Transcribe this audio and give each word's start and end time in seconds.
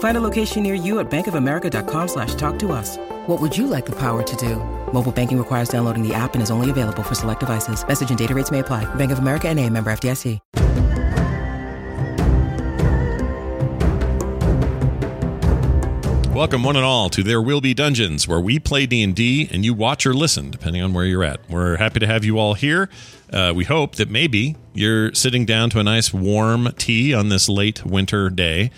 Find 0.00 0.16
a 0.16 0.20
location 0.20 0.62
near 0.62 0.74
you 0.74 0.98
at 0.98 1.10
bankofamerica.com 1.10 2.08
slash 2.08 2.34
talk 2.34 2.58
to 2.60 2.72
us. 2.72 2.96
What 3.26 3.38
would 3.38 3.56
you 3.56 3.66
like 3.66 3.84
the 3.84 3.96
power 3.96 4.22
to 4.22 4.36
do? 4.36 4.56
Mobile 4.94 5.12
banking 5.12 5.36
requires 5.36 5.68
downloading 5.68 6.06
the 6.06 6.14
app 6.14 6.32
and 6.32 6.42
is 6.42 6.50
only 6.50 6.70
available 6.70 7.02
for 7.02 7.14
select 7.14 7.40
devices. 7.40 7.86
Message 7.86 8.08
and 8.08 8.18
data 8.18 8.34
rates 8.34 8.50
may 8.50 8.60
apply. 8.60 8.92
Bank 8.94 9.12
of 9.12 9.18
America 9.18 9.48
and 9.48 9.60
a 9.60 9.68
member 9.68 9.92
FDIC. 9.92 10.38
Welcome 16.34 16.62
one 16.62 16.76
and 16.76 16.86
all 16.86 17.10
to 17.10 17.22
There 17.22 17.42
Will 17.42 17.60
Be 17.60 17.74
Dungeons, 17.74 18.26
where 18.26 18.40
we 18.40 18.58
play 18.58 18.86
D&D 18.86 19.50
and 19.52 19.62
you 19.62 19.74
watch 19.74 20.06
or 20.06 20.14
listen, 20.14 20.50
depending 20.50 20.80
on 20.80 20.94
where 20.94 21.04
you're 21.04 21.22
at. 21.22 21.40
We're 21.50 21.76
happy 21.76 22.00
to 22.00 22.06
have 22.06 22.24
you 22.24 22.38
all 22.38 22.54
here. 22.54 22.88
Uh, 23.30 23.52
we 23.54 23.64
hope 23.64 23.96
that 23.96 24.08
maybe 24.08 24.56
you're 24.72 25.12
sitting 25.12 25.44
down 25.44 25.68
to 25.70 25.80
a 25.80 25.82
nice 25.82 26.14
warm 26.14 26.72
tea 26.78 27.12
on 27.12 27.28
this 27.28 27.50
late 27.50 27.84
winter 27.84 28.30
day. 28.30 28.70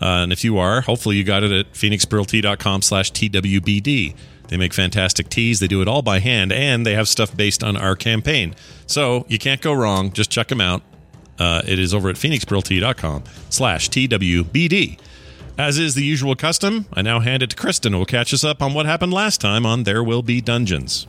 Uh, 0.00 0.22
and 0.22 0.32
if 0.32 0.44
you 0.44 0.58
are, 0.58 0.80
hopefully 0.82 1.16
you 1.16 1.24
got 1.24 1.42
it 1.42 1.50
at 1.50 1.72
phoenixpearltea.com 1.72 2.82
slash 2.82 3.12
TWBD. 3.12 4.14
They 4.48 4.56
make 4.56 4.72
fantastic 4.72 5.28
teas. 5.28 5.60
They 5.60 5.66
do 5.66 5.82
it 5.82 5.88
all 5.88 6.02
by 6.02 6.20
hand, 6.20 6.52
and 6.52 6.86
they 6.86 6.94
have 6.94 7.08
stuff 7.08 7.36
based 7.36 7.62
on 7.62 7.76
our 7.76 7.96
campaign. 7.96 8.54
So 8.86 9.26
you 9.28 9.38
can't 9.38 9.60
go 9.60 9.72
wrong. 9.72 10.12
Just 10.12 10.30
check 10.30 10.48
them 10.48 10.60
out. 10.60 10.82
Uh, 11.38 11.62
it 11.66 11.78
is 11.78 11.92
over 11.94 12.08
at 12.08 12.16
phoenixpearltea.com 12.16 13.24
slash 13.50 13.90
TWBD. 13.90 14.98
As 15.58 15.76
is 15.76 15.94
the 15.94 16.04
usual 16.04 16.36
custom, 16.36 16.86
I 16.92 17.02
now 17.02 17.20
hand 17.20 17.42
it 17.42 17.50
to 17.50 17.56
Kristen, 17.56 17.92
who 17.92 17.98
will 17.98 18.06
catch 18.06 18.32
us 18.32 18.44
up 18.44 18.62
on 18.62 18.74
what 18.74 18.86
happened 18.86 19.12
last 19.12 19.40
time 19.40 19.66
on 19.66 19.82
There 19.82 20.04
Will 20.04 20.22
Be 20.22 20.40
Dungeons. 20.40 21.06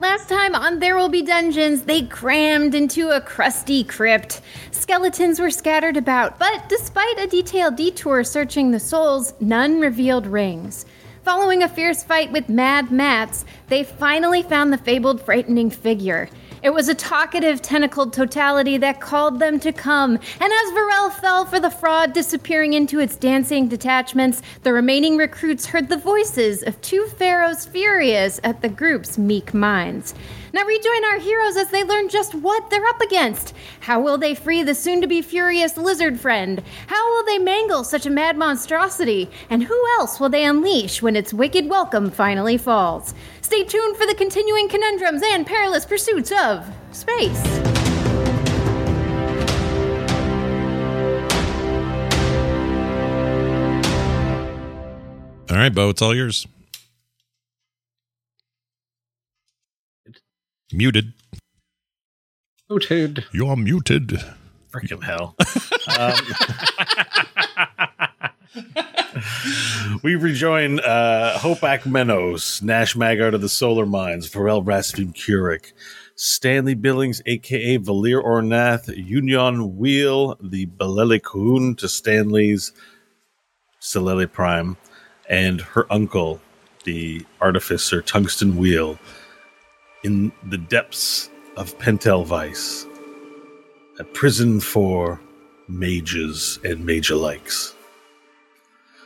Last 0.00 0.30
time 0.30 0.54
on 0.54 0.78
There 0.78 0.96
Will 0.96 1.10
Be 1.10 1.20
Dungeons, 1.20 1.82
they 1.82 2.06
crammed 2.06 2.74
into 2.74 3.10
a 3.10 3.20
crusty 3.20 3.84
crypt. 3.84 4.40
Skeletons 4.70 5.38
were 5.38 5.50
scattered 5.50 5.98
about, 5.98 6.38
but 6.38 6.70
despite 6.70 7.18
a 7.18 7.26
detailed 7.26 7.76
detour 7.76 8.24
searching 8.24 8.70
the 8.70 8.80
souls, 8.80 9.34
none 9.40 9.78
revealed 9.78 10.26
rings. 10.26 10.86
Following 11.22 11.62
a 11.62 11.68
fierce 11.68 12.02
fight 12.02 12.32
with 12.32 12.48
Mad 12.48 12.90
Mats, 12.90 13.44
they 13.68 13.84
finally 13.84 14.42
found 14.42 14.72
the 14.72 14.78
fabled 14.78 15.20
frightening 15.20 15.68
figure. 15.68 16.30
It 16.62 16.74
was 16.74 16.90
a 16.90 16.94
talkative, 16.94 17.62
tentacled 17.62 18.12
totality 18.12 18.76
that 18.76 19.00
called 19.00 19.38
them 19.38 19.58
to 19.60 19.72
come, 19.72 20.12
and 20.12 20.52
as 20.52 20.72
Varel 20.72 21.10
fell 21.10 21.46
for 21.46 21.58
the 21.58 21.70
fraud 21.70 22.12
disappearing 22.12 22.74
into 22.74 23.00
its 23.00 23.16
dancing 23.16 23.66
detachments, 23.66 24.42
the 24.62 24.74
remaining 24.74 25.16
recruits 25.16 25.64
heard 25.64 25.88
the 25.88 25.96
voices 25.96 26.62
of 26.62 26.78
two 26.82 27.06
pharaohs 27.16 27.64
furious 27.64 28.40
at 28.44 28.60
the 28.60 28.68
group's 28.68 29.16
meek 29.16 29.54
minds. 29.54 30.14
Now 30.52 30.64
rejoin 30.64 31.04
our 31.04 31.18
heroes 31.18 31.56
as 31.56 31.68
they 31.68 31.84
learn 31.84 32.08
just 32.08 32.34
what 32.34 32.70
they're 32.70 32.86
up 32.86 33.00
against. 33.00 33.54
How 33.80 34.00
will 34.00 34.18
they 34.18 34.34
free 34.34 34.62
the 34.62 34.74
soon 34.74 35.00
to 35.00 35.06
be 35.06 35.22
furious 35.22 35.76
lizard 35.76 36.18
friend? 36.18 36.62
How 36.88 37.10
will 37.10 37.24
they 37.24 37.38
mangle 37.38 37.84
such 37.84 38.04
a 38.04 38.10
mad 38.10 38.36
monstrosity? 38.36 39.30
And 39.48 39.62
who 39.62 39.86
else 39.98 40.18
will 40.18 40.28
they 40.28 40.44
unleash 40.44 41.02
when 41.02 41.14
its 41.14 41.32
wicked 41.32 41.68
welcome 41.68 42.10
finally 42.10 42.56
falls? 42.56 43.14
Stay 43.42 43.64
tuned 43.64 43.96
for 43.96 44.06
the 44.06 44.14
continuing 44.14 44.68
conundrums 44.68 45.22
and 45.24 45.46
perilous 45.46 45.86
pursuits 45.86 46.32
of 46.32 46.66
space. 46.90 47.46
All 55.50 55.56
right, 55.56 55.74
Bo, 55.74 55.90
it's 55.90 56.00
all 56.00 56.14
yours. 56.14 56.46
Muted. 60.72 61.12
Muted. 62.68 63.24
You're 63.32 63.56
muted. 63.56 64.22
Freaking 64.70 65.02
hell. 65.02 65.34
um, 65.98 66.14
we 70.02 70.14
rejoin 70.14 70.78
uh, 70.80 71.36
Hopak 71.38 71.80
Menos, 71.80 72.62
Nash 72.62 72.94
Magard 72.94 73.34
of 73.34 73.40
the 73.40 73.48
Solar 73.48 73.86
Mines, 73.86 74.30
Varel 74.30 74.64
Rasvin 74.64 75.12
Kurik, 75.12 75.72
Stanley 76.14 76.74
Billings, 76.74 77.20
aka 77.26 77.78
Valir 77.78 78.22
Ornath, 78.22 78.94
Union 78.96 79.76
Wheel, 79.76 80.36
the 80.40 80.66
Baleli 80.66 81.20
Kuhn 81.20 81.74
to 81.76 81.88
Stanley's 81.88 82.72
Solele 83.80 84.30
Prime, 84.30 84.76
and 85.28 85.60
her 85.60 85.92
uncle, 85.92 86.40
the 86.84 87.26
artificer 87.40 88.02
Tungsten 88.02 88.56
Wheel, 88.56 88.98
in 90.02 90.32
the 90.48 90.58
depths 90.58 91.30
of 91.56 91.76
Pentel 91.78 92.24
Vice, 92.24 92.86
a 93.98 94.04
prison 94.04 94.60
for 94.60 95.20
mages 95.68 96.58
and 96.64 96.84
major 96.84 97.14
likes. 97.14 97.74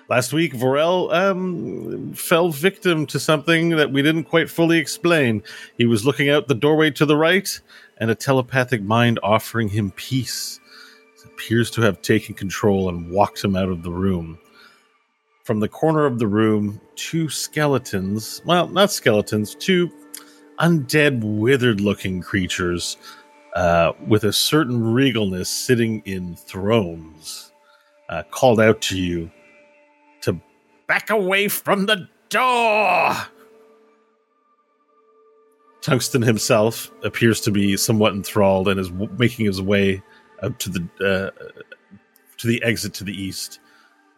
Last 0.08 0.34
week, 0.34 0.52
Varel 0.52 1.12
um, 1.14 2.12
fell 2.12 2.50
victim 2.50 3.06
to 3.06 3.18
something 3.18 3.70
that 3.70 3.90
we 3.90 4.02
didn't 4.02 4.24
quite 4.24 4.50
fully 4.50 4.78
explain. 4.78 5.42
He 5.78 5.86
was 5.86 6.04
looking 6.04 6.28
out 6.28 6.46
the 6.46 6.54
doorway 6.54 6.90
to 6.90 7.06
the 7.06 7.16
right, 7.16 7.48
and 7.96 8.10
a 8.10 8.14
telepathic 8.14 8.82
mind 8.82 9.18
offering 9.22 9.68
him 9.68 9.90
peace 9.92 10.60
appears 11.24 11.70
to 11.70 11.80
have 11.80 12.02
taken 12.02 12.34
control 12.34 12.88
and 12.88 13.10
walked 13.10 13.42
him 13.42 13.56
out 13.56 13.70
of 13.70 13.82
the 13.82 13.90
room. 13.90 14.38
From 15.42 15.60
the 15.60 15.68
corner 15.68 16.04
of 16.04 16.18
the 16.18 16.26
room, 16.26 16.80
two 16.96 17.28
skeletons 17.28 18.42
well, 18.44 18.68
not 18.68 18.92
skeletons, 18.92 19.54
two 19.54 19.90
undead, 20.58 21.20
withered 21.22 21.80
looking 21.80 22.20
creatures 22.20 22.96
uh, 23.54 23.92
with 24.06 24.24
a 24.24 24.32
certain 24.32 24.80
regalness 24.80 25.46
sitting 25.46 26.02
in 26.04 26.36
thrones 26.36 27.52
uh, 28.08 28.22
called 28.30 28.60
out 28.60 28.80
to 28.82 28.98
you 28.98 29.30
to 30.22 30.38
back 30.86 31.10
away 31.10 31.48
from 31.48 31.86
the 31.86 32.08
door. 32.28 33.14
Tungsten 35.80 36.22
himself 36.22 36.90
appears 37.02 37.40
to 37.42 37.50
be 37.50 37.76
somewhat 37.76 38.14
enthralled 38.14 38.68
and 38.68 38.80
is 38.80 38.88
w- 38.88 39.10
making 39.18 39.46
his 39.46 39.60
way 39.60 40.02
up 40.42 40.58
to 40.58 40.70
the 40.70 40.80
uh, 41.00 41.30
to 42.38 42.46
the 42.46 42.62
exit 42.62 42.94
to 42.94 43.04
the 43.04 43.12
east 43.12 43.60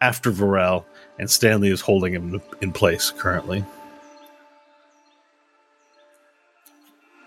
after 0.01 0.31
Varel, 0.31 0.85
and 1.19 1.29
Stanley 1.29 1.69
is 1.69 1.81
holding 1.81 2.13
him 2.13 2.41
in 2.61 2.71
place 2.71 3.11
currently. 3.11 3.65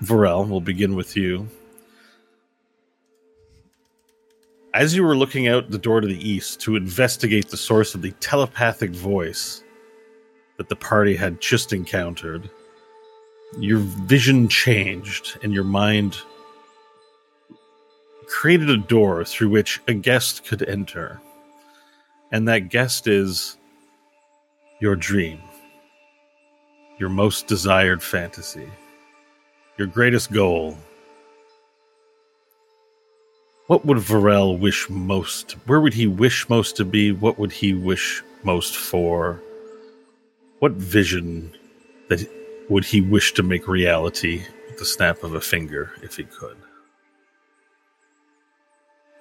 Varel, 0.03 0.49
we'll 0.49 0.61
begin 0.61 0.94
with 0.94 1.15
you. 1.16 1.47
As 4.72 4.95
you 4.95 5.03
were 5.03 5.16
looking 5.16 5.47
out 5.47 5.71
the 5.71 5.78
door 5.78 6.01
to 6.01 6.07
the 6.07 6.28
east 6.28 6.60
to 6.63 6.77
investigate 6.77 7.48
the 7.48 7.57
source 7.57 7.95
of 7.95 8.01
the 8.01 8.13
telepathic 8.13 8.92
voice 8.92 9.63
that 10.57 10.69
the 10.69 10.77
party 10.77 11.16
had 11.16 11.41
just 11.41 11.72
encountered, 11.72 12.48
your 13.59 13.78
vision 13.78 14.48
changed 14.48 15.39
and 15.42 15.53
your 15.53 15.65
mind 15.65 16.16
created 18.27 18.71
a 18.71 18.77
door 18.78 19.25
through 19.25 19.51
which 19.51 19.80
a 19.86 19.92
guest 19.92 20.47
could 20.47 20.63
enter. 20.63 21.21
And 22.33 22.48
that 22.48 22.71
guest 22.71 23.07
is 23.07 23.59
your 24.80 24.97
dream, 24.97 25.41
your 26.98 27.09
most 27.10 27.48
desired 27.48 28.03
fantasy 28.03 28.71
your 29.80 29.88
greatest 29.88 30.30
goal. 30.30 30.77
What 33.66 33.86
would 33.86 33.97
Varel 33.97 34.59
wish 34.59 34.91
most? 34.91 35.53
Where 35.65 35.80
would 35.80 35.94
he 35.94 36.06
wish 36.06 36.47
most 36.50 36.77
to 36.77 36.84
be? 36.84 37.12
What 37.12 37.38
would 37.38 37.50
he 37.50 37.72
wish 37.72 38.22
most 38.42 38.77
for? 38.77 39.41
What 40.59 40.72
vision 40.72 41.56
that 42.09 42.28
would 42.68 42.84
he 42.84 43.00
wish 43.00 43.32
to 43.32 43.42
make 43.42 43.66
reality 43.66 44.42
with 44.68 44.78
the 44.78 44.84
snap 44.84 45.22
of 45.22 45.32
a 45.32 45.41
finger 45.41 45.92
if 46.03 46.15
he 46.16 46.24
could? 46.24 46.59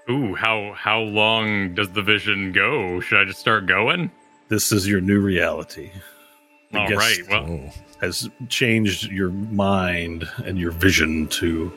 Ooh, 0.09 0.35
how 0.35 0.73
how 0.73 0.99
long 0.99 1.73
does 1.73 1.89
the 1.91 2.01
vision 2.01 2.51
go? 2.51 2.99
Should 2.99 3.21
I 3.21 3.23
just 3.23 3.39
start 3.39 3.65
going? 3.65 4.11
This 4.49 4.73
is 4.73 4.89
your 4.89 4.99
new 4.99 5.21
reality. 5.21 5.91
All 6.73 6.87
guest 6.87 6.99
right. 6.99 7.29
Well, 7.29 7.45
Oh. 7.49 7.71
has 8.01 8.29
changed 8.47 9.11
your 9.11 9.29
mind 9.29 10.27
and 10.45 10.57
your 10.57 10.71
vision 10.71 11.27
to 11.27 11.71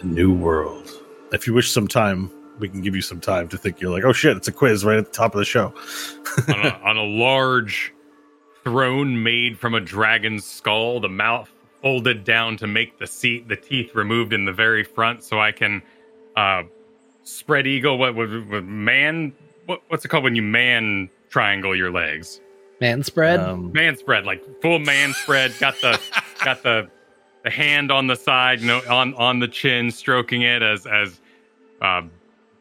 a 0.00 0.04
new 0.04 0.32
world. 0.32 0.90
If 1.32 1.46
you 1.46 1.54
wish 1.54 1.70
some 1.70 1.86
time, 1.88 2.30
we 2.58 2.68
can 2.68 2.82
give 2.82 2.94
you 2.96 3.02
some 3.02 3.20
time 3.20 3.48
to 3.48 3.56
think. 3.56 3.80
You're 3.80 3.90
like, 3.90 4.04
oh 4.04 4.12
shit, 4.12 4.36
it's 4.36 4.48
a 4.48 4.52
quiz 4.52 4.84
right 4.84 4.98
at 4.98 5.06
the 5.06 5.12
top 5.12 5.34
of 5.34 5.38
the 5.38 5.44
show. 5.44 5.72
on, 6.48 6.66
a, 6.66 6.80
on 6.84 6.96
a 6.96 7.04
large 7.04 7.94
throne 8.64 9.22
made 9.22 9.58
from 9.58 9.74
a 9.74 9.80
dragon's 9.80 10.44
skull, 10.44 11.00
the 11.00 11.08
mouth 11.08 11.50
folded 11.80 12.24
down 12.24 12.56
to 12.58 12.66
make 12.66 12.98
the 12.98 13.06
seat, 13.06 13.48
the 13.48 13.56
teeth 13.56 13.94
removed 13.94 14.32
in 14.34 14.44
the 14.44 14.52
very 14.52 14.84
front, 14.84 15.22
so 15.24 15.40
I 15.40 15.52
can 15.52 15.80
uh, 16.36 16.64
spread 17.22 17.66
eagle. 17.66 17.96
What 17.96 18.14
would 18.16 18.50
what, 18.50 18.64
man? 18.64 19.32
What, 19.64 19.82
what's 19.88 20.04
it 20.04 20.08
called 20.08 20.24
when 20.24 20.34
you 20.34 20.42
man 20.42 21.08
triangle 21.30 21.74
your 21.74 21.90
legs? 21.90 22.40
Man 22.80 23.02
spread. 23.02 23.40
Um, 23.40 23.72
Man 23.72 23.96
spread, 23.96 24.24
like 24.24 24.42
full 24.62 24.78
man 24.78 25.12
spread. 25.12 25.52
Got 25.58 25.80
the 25.80 26.00
got 26.44 26.62
the 26.62 26.88
the 27.44 27.50
hand 27.50 27.90
on 27.90 28.06
the 28.06 28.16
side, 28.16 28.60
you 28.60 28.66
know, 28.66 28.80
on 28.88 29.14
on 29.14 29.38
the 29.38 29.48
chin, 29.48 29.90
stroking 29.90 30.42
it 30.42 30.62
as 30.62 30.86
as 30.86 31.20
uh, 31.82 32.02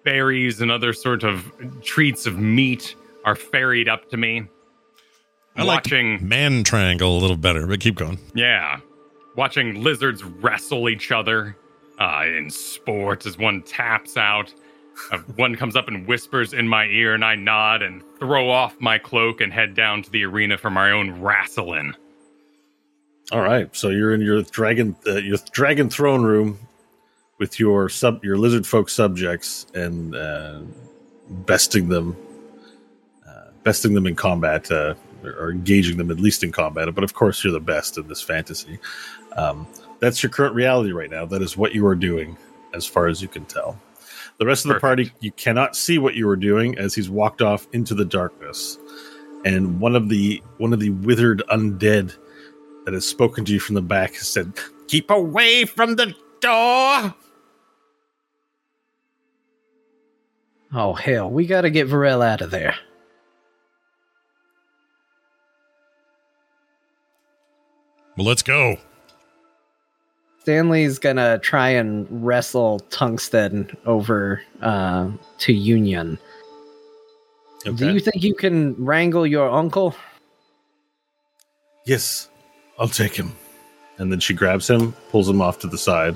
berries 0.03 0.61
and 0.61 0.71
other 0.71 0.93
sort 0.93 1.23
of 1.23 1.51
treats 1.81 2.25
of 2.25 2.37
meat 2.37 2.95
are 3.25 3.35
ferried 3.35 3.87
up 3.89 4.09
to 4.09 4.17
me. 4.17 4.43
I 5.55 5.63
like 5.63 5.85
watching, 5.85 6.25
man 6.27 6.63
triangle 6.63 7.17
a 7.17 7.19
little 7.19 7.35
better, 7.35 7.67
but 7.67 7.79
keep 7.79 7.95
going. 7.95 8.17
yeah, 8.33 8.79
watching 9.35 9.83
lizards 9.83 10.23
wrestle 10.23 10.87
each 10.89 11.11
other 11.11 11.57
uh, 11.99 12.23
in 12.25 12.49
sports 12.49 13.25
as 13.25 13.37
one 13.37 13.61
taps 13.63 14.15
out. 14.15 14.53
Uh, 15.11 15.19
one 15.35 15.55
comes 15.55 15.75
up 15.75 15.87
and 15.87 16.07
whispers 16.07 16.53
in 16.53 16.67
my 16.67 16.85
ear, 16.85 17.13
and 17.13 17.23
I 17.23 17.35
nod 17.35 17.81
and 17.81 18.03
throw 18.19 18.49
off 18.49 18.79
my 18.79 18.97
cloak 18.97 19.41
and 19.41 19.51
head 19.51 19.73
down 19.73 20.03
to 20.03 20.09
the 20.11 20.23
arena 20.25 20.57
for 20.57 20.69
my 20.69 20.91
own 20.91 21.21
wrestling. 21.21 21.93
all 23.31 23.41
right, 23.41 23.73
so 23.75 23.89
you're 23.89 24.13
in 24.13 24.21
your 24.21 24.41
dragon, 24.43 24.95
uh, 25.07 25.15
your 25.15 25.37
dragon 25.51 25.89
throne 25.89 26.23
room 26.23 26.59
with 27.39 27.59
your 27.59 27.89
sub, 27.89 28.23
your 28.23 28.37
lizard 28.37 28.67
folk 28.67 28.89
subjects, 28.89 29.65
and 29.73 30.15
uh, 30.15 30.59
besting 31.29 31.89
them, 31.89 32.15
uh, 33.27 33.51
besting 33.63 33.93
them 33.93 34.05
in 34.05 34.15
combat, 34.15 34.69
uh, 34.71 34.93
or, 35.23 35.31
or 35.31 35.51
engaging 35.51 35.97
them 35.97 36.11
at 36.11 36.19
least 36.19 36.43
in 36.43 36.51
combat. 36.51 36.93
But 36.93 37.03
of 37.03 37.13
course, 37.13 37.43
you're 37.43 37.53
the 37.53 37.59
best 37.59 37.97
in 37.97 38.07
this 38.07 38.21
fantasy. 38.21 38.79
Um, 39.35 39.67
that's 39.99 40.21
your 40.21 40.29
current 40.29 40.55
reality 40.55 40.91
right 40.91 41.09
now. 41.09 41.25
That 41.25 41.41
is 41.41 41.55
what 41.55 41.73
you 41.73 41.85
are 41.87 41.95
doing, 41.95 42.37
as 42.73 42.85
far 42.85 43.07
as 43.07 43.21
you 43.21 43.27
can 43.27 43.45
tell. 43.45 43.79
The 44.39 44.45
rest 44.45 44.63
of 44.63 44.69
the 44.69 44.75
Perfect. 44.75 45.09
party, 45.09 45.11
you 45.19 45.31
cannot 45.33 45.75
see 45.75 45.97
what 45.97 46.15
you 46.15 46.27
are 46.29 46.37
doing 46.37 46.77
as 46.77 46.95
he's 46.95 47.09
walked 47.09 47.41
off 47.41 47.67
into 47.73 47.93
the 47.93 48.05
darkness. 48.05 48.77
And 49.43 49.81
one 49.81 49.95
of 49.95 50.07
the 50.09 50.41
one 50.57 50.71
of 50.73 50.79
the 50.79 50.91
withered 50.91 51.43
undead 51.51 52.15
that 52.85 52.93
has 52.93 53.05
spoken 53.05 53.43
to 53.45 53.53
you 53.53 53.59
from 53.59 53.75
the 53.75 53.81
back 53.81 54.15
has 54.15 54.27
said, 54.27 54.53
"Keep 54.87 55.09
away 55.11 55.65
from 55.65 55.95
the 55.97 56.15
door." 56.39 57.13
oh 60.73 60.93
hell, 60.93 61.29
we 61.29 61.45
gotta 61.45 61.69
get 61.69 61.87
Varel 61.87 62.25
out 62.25 62.41
of 62.41 62.51
there. 62.51 62.75
Well, 68.17 68.27
let's 68.27 68.43
go. 68.43 68.77
Stanley's 70.49 70.97
gonna 70.97 71.37
try 71.37 71.69
and 71.69 72.07
wrestle 72.09 72.79
Tungsten 72.89 73.69
over 73.85 74.41
uh, 74.63 75.11
to 75.37 75.53
Union. 75.53 76.17
Do 77.63 77.93
you 77.93 77.99
think 77.99 78.23
you 78.23 78.33
can 78.33 78.73
wrangle 78.83 79.27
your 79.27 79.47
uncle? 79.47 79.95
yes, 81.85 82.29
I'll 82.79 82.87
take 82.87 83.15
him. 83.15 83.35
And 83.99 84.11
then 84.11 84.19
she 84.19 84.33
grabs 84.33 84.67
him, 84.67 84.93
pulls 85.11 85.29
him 85.29 85.39
off 85.39 85.59
to 85.59 85.67
the 85.67 85.77
side. 85.77 86.15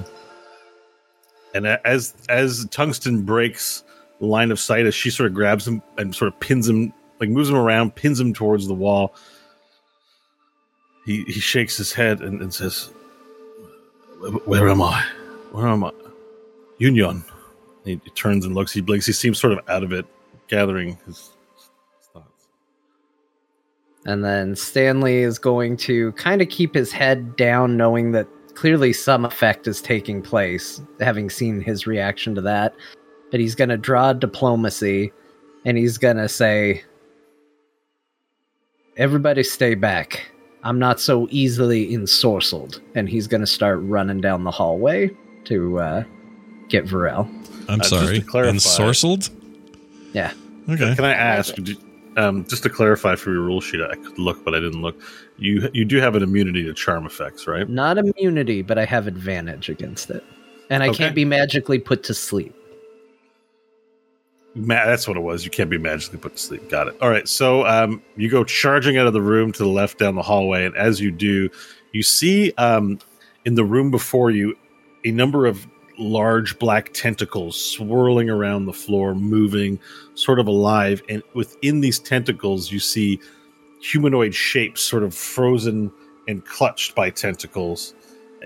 And 1.53 1.67
as 1.67 2.15
as 2.27 2.65
Tungsten 2.71 3.21
breaks 3.21 3.83
line 4.19 4.49
of 4.49 4.59
sight, 4.59 4.87
as 4.87 4.95
she 4.95 5.11
sort 5.11 5.27
of 5.27 5.35
grabs 5.35 5.67
him 5.67 5.83
and 5.99 6.15
sort 6.15 6.33
of 6.33 6.39
pins 6.39 6.67
him, 6.67 6.91
like 7.19 7.29
moves 7.29 7.49
him 7.49 7.55
around, 7.55 7.93
pins 7.93 8.19
him 8.19 8.33
towards 8.33 8.67
the 8.67 8.73
wall. 8.73 9.13
He 11.05 11.23
he 11.25 11.39
shakes 11.39 11.77
his 11.77 11.93
head 11.93 12.21
and, 12.21 12.41
and 12.41 12.51
says, 12.51 12.89
"Where- 14.31 14.61
"Where 14.61 14.69
am 14.69 14.81
I? 14.81 15.03
Where 15.51 15.67
am 15.67 15.83
I? 15.83 15.91
Union." 16.77 17.23
He, 17.85 17.99
he 18.03 18.09
turns 18.11 18.45
and 18.45 18.55
looks. 18.55 18.71
He 18.71 18.81
blinks. 18.81 19.05
He 19.05 19.11
seems 19.13 19.39
sort 19.39 19.53
of 19.53 19.59
out 19.67 19.83
of 19.83 19.91
it, 19.91 20.05
gathering 20.47 20.97
his, 21.05 21.31
his 21.57 22.07
thoughts. 22.13 22.47
And 24.05 24.23
then 24.23 24.55
Stanley 24.55 25.17
is 25.17 25.37
going 25.37 25.75
to 25.77 26.11
kind 26.13 26.41
of 26.41 26.47
keep 26.49 26.73
his 26.73 26.91
head 26.91 27.35
down, 27.35 27.75
knowing 27.75 28.11
that 28.13 28.27
clearly 28.55 28.93
some 28.93 29.25
effect 29.25 29.67
is 29.67 29.81
taking 29.81 30.21
place, 30.21 30.81
having 31.01 31.29
seen 31.29 31.59
his 31.59 31.85
reaction 31.85 32.35
to 32.35 32.41
that. 32.41 32.73
But 33.31 33.39
he's 33.41 33.55
going 33.55 33.69
to 33.69 33.77
draw 33.77 34.13
diplomacy 34.13 35.11
and 35.65 35.77
he's 35.77 35.97
going 35.97 36.17
to 36.17 36.29
say, 36.29 36.83
Everybody 38.95 39.41
stay 39.43 39.73
back. 39.73 40.31
I'm 40.63 40.79
not 40.79 40.99
so 40.99 41.27
easily 41.29 41.91
ensorcelled. 41.91 42.79
And 42.95 43.09
he's 43.09 43.27
going 43.27 43.41
to 43.41 43.47
start 43.47 43.79
running 43.81 44.21
down 44.21 44.43
the 44.43 44.51
hallway 44.51 45.11
to 45.45 45.79
uh, 45.79 46.03
get 46.69 46.85
Varel. 46.85 47.27
I'm 47.69 47.81
Uh, 47.81 47.83
sorry. 47.83 48.21
Ensorcelled? 48.21 49.29
Yeah. 50.13 50.31
Okay. 50.69 50.95
Can 50.95 51.03
I 51.05 51.13
ask, 51.13 51.55
um, 52.15 52.45
just 52.45 52.63
to 52.63 52.69
clarify 52.69 53.15
for 53.15 53.31
your 53.31 53.41
rule 53.41 53.59
sheet? 53.61 53.81
I 53.81 53.95
could 53.95 54.17
look, 54.17 54.43
but 54.45 54.53
I 54.55 54.59
didn't 54.59 54.81
look. 54.81 55.01
You 55.37 55.69
you 55.73 55.83
do 55.83 55.97
have 55.97 56.15
an 56.15 56.23
immunity 56.23 56.63
to 56.63 56.73
charm 56.73 57.05
effects, 57.05 57.47
right? 57.47 57.67
Not 57.67 57.97
immunity, 57.97 58.61
but 58.61 58.77
I 58.77 58.85
have 58.85 59.07
advantage 59.07 59.67
against 59.69 60.09
it. 60.09 60.23
And 60.69 60.83
I 60.83 60.89
Okay. 60.89 60.99
can't 60.99 61.15
be 61.15 61.25
magically 61.25 61.79
put 61.79 62.03
to 62.03 62.13
sleep. 62.13 62.55
Ma- 64.55 64.85
that's 64.85 65.07
what 65.07 65.17
it 65.17 65.21
was. 65.21 65.43
You 65.43 65.51
can't 65.51 65.69
be 65.69 65.77
magically 65.77 66.19
put 66.19 66.35
to 66.35 66.41
sleep. 66.41 66.69
Got 66.69 66.89
it. 66.89 66.97
All 67.01 67.09
right. 67.09 67.27
So 67.27 67.65
um, 67.65 68.01
you 68.15 68.29
go 68.29 68.43
charging 68.43 68.97
out 68.97 69.07
of 69.07 69.13
the 69.13 69.21
room 69.21 69.51
to 69.53 69.63
the 69.63 69.69
left 69.69 69.97
down 69.97 70.15
the 70.15 70.21
hallway, 70.21 70.65
and 70.65 70.75
as 70.75 70.99
you 70.99 71.11
do, 71.11 71.49
you 71.91 72.03
see 72.03 72.53
um, 72.57 72.99
in 73.45 73.55
the 73.55 73.63
room 73.63 73.91
before 73.91 74.31
you 74.31 74.55
a 75.05 75.11
number 75.11 75.45
of 75.45 75.67
large 75.97 76.57
black 76.59 76.91
tentacles 76.93 77.55
swirling 77.55 78.29
around 78.29 78.65
the 78.65 78.73
floor, 78.73 79.13
moving, 79.13 79.79
sort 80.15 80.39
of 80.39 80.47
alive. 80.47 81.01
And 81.09 81.21
within 81.33 81.81
these 81.81 81.99
tentacles, 81.99 82.71
you 82.71 82.79
see 82.79 83.19
humanoid 83.81 84.33
shapes, 84.33 84.81
sort 84.81 85.03
of 85.03 85.13
frozen 85.13 85.91
and 86.27 86.43
clutched 86.45 86.95
by 86.95 87.09
tentacles 87.09 87.93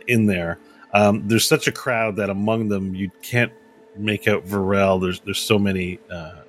in 0.08 0.26
there. 0.26 0.60
Um, 0.94 1.28
there's 1.28 1.48
such 1.48 1.68
a 1.68 1.72
crowd 1.72 2.16
that 2.16 2.30
among 2.30 2.70
them 2.70 2.96
you 2.96 3.12
can't 3.22 3.52
make 3.98 4.28
out 4.28 4.46
Varel. 4.46 5.02
There's 5.02 5.20
there's 5.22 5.40
so 5.40 5.58
many 5.58 6.00
uh, 6.12 6.42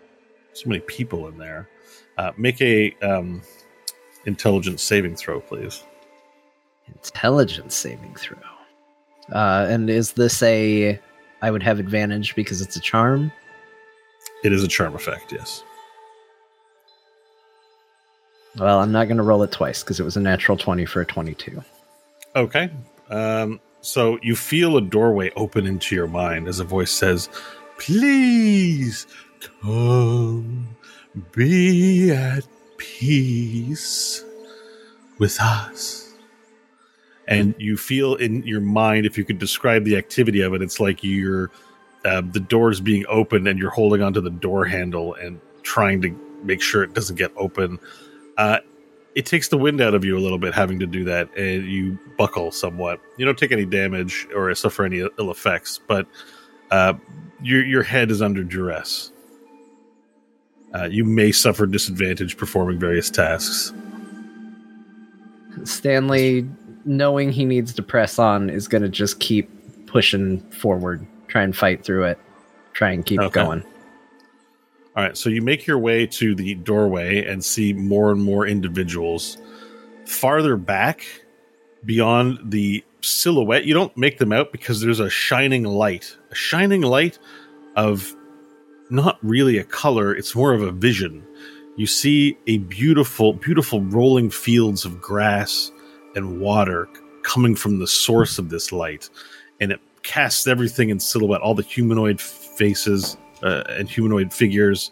so 0.53 0.69
many 0.69 0.81
people 0.81 1.29
in 1.29 1.39
there. 1.39 1.69
Uh, 2.17 2.33
make 2.37 2.61
a 2.61 2.95
um, 3.03 3.43
intelligence 4.27 4.83
saving 4.83 5.17
throw, 5.17 5.41
please. 5.41 5.85
Intelligence 6.89 7.75
saving 7.75 8.15
throw. 8.15 8.39
Uh, 9.33 9.67
and 9.69 9.91
is 9.91 10.13
this 10.13 10.43
a. 10.43 10.99
I 11.41 11.51
would 11.51 11.63
have 11.63 11.79
advantage 11.79 12.35
because 12.35 12.61
it's 12.61 12.77
a 12.77 12.81
charm? 12.81 13.31
It 14.43 14.53
is 14.53 14.65
a 14.65 14.69
charm 14.69 14.95
effect, 14.97 15.33
yes. 15.33 15.63
Well, 18.57 18.81
I'm 18.81 18.91
not 18.91 19.07
going 19.07 19.19
to 19.19 19.23
roll 19.23 19.43
it 19.45 19.53
twice 19.53 19.83
because 19.83 20.01
it 20.01 20.03
was 20.03 20.17
a 20.17 20.21
natural 20.21 20.57
20 20.57 20.85
for 20.85 21.01
a 21.01 21.07
22. 21.07 21.63
Okay. 22.35 22.71
Um, 23.09 23.61
so 23.81 24.19
you 24.23 24.37
feel 24.37 24.77
a 24.77 24.81
doorway 24.81 25.31
open 25.37 25.67
into 25.67 25.95
your 25.95 26.07
mind 26.07 26.49
as 26.49 26.61
a 26.61 26.65
voice 26.65 26.91
says, 26.91 27.29
Please 27.79 29.07
come 29.63 30.77
be 31.33 32.11
at 32.11 32.47
peace 32.77 34.25
with 35.19 35.39
us. 35.41 36.13
And 37.29 37.55
you 37.59 37.77
feel 37.77 38.15
in 38.15 38.43
your 38.45 38.61
mind, 38.61 39.05
if 39.05 39.19
you 39.19 39.25
could 39.25 39.39
describe 39.39 39.85
the 39.85 39.97
activity 39.97 40.41
of 40.41 40.55
it, 40.55 40.63
it's 40.63 40.81
like 40.81 41.05
you're 41.05 41.51
uh, 42.05 42.23
the 42.33 42.41
door's 42.41 42.81
being 42.81 43.05
opened 43.09 43.47
and 43.47 43.59
you're 43.59 43.71
holding 43.71 44.03
onto 44.03 44.21
the 44.21 44.31
door 44.31 44.65
handle 44.65 45.15
and 45.15 45.41
trying 45.63 46.01
to 46.01 46.11
make 46.43 46.63
sure 46.63 46.83
it 46.83 46.95
doesn't 46.95 47.17
get 47.17 47.33
open. 47.37 47.79
Uh, 48.39 48.59
it 49.15 49.27
takes 49.27 49.49
the 49.49 49.59
wind 49.59 49.81
out 49.81 49.95
of 49.95 50.05
you 50.05 50.17
a 50.17 50.21
little 50.21 50.39
bit 50.39 50.55
having 50.55 50.79
to 50.81 50.87
do 50.87 51.05
that, 51.05 51.29
and 51.37 51.65
you 51.67 51.99
buckle 52.17 52.51
somewhat. 52.53 53.01
You 53.17 53.25
don't 53.25 53.39
take 53.39 53.53
any 53.53 53.65
damage 53.65 54.27
or 54.35 54.55
suffer 54.55 54.85
any 54.85 54.99
ill 55.19 55.31
effects, 55.31 55.79
but 55.87 56.07
uh, 56.71 56.95
your 57.43 57.65
your 57.65 57.83
head 57.83 58.11
is 58.11 58.23
under 58.23 58.45
duress. 58.45 59.11
Uh, 60.75 60.85
you 60.85 61.05
may 61.05 61.33
suffer 61.33 61.67
disadvantage 61.67 62.37
performing 62.37 62.79
various 62.79 63.09
tasks. 63.11 63.73
Stanley, 65.65 66.47
knowing 66.85 67.33
he 67.33 67.45
needs 67.45 67.73
to 67.75 67.83
press 67.83 68.19
on, 68.19 68.51
is 68.51 68.69
going 68.69 68.83
to 68.83 68.89
just 68.89 69.19
keep 69.19 69.51
pushing 69.87 70.41
forward, 70.51 71.05
try 71.29 71.43
and 71.43 71.57
fight 71.57 71.85
through 71.85 72.05
it, 72.05 72.19
try 72.75 72.91
and 72.91 73.05
keep 73.05 73.19
Okay. 73.21 73.43
going. 73.43 73.65
All 74.99 75.05
right, 75.05 75.17
so 75.17 75.31
you 75.31 75.43
make 75.43 75.65
your 75.65 75.79
way 75.79 76.09
to 76.09 76.35
the 76.35 76.57
doorway 76.57 77.25
and 77.25 77.45
see 77.45 77.73
more 77.73 78.11
and 78.11 78.21
more 78.21 78.49
individuals. 78.49 79.39
Farther 80.07 80.57
back, 80.57 81.07
beyond 81.85 82.41
the 82.51 82.83
silhouette, 83.01 83.65
you 83.65 83.75
don't 83.75 83.97
make 83.97 84.19
them 84.19 84.33
out 84.33 84.51
because 84.51 84.81
there's 84.81 84.99
a 84.99 85.09
shining 85.09 85.63
light. 85.63 86.17
A 86.33 86.35
shining 86.35 86.83
light 86.83 87.17
of 87.77 88.13
not 88.91 89.21
really 89.23 89.57
a 89.59 89.63
color, 89.63 90.13
it's 90.13 90.35
more 90.35 90.53
of 90.53 90.63
a 90.63 90.73
vision. 90.73 91.25
You 91.77 91.87
see 91.87 92.37
a 92.49 92.59
beautiful, 92.59 93.35
beautiful 93.35 93.83
rolling 93.83 94.31
fields 94.31 94.85
of 94.85 95.01
grass 95.01 95.71
and 96.17 96.41
water 96.41 96.89
coming 97.23 97.55
from 97.55 97.79
the 97.79 97.87
source 97.87 98.37
of 98.37 98.51
this 98.51 98.73
light. 98.73 99.09
And 99.61 99.71
it 99.71 99.81
casts 100.03 100.49
everything 100.49 100.89
in 100.89 100.99
silhouette, 100.99 101.41
all 101.41 101.55
the 101.55 101.63
humanoid 101.63 102.21
faces 102.21 103.17
uh, 103.43 103.65
and 103.69 103.89
humanoid 103.89 104.33
figures, 104.33 104.91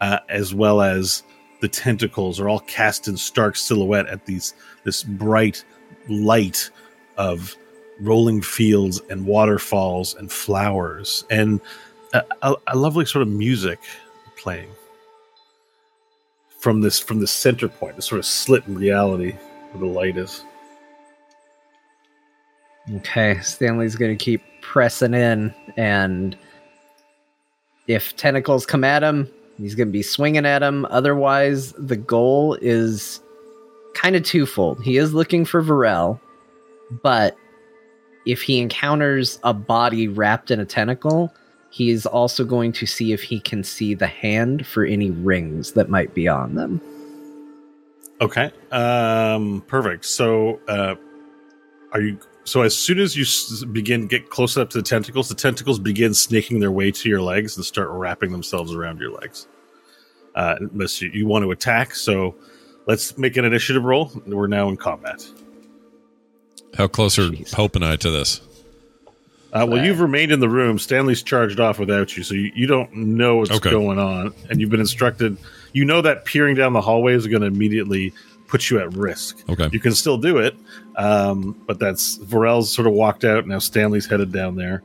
uh, 0.00 0.18
as 0.28 0.54
well 0.54 0.80
as 0.80 1.22
the 1.60 1.68
tentacles, 1.68 2.40
are 2.40 2.48
all 2.48 2.60
cast 2.60 3.08
in 3.08 3.16
stark 3.16 3.56
silhouette 3.56 4.06
at 4.06 4.26
these 4.26 4.54
this 4.84 5.02
bright 5.02 5.64
light 6.08 6.70
of 7.16 7.56
rolling 8.00 8.40
fields 8.40 9.00
and 9.10 9.26
waterfalls 9.26 10.14
and 10.14 10.32
flowers 10.32 11.24
and 11.30 11.60
a, 12.14 12.22
a, 12.42 12.54
a 12.68 12.76
lovely 12.76 13.04
sort 13.04 13.22
of 13.22 13.28
music 13.28 13.78
playing 14.36 14.70
from 16.60 16.80
this 16.82 16.98
from 16.98 17.20
the 17.20 17.26
center 17.26 17.68
point, 17.68 17.96
the 17.96 18.02
sort 18.02 18.18
of 18.18 18.26
slit 18.26 18.66
in 18.66 18.76
reality 18.76 19.32
where 19.72 19.80
the 19.80 19.86
light 19.86 20.16
is. 20.16 20.44
Okay, 22.96 23.38
Stanley's 23.40 23.96
going 23.96 24.16
to 24.16 24.22
keep 24.22 24.42
pressing 24.60 25.14
in, 25.14 25.54
and 25.76 26.36
if 27.90 28.14
tentacles 28.16 28.64
come 28.66 28.84
at 28.84 29.02
him, 29.02 29.28
he's 29.58 29.74
going 29.74 29.88
to 29.88 29.92
be 29.92 30.02
swinging 30.02 30.46
at 30.46 30.62
him. 30.62 30.86
Otherwise, 30.90 31.72
the 31.72 31.96
goal 31.96 32.56
is 32.62 33.20
kind 33.94 34.14
of 34.14 34.22
twofold. 34.22 34.80
He 34.84 34.96
is 34.96 35.12
looking 35.12 35.44
for 35.44 35.60
Varel, 35.60 36.20
but 37.02 37.36
if 38.26 38.42
he 38.42 38.60
encounters 38.60 39.40
a 39.42 39.52
body 39.52 40.06
wrapped 40.06 40.52
in 40.52 40.60
a 40.60 40.64
tentacle, 40.64 41.34
he 41.70 41.90
is 41.90 42.06
also 42.06 42.44
going 42.44 42.70
to 42.72 42.86
see 42.86 43.12
if 43.12 43.24
he 43.24 43.40
can 43.40 43.64
see 43.64 43.94
the 43.94 44.06
hand 44.06 44.64
for 44.68 44.84
any 44.84 45.10
rings 45.10 45.72
that 45.72 45.88
might 45.90 46.14
be 46.14 46.28
on 46.28 46.54
them. 46.54 46.80
Okay. 48.20 48.52
Um 48.70 49.64
perfect. 49.66 50.04
So 50.04 50.60
uh 50.68 50.94
are 51.92 52.00
you 52.00 52.20
so 52.44 52.62
as 52.62 52.76
soon 52.76 52.98
as 52.98 53.16
you 53.16 53.22
s- 53.22 53.64
begin 53.64 54.06
get 54.06 54.30
close 54.30 54.56
up 54.56 54.70
to 54.70 54.78
the 54.78 54.82
tentacles, 54.84 55.28
the 55.28 55.34
tentacles 55.34 55.78
begin 55.78 56.14
snaking 56.14 56.60
their 56.60 56.70
way 56.72 56.90
to 56.90 57.08
your 57.08 57.20
legs 57.22 57.56
and 57.56 57.64
start 57.64 57.88
wrapping 57.90 58.32
themselves 58.32 58.74
around 58.74 58.98
your 59.00 59.12
legs. 59.12 59.46
Uh 60.34 60.56
unless 60.60 61.00
you, 61.02 61.10
you 61.10 61.26
want 61.26 61.44
to 61.44 61.50
attack, 61.50 61.94
so 61.94 62.34
let's 62.86 63.16
make 63.18 63.36
an 63.36 63.44
initiative 63.44 63.84
roll. 63.84 64.10
We're 64.26 64.46
now 64.46 64.68
in 64.68 64.76
combat. 64.76 65.26
How 66.76 66.86
close 66.86 67.18
are 67.18 67.22
Jeez. 67.30 67.52
Hope 67.54 67.74
and 67.76 67.84
I 67.84 67.96
to 67.96 68.10
this? 68.10 68.40
Uh, 69.52 69.66
well, 69.68 69.84
you've 69.84 69.98
remained 69.98 70.30
in 70.30 70.38
the 70.38 70.48
room. 70.48 70.78
Stanley's 70.78 71.24
charged 71.24 71.58
off 71.58 71.80
without 71.80 72.16
you, 72.16 72.22
so 72.22 72.34
you, 72.34 72.52
you 72.54 72.68
don't 72.68 72.94
know 72.94 73.34
what's 73.38 73.50
Okay. 73.50 73.70
going 73.72 73.98
on, 73.98 74.32
and 74.48 74.60
you've 74.60 74.70
been 74.70 74.78
instructed. 74.78 75.36
You 75.72 75.84
know 75.84 76.00
that 76.02 76.24
peering 76.24 76.54
down 76.54 76.72
the 76.72 76.80
hallway 76.80 77.14
is 77.14 77.26
going 77.26 77.40
to 77.40 77.48
immediately 77.48 78.12
put 78.50 78.68
you 78.68 78.80
at 78.80 78.92
risk. 78.94 79.48
Okay. 79.48 79.68
You 79.72 79.80
can 79.80 79.92
still 79.92 80.18
do 80.18 80.38
it, 80.38 80.56
um, 80.96 81.52
but 81.66 81.78
that's 81.78 82.18
Varel's 82.18 82.70
sort 82.70 82.86
of 82.86 82.92
walked 82.92 83.24
out. 83.24 83.46
Now 83.46 83.58
Stanley's 83.58 84.06
headed 84.06 84.32
down 84.32 84.56
there, 84.56 84.82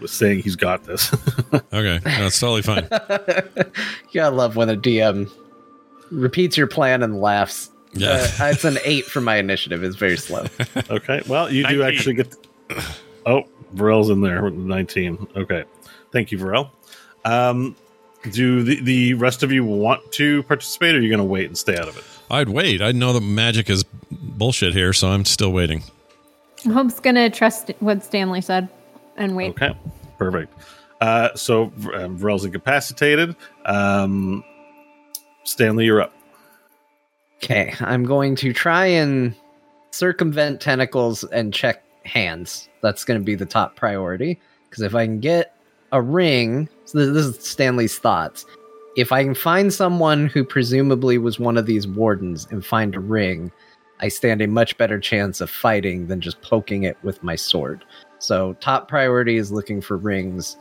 with 0.00 0.10
saying 0.10 0.42
he's 0.42 0.56
got 0.56 0.84
this. 0.84 1.14
Okay, 1.72 1.98
that's 2.02 2.38
totally 2.40 2.62
fine. 2.62 2.86
You 2.90 3.64
gotta 4.14 4.34
love 4.34 4.56
when 4.56 4.68
a 4.68 4.76
DM 4.76 5.30
repeats 6.10 6.56
your 6.56 6.66
plan 6.66 7.02
and 7.02 7.20
laughs. 7.20 7.70
Yeah. 7.94 8.26
Uh, 8.40 8.46
it's 8.46 8.64
an 8.64 8.78
eight 8.84 9.04
for 9.06 9.20
my 9.20 9.36
initiative. 9.36 9.82
It's 9.82 9.96
very 9.96 10.16
slow. 10.16 10.46
okay, 10.90 11.22
well, 11.26 11.50
you 11.50 11.66
do 11.66 11.82
actually 11.82 12.14
get. 12.14 12.34
oh, 13.26 13.44
Varel's 13.74 14.10
in 14.10 14.20
there 14.20 14.42
with 14.42 14.56
the 14.56 14.62
nineteen. 14.62 15.26
Okay, 15.36 15.64
thank 16.12 16.32
you, 16.32 16.38
Varel. 16.38 16.70
Um, 17.24 17.76
do 18.30 18.62
the, 18.62 18.80
the 18.80 19.14
rest 19.14 19.42
of 19.42 19.52
you 19.52 19.64
want 19.64 20.10
to 20.12 20.42
participate, 20.44 20.94
or 20.94 20.98
are 20.98 21.00
you 21.00 21.08
going 21.08 21.18
to 21.18 21.24
wait 21.24 21.46
and 21.46 21.56
stay 21.56 21.76
out 21.76 21.88
of 21.88 21.96
it? 21.96 22.04
I'd 22.30 22.48
wait. 22.48 22.82
I 22.82 22.92
know 22.92 23.12
that 23.12 23.20
magic 23.20 23.70
is 23.70 23.84
bullshit 24.10 24.74
here, 24.74 24.92
so 24.92 25.08
I'm 25.08 25.24
still 25.24 25.52
waiting. 25.52 25.82
Hope's 26.64 27.00
gonna 27.00 27.30
trust 27.30 27.70
what 27.80 28.02
Stanley 28.02 28.40
said 28.40 28.68
and 29.16 29.36
wait. 29.36 29.50
Okay, 29.50 29.76
perfect. 30.18 30.52
Uh, 31.00 31.34
so 31.34 31.72
um, 31.94 32.16
Varel's 32.16 32.44
incapacitated. 32.44 33.36
Um, 33.66 34.44
Stanley, 35.44 35.84
you're 35.84 36.02
up. 36.02 36.12
Okay, 37.36 37.72
I'm 37.80 38.04
going 38.04 38.34
to 38.36 38.52
try 38.52 38.86
and 38.86 39.34
circumvent 39.92 40.60
tentacles 40.60 41.24
and 41.24 41.54
check 41.54 41.84
hands. 42.04 42.68
That's 42.82 43.04
going 43.04 43.20
to 43.20 43.24
be 43.24 43.36
the 43.36 43.46
top 43.46 43.76
priority. 43.76 44.40
Because 44.68 44.82
if 44.82 44.94
I 44.94 45.06
can 45.06 45.20
get 45.20 45.54
a 45.92 46.02
ring, 46.02 46.68
so 46.84 46.98
this, 46.98 47.10
this 47.12 47.38
is 47.38 47.48
Stanley's 47.48 47.96
thoughts. 47.98 48.44
If 48.98 49.12
I 49.12 49.22
can 49.22 49.36
find 49.36 49.72
someone 49.72 50.26
who 50.26 50.42
presumably 50.42 51.18
was 51.18 51.38
one 51.38 51.56
of 51.56 51.66
these 51.66 51.86
wardens 51.86 52.48
and 52.50 52.66
find 52.66 52.96
a 52.96 52.98
ring, 52.98 53.52
I 54.00 54.08
stand 54.08 54.42
a 54.42 54.48
much 54.48 54.76
better 54.76 54.98
chance 54.98 55.40
of 55.40 55.48
fighting 55.48 56.08
than 56.08 56.20
just 56.20 56.42
poking 56.42 56.82
it 56.82 56.96
with 57.04 57.22
my 57.22 57.36
sword. 57.36 57.84
So, 58.18 58.54
top 58.54 58.88
priority 58.88 59.36
is 59.36 59.52
looking 59.52 59.80
for 59.80 59.96
rings. 59.96 60.56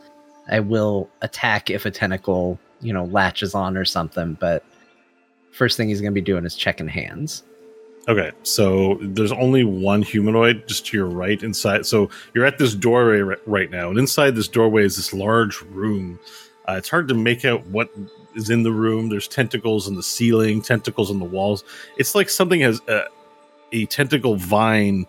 I 0.51 0.59
will 0.59 1.09
attack 1.23 1.71
if 1.71 1.87
a 1.87 1.89
tentacle, 1.89 2.59
you 2.79 2.93
know, 2.93 3.05
latches 3.05 3.55
on 3.55 3.75
or 3.75 3.85
something, 3.85 4.37
but 4.39 4.63
first 5.49 5.75
thing 5.75 5.89
he's 5.89 5.99
going 5.99 6.13
to 6.13 6.21
be 6.21 6.21
doing 6.21 6.45
is 6.45 6.55
checking 6.55 6.87
hands. 6.87 7.41
Okay, 8.07 8.29
so 8.43 8.99
there's 9.01 9.31
only 9.31 9.63
one 9.63 10.03
humanoid 10.03 10.67
just 10.67 10.85
to 10.85 10.97
your 10.97 11.07
right 11.07 11.41
inside. 11.41 11.87
So 11.87 12.11
you're 12.35 12.45
at 12.45 12.59
this 12.59 12.75
doorway 12.75 13.21
right 13.47 13.71
now, 13.71 13.89
and 13.89 13.97
inside 13.97 14.35
this 14.35 14.47
doorway 14.47 14.83
is 14.83 14.95
this 14.95 15.11
large 15.11 15.59
room. 15.63 16.19
Uh, 16.69 16.73
it's 16.73 16.89
hard 16.89 17.07
to 17.07 17.15
make 17.15 17.45
out 17.45 17.65
what 17.67 17.89
is 18.37 18.49
in 18.49 18.63
the 18.63 18.71
room. 18.71 19.09
There's 19.09 19.27
tentacles 19.27 19.87
in 19.87 19.95
the 19.95 20.03
ceiling, 20.03 20.61
tentacles 20.61 21.11
on 21.11 21.19
the 21.19 21.25
walls. 21.25 21.63
It's 21.97 22.15
like 22.15 22.29
something 22.29 22.61
has 22.61 22.79
uh, 22.87 23.05
a 23.71 23.85
tentacle 23.87 24.35
vine 24.35 25.05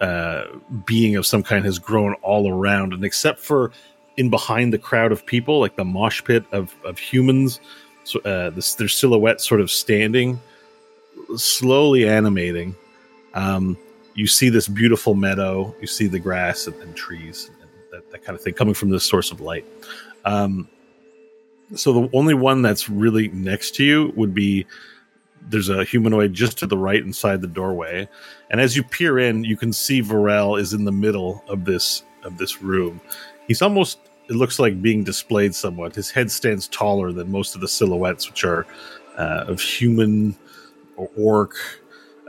uh, 0.00 0.44
being 0.84 1.16
of 1.16 1.24
some 1.24 1.42
kind 1.42 1.64
has 1.64 1.78
grown 1.78 2.14
all 2.22 2.50
around, 2.50 2.92
and 2.92 3.04
except 3.04 3.38
for 3.38 3.72
in 4.18 4.28
behind 4.28 4.72
the 4.72 4.78
crowd 4.78 5.12
of 5.12 5.24
people, 5.24 5.60
like 5.60 5.76
the 5.76 5.84
mosh 5.84 6.22
pit 6.22 6.44
of 6.52 6.74
of 6.84 6.98
humans, 6.98 7.60
so 8.04 8.20
uh, 8.20 8.50
this 8.50 8.74
their 8.74 8.88
silhouette 8.88 9.40
sort 9.40 9.60
of 9.60 9.70
standing 9.70 10.38
slowly 11.36 12.08
animating. 12.08 12.74
Um, 13.34 13.76
you 14.14 14.26
see 14.26 14.48
this 14.48 14.68
beautiful 14.68 15.14
meadow, 15.14 15.74
you 15.80 15.86
see 15.86 16.06
the 16.06 16.18
grass 16.18 16.66
and, 16.66 16.76
and 16.82 16.94
trees, 16.94 17.50
and 17.60 17.70
that, 17.92 18.10
that 18.10 18.24
kind 18.24 18.36
of 18.36 18.42
thing 18.42 18.54
coming 18.54 18.74
from 18.74 18.90
this 18.90 19.04
source 19.04 19.30
of 19.30 19.40
light. 19.40 19.64
Um, 20.24 20.68
so 21.74 21.92
the 21.92 22.08
only 22.12 22.34
one 22.34 22.62
that's 22.62 22.88
really 22.88 23.28
next 23.28 23.74
to 23.76 23.84
you 23.84 24.12
would 24.16 24.34
be 24.34 24.66
there's 25.48 25.68
a 25.68 25.84
humanoid 25.84 26.32
just 26.32 26.58
to 26.58 26.66
the 26.66 26.78
right 26.78 27.02
inside 27.02 27.40
the 27.40 27.48
doorway, 27.48 28.08
and 28.50 28.60
as 28.60 28.76
you 28.76 28.82
peer 28.82 29.18
in, 29.18 29.44
you 29.44 29.56
can 29.56 29.72
see 29.72 30.02
Varel 30.02 30.58
is 30.58 30.72
in 30.72 30.84
the 30.84 30.92
middle 30.92 31.44
of 31.48 31.64
this 31.64 32.04
of 32.24 32.38
this 32.38 32.62
room. 32.62 33.00
He's 33.48 33.62
almost 33.62 33.98
it 34.28 34.36
looks 34.36 34.58
like 34.58 34.80
being 34.80 35.04
displayed 35.04 35.54
somewhat. 35.54 35.94
His 35.94 36.10
head 36.10 36.30
stands 36.30 36.68
taller 36.68 37.12
than 37.12 37.30
most 37.30 37.54
of 37.54 37.60
the 37.60 37.68
silhouettes, 37.68 38.28
which 38.28 38.44
are 38.44 38.66
uh, 39.18 39.44
of 39.48 39.60
human 39.60 40.36
or 40.96 41.10
orc, 41.16 41.54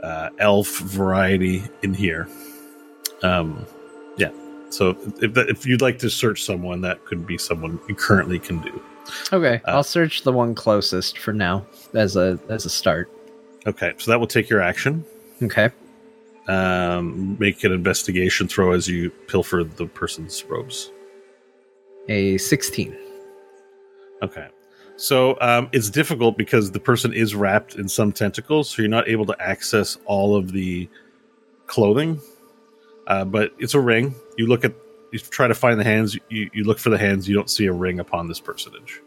uh, 0.02 0.30
elf 0.38 0.78
variety 0.78 1.62
in 1.82 1.94
here. 1.94 2.28
Um, 3.22 3.64
yeah. 4.16 4.30
So 4.70 4.96
if 5.22 5.36
if 5.36 5.66
you'd 5.66 5.82
like 5.82 5.98
to 6.00 6.10
search 6.10 6.42
someone, 6.42 6.80
that 6.80 7.04
could 7.04 7.26
be 7.26 7.38
someone 7.38 7.78
you 7.88 7.94
currently 7.94 8.38
can 8.38 8.60
do. 8.60 8.82
Okay, 9.32 9.60
Uh, 9.66 9.70
I'll 9.70 9.82
search 9.84 10.22
the 10.22 10.32
one 10.32 10.54
closest 10.54 11.18
for 11.18 11.32
now 11.32 11.66
as 11.94 12.16
a 12.16 12.38
as 12.48 12.64
a 12.64 12.70
start. 12.70 13.10
Okay, 13.66 13.92
so 13.98 14.10
that 14.10 14.20
will 14.20 14.26
take 14.26 14.48
your 14.48 14.60
action. 14.60 15.04
Okay. 15.42 15.70
Um, 16.46 17.38
make 17.38 17.64
an 17.64 17.72
investigation 17.72 18.48
throw 18.48 18.72
as 18.72 18.86
you 18.86 19.10
pilfer 19.28 19.64
the 19.64 19.86
person's 19.86 20.44
robes. 20.44 20.92
A 22.08 22.36
16. 22.36 22.94
Okay. 24.22 24.48
So 24.96 25.38
um, 25.40 25.70
it's 25.72 25.88
difficult 25.88 26.36
because 26.36 26.70
the 26.70 26.80
person 26.80 27.14
is 27.14 27.34
wrapped 27.34 27.76
in 27.76 27.88
some 27.88 28.12
tentacles, 28.12 28.68
so 28.68 28.82
you're 28.82 28.90
not 28.90 29.08
able 29.08 29.24
to 29.26 29.36
access 29.42 29.96
all 30.04 30.36
of 30.36 30.52
the 30.52 30.88
clothing. 31.66 32.20
Uh, 33.06 33.24
but 33.24 33.52
it's 33.58 33.74
a 33.74 33.80
ring. 33.80 34.14
You 34.36 34.46
look 34.46 34.64
at, 34.64 34.74
you 35.14 35.20
try 35.20 35.46
to 35.46 35.54
find 35.54 35.78
the 35.78 35.84
hands. 35.84 36.18
You, 36.28 36.50
you 36.52 36.64
look 36.64 36.80
for 36.80 36.90
the 36.90 36.98
hands. 36.98 37.28
You 37.28 37.36
don't 37.36 37.48
see 37.48 37.66
a 37.66 37.72
ring 37.72 38.00
upon 38.00 38.26
this 38.26 38.40
personage. 38.40 39.00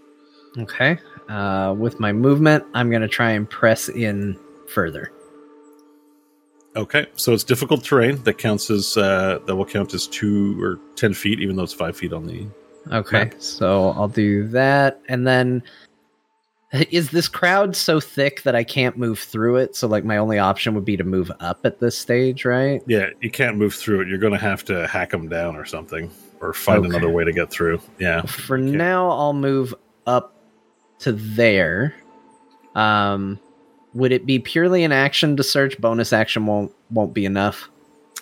Okay. 0.58 0.98
Uh, 1.28 1.76
with 1.78 2.00
my 2.00 2.14
movement, 2.14 2.64
I'm 2.74 2.90
going 2.90 3.02
to 3.02 3.10
try 3.10 3.32
and 3.32 3.48
press 3.50 3.90
in 3.90 4.40
further. 4.74 5.12
Okay, 6.78 7.08
so 7.16 7.34
it's 7.34 7.44
difficult 7.44 7.84
terrain. 7.84 8.24
That 8.24 8.38
counts 8.38 8.70
as 8.70 8.96
uh, 8.96 9.40
that 9.46 9.56
will 9.56 9.66
count 9.66 9.94
as 9.94 10.08
two 10.08 10.62
or 10.64 10.80
ten 10.96 11.14
feet, 11.14 11.42
even 11.42 11.56
though 11.56 11.64
it's 11.64 11.74
five 11.74 11.98
feet 11.98 12.14
on 12.14 12.26
the 12.26 12.48
Okay, 12.92 13.26
Map. 13.26 13.42
so 13.42 13.90
I'll 13.98 14.08
do 14.08 14.48
that, 14.50 15.02
and 15.10 15.26
then 15.28 15.64
is 16.74 17.12
this 17.12 17.27
crowd 17.27 17.75
so 17.75 18.00
thick 18.00 18.43
that 18.43 18.55
I 18.55 18.63
can't 18.63 18.97
move 18.97 19.19
through 19.19 19.57
it? 19.57 19.75
So 19.75 19.88
like 19.88 20.03
my 20.03 20.17
only 20.17 20.38
option 20.38 20.75
would 20.75 20.86
be 20.86 20.97
to 20.97 21.03
move 21.03 21.31
up 21.39 21.59
at 21.65 21.79
this 21.79 21.97
stage, 21.97 22.43
right? 22.45 22.81
Yeah, 22.88 23.07
you 23.21 23.31
can't 23.31 23.57
move 23.57 23.74
through 23.74 24.01
it. 24.01 24.07
You're 24.07 24.17
going 24.17 24.33
to 24.33 24.39
have 24.39 24.63
to 24.65 24.86
hack 24.88 25.12
them 25.12 25.29
down 25.29 25.55
or 25.55 25.65
something, 25.65 26.12
or 26.41 26.53
find 26.53 26.79
Okay. 26.79 26.89
another 26.89 27.09
way 27.09 27.24
to 27.24 27.31
get 27.31 27.50
through. 27.50 27.79
Yeah. 28.00 28.21
For 28.24 28.57
Okay. 28.57 28.65
now, 28.71 29.09
I'll 29.09 29.33
move 29.33 29.74
up 30.05 30.33
to 31.00 31.12
there. 31.13 31.95
Um, 32.75 33.39
would 33.93 34.12
it 34.12 34.25
be 34.25 34.38
purely 34.39 34.83
an 34.83 34.91
action 34.91 35.38
to 35.38 35.43
search? 35.43 35.79
Bonus 35.79 36.12
action 36.13 36.45
won't 36.45 36.71
won't 36.91 37.13
be 37.13 37.25
enough. 37.25 37.69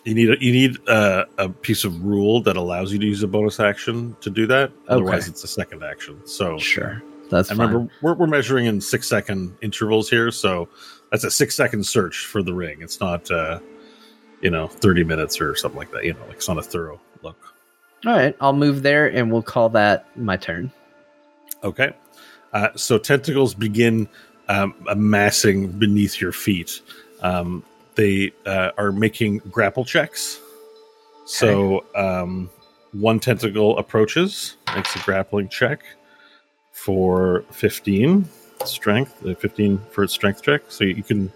You 0.06 0.14
need 0.14 0.30
a, 0.30 0.36
you 0.40 0.52
need 0.52 0.78
a, 0.88 1.26
a 1.40 1.50
piece 1.50 1.84
of 1.84 2.04
rule 2.06 2.40
that 2.44 2.56
allows 2.56 2.94
you 2.94 3.00
to 3.00 3.06
use 3.06 3.24
a 3.24 3.28
bonus 3.28 3.60
action 3.60 4.16
to 4.22 4.30
do 4.30 4.46
that. 4.48 4.72
Otherwise, 4.88 5.24
Okay. 5.24 5.32
it's 5.32 5.44
a 5.44 5.48
second 5.48 5.84
action. 5.84 6.22
So 6.28 6.60
Sure, 6.60 7.02
that's 7.30 7.52
I 7.52 7.56
fine. 7.56 7.68
remember 7.68 7.94
we're, 8.02 8.14
we're 8.14 8.28
measuring 8.28 8.66
in 8.66 8.82
six 8.82 9.08
second 9.08 9.56
intervals 9.62 10.10
here, 10.10 10.32
so 10.32 10.70
that's 11.12 11.24
a 11.24 11.32
six 11.32 11.56
second 11.56 11.86
search 11.86 12.26
for 12.26 12.44
the 12.44 12.54
ring. 12.54 12.82
It's 12.82 13.00
not, 13.00 13.30
uh, 13.32 13.60
you 14.42 14.50
know, 14.50 14.68
thirty 14.68 15.04
minutes 15.04 15.42
or 15.42 15.56
something 15.56 15.78
like 15.78 15.92
that. 15.92 16.06
You 16.06 16.14
know, 16.14 16.26
like 16.28 16.38
it's 16.38 16.48
not 16.48 16.58
a 16.58 16.64
thorough 16.64 17.00
look. 17.24 17.38
All 18.06 18.14
right, 18.14 18.36
I'll 18.40 18.54
move 18.54 18.84
there, 18.84 19.08
and 19.08 19.32
we'll 19.32 19.42
call 19.42 19.70
that 19.70 20.06
my 20.18 20.38
turn. 20.38 20.72
Okay, 21.64 21.94
uh, 22.54 22.70
so 22.76 22.98
tentacles 22.98 23.54
begin 23.54 24.08
um, 24.48 24.76
amassing 24.88 25.70
beneath 25.72 26.22
your 26.22 26.32
feet. 26.32 26.82
Um, 27.22 27.64
they 27.96 28.34
uh, 28.46 28.72
are 28.78 28.92
making 28.92 29.40
grapple 29.50 29.86
checks. 29.86 30.40
So 31.26 31.86
um, 31.96 32.52
one 32.92 33.20
tentacle 33.20 33.78
approaches, 33.80 34.58
makes 34.76 34.96
a 34.96 35.00
grappling 35.00 35.50
check 35.50 35.82
for 36.86 37.44
fifteen 37.52 38.28
strength, 38.64 39.26
uh, 39.26 39.34
fifteen 39.36 39.80
for 39.92 40.04
its 40.04 40.14
strength 40.14 40.44
check. 40.44 40.62
So 40.68 40.84
you 40.84 41.02
can 41.02 41.32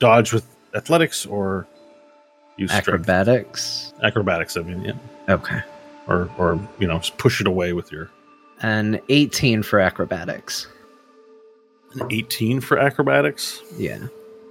dodge 0.00 0.32
with 0.32 0.44
athletics 0.74 1.24
or 1.26 1.66
use 2.56 2.70
strength. 2.70 2.88
Acrobatics. 2.88 3.92
acrobatics. 4.02 4.56
I 4.56 4.62
mean, 4.62 4.82
yeah, 4.84 5.34
Okay, 5.34 5.60
or 6.08 6.28
or 6.38 6.58
you 6.80 6.88
know, 6.88 6.98
just 6.98 7.16
push 7.18 7.40
it 7.40 7.46
away 7.46 7.72
with 7.72 7.92
your 7.92 8.10
and 8.62 9.00
eighteen 9.08 9.62
for 9.62 9.78
acrobatics. 9.78 10.66
eighteen 12.10 12.60
for 12.60 12.76
acrobatics. 12.78 13.62
Yeah. 13.78 14.08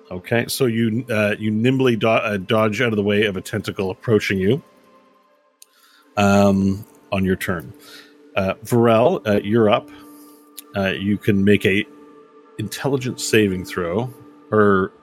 Okay, 0.10 0.46
so 0.48 0.65
you 0.65 1.05
uh, 1.10 1.36
you 1.38 1.51
nimbly 1.51 1.98
do- 1.98 2.08
uh, 2.08 2.38
dodge 2.38 2.79
out 2.81 2.93
of 2.93 2.96
the 2.98 3.03
way 3.03 3.25
of 3.25 3.36
a 3.36 3.41
tentacle 3.41 3.91
approaching 3.91 4.39
you. 4.39 4.63
Um, 6.17 6.86
on 7.12 7.24
your 7.25 7.36
turn, 7.38 7.74
uh, 8.36 8.53
Varel, 8.65 9.25
uh, 9.27 9.39
you're 9.43 9.69
up. 9.69 9.89
Uh, 10.75 10.89
you 10.89 11.17
can 11.17 11.43
make 11.43 11.65
a 11.65 11.85
intelligence 12.57 13.23
saving 13.23 13.65
throw, 13.65 14.13
or 14.51 14.93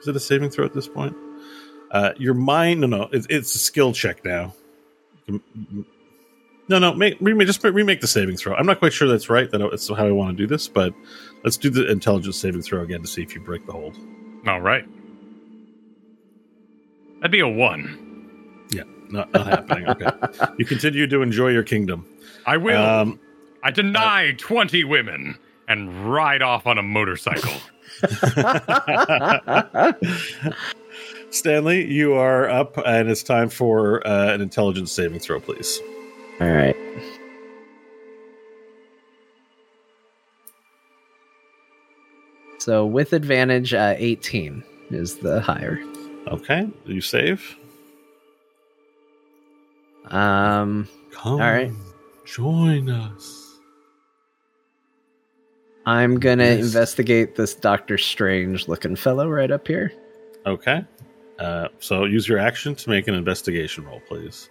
is 0.00 0.08
it 0.08 0.16
a 0.16 0.20
saving 0.20 0.50
throw 0.50 0.64
at 0.64 0.74
this 0.74 0.88
point? 0.88 1.16
Uh, 1.90 2.12
your 2.16 2.34
mind, 2.34 2.80
no, 2.80 2.86
no, 2.86 3.08
it's, 3.12 3.26
it's 3.30 3.54
a 3.54 3.58
skill 3.58 3.92
check 3.92 4.24
now. 4.24 4.54
No, 6.68 6.78
no, 6.78 6.92
make, 6.94 7.16
remake, 7.20 7.46
just 7.46 7.64
remake 7.64 8.00
the 8.00 8.06
saving 8.06 8.36
throw. 8.36 8.54
I'm 8.54 8.66
not 8.66 8.78
quite 8.78 8.92
sure 8.92 9.08
that's 9.08 9.30
right. 9.30 9.50
That 9.50 9.58
that's 9.70 9.88
how 9.88 10.06
I 10.06 10.10
want 10.10 10.36
to 10.36 10.42
do 10.42 10.46
this, 10.46 10.68
but 10.68 10.92
let's 11.44 11.56
do 11.56 11.70
the 11.70 11.90
intelligence 11.90 12.36
saving 12.38 12.62
throw 12.62 12.82
again 12.82 13.00
to 13.00 13.08
see 13.08 13.22
if 13.22 13.34
you 13.34 13.40
break 13.40 13.64
the 13.66 13.72
hold. 13.72 13.96
All 14.46 14.60
right. 14.60 14.84
That'd 17.16 17.30
be 17.30 17.40
a 17.40 17.48
one. 17.48 18.66
Yeah, 18.70 18.82
not, 19.08 19.32
not 19.32 19.46
happening. 19.46 19.88
Okay, 19.88 20.10
you 20.58 20.66
continue 20.66 21.06
to 21.06 21.22
enjoy 21.22 21.48
your 21.48 21.62
kingdom. 21.62 22.06
I 22.46 22.58
will. 22.58 22.82
Um, 22.82 23.20
I 23.68 23.70
deny 23.70 24.32
20 24.38 24.82
women 24.84 25.36
and 25.68 26.10
ride 26.10 26.40
off 26.40 26.66
on 26.66 26.78
a 26.78 26.82
motorcycle. 26.82 27.52
Stanley, 31.30 31.84
you 31.84 32.14
are 32.14 32.48
up, 32.48 32.78
and 32.86 33.10
it's 33.10 33.22
time 33.22 33.50
for 33.50 34.06
uh, 34.06 34.32
an 34.32 34.40
intelligence 34.40 34.90
saving 34.90 35.20
throw, 35.20 35.38
please. 35.38 35.78
All 36.40 36.48
right. 36.48 36.74
So 42.56 42.86
with 42.86 43.12
advantage, 43.12 43.74
uh, 43.74 43.96
18 43.98 44.64
is 44.92 45.18
the 45.18 45.42
higher. 45.42 45.78
Okay, 46.28 46.70
you 46.86 47.02
save. 47.02 47.54
Um, 50.06 50.88
Come, 51.12 51.34
All 51.34 51.40
right. 51.40 51.70
join 52.24 52.88
us. 52.88 53.37
I'm 55.88 56.20
gonna 56.20 56.44
Yes. 56.44 56.64
investigate 56.66 57.34
this 57.34 57.54
Doctor 57.54 57.96
Strange 57.96 58.68
looking 58.68 58.94
fellow 58.94 59.26
right 59.26 59.50
up 59.50 59.66
here. 59.66 59.90
Okay, 60.44 60.84
uh, 61.38 61.68
so 61.78 62.04
use 62.04 62.28
your 62.28 62.38
action 62.38 62.74
to 62.74 62.90
make 62.90 63.08
an 63.08 63.14
investigation 63.14 63.86
roll, 63.86 64.02
please. 64.06 64.50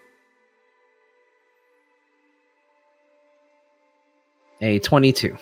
A 4.61 4.79
22. 4.79 5.37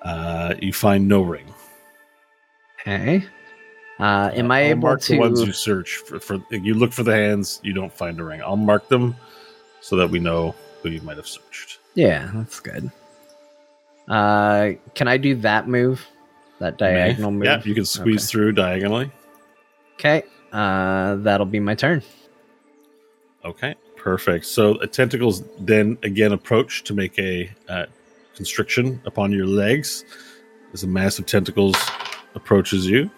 Uh, 0.00 0.54
you 0.62 0.72
find 0.72 1.06
no 1.06 1.20
ring. 1.20 1.44
Okay. 2.80 3.22
Uh, 3.98 4.30
am 4.32 4.50
I 4.50 4.60
I'll 4.60 4.66
able 4.70 4.80
mark 4.88 5.02
to? 5.02 5.12
the 5.12 5.18
ones 5.18 5.42
you 5.42 5.52
search 5.52 5.96
for, 5.96 6.18
for? 6.18 6.42
You 6.50 6.72
look 6.72 6.94
for 6.94 7.02
the 7.02 7.12
hands. 7.14 7.60
You 7.62 7.74
don't 7.74 7.92
find 7.92 8.18
a 8.18 8.24
ring. 8.24 8.40
I'll 8.42 8.56
mark 8.56 8.88
them 8.88 9.14
so 9.82 9.96
that 9.96 10.08
we 10.08 10.18
know 10.20 10.54
who 10.82 10.88
you 10.88 11.02
might 11.02 11.18
have 11.18 11.26
searched. 11.28 11.80
Yeah, 11.94 12.30
that's 12.32 12.60
good. 12.60 12.90
Uh, 14.10 14.72
can 14.94 15.08
I 15.08 15.16
do 15.16 15.36
that 15.36 15.68
move? 15.68 16.06
That 16.58 16.76
diagonal 16.76 17.30
move? 17.30 17.44
Yeah, 17.44 17.62
you 17.64 17.74
can 17.74 17.84
squeeze 17.86 18.24
Okay. 18.24 18.32
through 18.32 18.52
diagonally. 18.52 19.10
Okay. 19.94 20.24
Uh, 20.52 21.14
that'll 21.16 21.46
be 21.46 21.60
my 21.60 21.74
turn. 21.74 22.02
Okay, 23.44 23.74
perfect. 23.96 24.44
So 24.46 24.74
uh, 24.76 24.86
tentacles 24.86 25.42
then 25.60 25.96
again 26.02 26.32
approach 26.32 26.84
to 26.84 26.94
make 26.94 27.18
a 27.18 27.50
uh, 27.68 27.86
constriction 28.34 29.00
upon 29.06 29.32
your 29.32 29.46
legs. 29.46 30.04
As 30.74 30.82
a 30.84 30.86
mass 30.86 31.18
of 31.18 31.26
tentacles 31.26 31.76
approaches 32.34 32.86
you, 32.86 33.10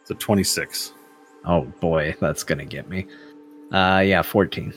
it's 0.00 0.10
a 0.10 0.14
twenty-six. 0.14 0.92
Oh 1.44 1.62
boy, 1.80 2.14
that's 2.20 2.42
gonna 2.44 2.64
get 2.64 2.88
me. 2.88 3.06
Uh, 3.72 4.02
yeah, 4.06 4.22
14. 4.22 4.72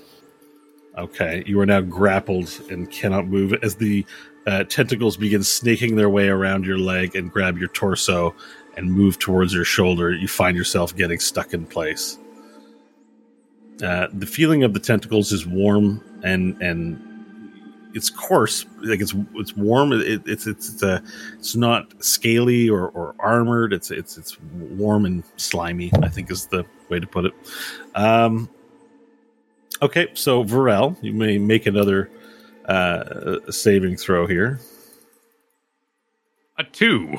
Okay, 0.97 1.43
you 1.45 1.59
are 1.59 1.65
now 1.65 1.81
grappled 1.81 2.49
and 2.71 2.89
cannot 2.89 3.27
move 3.27 3.53
as 3.61 3.75
the 3.75 4.03
uh, 4.47 4.63
tentacles 4.63 5.17
begin 5.17 5.43
snaking 5.43 5.95
their 5.95 6.09
way 6.09 6.29
around 6.29 6.65
your 6.65 6.77
leg 6.77 7.15
and 7.15 7.31
grab 7.31 7.57
your 7.57 7.67
torso 7.69 8.33
and 8.75 8.91
move 8.91 9.19
towards 9.19 9.53
your 9.53 9.65
shoulder. 9.65 10.13
You 10.13 10.27
find 10.27 10.57
yourself 10.57 10.95
getting 10.95 11.19
stuck 11.19 11.53
in 11.53 11.65
place. 11.65 12.17
Uh, 13.83 14.07
the 14.13 14.25
feeling 14.25 14.63
of 14.63 14.73
the 14.73 14.79
tentacles 14.79 15.31
is 15.31 15.45
warm 15.45 16.03
and 16.23 16.59
and 16.61 17.03
it's 17.93 18.09
coarse, 18.09 18.65
like 18.83 19.01
it's 19.01 19.13
it's 19.35 19.55
warm. 19.55 19.91
It, 19.91 20.21
it's 20.25 20.47
it's 20.47 20.69
it's 20.73 20.83
a 20.83 21.03
it's 21.33 21.55
not 21.55 21.93
scaly 22.03 22.69
or, 22.69 22.89
or 22.89 23.15
armored. 23.19 23.73
It's 23.73 23.91
it's 23.91 24.17
it's 24.17 24.39
warm 24.41 25.05
and 25.05 25.23
slimy. 25.37 25.91
I 26.01 26.09
think 26.09 26.31
is 26.31 26.47
the 26.47 26.65
way 26.89 26.99
to 26.99 27.07
put 27.07 27.25
it. 27.25 27.33
Um, 27.95 28.49
Okay, 29.81 30.07
so 30.15 30.43
Varel, 30.43 30.97
you 31.03 31.13
may 31.13 31.37
make 31.37 31.67
another 31.67 32.09
uh, 32.67 33.39
saving 33.51 33.97
throw 33.97 34.27
here. 34.27 34.59
A 36.57 36.63
two. 36.63 37.17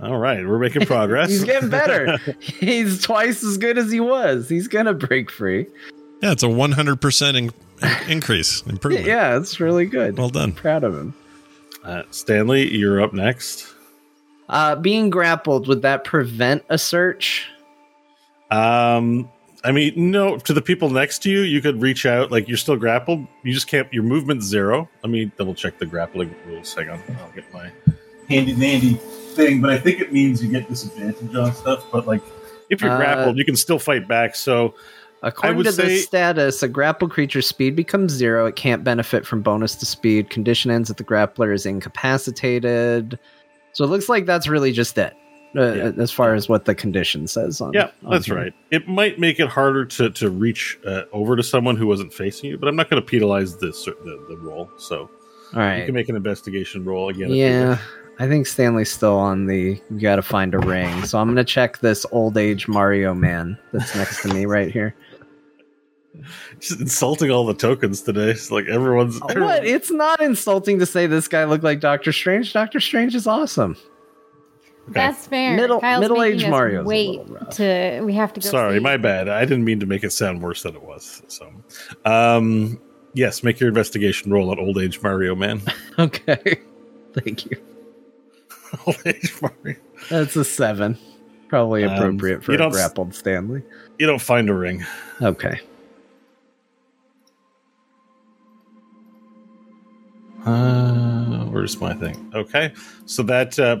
All 0.00 0.16
right, 0.18 0.46
we're 0.46 0.58
making 0.58 0.86
progress. 0.86 1.28
He's 1.30 1.44
getting 1.44 1.68
better. 1.70 2.18
He's 2.40 3.00
twice 3.02 3.44
as 3.44 3.56
good 3.58 3.78
as 3.78 3.90
he 3.92 4.00
was. 4.00 4.48
He's 4.48 4.66
gonna 4.68 4.94
break 4.94 5.30
free. 5.30 5.66
Yeah, 6.20 6.32
it's 6.32 6.42
a 6.42 6.46
100% 6.46 7.34
in- 7.36 8.10
increase, 8.10 8.62
improvement. 8.62 9.06
Yeah, 9.06 9.36
it's 9.36 9.60
really 9.60 9.86
good. 9.86 10.16
Well 10.18 10.30
done. 10.30 10.52
Proud 10.52 10.82
of 10.84 10.94
him. 10.96 11.14
uh, 11.84 12.02
Stanley, 12.10 12.74
you're 12.74 13.00
up 13.00 13.12
next. 13.12 13.72
Uh, 14.48 14.74
being 14.76 15.10
grappled 15.10 15.68
would 15.68 15.82
that 15.82 16.04
prevent 16.04 16.64
a 16.68 16.78
search? 16.78 17.46
Um, 18.50 19.30
I 19.64 19.72
mean, 19.72 20.10
no, 20.10 20.36
to 20.36 20.52
the 20.52 20.60
people 20.60 20.90
next 20.90 21.20
to 21.22 21.30
you, 21.30 21.40
you 21.40 21.62
could 21.62 21.80
reach 21.80 22.04
out. 22.04 22.30
Like 22.30 22.48
you're 22.48 22.58
still 22.58 22.76
grappled. 22.76 23.26
You 23.42 23.52
just 23.54 23.66
can't. 23.66 23.90
Your 23.92 24.02
movement's 24.02 24.44
zero. 24.44 24.88
Let 25.02 25.10
me 25.10 25.26
double 25.38 25.54
check 25.54 25.78
the 25.78 25.86
grappling 25.86 26.34
rules. 26.46 26.74
Hang 26.74 26.90
on, 26.90 27.02
I'll 27.20 27.30
get 27.30 27.50
my 27.52 27.70
handy 28.28 28.54
dandy 28.54 28.94
thing. 29.34 29.62
But 29.62 29.70
I 29.70 29.78
think 29.78 30.00
it 30.00 30.12
means 30.12 30.42
you 30.42 30.50
get 30.50 30.68
disadvantage 30.68 31.34
on 31.34 31.54
stuff. 31.54 31.86
But 31.90 32.06
like, 32.06 32.20
if 32.68 32.82
you're 32.82 32.90
Uh, 32.92 32.98
grappled, 32.98 33.38
you 33.38 33.44
can 33.46 33.56
still 33.56 33.78
fight 33.78 34.06
back. 34.06 34.34
So 34.36 34.74
According 35.22 35.56
would 35.56 35.64
to 35.66 35.72
say- 35.72 35.82
this 35.88 36.04
status, 36.04 36.62
a 36.62 36.68
grapple 36.68 37.08
creature's 37.08 37.46
speed 37.46 37.74
becomes 37.74 38.12
zero. 38.12 38.44
It 38.44 38.56
can't 38.56 38.84
benefit 38.84 39.24
from 39.24 39.40
bonus 39.40 39.74
to 39.76 39.86
speed. 39.86 40.28
Condition 40.28 40.70
ends 40.70 40.90
if 40.90 40.98
the 40.98 41.04
grappler 41.04 41.54
is 41.54 41.64
incapacitated. 41.64 43.18
So 43.72 43.84
it 43.84 43.88
looks 43.88 44.10
like 44.10 44.26
that's 44.26 44.46
really 44.46 44.72
just 44.72 44.98
it. 44.98 45.14
Uh, 45.56 45.72
Yeah. 45.72 45.92
As 45.98 46.10
far 46.10 46.34
as 46.34 46.48
what 46.48 46.64
the 46.64 46.74
condition 46.74 47.26
says 47.26 47.60
on. 47.60 47.72
Yeah, 47.72 47.90
on 48.04 48.12
that's 48.12 48.26
here. 48.26 48.36
right. 48.36 48.54
It 48.70 48.88
might 48.88 49.18
make 49.18 49.38
it 49.40 49.48
harder 49.48 49.84
to 49.84 50.10
to 50.10 50.30
reach 50.30 50.78
uh, 50.86 51.02
over 51.12 51.36
to 51.36 51.42
someone 51.42 51.76
who 51.76 51.86
wasn't 51.86 52.12
facing 52.12 52.50
you, 52.50 52.58
but 52.58 52.68
I'm 52.68 52.76
not 52.76 52.90
going 52.90 53.00
to 53.02 53.06
penalize 53.06 53.56
this 53.58 53.84
the, 53.84 54.26
the 54.28 54.36
roll. 54.38 54.70
So 54.78 55.08
All 55.54 55.76
you 55.78 55.84
can 55.84 55.94
make 55.94 56.08
an 56.08 56.16
investigation 56.16 56.84
roll 56.84 57.08
again. 57.08 57.30
Yeah. 57.30 57.78
I 58.18 58.28
think 58.28 58.46
Stanley's 58.46 58.92
still 58.92 59.16
on 59.16 59.46
the. 59.46 59.80
You 59.90 60.00
got 60.00 60.16
to 60.16 60.22
find 60.22 60.54
a 60.54 60.58
ring. 60.60 61.04
So 61.04 61.18
I'm 61.18 61.26
gonna 61.28 61.42
check 61.42 61.78
this 61.78 62.06
old 62.12 62.36
age 62.38 62.68
Mario 62.68 63.12
man 63.12 63.58
that's 63.72 63.94
next 63.96 64.22
to 64.22 64.28
me 64.32 64.46
right 64.46 64.70
here. 64.70 64.94
just 66.60 66.80
insulting 66.80 67.30
all 67.30 67.44
the 67.44 67.54
tokens 67.54 68.02
today. 68.02 68.30
It's 68.30 68.50
like 68.50 68.66
everyone's. 68.66 69.20
What? 69.20 69.30
everyone- 69.32 69.64
It's 69.64 69.90
not 69.90 70.20
insulting 70.20 70.78
to 70.78 70.86
say 70.86 71.06
this 71.06 71.26
guy 71.28 71.44
looked 71.44 71.64
like 71.64 71.80
Doctor 71.80 72.12
Strange. 72.12 72.52
Doctor 72.52 72.78
Strange 72.80 73.14
is 73.14 73.26
awesome. 73.26 73.76
That's 74.88 75.26
fair. 75.26 75.56
Middle- 75.56 75.80
Kyle's 75.80 76.02
middle-aged 76.02 76.36
making 76.36 76.46
us 76.46 76.50
Mario's 76.50 76.84
a 76.84 76.88
Wait 76.88 77.50
to 77.52 78.00
we 78.04 78.12
have 78.14 78.32
to 78.34 78.40
go. 78.40 78.48
Sorry, 78.50 78.76
see. 78.76 78.82
my 78.82 78.96
bad. 78.96 79.28
I 79.28 79.44
didn't 79.44 79.64
mean 79.64 79.80
to 79.80 79.86
make 79.86 80.04
it 80.04 80.10
sound 80.10 80.42
worse 80.42 80.62
than 80.62 80.74
it 80.74 80.82
was. 80.82 81.22
So, 81.28 81.50
um, 82.04 82.78
yes, 83.14 83.42
make 83.42 83.60
your 83.60 83.68
investigation 83.68 84.30
roll 84.32 84.50
on 84.50 84.58
old 84.58 84.78
age 84.78 85.00
Mario 85.02 85.34
man. 85.34 85.62
Okay. 85.98 86.60
Thank 87.14 87.46
you. 87.46 87.56
old 88.86 88.96
age 89.06 89.32
Mario. 89.40 89.78
That's 90.10 90.34
a 90.36 90.44
seven. 90.44 90.98
Probably 91.48 91.84
Um, 91.84 91.92
appropriate 91.94 92.42
for 92.42 92.50
you 92.52 92.56
a 92.56 92.58
don't 92.58 92.72
grappled 92.72 93.14
Stanley. 93.14 93.62
You 93.98 94.06
don't 94.08 94.20
find 94.20 94.50
a 94.50 94.54
ring. 94.54 94.84
Okay. 95.22 95.60
Uh, 100.44 101.44
where's 101.46 101.80
my 101.80 101.94
thing? 101.94 102.30
Okay, 102.34 102.72
so 103.06 103.22
that 103.22 103.58
uh, 103.58 103.78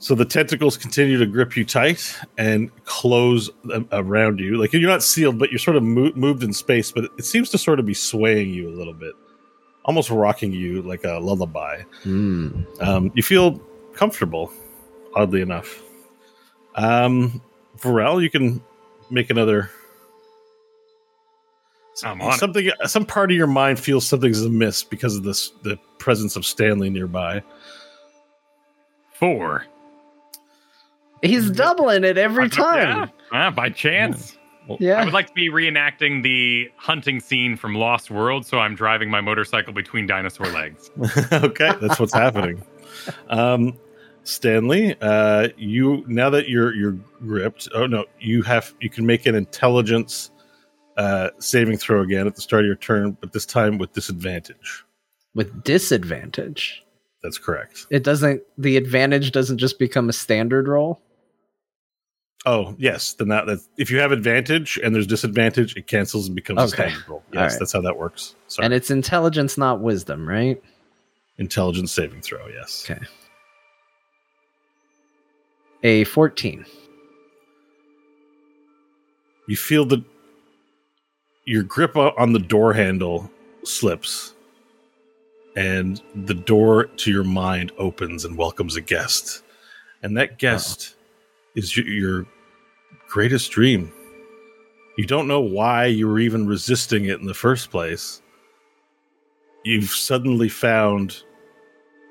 so 0.00 0.14
the 0.14 0.24
tentacles 0.24 0.76
continue 0.76 1.18
to 1.18 1.26
grip 1.26 1.56
you 1.56 1.64
tight 1.64 2.16
and 2.36 2.70
close 2.84 3.50
around 3.90 4.38
you. 4.38 4.56
Like 4.56 4.72
you're 4.72 4.88
not 4.88 5.02
sealed, 5.02 5.38
but 5.38 5.50
you're 5.50 5.58
sort 5.58 5.76
of 5.76 5.82
mo- 5.82 6.12
moved 6.14 6.42
in 6.44 6.52
space. 6.52 6.92
But 6.92 7.10
it 7.18 7.24
seems 7.24 7.50
to 7.50 7.58
sort 7.58 7.80
of 7.80 7.86
be 7.86 7.94
swaying 7.94 8.50
you 8.50 8.68
a 8.68 8.74
little 8.74 8.92
bit, 8.94 9.12
almost 9.84 10.10
rocking 10.10 10.52
you 10.52 10.82
like 10.82 11.04
a 11.04 11.18
lullaby. 11.18 11.82
Hmm. 12.04 12.62
Um, 12.80 13.10
you 13.14 13.22
feel 13.24 13.58
comfortable, 13.94 14.52
oddly 15.16 15.40
enough. 15.40 15.82
Um, 16.76 17.42
Varel, 17.78 18.22
you 18.22 18.30
can 18.30 18.62
make 19.10 19.30
another. 19.30 19.70
I'm 22.04 22.20
on 22.22 22.34
it. 22.34 22.38
something. 22.38 22.70
Some 22.84 23.04
part 23.04 23.32
of 23.32 23.36
your 23.36 23.48
mind 23.48 23.80
feels 23.80 24.06
something's 24.06 24.42
amiss 24.42 24.84
because 24.84 25.16
of 25.16 25.24
this 25.24 25.50
the 25.64 25.76
presence 25.98 26.36
of 26.36 26.46
Stanley 26.46 26.88
nearby. 26.88 27.42
Four. 29.14 29.66
He's 31.22 31.50
doubling 31.50 32.04
it 32.04 32.18
every 32.18 32.48
time. 32.48 33.10
Yeah, 33.32 33.48
ah, 33.48 33.50
by 33.50 33.70
chance. 33.70 34.36
Yeah. 34.78 35.00
I 35.00 35.04
would 35.04 35.14
like 35.14 35.28
to 35.28 35.32
be 35.32 35.48
reenacting 35.48 36.22
the 36.22 36.70
hunting 36.76 37.20
scene 37.20 37.56
from 37.56 37.74
Lost 37.74 38.10
World, 38.10 38.44
so 38.44 38.58
I'm 38.58 38.74
driving 38.74 39.10
my 39.10 39.20
motorcycle 39.20 39.72
between 39.72 40.06
dinosaur 40.06 40.46
legs. 40.48 40.90
okay, 41.32 41.72
that's 41.80 41.98
what's 41.98 42.12
happening. 42.12 42.62
Um, 43.30 43.78
Stanley, 44.24 44.94
uh, 45.00 45.48
you 45.56 46.04
now 46.06 46.28
that 46.30 46.48
you're 46.48 46.74
you're 46.74 46.98
gripped. 47.20 47.68
Oh 47.74 47.86
no, 47.86 48.04
you 48.20 48.42
have 48.42 48.74
you 48.80 48.90
can 48.90 49.06
make 49.06 49.24
an 49.24 49.34
intelligence 49.34 50.30
uh, 50.98 51.30
saving 51.38 51.78
throw 51.78 52.02
again 52.02 52.26
at 52.26 52.34
the 52.34 52.42
start 52.42 52.64
of 52.64 52.66
your 52.66 52.76
turn, 52.76 53.16
but 53.20 53.32
this 53.32 53.46
time 53.46 53.78
with 53.78 53.92
disadvantage. 53.94 54.84
With 55.34 55.64
disadvantage. 55.64 56.84
That's 57.22 57.38
correct. 57.38 57.86
It 57.90 58.04
doesn't 58.04 58.42
the 58.58 58.76
advantage 58.76 59.32
doesn't 59.32 59.58
just 59.58 59.78
become 59.78 60.08
a 60.10 60.12
standard 60.12 60.68
roll. 60.68 61.00
Oh 62.46 62.74
yes, 62.78 63.14
then 63.14 63.28
that, 63.28 63.46
that 63.46 63.58
if 63.76 63.90
you 63.90 63.98
have 63.98 64.12
advantage 64.12 64.78
and 64.82 64.94
there's 64.94 65.06
disadvantage, 65.06 65.76
it 65.76 65.86
cancels 65.86 66.26
and 66.26 66.36
becomes 66.36 66.62
a 66.62 66.68
standard 66.68 67.08
roll. 67.08 67.22
Yes, 67.32 67.52
right. 67.52 67.58
that's 67.58 67.72
how 67.72 67.80
that 67.80 67.96
works. 67.96 68.36
Sorry. 68.46 68.64
And 68.64 68.74
it's 68.74 68.90
intelligence, 68.90 69.58
not 69.58 69.80
wisdom, 69.80 70.28
right? 70.28 70.62
intelligence 71.38 71.92
saving 71.92 72.20
throw. 72.20 72.48
Yes. 72.48 72.84
Okay. 72.88 73.00
A 75.84 76.02
14. 76.04 76.64
you 79.48 79.56
feel 79.56 79.84
the 79.84 80.04
your 81.46 81.62
grip 81.62 81.96
on 81.96 82.32
the 82.32 82.38
door 82.38 82.74
handle 82.74 83.30
slips 83.64 84.34
and 85.56 86.02
the 86.14 86.34
door 86.34 86.84
to 86.84 87.10
your 87.10 87.24
mind 87.24 87.72
opens 87.78 88.24
and 88.24 88.36
welcomes 88.36 88.76
a 88.76 88.80
guest 88.80 89.42
and 90.02 90.16
that 90.16 90.38
guest 90.38 90.94
is 91.58 91.76
your, 91.76 92.24
greatest 93.08 93.50
dream. 93.50 93.90
You 94.96 95.06
don't 95.06 95.28
know 95.28 95.40
why 95.40 95.86
you 95.86 96.06
were 96.06 96.18
even 96.18 96.46
resisting 96.46 97.06
it 97.06 97.20
in 97.20 97.26
the 97.26 97.34
first 97.34 97.70
place. 97.70 98.22
You've 99.64 99.90
suddenly 99.90 100.48
found 100.48 101.22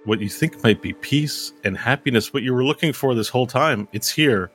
what 0.06 0.20
you 0.20 0.30
think 0.30 0.64
might 0.64 0.82
be 0.82 0.94
peace 0.94 1.54
and 1.64 1.78
happiness 1.78 2.34
what 2.34 2.44
you 2.44 2.54
were 2.54 2.64
looking 2.64 2.94
for 2.94 3.14
this 3.14 3.30
whole 3.30 3.48
time. 3.48 3.88
It's 3.94 4.10
here. 4.10 4.52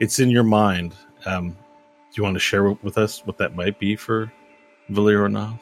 It's 0.00 0.18
in 0.18 0.30
your 0.30 0.42
mind. 0.42 0.94
Um, 1.24 1.50
do 1.50 1.56
you 2.16 2.22
want 2.22 2.34
to 2.34 2.40
share 2.40 2.72
with- 2.72 2.98
us 2.98 3.24
what 3.24 3.38
that 3.38 3.54
might 3.56 3.78
be 3.78 3.96
for 3.96 4.32
Valir 4.90 5.28
Ornath? 5.28 5.60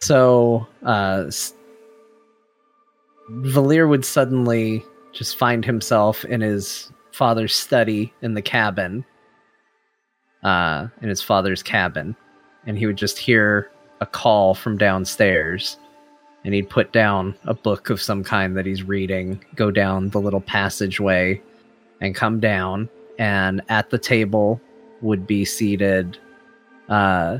So, 0.00 0.66
uh, 0.84 1.30
Valir 3.30 3.88
would 3.88 4.04
suddenly 4.04 4.84
just 5.12 5.38
find 5.38 5.64
himself 5.64 6.24
in 6.24 6.40
his 6.40 6.92
father's 7.14 7.54
study 7.54 8.12
in 8.22 8.34
the 8.34 8.42
cabin, 8.42 9.04
uh, 10.42 10.88
in 11.00 11.08
his 11.08 11.22
father's 11.22 11.62
cabin, 11.62 12.16
and 12.66 12.76
he 12.76 12.86
would 12.86 12.96
just 12.96 13.18
hear 13.18 13.70
a 14.00 14.06
call 14.06 14.52
from 14.52 14.76
downstairs, 14.76 15.78
and 16.44 16.52
he'd 16.52 16.68
put 16.68 16.92
down 16.92 17.32
a 17.44 17.54
book 17.54 17.88
of 17.88 18.02
some 18.02 18.24
kind 18.24 18.56
that 18.56 18.66
he's 18.66 18.82
reading, 18.82 19.42
go 19.54 19.70
down 19.70 20.10
the 20.10 20.20
little 20.20 20.40
passageway, 20.40 21.40
and 22.00 22.16
come 22.16 22.40
down, 22.40 22.88
and 23.20 23.62
at 23.68 23.90
the 23.90 23.98
table 23.98 24.60
would 25.00 25.24
be 25.24 25.44
seated, 25.44 26.18
uh, 26.88 27.38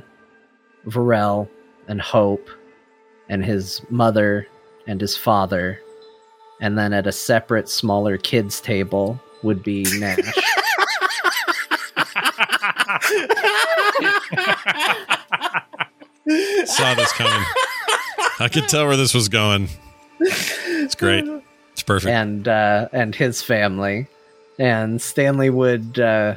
Varel 0.86 1.48
and 1.88 2.00
Hope 2.00 2.48
and 3.28 3.44
his 3.44 3.82
mother 3.90 4.46
and 4.86 5.00
his 5.00 5.16
father. 5.16 5.80
And 6.60 6.78
then 6.78 6.92
at 6.92 7.08
a 7.08 7.12
separate, 7.12 7.68
smaller 7.68 8.16
kids' 8.16 8.60
table 8.60 9.20
would 9.44 9.62
be 9.62 9.86
Nash. 9.98 10.18
Saw 16.64 16.94
this 16.94 17.12
coming. 17.12 17.44
I 18.40 18.48
could 18.50 18.68
tell 18.68 18.86
where 18.86 18.96
this 18.96 19.14
was 19.14 19.28
going. 19.28 19.68
It's 20.20 20.94
great. 20.94 21.24
It's 21.72 21.82
perfect. 21.82 22.10
and 22.10 22.48
uh, 22.48 22.88
and 22.92 23.14
his 23.14 23.42
family. 23.42 24.06
And 24.58 25.00
Stanley 25.02 25.50
would 25.50 25.98
uh, 25.98 26.36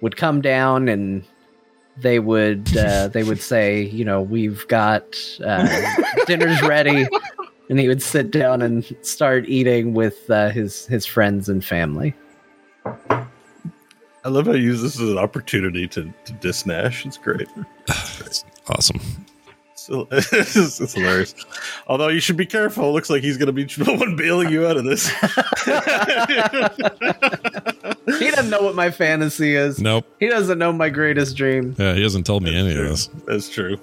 would 0.00 0.16
come 0.16 0.40
down 0.40 0.88
and 0.88 1.24
they 1.98 2.18
would 2.18 2.76
uh, 2.76 3.08
they 3.08 3.24
would 3.24 3.40
say, 3.40 3.82
you 3.82 4.04
know, 4.04 4.22
we've 4.22 4.66
got 4.68 5.04
uh, 5.44 5.66
dinner's 6.26 6.60
ready, 6.62 7.06
and 7.68 7.78
he 7.78 7.88
would 7.88 8.02
sit 8.02 8.30
down 8.30 8.62
and 8.62 8.96
start 9.02 9.46
eating 9.48 9.94
with 9.94 10.30
uh, 10.30 10.50
his 10.50 10.86
his 10.86 11.04
friends 11.06 11.48
and 11.48 11.64
family. 11.64 12.14
I 14.24 14.28
love 14.28 14.46
how 14.46 14.52
you 14.52 14.62
use 14.62 14.82
this 14.82 15.00
as 15.00 15.08
an 15.08 15.18
opportunity 15.18 15.86
to, 15.88 16.12
to 16.24 16.32
diss 16.34 16.66
Nash. 16.66 17.06
It's 17.06 17.18
great. 17.18 17.48
It's 17.88 18.44
awesome. 18.68 19.00
So, 19.74 20.08
it's, 20.10 20.80
it's 20.80 20.94
hilarious. 20.94 21.34
Although 21.86 22.08
you 22.08 22.18
should 22.18 22.36
be 22.36 22.46
careful. 22.46 22.88
It 22.88 22.92
looks 22.92 23.08
like 23.08 23.22
he's 23.22 23.36
going 23.36 23.46
to 23.46 23.52
be 23.52 23.64
the 23.64 23.94
one 24.00 24.16
bailing 24.16 24.50
you 24.50 24.66
out 24.66 24.76
of 24.76 24.84
this. 24.84 25.10
He 28.18 28.30
doesn't 28.30 28.50
know 28.50 28.62
what 28.62 28.76
my 28.76 28.90
fantasy 28.90 29.56
is. 29.56 29.80
Nope. 29.80 30.06
He 30.20 30.28
doesn't 30.28 30.58
know 30.58 30.72
my 30.72 30.88
greatest 30.88 31.36
dream. 31.36 31.74
Yeah, 31.76 31.94
he 31.94 32.02
hasn't 32.02 32.24
told 32.24 32.44
me 32.44 32.56
any 32.56 32.70
of 32.70 32.88
this. 32.88 33.08
That's 33.26 33.48
true. 33.48 33.78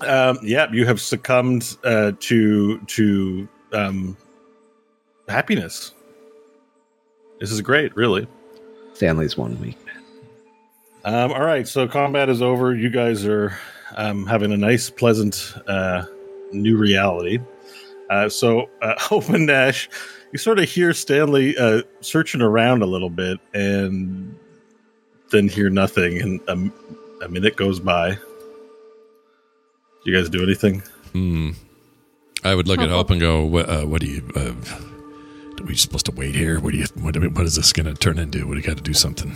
Um, 0.00 0.38
yeah, 0.42 0.70
you 0.72 0.86
have 0.86 1.00
succumbed 1.00 1.76
uh, 1.84 2.12
to 2.20 2.78
to 2.78 3.48
um, 3.72 4.16
happiness. 5.28 5.92
This 7.40 7.50
is 7.52 7.60
great, 7.60 7.94
really. 7.96 8.26
Stanley's 8.94 9.36
one 9.36 9.60
week. 9.60 9.78
Um, 11.04 11.32
all 11.32 11.44
right, 11.44 11.66
so 11.66 11.86
combat 11.86 12.28
is 12.28 12.42
over. 12.42 12.74
You 12.74 12.90
guys 12.90 13.24
are 13.24 13.56
um, 13.96 14.26
having 14.26 14.52
a 14.52 14.56
nice, 14.56 14.90
pleasant 14.90 15.54
uh, 15.66 16.04
new 16.52 16.76
reality. 16.76 17.38
Uh, 18.10 18.28
so, 18.28 18.68
uh, 18.82 18.94
Hope 18.98 19.28
and 19.28 19.46
Nash, 19.46 19.88
you 20.32 20.38
sort 20.38 20.58
of 20.58 20.68
hear 20.68 20.92
Stanley 20.92 21.56
uh, 21.56 21.82
searching 22.00 22.42
around 22.42 22.82
a 22.82 22.86
little 22.86 23.10
bit, 23.10 23.38
and 23.54 24.36
then 25.30 25.48
hear 25.48 25.70
nothing. 25.70 26.20
And 26.20 26.40
a, 26.48 27.24
a 27.24 27.28
minute 27.28 27.56
goes 27.56 27.80
by. 27.80 28.14
Do 30.04 30.10
you 30.10 30.16
guys 30.16 30.28
do 30.28 30.42
anything? 30.42 30.82
Hmm. 31.12 31.50
I 32.44 32.54
would 32.54 32.68
look 32.68 32.80
at 32.80 32.88
Hope 32.88 33.10
and 33.10 33.20
go, 33.20 33.44
"What? 33.44 33.68
Uh, 33.68 33.82
what 33.82 34.00
do 34.00 34.06
you? 34.06 34.30
Uh, 34.34 34.52
Are 35.60 35.64
we 35.64 35.76
supposed 35.76 36.06
to 36.06 36.12
wait 36.12 36.34
here? 36.34 36.60
What 36.60 36.72
do 36.72 36.78
you? 36.78 36.86
What, 37.00 37.14
do 37.14 37.20
we- 37.20 37.28
what 37.28 37.46
is 37.46 37.56
this 37.56 37.72
going 37.72 37.86
to 37.86 37.94
turn 37.94 38.18
into? 38.18 38.46
What 38.46 38.54
do 38.54 38.60
you 38.60 38.66
got 38.66 38.76
to 38.76 38.82
do 38.82 38.94
something? 38.94 39.32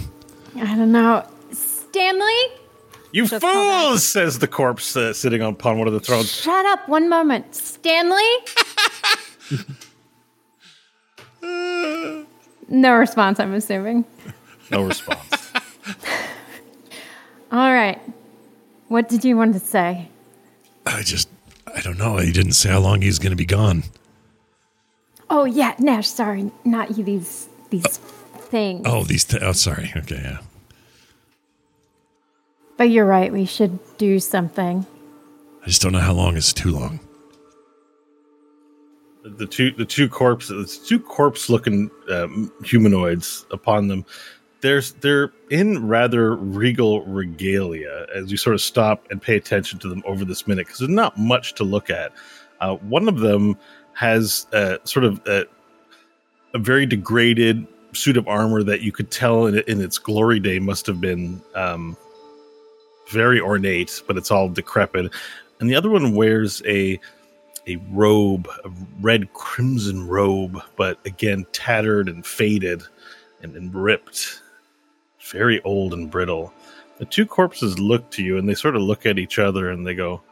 I 0.57 0.77
don't 0.77 0.93
know. 0.93 1.27
Stanley? 1.53 2.33
You 3.13 3.27
Just 3.27 3.43
call 3.43 3.89
fools! 3.91 4.05
Says 4.05 4.39
the 4.39 4.49
corpse 4.49 4.97
uh, 4.97 5.13
sitting 5.13 5.43
upon 5.43 5.79
one 5.79 5.87
of 5.87 5.93
the 5.93 6.01
thrones. 6.01 6.33
Shut 6.33 6.65
up 6.67 6.89
one 6.89 7.09
moment. 7.11 7.55
Stanley? 7.55 8.23
no 12.69 12.95
response, 12.95 13.41
I'm 13.41 13.53
assuming. 13.55 14.05
No 14.71 14.85
response. 14.85 15.53
All 17.53 17.73
right. 17.73 18.01
What 18.89 19.09
did 19.09 19.25
you 19.25 19.37
want 19.37 19.53
to 19.55 19.61
say? 19.61 20.09
I 20.87 21.03
just, 21.03 21.29
I 21.75 21.81
don't 21.83 21.99
know. 21.99 22.17
He 22.17 22.33
didn't 22.33 22.53
say 22.53 22.71
how 22.71 22.81
long 22.81 23.03
he's 23.03 23.19
going 23.19 23.31
to 23.33 23.37
be 23.37 23.45
gone. 23.45 23.85
Oh 25.33 25.45
yeah, 25.45 25.75
Nash, 25.79 26.09
sorry. 26.09 26.51
Not 26.65 26.99
you 26.99 27.05
these 27.05 27.49
these 27.71 27.97
things. 27.97 28.83
Oh, 28.85 29.03
these. 29.03 29.25
Th- 29.25 29.43
oh, 29.43 29.53
sorry. 29.53 29.91
Okay, 29.97 30.21
yeah. 30.23 30.39
But 32.77 32.91
you're 32.91 33.07
right, 33.07 33.33
we 33.33 33.47
should 33.47 33.79
do 33.97 34.21
something. 34.21 34.87
I 35.63 35.67
just 35.67 35.81
don't 35.81 35.93
know 35.93 36.01
how 36.01 36.13
long 36.13 36.37
is 36.37 36.53
too 36.53 36.71
long. 36.71 37.01
the 39.25 39.47
two 39.47 39.71
the 39.71 39.85
two 39.87 40.09
corpses 40.09 40.79
the 40.81 40.87
two 40.87 41.01
corpse 41.01 41.49
looking 41.49 41.91
um, 42.11 42.53
humanoids 42.65 43.47
upon 43.53 43.87
them 43.89 44.05
there's 44.61 44.93
they're 44.95 45.33
in 45.49 45.87
rather 45.87 46.35
regal 46.35 47.03
regalia 47.05 48.07
as 48.15 48.31
you 48.33 48.37
sort 48.37 48.55
of 48.55 48.61
stop 48.61 49.07
and 49.11 49.23
pay 49.23 49.37
attention 49.37 49.79
to 49.79 49.89
them 49.89 50.03
over 50.05 50.25
this 50.25 50.47
minute 50.49 50.67
because 50.67 50.81
there's 50.81 50.91
not 50.91 51.17
much 51.17 51.55
to 51.55 51.63
look 51.63 51.89
at 51.89 52.13
uh, 52.61 52.75
one 52.77 53.09
of 53.09 53.21
them 53.21 53.57
has 53.95 54.47
uh, 54.53 54.79
sort 54.85 55.05
of 55.05 55.21
a, 55.27 55.45
a 56.55 56.59
very 56.59 56.87
degraded 56.87 57.67
suit 57.93 58.17
of 58.17 58.27
armor 58.27 58.63
that 58.63 58.81
you 58.81 58.91
could 58.91 59.11
tell 59.11 59.47
in, 59.47 59.59
in 59.67 59.81
its 59.81 59.99
glory 59.99 60.41
day 60.41 60.59
must 60.59 60.87
have 60.87 61.01
been 61.01 61.41
um, 61.55 61.97
very 63.11 63.41
ornate 63.41 64.03
but 64.07 64.17
it's 64.17 64.31
all 64.31 64.49
decrepit 64.49 65.13
and 65.61 65.69
the 65.71 65.75
other 65.75 65.91
one 65.91 66.15
wears 66.15 66.63
a 66.67 66.99
a 67.67 67.77
robe, 67.91 68.49
a 68.65 68.71
red 69.01 69.33
crimson 69.35 70.07
robe, 70.07 70.61
but 70.77 70.99
again 71.05 71.47
tattered 71.53 72.09
and 72.09 72.27
faded 72.27 72.83
and, 73.43 73.57
and 73.57 73.75
ripped, 73.75 74.41
very 75.31 75.63
old 75.63 75.93
and 75.93 76.11
brittle. 76.11 76.53
The 76.99 77.05
two 77.05 77.27
corpses 77.27 77.79
look 77.79 78.11
to 78.13 78.23
you 78.23 78.39
and 78.39 78.49
they 78.49 78.55
sort 78.55 78.77
of 78.77 78.83
look 78.83 79.07
at 79.07 79.19
each 79.19 79.39
other 79.39 79.71
and 79.71 79.87
they 79.87 79.95
go, 79.95 80.23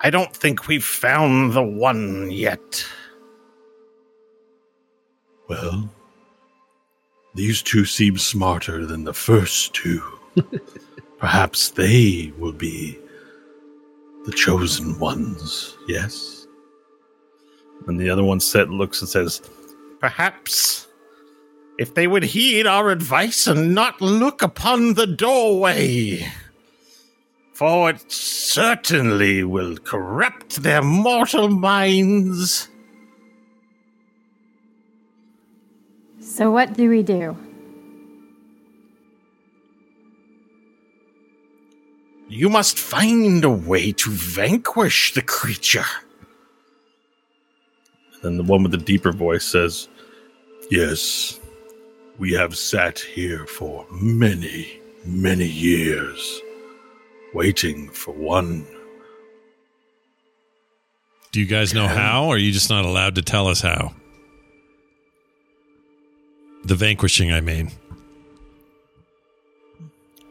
I 0.00 0.10
don't 0.10 0.34
think 0.34 0.68
we've 0.68 0.84
found 0.84 1.52
the 1.52 1.62
one 1.62 2.30
yet. 2.30 2.84
Well, 5.48 5.90
these 7.34 7.62
two 7.62 7.84
seem 7.84 8.18
smarter 8.18 8.86
than 8.86 9.04
the 9.04 9.14
first 9.14 9.74
two. 9.74 10.02
Perhaps 11.18 11.70
they 11.70 12.32
will 12.38 12.52
be 12.52 12.98
the 14.24 14.32
chosen 14.32 14.98
ones, 14.98 15.76
yes? 15.88 16.46
And 17.86 17.98
the 17.98 18.10
other 18.10 18.22
one 18.22 18.40
set 18.40 18.68
looks 18.68 19.00
and 19.00 19.08
says, 19.08 19.40
Perhaps 20.00 20.86
if 21.78 21.94
they 21.94 22.06
would 22.06 22.24
heed 22.24 22.66
our 22.66 22.90
advice 22.90 23.46
and 23.46 23.74
not 23.74 24.00
look 24.00 24.42
upon 24.42 24.94
the 24.94 25.06
doorway, 25.06 26.28
for 27.58 27.90
it 27.90 28.12
certainly 28.12 29.42
will 29.42 29.76
corrupt 29.78 30.62
their 30.62 30.80
mortal 30.80 31.48
minds. 31.48 32.68
So 36.20 36.52
what 36.52 36.74
do 36.74 36.88
we 36.88 37.02
do? 37.02 37.36
You 42.28 42.48
must 42.48 42.78
find 42.78 43.44
a 43.44 43.50
way 43.50 43.90
to 43.90 44.10
vanquish 44.10 45.14
the 45.14 45.22
creature. 45.22 45.90
Then 48.22 48.36
the 48.36 48.44
one 48.44 48.62
with 48.62 48.70
the 48.70 48.78
deeper 48.78 49.10
voice 49.10 49.44
says, 49.44 49.88
Yes, 50.70 51.40
we 52.20 52.34
have 52.34 52.56
sat 52.56 53.00
here 53.00 53.46
for 53.46 53.84
many, 53.90 54.80
many 55.04 55.46
years, 55.48 56.40
waiting 57.34 57.88
for 57.90 58.12
one. 58.12 58.66
Do 61.32 61.40
you 61.40 61.46
guys 61.46 61.74
know 61.74 61.86
how, 61.86 62.26
or 62.26 62.34
are 62.36 62.38
you 62.38 62.52
just 62.52 62.70
not 62.70 62.84
allowed 62.84 63.14
to 63.16 63.22
tell 63.22 63.48
us 63.48 63.60
how? 63.60 63.94
The 66.64 66.74
vanquishing, 66.74 67.32
I 67.32 67.40
mean. 67.40 67.70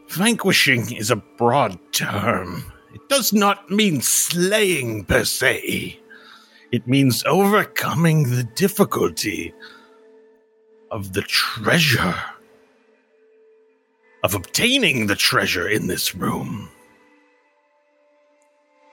Vanquishing 0.08 0.94
is 0.94 1.10
a 1.10 1.16
broad 1.16 1.78
term. 1.92 2.64
It 2.94 3.08
does 3.08 3.32
not 3.32 3.70
mean 3.70 4.00
slaying 4.00 5.04
per 5.04 5.24
se. 5.24 5.98
It 6.72 6.86
means 6.86 7.24
overcoming 7.24 8.24
the 8.24 8.44
difficulty 8.44 9.54
of 10.90 11.12
the 11.12 11.22
treasure, 11.22 12.14
of 14.24 14.34
obtaining 14.34 15.06
the 15.06 15.16
treasure 15.16 15.68
in 15.68 15.86
this 15.86 16.14
room. 16.14 16.68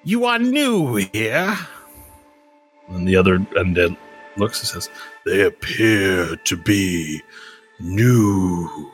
You 0.05 0.25
are 0.25 0.37
new 0.37 0.95
here. 0.95 1.57
And 2.89 3.07
the 3.07 3.15
other 3.15 3.39
undead 3.39 3.97
looks 4.37 4.59
and 4.59 4.67
says, 4.67 4.89
They 5.25 5.41
appear 5.41 6.35
to 6.35 6.55
be 6.57 7.23
new. 7.79 8.91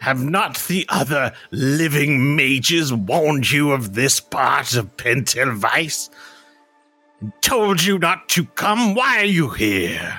Have 0.00 0.24
not 0.24 0.58
the 0.68 0.86
other 0.88 1.32
living 1.50 2.34
mages 2.34 2.92
warned 2.94 3.50
you 3.50 3.72
of 3.72 3.92
this 3.92 4.20
part 4.20 4.74
of 4.74 4.96
Pentelweiss? 4.96 6.08
And 7.20 7.32
told 7.42 7.84
you 7.84 7.98
not 7.98 8.28
to 8.30 8.46
come? 8.46 8.94
Why 8.94 9.18
are 9.18 9.24
you 9.24 9.50
here? 9.50 10.18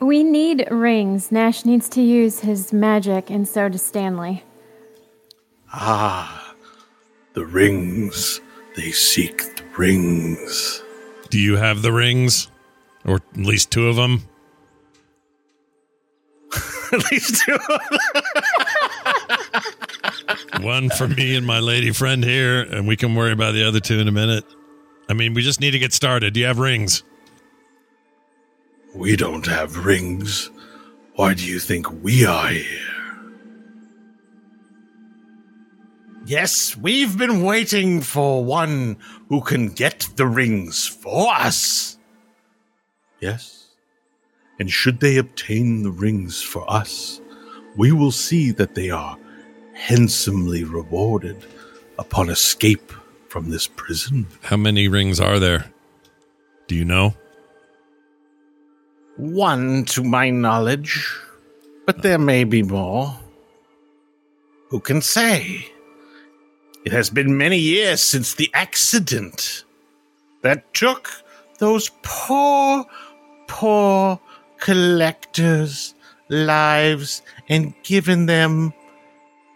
We 0.00 0.24
need 0.24 0.66
rings. 0.70 1.30
Nash 1.30 1.64
needs 1.64 1.88
to 1.90 2.02
use 2.02 2.40
his 2.40 2.72
magic, 2.72 3.30
and 3.30 3.48
so 3.48 3.68
does 3.68 3.82
Stanley. 3.82 4.42
Ah, 5.72 6.47
the 7.38 7.46
rings. 7.46 8.40
They 8.74 8.90
seek 8.90 9.38
the 9.56 9.62
rings. 9.76 10.82
Do 11.30 11.38
you 11.38 11.56
have 11.56 11.82
the 11.82 11.92
rings? 11.92 12.50
Or 13.04 13.16
at 13.16 13.36
least 13.36 13.70
two 13.70 13.86
of 13.86 13.94
them? 13.94 14.28
At 16.92 17.12
least 17.12 17.44
two. 17.44 17.58
One 20.66 20.90
for 20.90 21.06
me 21.06 21.36
and 21.36 21.46
my 21.46 21.60
lady 21.60 21.92
friend 21.92 22.24
here, 22.24 22.62
and 22.62 22.88
we 22.88 22.96
can 22.96 23.14
worry 23.14 23.30
about 23.30 23.52
the 23.52 23.62
other 23.62 23.78
two 23.78 24.00
in 24.00 24.08
a 24.08 24.12
minute. 24.12 24.44
I 25.08 25.12
mean, 25.12 25.32
we 25.32 25.42
just 25.42 25.60
need 25.60 25.70
to 25.72 25.78
get 25.78 25.92
started. 25.92 26.34
Do 26.34 26.40
you 26.40 26.46
have 26.46 26.58
rings? 26.58 27.04
We 28.94 29.14
don't 29.14 29.46
have 29.46 29.84
rings. 29.84 30.50
Why 31.14 31.34
do 31.34 31.44
you 31.44 31.60
think 31.60 32.02
we 32.02 32.24
are 32.24 32.48
here? 32.48 32.97
Yes, 36.28 36.76
we've 36.76 37.16
been 37.16 37.42
waiting 37.42 38.02
for 38.02 38.44
one 38.44 38.98
who 39.30 39.40
can 39.40 39.70
get 39.70 40.10
the 40.16 40.26
rings 40.26 40.86
for 40.86 41.32
us. 41.32 41.96
Yes. 43.18 43.68
And 44.60 44.70
should 44.70 45.00
they 45.00 45.16
obtain 45.16 45.84
the 45.84 45.90
rings 45.90 46.42
for 46.42 46.70
us, 46.70 47.22
we 47.78 47.92
will 47.92 48.10
see 48.10 48.50
that 48.50 48.74
they 48.74 48.90
are 48.90 49.16
handsomely 49.72 50.64
rewarded 50.64 51.46
upon 51.98 52.28
escape 52.28 52.92
from 53.28 53.48
this 53.48 53.66
prison. 53.66 54.26
How 54.42 54.58
many 54.58 54.86
rings 54.86 55.20
are 55.20 55.38
there? 55.38 55.72
Do 56.66 56.74
you 56.74 56.84
know? 56.84 57.14
One, 59.16 59.86
to 59.86 60.04
my 60.04 60.28
knowledge, 60.28 61.10
but 61.86 62.02
there 62.02 62.18
may 62.18 62.44
be 62.44 62.62
more. 62.62 63.18
Who 64.68 64.80
can 64.80 65.00
say? 65.00 65.72
It 66.88 66.92
has 66.92 67.10
been 67.10 67.36
many 67.36 67.58
years 67.58 68.00
since 68.00 68.32
the 68.32 68.50
accident 68.54 69.64
that 70.40 70.72
took 70.72 71.10
those 71.58 71.90
poor, 72.02 72.86
poor 73.46 74.18
collectors' 74.56 75.92
lives 76.30 77.20
and 77.46 77.74
given 77.82 78.24
them 78.24 78.72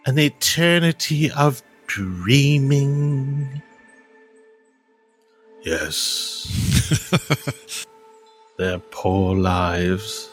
an 0.05 0.19
eternity 0.19 1.31
of 1.31 1.63
dreaming. 1.87 3.63
Yes. 5.63 6.45
their 8.59 8.77
poor 8.77 9.35
lives. 9.35 10.29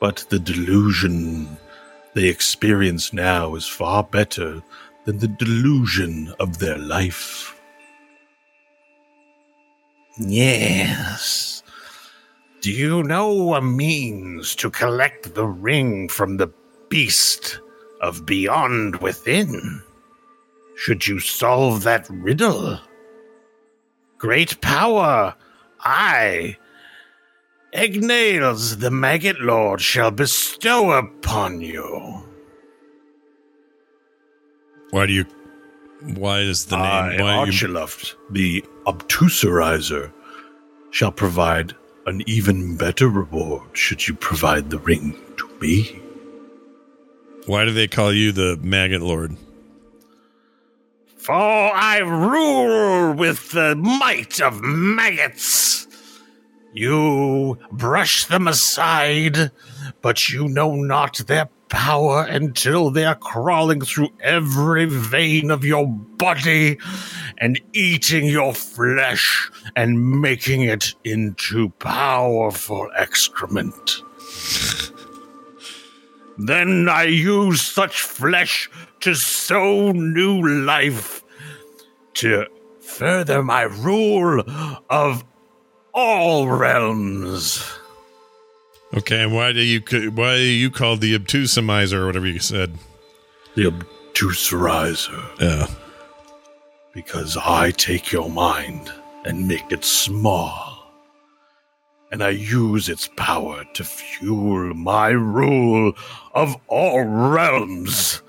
But 0.00 0.24
the 0.30 0.38
delusion 0.38 1.58
they 2.14 2.28
experience 2.28 3.12
now 3.12 3.54
is 3.54 3.66
far 3.66 4.04
better 4.04 4.62
than 5.04 5.18
the 5.18 5.28
delusion 5.28 6.32
of 6.38 6.58
their 6.58 6.78
life. 6.78 7.58
Yes. 10.18 11.62
Do 12.60 12.70
you 12.70 13.02
know 13.02 13.54
a 13.54 13.62
means 13.62 14.54
to 14.56 14.70
collect 14.70 15.34
the 15.34 15.46
ring 15.46 16.08
from 16.08 16.36
the 16.36 16.52
beast 16.88 17.60
of 18.00 18.26
beyond 18.26 18.96
within? 18.96 19.82
Should 20.76 21.06
you 21.06 21.18
solve 21.18 21.82
that 21.82 22.08
riddle? 22.10 22.78
Great 24.18 24.60
power, 24.60 25.34
I, 25.80 26.56
Egnails 27.72 28.80
the 28.80 28.90
Maggot 28.90 29.40
Lord, 29.40 29.80
shall 29.80 30.10
bestow 30.10 30.92
upon 30.92 31.62
you. 31.62 32.22
Why 34.90 35.06
do 35.06 35.12
you? 35.14 35.24
Why 36.14 36.40
is 36.40 36.66
the 36.66 36.76
name? 36.76 36.86
I, 36.86 37.22
why 37.22 37.44
you, 37.46 37.78
the 38.30 38.62
obtuserizer, 38.86 40.12
shall 40.90 41.12
provide 41.12 41.74
an 42.04 42.22
even 42.26 42.76
better 42.76 43.08
reward 43.08 43.62
should 43.72 44.06
you 44.06 44.14
provide 44.14 44.68
the 44.68 44.78
ring 44.78 45.16
to 45.38 45.48
me. 45.60 46.02
why 47.46 47.64
do 47.64 47.72
they 47.72 47.88
call 47.88 48.12
you 48.12 48.32
the 48.32 48.58
Maggot 48.60 49.00
Lord? 49.00 49.36
For 51.16 51.32
I 51.32 51.98
rule 51.98 53.14
with 53.14 53.52
the 53.52 53.76
might 53.76 54.40
of 54.40 54.60
maggots. 54.60 55.86
You 56.72 57.58
brush 57.70 58.24
them 58.26 58.48
aside, 58.48 59.50
but 60.00 60.30
you 60.30 60.48
know 60.48 60.74
not 60.74 61.18
their 61.26 61.50
power 61.68 62.22
until 62.22 62.90
they 62.90 63.04
are 63.04 63.14
crawling 63.14 63.80
through 63.82 64.10
every 64.20 64.86
vein 64.86 65.50
of 65.50 65.64
your 65.64 65.86
body 65.86 66.78
and 67.38 67.60
eating 67.72 68.26
your 68.26 68.54
flesh 68.54 69.50
and 69.76 70.20
making 70.20 70.62
it 70.62 70.94
into 71.04 71.70
powerful 71.78 72.88
excrement. 72.96 74.02
then 76.38 76.88
I 76.88 77.04
use 77.04 77.60
such 77.60 78.02
flesh 78.02 78.70
to 79.00 79.14
sow 79.14 79.92
new 79.92 80.64
life 80.64 81.22
to 82.14 82.46
further 82.80 83.42
my 83.42 83.62
rule 83.62 84.42
of 84.90 85.24
all 85.92 86.48
realms. 86.48 87.64
Okay, 88.94 89.22
and 89.22 89.34
why 89.34 89.52
do 89.52 89.60
you? 89.62 89.80
Why 90.10 90.34
are 90.34 90.38
you 90.38 90.70
called 90.70 91.00
the 91.00 91.18
obtusemizer 91.18 91.94
or 91.94 92.06
whatever 92.06 92.26
you 92.26 92.40
said? 92.40 92.74
The 93.54 93.70
obtuserizer. 93.70 95.40
Yeah. 95.40 95.66
Because 96.92 97.38
I 97.38 97.70
take 97.70 98.12
your 98.12 98.28
mind 98.28 98.92
and 99.24 99.48
make 99.48 99.72
it 99.72 99.84
small. 99.84 100.70
And 102.10 102.22
I 102.22 102.28
use 102.28 102.90
its 102.90 103.08
power 103.16 103.64
to 103.72 103.84
fuel 103.84 104.74
my 104.74 105.08
rule 105.08 105.94
of 106.34 106.54
all 106.68 107.02
realms. 107.02 108.20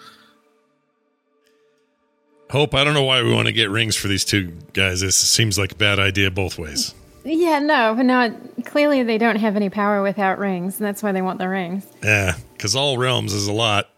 Hope. 2.49 2.73
I 2.73 2.85
don't 2.85 2.93
know 2.93 3.03
why 3.03 3.21
we 3.21 3.33
want 3.33 3.47
to 3.47 3.51
get 3.51 3.69
rings 3.69 3.97
for 3.97 4.07
these 4.07 4.23
two 4.23 4.53
guys. 4.71 5.01
This 5.01 5.17
seems 5.17 5.59
like 5.59 5.73
a 5.73 5.75
bad 5.75 5.99
idea 5.99 6.31
both 6.31 6.57
ways. 6.57 6.93
Yeah, 7.23 7.59
no, 7.59 7.93
but 7.95 8.03
no, 8.03 8.35
clearly 8.65 9.03
they 9.03 9.17
don't 9.17 9.37
have 9.37 9.55
any 9.55 9.69
power 9.69 10.01
without 10.01 10.39
rings, 10.39 10.77
and 10.77 10.85
that's 10.85 11.01
why 11.01 11.11
they 11.13 11.21
want 11.21 11.39
the 11.39 11.47
rings. 11.47 11.85
Yeah, 12.03 12.35
because 12.53 12.75
all 12.75 12.97
realms 12.97 13.33
is 13.33 13.47
a 13.47 13.53
lot, 13.53 13.89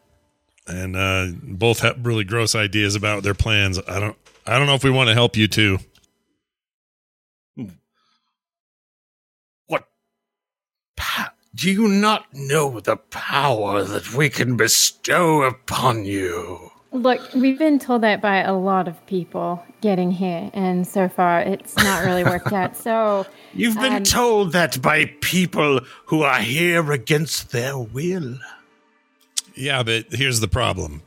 and 0.67 0.95
uh, 0.95 1.27
both 1.41 1.79
have 1.79 2.05
really 2.05 2.23
gross 2.23 2.53
ideas 2.53 2.95
about 2.95 3.23
their 3.23 3.33
plans. 3.33 3.79
I 3.87 3.99
don't. 3.99 4.17
I 4.45 4.59
don't 4.59 4.67
know 4.67 4.75
if 4.75 4.83
we 4.83 4.91
want 4.91 5.09
to 5.09 5.15
help 5.15 5.35
you 5.35 5.47
too. 5.47 5.79
What? 9.65 9.87
Do 11.55 11.71
you 11.71 11.87
not 11.87 12.27
know 12.31 12.79
the 12.79 12.97
power 12.97 13.81
that 13.81 14.13
we 14.13 14.29
can 14.29 14.55
bestow 14.55 15.41
upon 15.41 16.05
you? 16.05 16.69
Look, 16.95 17.33
we've 17.33 17.59
been 17.59 17.77
told 17.77 18.01
that 18.03 18.21
by 18.21 18.37
a 18.37 18.53
lot 18.53 18.87
of 18.87 19.05
people 19.05 19.63
getting 19.81 20.11
here, 20.11 20.49
and 20.53 20.87
so 20.87 21.09
far 21.09 21.41
it's 21.41 21.75
not 21.75 22.05
really 22.05 22.23
worked 22.23 22.53
out. 22.53 22.77
So, 22.77 23.25
You've 23.53 23.75
been 23.75 23.93
Um, 23.93 24.03
told 24.03 24.53
that 24.53 24.81
by 24.81 25.05
people 25.21 25.81
who 26.05 26.23
are 26.23 26.39
here 26.39 26.91
against 26.91 27.51
their 27.51 27.77
will. 27.77 28.37
Yeah, 29.55 29.83
but 29.83 30.05
here's 30.11 30.39
the 30.39 30.47
problem. 30.47 31.01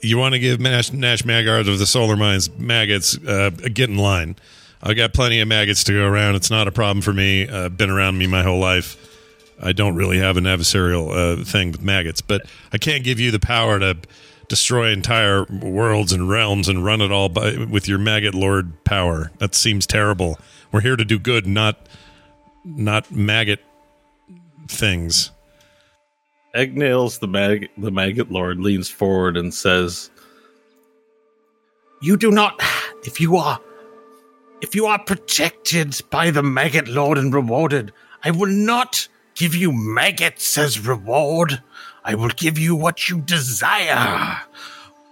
You 0.00 0.18
want 0.18 0.34
to 0.34 0.38
give 0.38 0.60
Nash, 0.60 0.92
Nash 0.92 1.22
Magard 1.22 1.68
of 1.68 1.78
the 1.78 1.86
Solar 1.86 2.16
Mines 2.16 2.50
maggots 2.58 3.16
uh, 3.26 3.50
a 3.62 3.70
get 3.70 3.88
in 3.88 3.96
line. 3.96 4.36
I've 4.82 4.96
got 4.96 5.14
plenty 5.14 5.40
of 5.40 5.48
maggots 5.48 5.82
to 5.84 5.92
go 5.92 6.04
around. 6.06 6.34
It's 6.34 6.50
not 6.50 6.68
a 6.68 6.72
problem 6.72 7.00
for 7.00 7.14
me. 7.14 7.48
Uh, 7.48 7.70
been 7.70 7.88
around 7.88 8.18
me 8.18 8.26
my 8.26 8.42
whole 8.42 8.58
life. 8.60 8.98
I 9.62 9.72
don't 9.72 9.94
really 9.94 10.18
have 10.18 10.36
an 10.36 10.44
adversarial 10.44 11.40
uh, 11.40 11.44
thing 11.44 11.72
with 11.72 11.80
maggots, 11.80 12.20
but 12.20 12.42
I 12.72 12.78
can't 12.78 13.02
give 13.02 13.18
you 13.18 13.30
the 13.30 13.38
power 13.40 13.78
to 13.78 13.96
destroy 14.48 14.92
entire 14.92 15.44
worlds 15.44 16.12
and 16.12 16.28
realms 16.28 16.68
and 16.68 16.84
run 16.84 17.00
it 17.00 17.10
all 17.12 17.28
by, 17.28 17.56
with 17.64 17.88
your 17.88 17.98
maggot 17.98 18.34
lord 18.34 18.84
power. 18.84 19.30
That 19.38 19.54
seems 19.54 19.86
terrible. 19.86 20.38
We're 20.72 20.80
here 20.80 20.96
to 20.96 21.04
do 21.04 21.18
good, 21.18 21.46
not 21.46 21.88
not 22.64 23.10
maggot 23.10 23.60
things. 24.68 25.30
Egnails, 26.54 27.20
the 27.20 27.28
mag- 27.28 27.68
the 27.76 27.90
maggot 27.90 28.30
lord, 28.30 28.60
leans 28.60 28.88
forward 28.88 29.36
and 29.36 29.52
says, 29.52 30.10
"You 32.00 32.16
do 32.16 32.30
not. 32.30 32.60
If 33.04 33.20
you 33.20 33.36
are, 33.36 33.60
if 34.62 34.74
you 34.74 34.86
are 34.86 34.98
protected 34.98 36.00
by 36.10 36.30
the 36.30 36.42
maggot 36.42 36.88
lord 36.88 37.18
and 37.18 37.34
rewarded, 37.34 37.92
I 38.22 38.30
will 38.30 38.50
not 38.50 39.06
give 39.34 39.54
you 39.54 39.72
maggots 39.72 40.56
as 40.56 40.78
reward. 40.78 41.60
I 42.04 42.14
will 42.14 42.28
give 42.28 42.58
you 42.58 42.76
what 42.76 43.08
you 43.08 43.20
desire. 43.20 44.40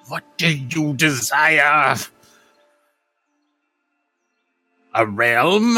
What 0.09 0.25
do 0.37 0.49
you 0.49 0.95
desire? 0.95 1.97
A 4.95 5.07
realm." 5.07 5.77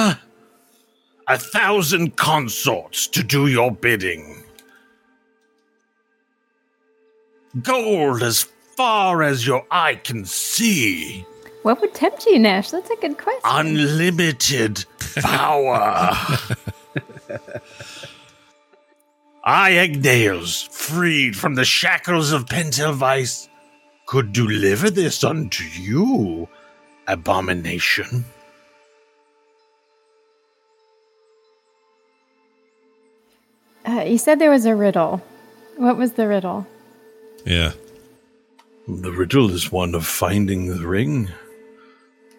A 1.27 1.39
thousand 1.39 2.17
consorts 2.17 3.07
to 3.07 3.23
do 3.23 3.47
your 3.47 3.71
bidding. 3.71 4.45
gold 7.63 8.23
as 8.23 8.43
far 8.77 9.23
as 9.23 9.47
your 9.47 9.65
eye 9.71 9.95
can 9.95 10.25
see, 10.25 11.25
what 11.63 11.81
would 11.81 11.95
tempt 11.95 12.27
you, 12.27 12.39
Nash? 12.39 12.71
That's 12.71 12.91
a 12.91 12.97
good 12.97 13.17
question. 13.17 13.41
unlimited 13.45 14.85
power. 15.21 16.13
I, 19.47 19.73
Egnails, 19.73 20.67
freed 20.71 21.37
from 21.37 21.55
the 21.55 21.67
shackles 21.67 22.33
of 22.33 22.47
Pentelvice, 22.47 23.49
could 24.07 24.33
deliver 24.33 24.89
this 24.89 25.23
unto 25.23 25.65
you, 25.65 26.49
abomination. 27.07 28.25
Uh, 33.87 34.01
you 34.07 34.17
said 34.17 34.39
there 34.39 34.51
was 34.51 34.65
a 34.65 34.75
riddle. 34.75 35.23
What 35.77 35.99
was 35.99 36.13
the 36.13 36.27
riddle? 36.27 36.67
Yeah. 37.45 37.73
The 38.89 39.13
riddle 39.13 39.51
is 39.51 39.71
one 39.71 39.95
of 39.95 40.07
finding 40.07 40.69
the 40.69 40.87
ring. 40.87 41.29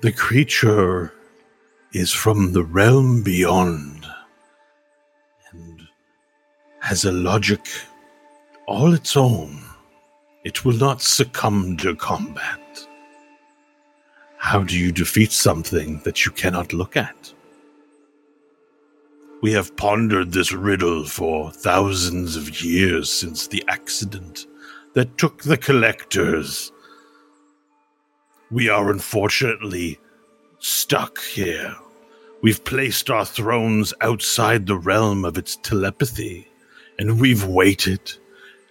The 0.01 0.11
creature 0.11 1.13
is 1.93 2.11
from 2.11 2.53
the 2.53 2.63
realm 2.63 3.21
beyond 3.21 3.94
and 3.94 3.94
has 6.86 7.04
a 7.04 7.12
logic 7.12 7.65
all 8.67 8.93
its 8.93 9.17
own. 9.17 9.60
It 10.43 10.63
will 10.63 10.78
not 10.78 11.02
succumb 11.02 11.78
to 11.78 11.95
combat. 11.95 12.88
How 14.38 14.62
do 14.62 14.78
you 14.78 14.91
defeat 14.91 15.32
something 15.32 16.00
that 16.06 16.28
you 16.28 16.32
cannot 16.32 16.74
look 16.74 16.95
at? 16.95 17.34
We 19.41 19.52
have 19.54 19.76
pondered 19.76 20.32
this 20.32 20.52
riddle 20.54 21.06
for 21.06 21.50
thousands 21.52 22.36
of 22.36 22.62
years 22.62 23.12
since 23.12 23.48
the 23.48 23.63
accident 23.67 24.46
that 24.94 25.17
took 25.17 25.42
the 25.42 25.58
collectors. 25.58 26.71
We 28.52 28.69
are 28.69 28.92
unfortunately 28.92 30.00
stuck 30.60 31.19
here. 31.23 31.75
We've 32.44 32.63
placed 32.63 33.10
our 33.10 33.25
thrones 33.25 33.92
outside 34.02 34.67
the 34.67 34.77
realm 34.77 35.25
of 35.25 35.36
its 35.40 35.56
telepathy, 35.56 36.48
and 36.98 37.19
we've 37.19 37.46
waited, 37.46 38.13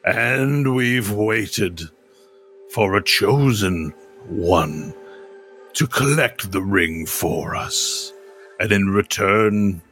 and 0.05 0.75
we've 0.75 1.11
waited 1.11 1.83
for 2.71 2.97
a 2.97 3.03
chosen 3.03 3.95
one 4.27 4.95
to 5.75 5.87
collect 5.87 6.53
the 6.53 6.63
ring 6.63 7.07
for 7.07 7.55
us, 7.55 8.13
and 8.61 8.73
in 8.73 8.89
return, 8.89 9.83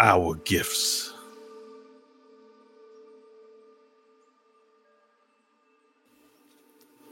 our 0.00 0.34
gifts. 0.44 1.12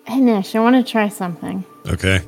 Hey, 0.05 0.20
Nash, 0.20 0.55
I 0.55 0.61
want 0.61 0.85
to 0.85 0.91
try 0.91 1.09
something. 1.09 1.64
Okay. 1.87 2.22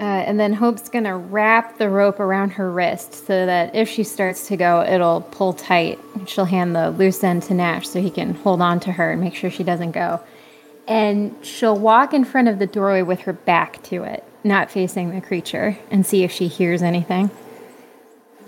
Uh, 0.00 0.24
and 0.24 0.40
then 0.40 0.54
Hope's 0.54 0.88
gonna 0.88 1.14
wrap 1.14 1.76
the 1.76 1.90
rope 1.90 2.20
around 2.20 2.52
her 2.52 2.72
wrist 2.72 3.26
so 3.26 3.44
that 3.44 3.74
if 3.74 3.86
she 3.86 4.02
starts 4.02 4.48
to 4.48 4.56
go, 4.56 4.82
it'll 4.82 5.20
pull 5.20 5.52
tight. 5.52 5.98
She'll 6.26 6.46
hand 6.46 6.74
the 6.74 6.90
loose 6.90 7.22
end 7.22 7.42
to 7.44 7.54
Nash 7.54 7.86
so 7.86 8.00
he 8.00 8.10
can 8.10 8.32
hold 8.32 8.62
on 8.62 8.80
to 8.80 8.92
her 8.92 9.12
and 9.12 9.20
make 9.20 9.34
sure 9.34 9.50
she 9.50 9.62
doesn't 9.62 9.90
go. 9.90 10.18
And 10.88 11.36
she'll 11.42 11.76
walk 11.76 12.14
in 12.14 12.24
front 12.24 12.48
of 12.48 12.58
the 12.58 12.66
doorway 12.66 13.02
with 13.02 13.20
her 13.20 13.34
back 13.34 13.82
to 13.84 14.02
it, 14.04 14.24
not 14.42 14.70
facing 14.70 15.10
the 15.10 15.20
creature, 15.20 15.78
and 15.90 16.06
see 16.06 16.24
if 16.24 16.32
she 16.32 16.48
hears 16.48 16.82
anything. 16.82 17.30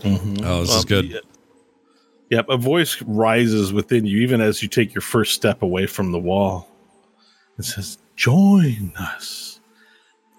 Oh, 0.05 0.63
this 0.63 0.75
is 0.75 0.85
good. 0.87 1.05
Yeah. 1.05 1.21
Yep, 2.31 2.47
a 2.49 2.57
voice 2.57 3.03
rises 3.03 3.75
within 3.75 4.07
you 4.07 4.23
even 4.23 4.41
as 4.41 4.63
you 4.63 4.69
take 4.69 4.95
your 4.95 5.03
first 5.03 5.35
step 5.35 5.61
away 5.61 5.85
from 5.85 6.13
the 6.13 6.19
wall. 6.19 6.67
It 7.59 7.67
says, 7.67 7.99
Join 8.17 8.95
us. 8.99 9.52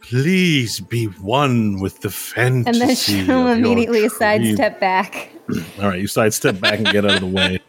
Please 0.03 0.79
be 0.81 1.05
one 1.05 1.79
with 1.79 2.01
the 2.01 2.09
fantasy. 2.09 2.69
And 2.69 2.81
then 2.81 2.89
of 2.91 2.97
she'll 2.97 3.47
immediately 3.47 3.99
dream." 3.99 4.09
sidestep 4.11 4.79
back. 4.79 5.31
All 5.79 5.87
right, 5.89 5.99
you 5.99 6.07
sidestep 6.07 6.59
back 6.59 6.79
and 6.79 6.87
get 6.87 7.05
out 7.05 7.15
of 7.15 7.19
the 7.21 7.27
way, 7.27 7.59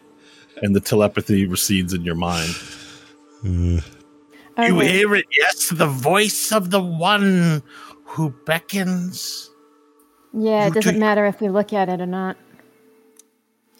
and 0.61 0.75
the 0.75 0.79
telepathy 0.81 1.45
recedes 1.47 1.93
in 1.93 2.03
your 2.03 2.15
mind. 2.15 2.53
You 3.43 3.81
Okay. 4.57 4.87
hear 4.91 5.15
it, 5.15 5.25
yes, 5.37 5.69
the 5.69 5.85
voice 5.87 6.51
of 6.53 6.71
the 6.71 6.81
one 6.81 7.61
who 8.05 8.29
beckons. 8.45 9.49
Yeah, 10.33 10.67
it 10.67 10.73
doesn't 10.73 10.93
take- 10.93 10.99
matter 10.99 11.25
if 11.25 11.41
we 11.41 11.49
look 11.49 11.73
at 11.73 11.89
it 11.89 11.99
or 12.01 12.05
not. 12.05 12.37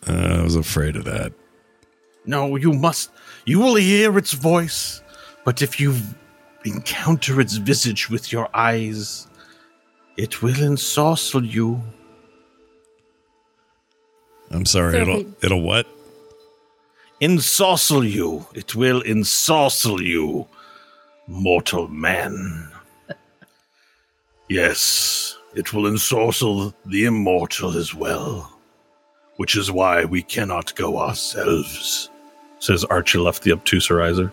Uh, 0.08 0.38
I 0.40 0.42
was 0.42 0.56
afraid 0.56 0.96
of 0.96 1.06
that. 1.06 1.34
No, 2.26 2.56
you 2.58 2.74
must. 2.74 3.10
You 3.46 3.60
will 3.60 3.76
hear 3.76 4.18
its 4.18 4.34
voice, 4.34 5.02
but 5.46 5.62
if 5.62 5.80
you 5.80 5.96
encounter 6.66 7.40
its 7.40 7.56
visage 7.56 8.10
with 8.10 8.32
your 8.32 8.50
eyes, 8.54 9.28
it 10.18 10.42
will 10.42 10.54
ensorcel 10.56 11.50
you. 11.50 11.82
I'm 14.52 14.66
sorry. 14.66 14.94
So 14.94 14.98
it'll 15.02 15.16
we- 15.18 15.28
it'll 15.42 15.62
what? 15.62 15.88
Ensorcel 17.22 18.10
you. 18.10 18.46
It 18.54 18.76
will 18.76 19.02
ensorcel 19.04 20.00
you, 20.04 20.48
mortal 21.28 21.88
man. 21.88 22.72
Yes, 24.50 25.38
it 25.56 25.74
will 25.74 25.84
ensorcel 25.84 26.74
the 26.86 27.06
immortal 27.06 27.78
as 27.78 27.96
well, 27.96 28.60
which 29.38 29.56
is 29.56 29.72
why 29.72 30.06
we 30.06 30.22
cannot 30.22 30.76
go 30.76 31.00
ourselves. 31.00 32.10
Says 32.60 32.84
Archer 32.86 33.20
left 33.20 33.44
the 33.44 33.52
obtuserizer. 33.52 34.32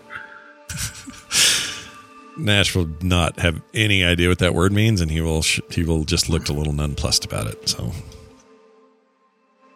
Nash 2.38 2.74
will 2.74 2.88
not 3.02 3.38
have 3.40 3.60
any 3.74 4.02
idea 4.02 4.28
what 4.28 4.38
that 4.38 4.54
word 4.54 4.72
means, 4.72 5.00
and 5.00 5.10
he 5.10 5.20
will 5.20 5.42
sh- 5.42 5.60
he 5.70 5.84
will 5.84 6.04
just 6.04 6.28
look 6.28 6.48
a 6.48 6.52
little 6.52 6.72
nonplussed 6.72 7.24
about 7.24 7.46
it. 7.46 7.68
So 7.68 7.92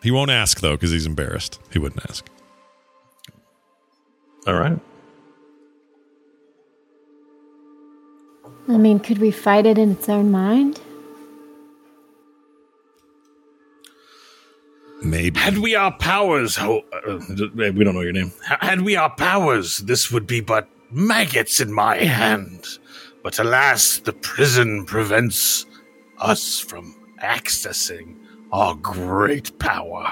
he 0.02 0.10
won't 0.10 0.30
ask 0.30 0.60
though 0.60 0.74
because 0.74 0.90
he's 0.90 1.06
embarrassed. 1.06 1.58
He 1.70 1.78
wouldn't 1.78 2.02
ask. 2.08 2.24
All 4.46 4.54
right. 4.54 4.78
I 8.68 8.78
mean, 8.78 8.98
could 9.00 9.18
we 9.18 9.30
fight 9.30 9.66
it 9.66 9.78
in 9.78 9.92
its 9.92 10.08
own 10.08 10.30
mind? 10.30 10.80
Maybe. 15.02 15.38
Had 15.38 15.58
we 15.58 15.74
our 15.76 15.92
powers, 15.92 16.56
ho- 16.56 16.82
Uh, 17.06 17.18
we 17.54 17.84
don't 17.84 17.94
know 17.94 18.00
your 18.00 18.12
name. 18.12 18.32
h- 18.50 18.58
had 18.60 18.80
we 18.80 18.96
our 18.96 19.10
powers, 19.10 19.78
this 19.78 20.10
would 20.10 20.26
be 20.26 20.40
but 20.40 20.68
maggots 20.90 21.60
in 21.60 21.72
my 21.72 21.96
mm-hmm. 21.96 22.06
hand. 22.06 22.66
But 23.22 23.38
alas, 23.38 23.98
the 23.98 24.12
prison 24.12 24.84
prevents 24.84 25.66
us 26.18 26.58
from 26.58 26.94
accessing 27.22 28.16
our 28.52 28.74
great 28.74 29.58
power. 29.58 30.06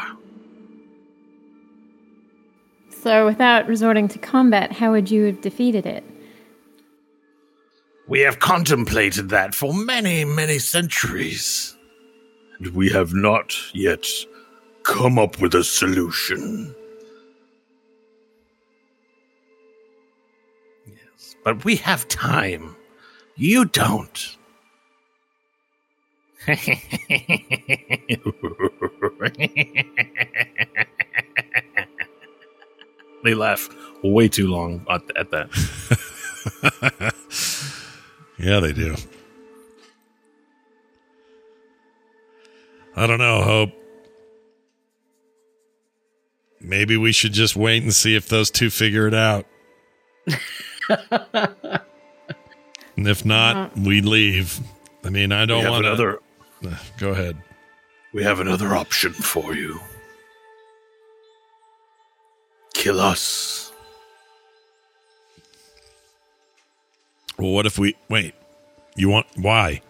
So, 2.91 3.27
without 3.27 3.69
resorting 3.69 4.09
to 4.09 4.19
combat, 4.19 4.73
how 4.73 4.93
would 4.93 5.11
you 5.11 5.25
have 5.25 5.41
defeated 5.43 5.87
it? 5.87 6.03
We 8.09 8.21
have 8.21 8.39
contemplated 8.39 9.29
that 9.31 9.55
for 9.55 9.73
many, 9.73 10.25
many 10.25 10.59
centuries. 10.59 11.77
And 12.59 12.69
we 12.69 12.89
have 12.91 13.15
not 13.15 13.55
yet 13.75 14.07
come 14.85 15.19
up 15.19 15.41
with 15.41 15.55
a 15.55 15.65
solution. 15.65 16.75
But 21.45 21.65
we 21.65 21.77
have 21.77 22.09
time. 22.09 22.77
You 23.37 23.67
don't. 23.67 24.37
They 33.25 33.35
laugh 33.35 33.69
way 34.03 34.29
too 34.29 34.49
long 34.49 34.85
at, 34.91 35.03
at 35.17 35.31
that. 35.31 35.51
Yeah, 38.39 38.61
they 38.61 38.73
do. 38.73 38.95
I 42.97 43.07
don't 43.07 43.19
know, 43.19 43.43
Hope. 43.43 43.71
Maybe 46.61 46.97
we 46.97 47.13
should 47.13 47.33
just 47.33 47.57
wait 47.57 47.83
and 47.83 47.95
see 47.95 48.17
if 48.17 48.29
those 48.29 48.51
two 48.51 48.71
figure 48.71 49.07
it 49.07 49.15
out. 49.15 49.47
and 50.89 51.81
if 52.97 53.25
not, 53.25 53.57
uh-huh. 53.57 53.81
we 53.85 54.01
leave. 54.01 54.61
I 55.05 55.11
mean, 55.11 55.33
I 55.33 55.47
don't 55.47 55.69
want 55.69 55.87
another. 55.87 56.21
Go 56.99 57.11
ahead. 57.11 57.37
We 58.13 58.23
have 58.23 58.41
another 58.41 58.75
option 58.75 59.13
for 59.13 59.55
you. 59.55 59.81
Kill 62.75 63.01
us. 63.01 63.73
Well, 67.39 67.51
what 67.51 67.67
if 67.67 67.79
we 67.79 67.97
wait? 68.09 68.35
You 68.97 69.09
want 69.09 69.27
why? 69.37 69.83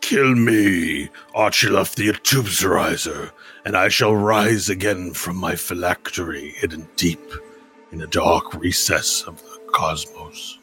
Kill 0.00 0.34
me, 0.34 1.08
Archilaf 1.34 1.94
the 1.94 2.08
Obtuserizer, 2.08 3.30
and 3.64 3.76
I 3.76 3.88
shall 3.88 4.14
rise 4.14 4.68
again 4.68 5.12
from 5.12 5.36
my 5.36 5.54
phylactery 5.54 6.50
hidden 6.56 6.88
deep 6.96 7.20
in 7.92 8.00
a 8.00 8.06
dark 8.06 8.54
recess 8.54 9.22
of 9.22 9.40
the 9.42 9.57
cosmos. 9.72 10.58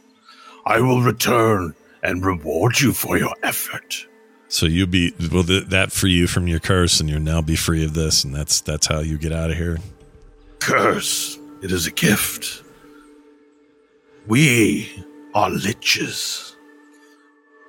I 0.65 0.79
will 0.79 1.01
return 1.01 1.75
and 2.03 2.25
reward 2.25 2.79
you 2.79 2.93
for 2.93 3.17
your 3.17 3.35
effort. 3.43 4.05
So 4.47 4.65
you 4.65 4.87
be 4.87 5.13
well 5.31 5.43
th- 5.43 5.65
that 5.65 5.91
free 5.91 6.13
you 6.13 6.27
from 6.27 6.47
your 6.47 6.59
curse, 6.59 6.99
and 6.99 7.09
you'll 7.09 7.19
now 7.19 7.41
be 7.41 7.55
free 7.55 7.83
of 7.83 7.93
this, 7.93 8.23
and 8.23 8.33
that's 8.33 8.61
that's 8.61 8.87
how 8.87 8.99
you 8.99 9.17
get 9.17 9.31
out 9.31 9.51
of 9.51 9.57
here. 9.57 9.79
Curse, 10.59 11.37
it 11.61 11.71
is 11.71 11.87
a 11.87 11.91
gift. 11.91 12.63
We 14.27 14.89
are 15.33 15.49
liches. 15.49 16.53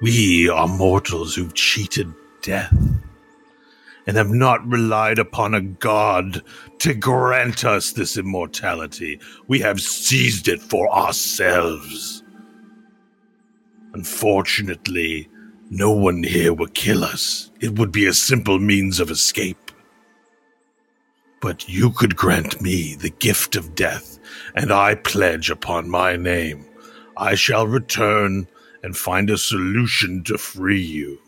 We 0.00 0.48
are 0.48 0.68
mortals 0.68 1.34
who've 1.34 1.54
cheated 1.54 2.12
death 2.42 2.72
and 4.06 4.16
have 4.16 4.30
not 4.30 4.66
relied 4.66 5.18
upon 5.18 5.54
a 5.54 5.60
god 5.60 6.42
to 6.78 6.94
grant 6.94 7.64
us 7.64 7.92
this 7.92 8.16
immortality. 8.16 9.20
We 9.48 9.60
have 9.60 9.80
seized 9.80 10.48
it 10.48 10.62
for 10.62 10.88
ourselves. 10.94 12.22
Unfortunately, 13.92 15.28
no 15.70 15.90
one 15.90 16.22
here 16.22 16.52
will 16.52 16.68
kill 16.68 17.02
us. 17.02 17.50
It 17.60 17.78
would 17.78 17.90
be 17.90 18.06
a 18.06 18.12
simple 18.12 18.58
means 18.58 19.00
of 19.00 19.10
escape. 19.10 19.72
But 21.40 21.68
you 21.68 21.90
could 21.90 22.16
grant 22.16 22.60
me 22.60 22.94
the 22.94 23.10
gift 23.10 23.56
of 23.56 23.74
death, 23.74 24.18
and 24.54 24.72
I 24.72 24.94
pledge 24.94 25.50
upon 25.50 25.90
my 25.90 26.16
name 26.16 26.66
I 27.16 27.34
shall 27.34 27.66
return 27.66 28.46
and 28.82 28.96
find 28.96 29.30
a 29.30 29.38
solution 29.38 30.22
to 30.24 30.36
free 30.36 30.80
you. 30.80 31.18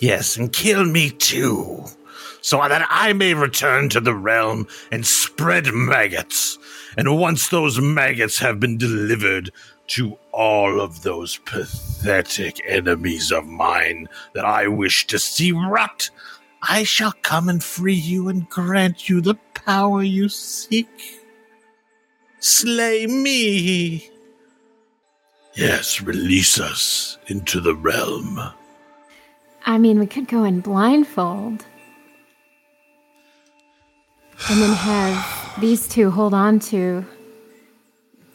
Yes, 0.00 0.36
and 0.36 0.52
kill 0.52 0.84
me 0.84 1.10
too, 1.10 1.84
so 2.42 2.58
that 2.58 2.86
I 2.90 3.12
may 3.12 3.34
return 3.34 3.88
to 3.90 4.00
the 4.00 4.14
realm 4.14 4.66
and 4.92 5.06
spread 5.06 5.72
maggots. 5.72 6.58
And 6.96 7.18
once 7.18 7.48
those 7.48 7.80
maggots 7.80 8.38
have 8.38 8.60
been 8.60 8.78
delivered 8.78 9.50
to 9.88 10.18
all 10.32 10.80
of 10.80 11.02
those 11.02 11.38
pathetic 11.38 12.60
enemies 12.66 13.30
of 13.32 13.46
mine 13.46 14.08
that 14.34 14.44
I 14.44 14.68
wish 14.68 15.06
to 15.06 15.18
see 15.18 15.52
rot, 15.52 16.10
I 16.62 16.84
shall 16.84 17.12
come 17.22 17.48
and 17.48 17.62
free 17.62 17.94
you 17.94 18.28
and 18.28 18.48
grant 18.48 19.08
you 19.08 19.20
the 19.20 19.36
power 19.54 20.02
you 20.02 20.28
seek. 20.28 20.88
Slay 22.40 23.06
me. 23.06 24.10
Yes, 25.54 26.02
release 26.02 26.60
us 26.60 27.18
into 27.28 27.60
the 27.60 27.74
realm. 27.74 28.40
I 29.66 29.78
mean, 29.78 29.98
we 29.98 30.06
could 30.06 30.28
go 30.28 30.44
in 30.44 30.60
blindfold. 30.60 31.64
And 34.48 34.62
then 34.62 34.72
have 34.72 35.60
these 35.60 35.88
two 35.88 36.10
hold 36.10 36.32
on 36.32 36.60
to 36.60 37.04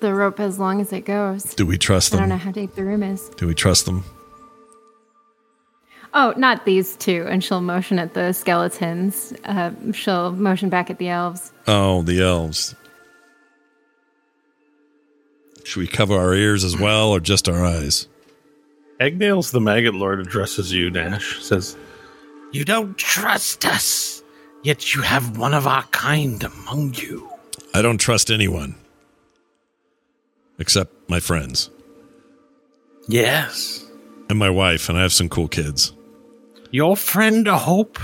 the 0.01 0.13
rope 0.13 0.39
as 0.39 0.59
long 0.59 0.81
as 0.81 0.91
it 0.91 1.05
goes. 1.05 1.55
Do 1.55 1.65
we 1.65 1.77
trust 1.77 2.11
them? 2.11 2.19
I 2.19 2.21
don't 2.23 2.29
know 2.29 2.37
how 2.37 2.51
deep 2.51 2.75
the 2.75 2.83
room 2.83 3.01
is. 3.01 3.29
Do 3.37 3.47
we 3.47 3.55
trust 3.55 3.85
them? 3.85 4.03
Oh, 6.13 6.33
not 6.35 6.65
these 6.65 6.97
two. 6.97 7.25
And 7.29 7.41
she'll 7.41 7.61
motion 7.61 7.97
at 7.97 8.13
the 8.13 8.33
skeletons. 8.33 9.33
Uh, 9.45 9.71
she'll 9.93 10.31
motion 10.33 10.69
back 10.69 10.89
at 10.89 10.97
the 10.97 11.07
elves. 11.07 11.53
Oh, 11.67 12.01
the 12.01 12.21
elves. 12.21 12.75
Should 15.63 15.79
we 15.79 15.87
cover 15.87 16.15
our 16.17 16.33
ears 16.33 16.65
as 16.65 16.77
well, 16.77 17.11
or 17.11 17.19
just 17.21 17.47
our 17.47 17.63
eyes? 17.63 18.07
Egnails, 19.01 19.51
the 19.51 19.59
maggot 19.59 19.95
lord, 19.95 20.19
addresses 20.19 20.71
you, 20.71 20.91
Nash. 20.91 21.41
Says, 21.43 21.75
You 22.51 22.63
don't 22.63 22.95
trust 22.97 23.65
us, 23.65 24.21
yet 24.63 24.93
you 24.93 25.01
have 25.01 25.37
one 25.37 25.55
of 25.55 25.65
our 25.65 25.83
kind 25.85 26.43
among 26.43 26.93
you. 26.93 27.27
I 27.73 27.81
don't 27.81 27.97
trust 27.97 28.29
anyone 28.29 28.75
except 30.59 30.93
my 31.09 31.19
friends 31.19 31.71
Yes. 33.07 33.83
and 34.29 34.37
my 34.37 34.49
wife, 34.51 34.87
and 34.87 34.97
I 34.97 35.01
have 35.01 35.13
some 35.13 35.29
cool 35.29 35.47
kids. 35.47 35.93
Your 36.69 36.95
friend 36.95 37.47
Hope, 37.47 37.97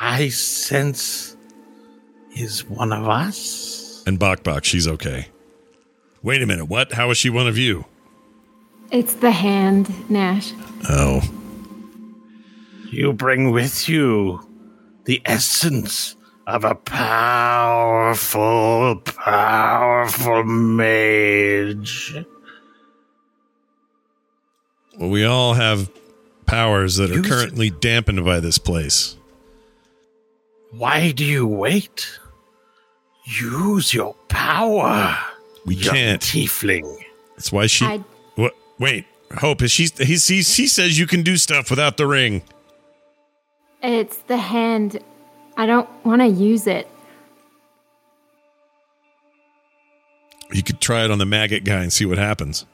I 0.00 0.28
sense, 0.30 1.36
is 2.34 2.64
one 2.64 2.92
of 2.92 3.06
us. 3.06 4.02
And 4.06 4.18
Bok 4.18 4.42
Bok, 4.42 4.64
she's 4.64 4.88
okay. 4.88 5.28
Wait 6.22 6.40
a 6.42 6.46
minute, 6.46 6.64
what? 6.66 6.92
How 6.94 7.10
is 7.10 7.18
she 7.18 7.28
one 7.28 7.46
of 7.46 7.58
you? 7.58 7.84
It's 8.90 9.14
the 9.14 9.30
hand, 9.30 9.88
Nash. 10.10 10.52
Oh, 10.88 11.20
You 12.90 13.12
bring 13.12 13.50
with 13.52 13.88
you 13.88 14.40
the 15.04 15.22
essence 15.24 16.16
of 16.46 16.64
a 16.64 16.74
powerful, 16.74 18.26
powerful 19.04 20.42
mage. 20.44 22.14
well, 24.98 25.08
we 25.10 25.24
all 25.24 25.54
have 25.54 25.88
powers 26.46 26.96
that 26.96 27.10
are 27.12 27.14
Use 27.14 27.26
it. 27.26 27.28
currently 27.28 27.70
dampened 27.70 28.24
by 28.24 28.40
this 28.40 28.58
place. 28.58 29.16
Why 30.72 31.12
do 31.12 31.24
you 31.24 31.46
wait? 31.46 32.18
Use 33.24 33.94
your 33.94 34.14
power. 34.28 35.16
We 35.64 35.76
can't. 35.76 36.20
Tiefling. 36.20 36.98
That's 37.36 37.52
why 37.52 37.66
she. 37.68 37.84
I- 37.84 37.98
What? 37.98 38.06
Wait, 38.80 39.04
Hope. 39.38 39.62
Is 39.62 39.70
she? 39.70 39.88
He's, 39.98 40.26
he's, 40.26 40.56
he 40.56 40.66
says 40.66 40.98
you 40.98 41.06
can 41.06 41.22
do 41.22 41.36
stuff 41.36 41.70
without 41.70 41.96
the 41.96 42.06
ring. 42.06 42.42
It's 43.82 44.16
the 44.22 44.36
hand. 44.36 44.98
I 45.56 45.66
don't 45.66 45.88
want 46.04 46.20
to 46.20 46.26
use 46.26 46.66
it. 46.66 46.88
You 50.52 50.64
could 50.64 50.80
try 50.80 51.04
it 51.04 51.12
on 51.12 51.18
the 51.18 51.26
maggot 51.26 51.62
guy 51.62 51.82
and 51.82 51.92
see 51.92 52.04
what 52.04 52.18
happens. 52.18 52.66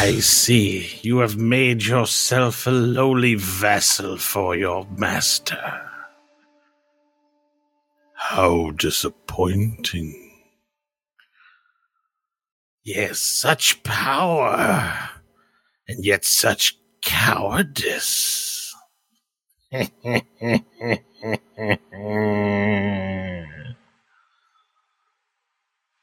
I 0.00 0.18
see. 0.20 0.88
You 1.02 1.18
have 1.18 1.36
made 1.36 1.84
yourself 1.84 2.66
a 2.66 2.70
lowly 2.70 3.34
vessel 3.34 4.16
for 4.16 4.56
your 4.56 4.86
master. 4.96 5.81
How 8.28 8.70
disappointing. 8.70 10.30
Yes, 12.84 13.18
such 13.18 13.82
power, 13.82 15.10
and 15.86 16.04
yet 16.04 16.24
such 16.24 16.78
cowardice. 17.02 18.74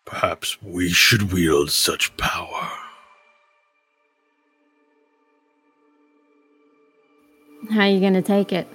Perhaps 0.05 0.61
we 0.61 0.89
should 0.89 1.31
wield 1.33 1.71
such 1.71 2.15
power. 2.17 2.69
How 7.71 7.81
are 7.81 7.89
you 7.89 7.99
going 7.99 8.13
to 8.13 8.21
take 8.21 8.53
it? 8.53 8.67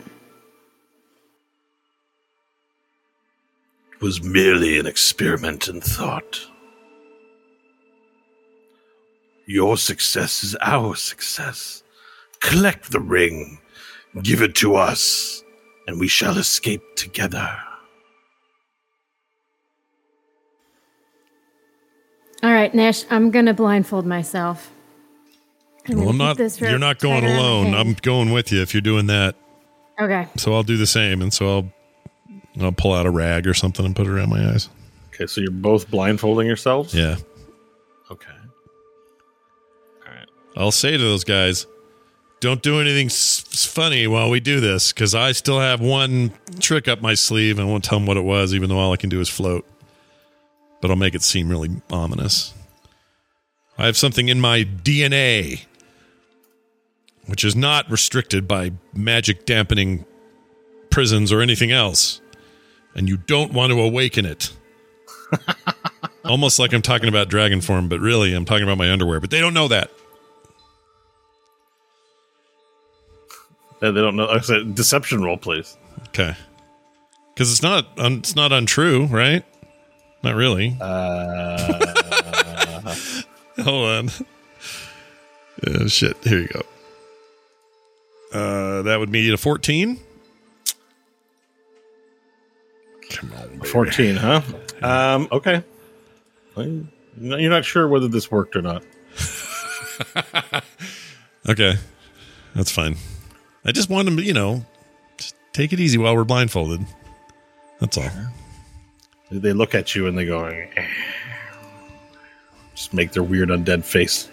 Was 4.00 4.22
merely 4.22 4.78
an 4.78 4.86
experiment 4.86 5.68
in 5.68 5.80
thought. 5.80 6.40
Your 9.46 9.76
success 9.76 10.42
is 10.42 10.56
our 10.60 10.94
success. 10.96 11.82
Collect 12.40 12.90
the 12.92 13.00
ring, 13.00 13.58
give 14.22 14.42
it 14.42 14.54
to 14.56 14.76
us, 14.76 15.42
and 15.86 16.00
we 16.00 16.08
shall 16.08 16.38
escape 16.38 16.82
together. 16.96 17.58
All 22.42 22.52
right, 22.52 22.74
Nash, 22.74 23.04
I'm 23.10 23.30
going 23.30 23.46
to 23.46 23.54
blindfold 23.54 24.04
myself. 24.06 24.70
I'm 25.88 25.98
well, 25.98 26.10
I'm 26.10 26.18
not. 26.18 26.38
You're 26.60 26.78
not 26.78 26.98
going 26.98 27.22
tight 27.22 27.30
around 27.30 27.36
my 27.36 27.68
alone. 27.70 27.74
I'm 27.74 27.94
going 27.94 28.32
with 28.32 28.52
you 28.52 28.60
if 28.62 28.74
you're 28.74 28.80
doing 28.80 29.06
that. 29.06 29.34
Okay. 30.00 30.26
So 30.36 30.54
I'll 30.54 30.62
do 30.62 30.76
the 30.76 30.86
same, 30.86 31.22
and 31.22 31.32
so 31.32 31.48
I'll 31.48 31.72
I'll 32.60 32.72
pull 32.72 32.92
out 32.94 33.06
a 33.06 33.10
rag 33.10 33.46
or 33.46 33.54
something 33.54 33.84
and 33.84 33.94
put 33.96 34.06
it 34.06 34.10
around 34.10 34.30
my 34.30 34.48
eyes. 34.50 34.68
okay, 35.12 35.26
so 35.26 35.40
you're 35.40 35.50
both 35.50 35.90
blindfolding 35.90 36.46
yourselves? 36.46 36.94
Yeah, 36.94 37.16
Okay. 38.10 38.30
All 40.06 40.12
right. 40.14 40.28
I'll 40.56 40.70
say 40.70 40.92
to 40.92 40.98
those 40.98 41.24
guys, 41.24 41.66
don't 42.40 42.62
do 42.62 42.80
anything 42.80 43.06
s- 43.06 43.44
s- 43.52 43.64
funny 43.64 44.06
while 44.06 44.28
we 44.30 44.38
do 44.40 44.60
this, 44.60 44.92
because 44.92 45.14
I 45.14 45.32
still 45.32 45.58
have 45.60 45.80
one 45.80 46.32
trick 46.60 46.86
up 46.88 47.00
my 47.00 47.14
sleeve, 47.14 47.58
and 47.58 47.66
I 47.66 47.70
won't 47.70 47.82
tell 47.84 47.98
them 47.98 48.06
what 48.06 48.16
it 48.18 48.24
was, 48.24 48.54
even 48.54 48.68
though 48.68 48.78
all 48.78 48.92
I 48.92 48.96
can 48.96 49.08
do 49.08 49.20
is 49.20 49.28
float. 49.28 49.66
But 50.82 50.90
I'll 50.90 50.96
make 50.96 51.14
it 51.14 51.22
seem 51.22 51.48
really 51.48 51.70
ominous. 51.90 52.52
I 53.78 53.86
have 53.86 53.96
something 53.96 54.28
in 54.28 54.40
my 54.40 54.62
DNA, 54.64 55.64
which 57.26 57.42
is 57.44 57.56
not 57.56 57.90
restricted 57.90 58.46
by 58.46 58.72
magic 58.94 59.46
dampening 59.46 60.04
prisons 60.90 61.32
or 61.32 61.40
anything 61.40 61.72
else, 61.72 62.20
and 62.94 63.08
you 63.08 63.16
don't 63.16 63.52
want 63.52 63.72
to 63.72 63.80
awaken 63.80 64.24
it. 64.26 64.52
Almost 66.24 66.58
like 66.58 66.72
I'm 66.72 66.82
talking 66.82 67.08
about 67.08 67.28
dragon 67.28 67.60
form, 67.60 67.88
but 67.88 68.00
really 68.00 68.34
I'm 68.34 68.44
talking 68.44 68.64
about 68.64 68.78
my 68.78 68.90
underwear. 68.90 69.20
But 69.20 69.30
they 69.30 69.40
don't 69.40 69.54
know 69.54 69.68
that. 69.68 69.90
Uh, 73.82 73.90
They 73.90 74.00
don't 74.00 74.16
know. 74.16 74.28
I 74.28 74.40
said 74.40 74.74
deception 74.74 75.22
roll, 75.22 75.36
please. 75.36 75.76
Okay. 76.08 76.34
Because 77.34 77.50
it's 77.50 77.62
not 77.62 77.86
un, 77.98 78.18
it's 78.18 78.34
not 78.36 78.52
untrue, 78.52 79.06
right? 79.06 79.44
Not 80.22 80.34
really. 80.36 80.76
Uh, 80.80 81.84
Hold 83.62 83.88
on. 83.88 84.10
Uh, 85.66 85.88
shit. 85.88 86.16
Here 86.24 86.38
you 86.40 86.48
go. 86.48 86.62
Uh, 88.32 88.82
that 88.82 88.98
would 88.98 89.10
be 89.12 89.32
a 89.32 89.36
fourteen. 89.36 89.98
Come 93.14 93.32
on, 93.32 93.48
baby. 93.48 93.68
14, 93.68 94.16
huh? 94.16 94.42
Um, 94.82 95.28
okay. 95.32 95.62
You're 96.56 97.50
not 97.50 97.64
sure 97.64 97.88
whether 97.88 98.08
this 98.08 98.30
worked 98.30 98.56
or 98.56 98.62
not. 98.62 98.82
Okay, 101.46 101.74
that's 102.54 102.70
fine. 102.70 102.96
I 103.66 103.72
just 103.72 103.90
want 103.90 104.06
them 104.06 104.16
to, 104.16 104.22
you 104.22 104.32
know, 104.32 104.64
just 105.18 105.34
take 105.52 105.74
it 105.74 105.80
easy 105.80 105.98
while 105.98 106.16
we're 106.16 106.24
blindfolded. 106.24 106.86
That's 107.80 107.98
all. 107.98 108.08
They 109.30 109.52
look 109.52 109.74
at 109.74 109.94
you 109.94 110.06
and 110.06 110.16
they 110.16 110.24
go, 110.24 110.44
"Eh." 110.46 110.66
just 112.74 112.94
make 112.94 113.12
their 113.12 113.22
weird 113.22 113.50
undead 113.50 113.84
face. 113.84 114.28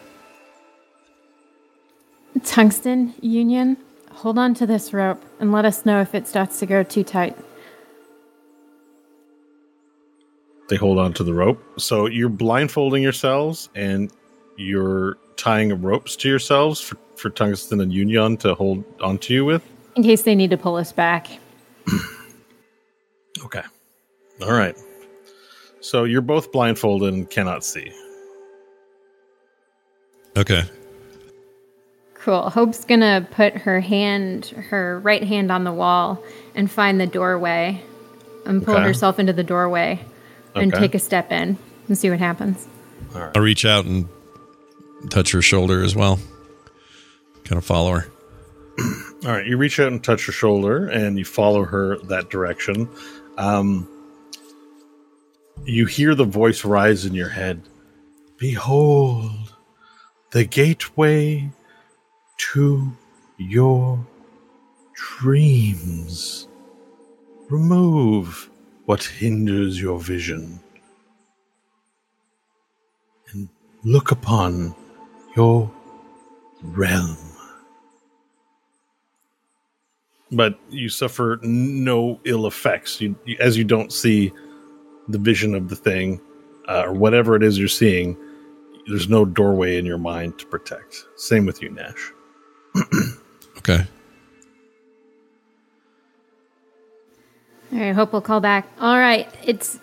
Tungsten 2.44 3.14
Union, 3.22 3.78
hold 4.12 4.40
on 4.40 4.54
to 4.56 4.66
this 4.66 4.94
rope 4.94 5.22
and 5.40 5.52
let 5.52 5.66
us 5.66 5.86
know 5.86 6.02
if 6.02 6.16
it 6.16 6.28
starts 6.28 6.60
to 6.60 6.66
go 6.66 6.82
too 6.82 7.04
tight. 7.04 7.38
They 10.72 10.78
hold 10.78 11.00
on 11.00 11.12
to 11.16 11.26
the 11.26 11.34
rope. 11.34 11.62
So 11.78 12.06
you're 12.06 12.30
blindfolding 12.30 13.04
yourselves 13.04 13.68
and 13.76 14.10
you're 14.56 15.18
tying 15.36 15.82
ropes 15.82 16.16
to 16.16 16.30
yourselves 16.30 16.80
for, 16.80 16.96
for 17.18 17.30
Tungsten 17.30 17.82
and 17.82 17.92
Union 17.92 18.38
to 18.38 18.56
hold 18.56 18.82
onto 19.02 19.34
you 19.34 19.44
with. 19.44 19.62
In 19.98 20.04
case 20.04 20.24
they 20.24 20.34
need 20.34 20.50
to 20.50 20.56
pull 20.58 20.78
us 20.78 20.94
back. 20.94 21.28
Okay. 23.44 23.64
All 24.44 24.52
right. 24.54 24.78
So 25.80 26.04
you're 26.04 26.22
both 26.22 26.52
blindfolded 26.52 27.12
and 27.12 27.28
cannot 27.28 27.64
see. 27.66 27.92
Okay. 30.38 30.62
Cool. 32.14 32.50
Hope's 32.52 32.86
gonna 32.86 33.28
put 33.32 33.54
her 33.56 33.80
hand, 33.80 34.48
her 34.70 35.00
right 35.00 35.24
hand 35.24 35.52
on 35.52 35.64
the 35.64 35.74
wall 35.74 36.24
and 36.54 36.70
find 36.70 37.02
the 37.02 37.08
doorway 37.08 37.82
and 38.46 38.64
pull 38.64 38.76
Okay. 38.76 38.84
herself 38.84 39.18
into 39.18 39.34
the 39.34 39.44
doorway 39.44 40.00
and 40.56 40.74
take 40.74 40.96
a 40.96 41.00
step 41.00 41.32
in 41.32 41.58
and 41.88 41.98
see 41.98 42.10
what 42.10 42.20
happens. 42.20 42.68
All 43.14 43.22
right. 43.22 43.32
I'll 43.36 43.44
reach 43.44 43.66
out 43.66 43.86
and 43.86 44.08
touch 45.10 45.32
her 45.32 45.42
shoulder 45.42 45.84
as 45.84 45.96
well. 45.96 46.20
Kind 47.44 47.58
of 47.58 47.66
follow 47.66 47.94
her. 47.94 48.12
All 49.26 49.32
right, 49.32 49.46
you 49.46 49.58
reach 49.58 49.80
out 49.80 49.92
and 49.92 50.04
touch 50.04 50.26
her 50.26 50.32
shoulder, 50.32 50.88
and 50.88 51.18
you 51.18 51.26
follow 51.26 51.64
her 51.66 51.98
that 52.06 52.30
direction. 52.30 52.90
Um, 53.38 53.88
you 55.66 55.86
hear 55.86 56.16
the 56.16 56.26
voice 56.26 56.66
rise 56.66 57.06
in 57.06 57.14
your 57.14 57.30
head. 57.30 57.62
Behold, 58.38 59.54
the 60.32 60.46
gateway 60.46 61.52
to 62.54 62.92
your 63.38 64.06
dreams. 64.94 66.48
Remove 67.50 68.51
what 68.86 69.04
hinders 69.04 69.80
your 69.82 70.00
vision 70.00 70.60
and 73.32 73.48
look 73.84 74.12
upon 74.12 74.76
your 75.36 75.72
realm. 76.64 77.18
But 80.32 80.58
you 80.70 80.88
suffer 80.90 81.40
no 81.44 82.20
ill 82.24 82.48
effects 82.48 83.02
you, 83.02 83.16
you- 83.26 83.38
as 83.40 83.58
you 83.58 83.64
don't 83.64 83.92
see 83.92 84.32
the 85.08 85.18
vision 85.18 85.56
of 85.56 85.68
the 85.70 85.76
thing 85.76 86.22
uh, 86.70 86.84
or 86.86 86.94
whatever 86.94 87.36
it 87.36 87.44
is 87.44 87.58
you're 87.60 87.68
seeing. 87.68 88.16
There's 88.88 89.10
no 89.10 89.26
doorway 89.26 89.78
in 89.78 89.86
your 89.86 89.98
mind 89.98 90.40
to 90.40 90.46
protect. 90.48 91.06
Same 91.16 91.46
with 91.46 91.62
you, 91.62 91.70
Nash. 91.70 92.12
Okay. 93.58 93.86
All 97.74 97.80
right, 97.80 97.96
hope 97.96 98.12
we'll 98.12 98.22
call 98.22 98.42
back. 98.42 98.68
All 98.80 98.98
right, 98.98 99.30
it's. 99.44 99.80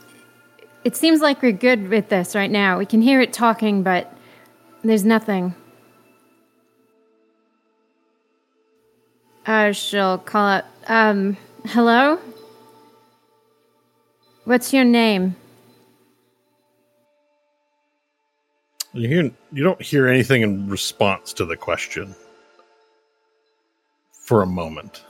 It 0.84 0.94
seems 0.94 1.20
like 1.20 1.42
we're 1.42 1.52
good 1.52 1.88
with 1.88 2.08
this 2.08 2.34
right 2.34 2.50
now. 2.50 2.78
We 2.78 2.86
can 2.86 3.02
hear 3.02 3.20
it 3.20 3.32
talking, 3.32 3.82
but 3.82 4.12
there's 4.82 5.04
nothing. 5.04 5.54
Uh, 9.46 9.72
she'll 9.72 10.18
call 10.18 10.46
out. 10.46 10.64
Um, 10.86 11.36
hello. 11.66 12.18
What's 14.44 14.72
your 14.72 14.84
name? 14.84 15.36
You 18.92 19.08
hear 19.08 19.30
you 19.52 19.62
don't 19.62 19.80
hear 19.80 20.08
anything 20.08 20.42
in 20.42 20.68
response 20.68 21.32
to 21.34 21.44
the 21.44 21.56
question 21.56 22.14
for 24.12 24.42
a 24.42 24.46
moment. 24.46 25.02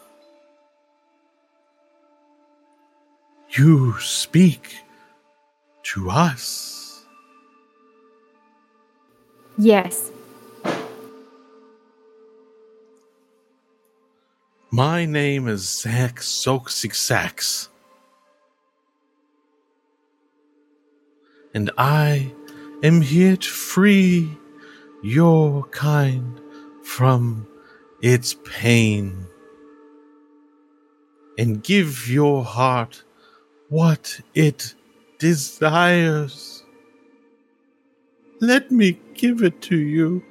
You 3.51 3.99
speak 3.99 4.77
to 5.85 6.11
us. 6.11 7.05
Yes. 9.57 10.11
My 14.71 15.07
name 15.07 15.49
is 15.49 15.81
Zach 15.81 16.17
Soxixax. 16.17 17.69
And 21.55 21.71
I 21.79 22.33
am 22.83 23.01
here 23.01 23.37
to 23.37 23.49
free 23.49 24.29
your 25.03 25.65
kind 25.69 26.39
from 26.85 27.49
its 28.03 28.35
pain 28.45 29.27
and 31.39 31.63
give 31.63 32.09
your 32.09 32.45
heart 32.45 33.05
what 33.69 34.21
it 34.35 34.75
desires. 35.19 36.63
Let 38.41 38.71
me 38.71 38.99
give 39.15 39.43
it 39.43 39.61
to 39.63 39.77
you. 39.77 40.23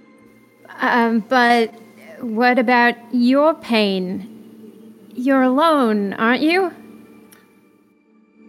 Um, 0.79 1.19
but 1.27 1.73
what 2.21 2.57
about 2.57 2.95
your 3.11 3.53
pain? 3.53 4.33
You're 5.13 5.43
alone, 5.43 6.13
aren't 6.13 6.41
you? 6.41 6.71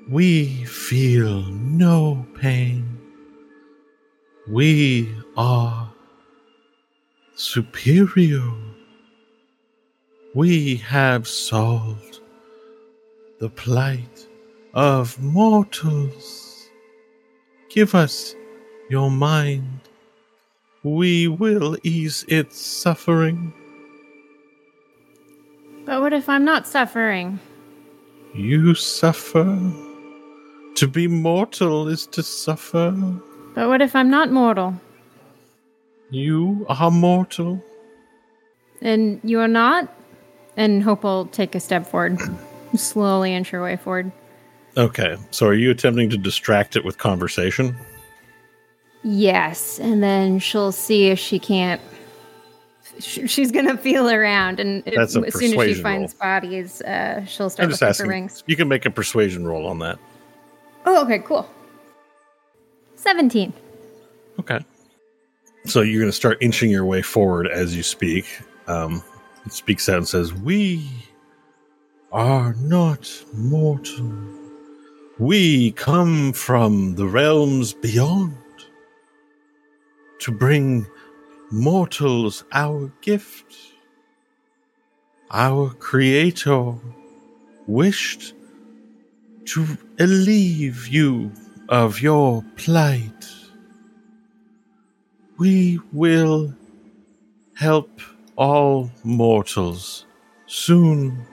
We 0.09 0.65
feel 0.65 1.43
no 1.43 2.27
pain. 2.35 2.99
We 4.49 5.15
are 5.37 5.93
superior. 7.35 8.51
We 10.35 10.77
have 10.77 11.29
solved 11.29 12.21
the 13.39 13.51
plight 13.51 14.28
of 14.79 15.21
mortals. 15.21 16.71
Give 17.69 17.97
us 17.97 18.37
your 18.89 19.11
mind. 19.11 19.81
We 20.85 21.27
will 21.27 21.77
ease 21.83 22.25
its 22.29 22.61
suffering. 22.61 23.53
But 25.85 26.01
what 26.01 26.13
if 26.13 26.29
I'm 26.29 26.45
not 26.45 26.69
suffering? 26.69 27.41
You 28.35 28.77
suffer. 28.77 29.59
To 30.77 30.87
be 30.87 31.09
mortal 31.09 31.89
is 31.89 32.07
to 32.07 32.23
suffer. 32.23 32.93
But 33.57 33.67
what 33.67 33.83
if 33.83 33.97
I'm 33.97 34.11
not 34.11 34.31
mortal? 34.31 34.81
You 36.11 36.65
are 36.69 36.93
mortal. 36.93 37.61
And 38.81 39.19
you're 39.25 39.49
not? 39.49 39.93
And 40.57 40.85
Hope 40.85 41.03
will 41.03 41.27
take 41.27 41.57
a 41.57 41.61
step 41.61 41.85
forward, 41.85 42.21
slowly 42.77 43.35
inch 43.35 43.51
her 43.51 43.61
way 43.61 43.75
forward. 43.75 44.13
Okay, 44.77 45.17
so 45.31 45.47
are 45.47 45.55
you 45.55 45.71
attempting 45.71 46.09
to 46.11 46.17
distract 46.17 46.77
it 46.77 46.85
with 46.85 46.99
conversation? 46.99 47.77
Yes, 49.03 49.79
and 49.81 50.03
then 50.03 50.39
she'll 50.39 50.73
see 50.73 51.09
if 51.09 51.19
she 51.19 51.39
can't. 51.39 51.81
sh- 53.01 53.21
She's 53.27 53.51
gonna 53.51 53.77
feel 53.77 54.09
around, 54.11 54.61
and 54.61 54.83
if, 54.87 54.97
as 54.99 55.13
soon 55.13 55.25
as 55.25 55.35
she 55.67 55.75
finds 55.75 56.15
bodies, 56.15 56.81
uh, 56.83 57.25
she'll 57.25 57.47
I'm 57.47 57.51
start 57.51 57.71
just 57.71 57.81
looking 57.83 57.89
asking. 57.91 58.07
for 58.07 58.11
rings. 58.11 58.45
You 58.47 58.57
can 58.57 58.69
make 58.69 58.87
a 58.87 58.91
persuasion 58.91 59.47
roll 59.47 59.67
on 59.67 59.79
that. 59.81 59.99
Oh, 60.87 61.03
okay, 61.05 61.19
cool. 61.21 61.49
Seventeen. 62.95 63.53
Okay. 64.39 64.61
So 65.65 65.83
you're 65.83 66.01
going 66.01 66.11
to 66.11 66.17
start 66.17 66.39
inching 66.41 66.71
your 66.71 66.85
way 66.85 67.03
forward 67.03 67.47
as 67.49 67.77
you 67.77 67.83
speak. 67.83 68.41
Um, 68.69 69.03
it 69.45 69.53
speaks 69.53 69.89
out 69.89 69.97
and 69.99 70.09
says, 70.09 70.33
We 70.33 70.89
are 72.13 72.55
not 72.55 73.13
mortal. 73.35 74.11
We 75.19 75.73
come 75.73 76.33
from 76.33 76.95
the 76.95 77.07
realms 77.07 77.73
beyond 77.75 78.37
to 80.21 80.31
bring 80.31 80.87
mortals 81.51 82.45
our 82.53 82.93
gift. 83.01 83.53
Our 85.33 85.71
Creator 85.71 86.75
wished 87.67 88.35
to 89.47 89.67
relieve 89.99 90.87
you 90.87 91.33
of 91.69 92.01
your 92.01 92.45
plight. 92.55 93.27
We 95.37 95.81
will 95.93 96.55
help 97.57 97.91
all 98.37 98.89
mortals 99.03 100.07
soon. 100.47 101.27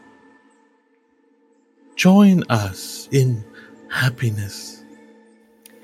Join 1.96 2.44
us 2.50 3.08
in 3.12 3.46
happiness. 3.96 4.84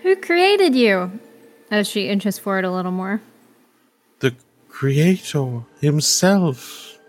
Who 0.04 0.16
created 0.18 0.76
you? 0.76 1.20
As 1.72 1.88
she 1.88 2.10
inches 2.10 2.38
forward 2.38 2.66
a 2.66 2.72
little 2.72 2.92
more. 2.92 3.22
The 4.20 4.36
Creator 4.68 5.64
Himself. 5.80 7.00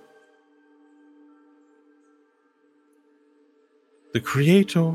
The 4.14 4.20
Creator 4.20 4.94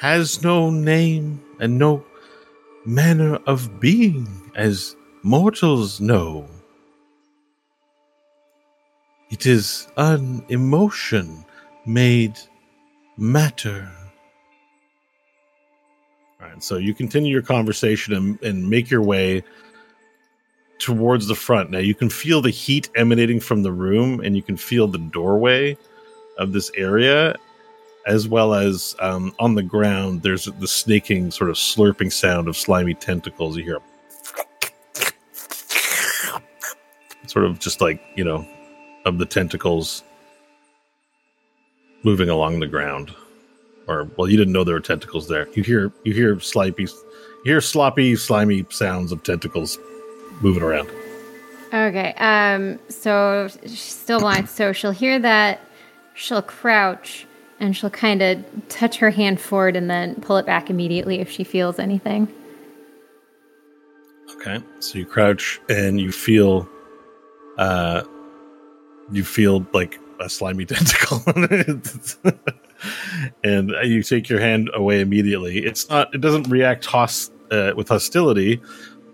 has 0.00 0.42
no 0.42 0.68
name 0.68 1.42
and 1.58 1.78
no 1.78 2.04
manner 2.84 3.36
of 3.46 3.80
being 3.80 4.28
as 4.54 4.96
mortals 5.22 5.98
know. 5.98 6.46
It 9.30 9.46
is 9.46 9.88
an 9.96 10.44
emotion 10.50 11.44
made 11.86 12.38
matter. 13.16 13.97
All 16.40 16.46
right, 16.46 16.62
so 16.62 16.76
you 16.76 16.94
continue 16.94 17.32
your 17.32 17.42
conversation 17.42 18.14
and, 18.14 18.42
and 18.42 18.70
make 18.70 18.90
your 18.90 19.02
way 19.02 19.42
towards 20.78 21.26
the 21.26 21.34
front. 21.34 21.70
Now 21.70 21.78
you 21.78 21.96
can 21.96 22.08
feel 22.08 22.40
the 22.40 22.50
heat 22.50 22.88
emanating 22.94 23.40
from 23.40 23.62
the 23.64 23.72
room, 23.72 24.20
and 24.20 24.36
you 24.36 24.42
can 24.42 24.56
feel 24.56 24.86
the 24.86 24.98
doorway 24.98 25.76
of 26.38 26.52
this 26.52 26.70
area, 26.76 27.34
as 28.06 28.28
well 28.28 28.54
as 28.54 28.94
um, 29.00 29.34
on 29.40 29.56
the 29.56 29.64
ground. 29.64 30.22
There's 30.22 30.44
the 30.44 30.68
snaking, 30.68 31.32
sort 31.32 31.50
of 31.50 31.56
slurping 31.56 32.12
sound 32.12 32.46
of 32.46 32.56
slimy 32.56 32.94
tentacles. 32.94 33.56
You 33.56 33.64
hear, 33.64 33.78
sort 37.26 37.46
of 37.46 37.58
just 37.58 37.80
like 37.80 38.00
you 38.14 38.22
know, 38.22 38.46
of 39.04 39.18
the 39.18 39.26
tentacles 39.26 40.04
moving 42.04 42.28
along 42.28 42.60
the 42.60 42.68
ground. 42.68 43.12
Or 43.88 44.08
well, 44.16 44.28
you 44.28 44.36
didn't 44.36 44.52
know 44.52 44.64
there 44.64 44.74
were 44.74 44.80
tentacles 44.80 45.28
there. 45.28 45.48
You 45.54 45.62
hear 45.62 45.92
you 46.04 46.12
hear 46.12 46.38
sloppy, 46.40 46.82
you 46.82 46.88
hear 47.44 47.60
sloppy, 47.60 48.14
slimy 48.16 48.66
sounds 48.70 49.12
of 49.12 49.22
tentacles 49.22 49.78
moving 50.40 50.62
around. 50.62 50.90
Okay. 51.72 52.14
Um. 52.18 52.78
So 52.88 53.48
she's 53.62 53.80
still 53.80 54.20
blind. 54.20 54.48
So 54.48 54.72
she'll 54.72 54.90
hear 54.90 55.18
that. 55.18 55.60
She'll 56.14 56.42
crouch 56.42 57.26
and 57.60 57.76
she'll 57.76 57.90
kind 57.90 58.22
of 58.22 58.44
touch 58.68 58.96
her 58.98 59.10
hand 59.10 59.40
forward 59.40 59.76
and 59.76 59.90
then 59.90 60.14
pull 60.16 60.36
it 60.36 60.46
back 60.46 60.70
immediately 60.70 61.20
if 61.20 61.30
she 61.30 61.44
feels 61.44 61.78
anything. 61.78 62.28
Okay, 64.34 64.62
so 64.78 64.98
you 64.98 65.06
crouch 65.06 65.60
and 65.68 66.00
you 66.00 66.12
feel, 66.12 66.68
uh, 67.56 68.02
you 69.10 69.24
feel 69.24 69.66
like 69.72 69.98
a 70.20 70.28
slimy 70.28 70.64
tentacle, 70.66 71.22
and 73.44 73.72
you 73.82 74.02
take 74.02 74.28
your 74.28 74.40
hand 74.40 74.70
away 74.74 75.00
immediately. 75.00 75.58
It's 75.58 75.88
not, 75.88 76.14
it 76.14 76.20
doesn't 76.20 76.48
react 76.48 76.84
hos- 76.84 77.30
uh, 77.50 77.72
with 77.76 77.88
hostility, 77.88 78.60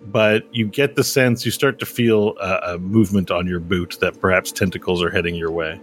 but 0.06 0.46
you 0.54 0.66
get 0.66 0.96
the 0.96 1.04
sense 1.04 1.44
you 1.44 1.50
start 1.50 1.78
to 1.78 1.86
feel 1.86 2.36
a, 2.38 2.74
a 2.74 2.78
movement 2.78 3.30
on 3.30 3.46
your 3.46 3.60
boot 3.60 3.96
that 4.00 4.20
perhaps 4.20 4.52
tentacles 4.52 5.02
are 5.02 5.10
heading 5.10 5.34
your 5.34 5.50
way. 5.50 5.80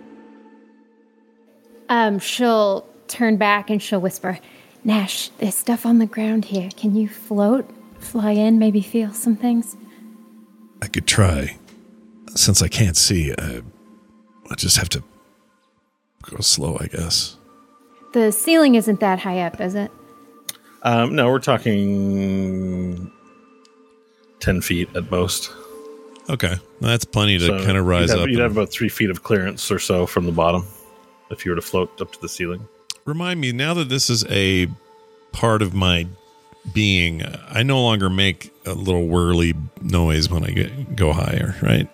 Um. 1.89 2.19
She'll 2.19 2.87
turn 3.07 3.37
back 3.37 3.69
and 3.69 3.81
she'll 3.81 3.99
whisper, 3.99 4.39
"Nash, 4.83 5.29
there's 5.39 5.55
stuff 5.55 5.85
on 5.85 5.97
the 5.97 6.05
ground 6.05 6.45
here. 6.45 6.69
Can 6.77 6.95
you 6.95 7.09
float, 7.09 7.69
fly 7.99 8.31
in, 8.31 8.59
maybe 8.59 8.81
feel 8.81 9.11
some 9.11 9.35
things?" 9.35 9.75
I 10.81 10.87
could 10.87 11.07
try. 11.07 11.57
Since 12.33 12.61
I 12.61 12.69
can't 12.69 12.95
see, 12.95 13.33
I, 13.37 13.61
I 14.49 14.55
just 14.55 14.77
have 14.77 14.87
to 14.89 15.03
go 16.23 16.37
slow, 16.39 16.77
I 16.79 16.87
guess. 16.87 17.37
The 18.13 18.31
ceiling 18.31 18.75
isn't 18.75 18.99
that 18.99 19.19
high 19.19 19.39
up, 19.39 19.61
is 19.61 19.75
it? 19.75 19.91
Um, 20.83 21.15
no, 21.15 21.29
we're 21.29 21.39
talking 21.39 23.11
ten 24.39 24.61
feet 24.61 24.89
at 24.95 25.09
most. 25.11 25.51
Okay, 26.29 26.55
that's 26.79 27.05
plenty 27.05 27.37
to 27.39 27.45
So 27.47 27.63
kind 27.65 27.77
of 27.77 27.85
rise 27.85 28.09
you'd 28.09 28.17
have, 28.17 28.19
up. 28.19 28.27
You'd 28.27 28.35
and- 28.35 28.43
have 28.43 28.51
about 28.51 28.69
three 28.71 28.89
feet 28.89 29.09
of 29.09 29.23
clearance 29.23 29.71
or 29.71 29.79
so 29.79 30.05
from 30.05 30.25
the 30.25 30.31
bottom 30.31 30.65
if 31.29 31.45
you 31.45 31.51
were 31.51 31.55
to 31.55 31.61
float 31.61 31.99
up 32.01 32.11
to 32.13 32.21
the 32.21 32.29
ceiling. 32.29 32.67
Remind 33.05 33.39
me 33.39 33.51
now 33.51 33.73
that 33.75 33.89
this 33.89 34.09
is 34.09 34.25
a 34.29 34.67
part 35.31 35.61
of 35.61 35.73
my 35.73 36.07
being, 36.73 37.23
I 37.49 37.63
no 37.63 37.81
longer 37.81 38.09
make 38.09 38.53
a 38.65 38.73
little 38.73 39.07
whirly 39.07 39.53
noise 39.81 40.29
when 40.29 40.43
I 40.43 40.51
get, 40.51 40.95
go 40.95 41.11
higher, 41.13 41.55
right? 41.61 41.89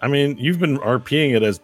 I 0.00 0.08
mean, 0.08 0.38
you've 0.38 0.58
been 0.58 0.78
RPing 0.78 1.34
it 1.36 1.42
as, 1.42 1.60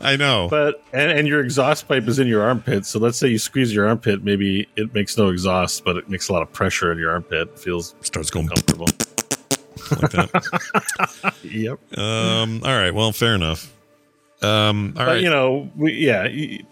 I 0.02 0.16
know. 0.16 0.48
but 0.48 0.82
and, 0.92 1.10
and 1.10 1.28
your 1.28 1.40
exhaust 1.40 1.86
pipe 1.86 2.08
is 2.08 2.18
in 2.18 2.26
your 2.26 2.42
armpit. 2.42 2.86
So 2.86 2.98
let's 2.98 3.18
say 3.18 3.28
you 3.28 3.38
squeeze 3.38 3.74
your 3.74 3.86
armpit, 3.86 4.24
maybe 4.24 4.66
it 4.76 4.94
makes 4.94 5.16
no 5.18 5.28
exhaust, 5.28 5.84
but 5.84 5.96
it 5.96 6.08
makes 6.08 6.28
a 6.28 6.32
lot 6.32 6.42
of 6.42 6.52
pressure 6.52 6.90
in 6.90 6.98
your 6.98 7.10
armpit. 7.10 7.48
It 7.48 7.58
feels 7.58 7.94
starts 8.00 8.30
going 8.30 8.48
comfortable. 8.48 8.86
like 9.90 10.10
that. 10.12 11.34
yep. 11.42 11.98
Um, 11.98 12.62
all 12.64 12.70
right. 12.70 12.92
Well, 12.94 13.12
fair 13.12 13.34
enough. 13.34 13.72
Um, 14.42 14.94
all 14.96 15.04
but 15.04 15.06
right. 15.06 15.22
you 15.22 15.28
know, 15.28 15.70
we, 15.76 15.92
yeah, 15.92 16.26
you, 16.26 16.64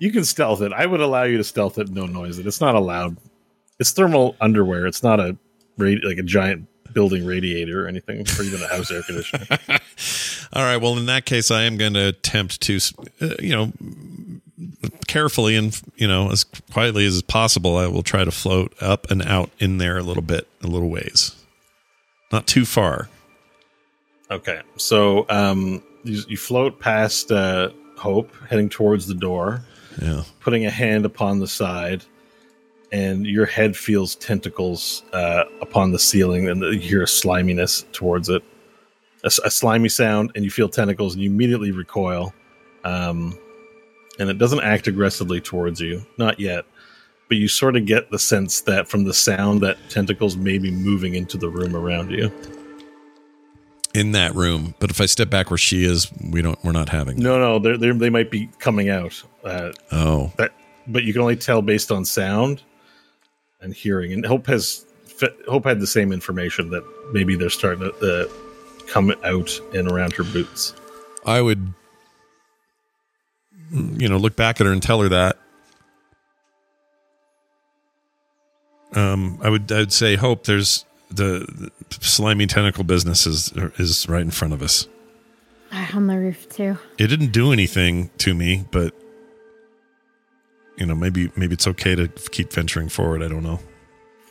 you 0.00 0.10
can 0.10 0.24
stealth 0.24 0.60
it. 0.62 0.72
I 0.72 0.86
would 0.86 1.00
allow 1.00 1.22
you 1.22 1.36
to 1.36 1.44
stealth 1.44 1.78
it, 1.78 1.88
no 1.88 2.06
noise. 2.06 2.38
It. 2.38 2.46
It's 2.46 2.60
not 2.60 2.74
allowed. 2.74 3.16
It's 3.78 3.92
thermal 3.92 4.36
underwear. 4.40 4.86
It's 4.86 5.02
not 5.02 5.20
a 5.20 5.36
radi- 5.78 6.02
like 6.04 6.18
a 6.18 6.22
giant 6.24 6.68
building 6.92 7.24
radiator 7.26 7.84
or 7.84 7.88
anything, 7.88 8.20
or 8.38 8.42
even 8.42 8.62
a 8.62 8.68
house 8.68 8.90
air 8.90 9.02
conditioner. 9.02 9.46
All 10.52 10.62
right. 10.62 10.76
Well, 10.76 10.96
in 10.98 11.06
that 11.06 11.24
case, 11.24 11.50
I 11.50 11.62
am 11.62 11.76
going 11.76 11.94
to 11.94 12.08
attempt 12.08 12.60
to, 12.62 12.78
uh, 13.20 13.34
you 13.40 13.54
know, 13.56 13.72
carefully 15.06 15.56
and 15.56 15.78
you 15.96 16.06
know 16.08 16.30
as 16.30 16.44
quietly 16.44 17.04
as 17.06 17.20
possible. 17.22 17.76
I 17.76 17.86
will 17.86 18.02
try 18.02 18.24
to 18.24 18.30
float 18.30 18.72
up 18.80 19.10
and 19.10 19.22
out 19.22 19.50
in 19.58 19.78
there 19.78 19.98
a 19.98 20.02
little 20.02 20.22
bit, 20.22 20.46
a 20.62 20.66
little 20.66 20.88
ways, 20.90 21.34
not 22.30 22.46
too 22.46 22.64
far. 22.64 23.08
Okay, 24.30 24.62
so 24.76 25.26
um, 25.28 25.82
you, 26.04 26.22
you 26.28 26.36
float 26.38 26.80
past 26.80 27.30
uh, 27.30 27.68
Hope, 27.98 28.32
heading 28.48 28.68
towards 28.70 29.06
the 29.06 29.14
door, 29.14 29.62
Yeah. 30.00 30.22
putting 30.40 30.64
a 30.64 30.70
hand 30.70 31.04
upon 31.04 31.38
the 31.40 31.46
side, 31.46 32.04
and 32.92 33.26
your 33.26 33.46
head 33.46 33.74
feels 33.74 34.14
tentacles 34.16 35.02
uh, 35.14 35.44
upon 35.62 35.90
the 35.92 35.98
ceiling, 35.98 36.48
and 36.48 36.62
you 36.62 36.78
hear 36.78 37.02
a 37.02 37.08
sliminess 37.08 37.86
towards 37.92 38.28
it, 38.28 38.44
a 39.24 39.30
slimy 39.30 39.88
sound, 39.88 40.32
and 40.34 40.44
you 40.44 40.50
feel 40.50 40.68
tentacles, 40.68 41.14
and 41.14 41.22
you 41.22 41.30
immediately 41.30 41.70
recoil. 41.70 42.34
Um, 42.84 43.38
and 44.18 44.28
it 44.28 44.36
doesn't 44.36 44.60
act 44.60 44.88
aggressively 44.88 45.40
towards 45.40 45.80
you, 45.80 46.04
not 46.18 46.38
yet. 46.38 46.64
But 47.28 47.38
you 47.38 47.48
sort 47.48 47.76
of 47.76 47.86
get 47.86 48.10
the 48.10 48.18
sense 48.18 48.60
that 48.62 48.88
from 48.88 49.04
the 49.04 49.14
sound 49.14 49.62
that 49.62 49.78
tentacles 49.88 50.36
may 50.36 50.58
be 50.58 50.70
moving 50.70 51.14
into 51.14 51.38
the 51.38 51.48
room 51.48 51.74
around 51.74 52.10
you. 52.10 52.30
In 53.94 54.12
that 54.12 54.34
room, 54.34 54.74
but 54.80 54.90
if 54.90 55.00
I 55.00 55.06
step 55.06 55.30
back 55.30 55.50
where 55.50 55.58
she 55.58 55.84
is, 55.84 56.10
we 56.30 56.42
don't. 56.42 56.62
We're 56.64 56.72
not 56.72 56.88
having. 56.88 57.18
No, 57.18 57.38
no, 57.38 57.58
they're, 57.58 57.78
they're, 57.78 57.94
they 57.94 58.10
might 58.10 58.30
be 58.30 58.48
coming 58.58 58.88
out. 58.90 59.22
Uh, 59.44 59.72
Oh, 59.92 60.32
that, 60.36 60.52
but 60.86 61.04
you 61.04 61.12
can 61.12 61.22
only 61.22 61.36
tell 61.36 61.62
based 61.62 61.92
on 61.92 62.04
sound 62.04 62.62
and 63.62 63.74
hearing. 63.74 64.12
And 64.12 64.26
Hope 64.26 64.46
has 64.46 64.84
Hope 65.46 65.64
had 65.64 65.80
the 65.80 65.86
same 65.86 66.12
information 66.12 66.70
that 66.70 66.84
maybe 67.12 67.36
they're 67.36 67.50
starting 67.50 67.90
to 67.92 68.24
uh, 68.24 68.28
come 68.88 69.14
out 69.24 69.50
and 69.72 69.90
around 69.90 70.12
her 70.14 70.24
boots. 70.24 70.74
I 71.24 71.40
would, 71.40 71.72
you 73.70 74.08
know, 74.08 74.16
look 74.16 74.34
back 74.34 74.60
at 74.60 74.66
her 74.66 74.72
and 74.72 74.82
tell 74.82 75.00
her 75.00 75.08
that. 75.10 75.38
Um, 78.94 79.38
I 79.42 79.48
would, 79.48 79.70
I 79.72 79.78
would 79.78 79.92
say, 79.92 80.16
hope 80.16 80.44
there's 80.44 80.84
the, 81.08 81.70
the 81.88 82.04
slimy 82.04 82.46
tentacle 82.46 82.84
business 82.84 83.26
is 83.26 83.52
is 83.78 84.08
right 84.08 84.22
in 84.22 84.30
front 84.30 84.54
of 84.54 84.62
us. 84.62 84.88
On 85.94 86.06
the 86.06 86.18
roof 86.18 86.48
too. 86.48 86.76
It 86.98 87.06
didn't 87.06 87.32
do 87.32 87.52
anything 87.52 88.10
to 88.18 88.34
me, 88.34 88.66
but 88.70 88.94
you 90.82 90.86
know, 90.86 90.96
maybe 90.96 91.30
maybe 91.36 91.54
it's 91.54 91.68
okay 91.68 91.94
to 91.94 92.08
keep 92.32 92.52
venturing 92.52 92.88
forward. 92.88 93.22
I 93.22 93.28
don't 93.28 93.44
know. 93.44 93.60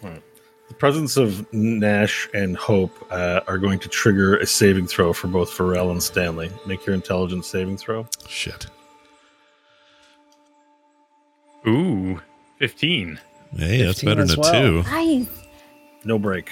The 0.01 0.75
presence 0.75 1.15
of 1.17 1.51
Nash 1.53 2.29
and 2.33 2.55
Hope 2.57 2.93
uh, 3.09 3.39
are 3.47 3.57
going 3.57 3.79
to 3.79 3.89
trigger 3.89 4.37
a 4.37 4.45
saving 4.45 4.87
throw 4.87 5.13
for 5.13 5.27
both 5.27 5.49
Varel 5.51 5.91
and 5.91 6.01
Stanley. 6.03 6.49
Make 6.65 6.85
your 6.85 6.93
intelligence 6.93 7.47
saving 7.47 7.77
throw. 7.77 8.07
Shit. 8.27 8.67
Ooh, 11.67 12.21
15. 12.59 13.19
Hey, 13.57 13.83
that's 13.83 14.01
15 14.01 14.09
better 14.09 14.21
as 14.21 14.29
than 14.29 14.39
a 14.39 14.41
well. 14.41 14.83
two. 14.83 14.83
Nice. 14.89 15.27
No 16.03 16.17
break 16.19 16.49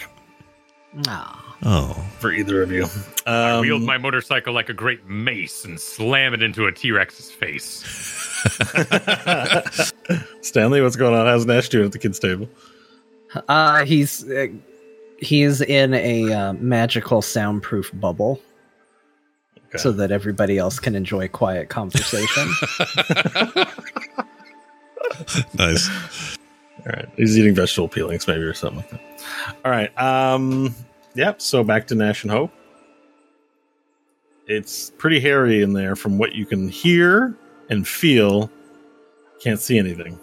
Aw. 1.07 1.38
Oh, 1.63 1.91
for 2.19 2.31
either 2.31 2.61
of 2.61 2.71
you. 2.71 2.85
I 3.27 3.51
Um, 3.51 3.61
wield 3.61 3.81
my 3.81 3.97
motorcycle 3.97 4.53
like 4.53 4.69
a 4.69 4.73
great 4.73 5.05
mace 5.07 5.65
and 5.65 5.77
slam 5.79 6.33
it 6.33 6.41
into 6.41 6.65
a 6.67 6.71
T 6.71 6.91
Rex's 6.91 7.29
face. 7.31 7.83
Stanley, 10.41 10.81
what's 10.81 10.95
going 10.95 11.13
on? 11.13 11.25
How's 11.25 11.45
Nash 11.45 11.67
doing 11.69 11.85
at 11.85 11.91
the 11.91 11.99
kids' 11.99 12.17
table? 12.19 12.47
Uh, 13.49 13.83
he's 13.85 14.23
uh, 14.29 14.47
he's 15.19 15.59
in 15.61 15.93
a 15.93 16.31
uh, 16.31 16.53
magical 16.53 17.21
soundproof 17.21 17.91
bubble, 17.95 18.39
Okay. 19.67 19.77
so 19.77 19.91
that 19.91 20.11
everybody 20.11 20.57
else 20.57 20.79
can 20.79 20.95
enjoy 20.95 21.27
quiet 21.27 21.67
conversation. 21.69 22.47
nice. 25.53 25.89
All 26.79 26.85
right. 26.93 27.09
He's 27.17 27.37
eating 27.37 27.53
vegetable 27.53 27.89
peelings, 27.89 28.27
maybe, 28.27 28.41
or 28.41 28.53
something 28.53 28.77
like 28.77 28.89
that. 28.91 29.01
All 29.65 29.71
right. 29.71 29.91
Um, 30.01 30.73
yep. 31.19 31.41
So 31.41 31.63
back 31.63 31.87
to 31.87 31.95
Nash 31.95 32.23
and 32.23 32.31
Hope. 32.31 32.51
It's 34.47 34.89
pretty 34.97 35.19
hairy 35.19 35.61
in 35.61 35.73
there 35.73 35.95
from 35.95 36.17
what 36.17 36.33
you 36.33 36.45
can 36.45 36.69
hear 36.69 37.37
and 37.69 37.87
feel. 37.87 38.49
Can't 39.43 39.59
see 39.59 39.77
anything. 39.77 40.17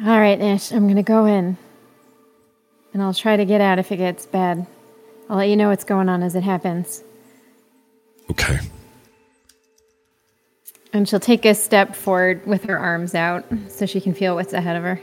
All 0.00 0.20
right, 0.20 0.38
Nash, 0.38 0.72
I'm 0.72 0.88
gonna 0.88 1.02
go 1.02 1.24
in. 1.24 1.56
And 2.92 3.02
I'll 3.02 3.14
try 3.14 3.36
to 3.36 3.44
get 3.44 3.60
out 3.60 3.78
if 3.78 3.90
it 3.90 3.96
gets 3.96 4.26
bad. 4.26 4.66
I'll 5.30 5.36
let 5.38 5.48
you 5.48 5.56
know 5.56 5.70
what's 5.70 5.84
going 5.84 6.08
on 6.08 6.22
as 6.22 6.34
it 6.34 6.42
happens. 6.42 7.02
Okay. 8.30 8.58
And 10.92 11.08
she'll 11.08 11.20
take 11.20 11.44
a 11.44 11.54
step 11.54 11.96
forward 11.96 12.46
with 12.46 12.64
her 12.64 12.78
arms 12.78 13.14
out 13.14 13.44
so 13.68 13.86
she 13.86 14.00
can 14.00 14.14
feel 14.14 14.34
what's 14.34 14.52
ahead 14.52 14.76
of 14.76 14.82
her. 14.82 15.00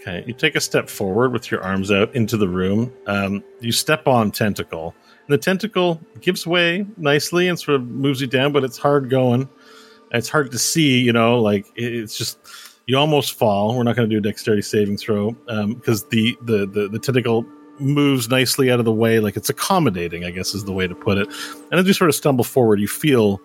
Okay. 0.00 0.24
You 0.26 0.32
take 0.32 0.54
a 0.56 0.60
step 0.60 0.88
forward 0.88 1.32
with 1.32 1.50
your 1.50 1.62
arms 1.62 1.90
out 1.90 2.14
into 2.14 2.38
the 2.38 2.48
room. 2.48 2.92
Um, 3.06 3.44
you 3.60 3.70
step 3.70 4.08
on 4.08 4.30
tentacle. 4.30 4.94
And 5.26 5.34
the 5.34 5.38
tentacle 5.38 6.00
gives 6.20 6.46
way 6.46 6.86
nicely 6.96 7.48
and 7.48 7.58
sort 7.58 7.76
of 7.76 7.86
moves 7.86 8.20
you 8.20 8.26
down, 8.26 8.52
but 8.52 8.64
it's 8.64 8.78
hard 8.78 9.10
going. 9.10 9.48
It's 10.12 10.28
hard 10.28 10.50
to 10.52 10.58
see, 10.58 11.00
you 11.00 11.12
know, 11.12 11.40
like 11.40 11.66
it's 11.76 12.16
just 12.16 12.38
you 12.86 12.96
almost 12.96 13.34
fall. 13.34 13.76
We're 13.76 13.82
not 13.82 13.94
going 13.94 14.08
to 14.08 14.14
do 14.14 14.18
a 14.18 14.22
dexterity 14.22 14.62
saving 14.62 14.96
throw 14.96 15.32
because 15.32 16.08
the, 16.08 16.36
the 16.42 16.66
the 16.66 16.88
the 16.88 16.98
tentacle 16.98 17.44
moves 17.78 18.28
nicely 18.28 18.70
out 18.70 18.78
of 18.78 18.84
the 18.84 18.92
way, 18.92 19.20
like 19.20 19.36
it's 19.36 19.50
accommodating. 19.50 20.24
I 20.24 20.30
guess 20.30 20.54
is 20.54 20.64
the 20.64 20.72
way 20.72 20.88
to 20.88 20.94
put 20.94 21.18
it. 21.18 21.28
And 21.70 21.78
as 21.78 21.86
you 21.86 21.92
sort 21.92 22.08
of 22.08 22.16
stumble 22.16 22.44
forward, 22.44 22.80
you 22.80 22.88
feel 22.88 23.40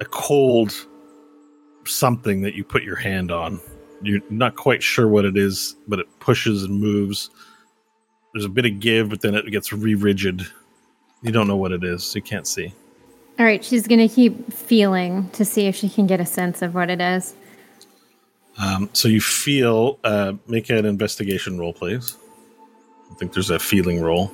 a 0.00 0.04
cold 0.04 0.86
something 1.86 2.42
that 2.42 2.54
you 2.54 2.64
put 2.64 2.82
your 2.82 2.96
hand 2.96 3.30
on. 3.30 3.60
You're 4.02 4.20
not 4.30 4.56
quite 4.56 4.82
sure 4.82 5.08
what 5.08 5.24
it 5.24 5.36
is, 5.36 5.76
but 5.86 5.98
it 5.98 6.06
pushes 6.20 6.64
and 6.64 6.80
moves 6.80 7.30
there's 8.32 8.44
a 8.44 8.48
bit 8.48 8.66
of 8.66 8.80
give, 8.80 9.10
but 9.10 9.20
then 9.20 9.34
it 9.34 9.50
gets 9.50 9.72
re-rigid. 9.72 10.46
You 11.22 11.32
don't 11.32 11.48
know 11.48 11.56
what 11.56 11.72
it 11.72 11.84
is. 11.84 12.14
You 12.14 12.22
can't 12.22 12.46
see. 12.46 12.72
All 13.38 13.44
right, 13.44 13.64
she's 13.64 13.86
going 13.86 14.06
to 14.06 14.12
keep 14.12 14.52
feeling 14.52 15.28
to 15.30 15.44
see 15.44 15.66
if 15.66 15.74
she 15.74 15.88
can 15.88 16.06
get 16.06 16.20
a 16.20 16.26
sense 16.26 16.62
of 16.62 16.74
what 16.74 16.90
it 16.90 17.00
is. 17.00 17.34
Um, 18.58 18.90
so 18.92 19.08
you 19.08 19.20
feel. 19.20 19.98
Uh, 20.04 20.34
make 20.46 20.70
an 20.70 20.84
investigation 20.84 21.58
roll, 21.58 21.72
please. 21.72 22.16
I 23.10 23.14
think 23.14 23.32
there's 23.32 23.50
a 23.50 23.58
feeling 23.58 24.00
roll. 24.00 24.30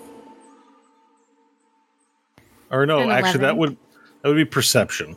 Or 2.71 2.85
no, 2.85 3.09
actually, 3.09 3.41
that 3.41 3.57
would 3.57 3.77
that 4.23 4.29
would 4.29 4.37
be 4.37 4.45
perception. 4.45 5.17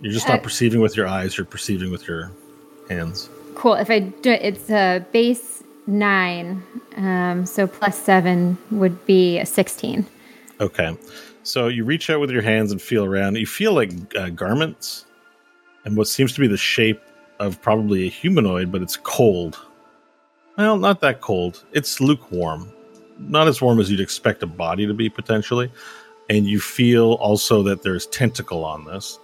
You're 0.00 0.12
just 0.12 0.28
Uh, 0.28 0.34
not 0.34 0.42
perceiving 0.42 0.80
with 0.80 0.96
your 0.96 1.06
eyes; 1.06 1.36
you're 1.36 1.44
perceiving 1.44 1.90
with 1.90 2.06
your 2.06 2.30
hands. 2.88 3.28
Cool. 3.54 3.74
If 3.74 3.90
I 3.90 4.00
do 4.00 4.30
it's 4.30 4.70
a 4.70 5.04
base 5.12 5.62
nine, 5.86 6.62
um, 6.96 7.44
so 7.46 7.66
plus 7.66 7.98
seven 8.00 8.56
would 8.70 9.04
be 9.06 9.38
a 9.38 9.46
16. 9.46 10.06
Okay, 10.60 10.96
so 11.42 11.68
you 11.68 11.84
reach 11.84 12.10
out 12.10 12.20
with 12.20 12.30
your 12.30 12.42
hands 12.42 12.70
and 12.72 12.80
feel 12.80 13.04
around. 13.04 13.36
You 13.36 13.46
feel 13.46 13.72
like 13.72 13.90
uh, 14.16 14.28
garments, 14.30 15.04
and 15.84 15.96
what 15.96 16.08
seems 16.08 16.32
to 16.34 16.40
be 16.40 16.46
the 16.46 16.56
shape 16.56 17.00
of 17.40 17.60
probably 17.62 18.06
a 18.06 18.10
humanoid, 18.10 18.70
but 18.72 18.82
it's 18.82 18.96
cold. 18.96 19.58
Well, 20.56 20.76
not 20.76 21.00
that 21.02 21.20
cold. 21.20 21.64
It's 21.72 22.00
lukewarm, 22.00 22.72
not 23.18 23.46
as 23.46 23.62
warm 23.62 23.78
as 23.78 23.90
you'd 23.90 24.00
expect 24.00 24.42
a 24.42 24.46
body 24.46 24.86
to 24.86 24.94
be 24.94 25.08
potentially. 25.08 25.70
And 26.28 26.46
you 26.46 26.60
feel 26.60 27.12
also 27.14 27.62
that 27.62 27.82
there's 27.82 28.06
tentacle 28.06 28.64
on 28.64 28.84
this. 28.84 29.18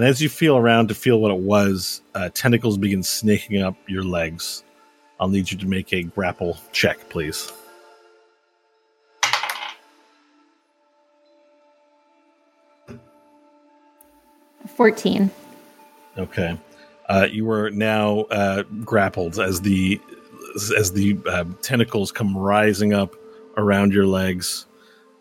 And 0.00 0.08
as 0.08 0.22
you 0.22 0.30
feel 0.30 0.56
around 0.56 0.88
to 0.88 0.94
feel 0.94 1.20
what 1.20 1.30
it 1.30 1.40
was, 1.40 2.00
uh, 2.14 2.30
tentacles 2.30 2.78
begin 2.78 3.02
snaking 3.02 3.60
up 3.60 3.76
your 3.86 4.02
legs. 4.02 4.64
I'll 5.20 5.28
need 5.28 5.52
you 5.52 5.58
to 5.58 5.66
make 5.66 5.92
a 5.92 6.04
grapple 6.04 6.56
check, 6.72 7.10
please. 7.10 7.52
14. 14.68 15.30
Okay. 16.16 16.58
Uh, 17.10 17.28
you 17.30 17.50
are 17.50 17.70
now 17.70 18.20
uh, 18.30 18.62
grappled 18.82 19.38
as 19.38 19.60
the 19.60 20.00
as 20.78 20.92
the 20.92 21.18
uh, 21.28 21.44
tentacles 21.60 22.10
come 22.10 22.34
rising 22.34 22.94
up 22.94 23.14
around 23.58 23.92
your 23.92 24.06
legs 24.06 24.64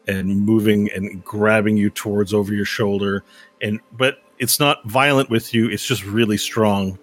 and 0.08 0.40
moving 0.40 0.90
and 0.94 1.22
grabbing 1.26 1.76
you 1.76 1.90
towards 1.90 2.34
over 2.34 2.54
your 2.54 2.64
shoulder. 2.64 3.26
And 3.62 3.82
but 3.92 4.24
it's 4.40 4.60
not 4.60 4.84
violent 4.86 5.30
with 5.30 5.54
you. 5.54 5.70
It's 5.70 5.86
just 5.86 6.04
really 6.06 6.38
strong 6.38 6.98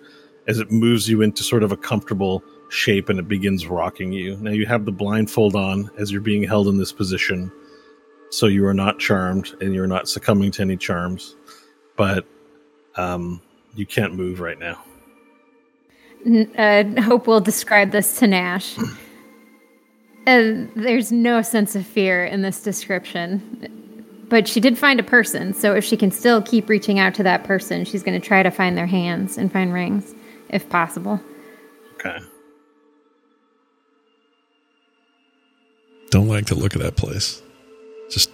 as 0.46 0.58
it 0.58 0.70
moves 0.70 1.08
you 1.08 1.22
into 1.22 1.42
sort 1.42 1.62
of 1.62 1.72
a 1.72 1.76
comfortable 1.76 2.42
shape 2.68 3.08
and 3.08 3.18
it 3.18 3.28
begins 3.28 3.66
rocking 3.66 4.12
you. 4.12 4.36
Now 4.38 4.50
you 4.50 4.66
have 4.66 4.84
the 4.84 4.92
blindfold 4.92 5.54
on 5.54 5.90
as 5.98 6.10
you're 6.10 6.20
being 6.20 6.42
held 6.42 6.66
in 6.68 6.78
this 6.78 6.92
position, 6.92 7.52
so 8.30 8.46
you 8.46 8.66
are 8.66 8.74
not 8.74 8.98
charmed 8.98 9.54
and 9.60 9.74
you're 9.74 9.86
not 9.86 10.08
succumbing 10.08 10.50
to 10.52 10.62
any 10.62 10.76
charms. 10.76 11.36
But 11.96 12.26
um, 12.96 13.40
you 13.74 13.86
can't 13.86 14.14
move 14.14 14.40
right 14.40 14.58
now. 14.58 14.82
Uh, 16.58 17.02
Hope 17.02 17.26
will 17.26 17.40
describe 17.40 17.92
this 17.92 18.18
to 18.18 18.26
Nash. 18.26 18.76
Uh, 20.26 20.66
there's 20.74 21.12
no 21.12 21.40
sense 21.40 21.76
of 21.76 21.86
fear 21.86 22.24
in 22.24 22.42
this 22.42 22.60
description. 22.62 23.85
But 24.28 24.48
she 24.48 24.58
did 24.58 24.76
find 24.76 24.98
a 24.98 25.04
person, 25.04 25.54
so 25.54 25.74
if 25.74 25.84
she 25.84 25.96
can 25.96 26.10
still 26.10 26.42
keep 26.42 26.68
reaching 26.68 26.98
out 26.98 27.14
to 27.14 27.22
that 27.22 27.44
person, 27.44 27.84
she's 27.84 28.02
going 28.02 28.20
to 28.20 28.26
try 28.26 28.42
to 28.42 28.50
find 28.50 28.76
their 28.76 28.86
hands 28.86 29.38
and 29.38 29.52
find 29.52 29.72
rings, 29.72 30.14
if 30.48 30.68
possible. 30.68 31.20
Okay. 31.94 32.18
Don't 36.10 36.28
like 36.28 36.46
the 36.46 36.54
look 36.54 36.74
of 36.74 36.82
that 36.82 36.96
place. 36.96 37.42
Just 38.10 38.30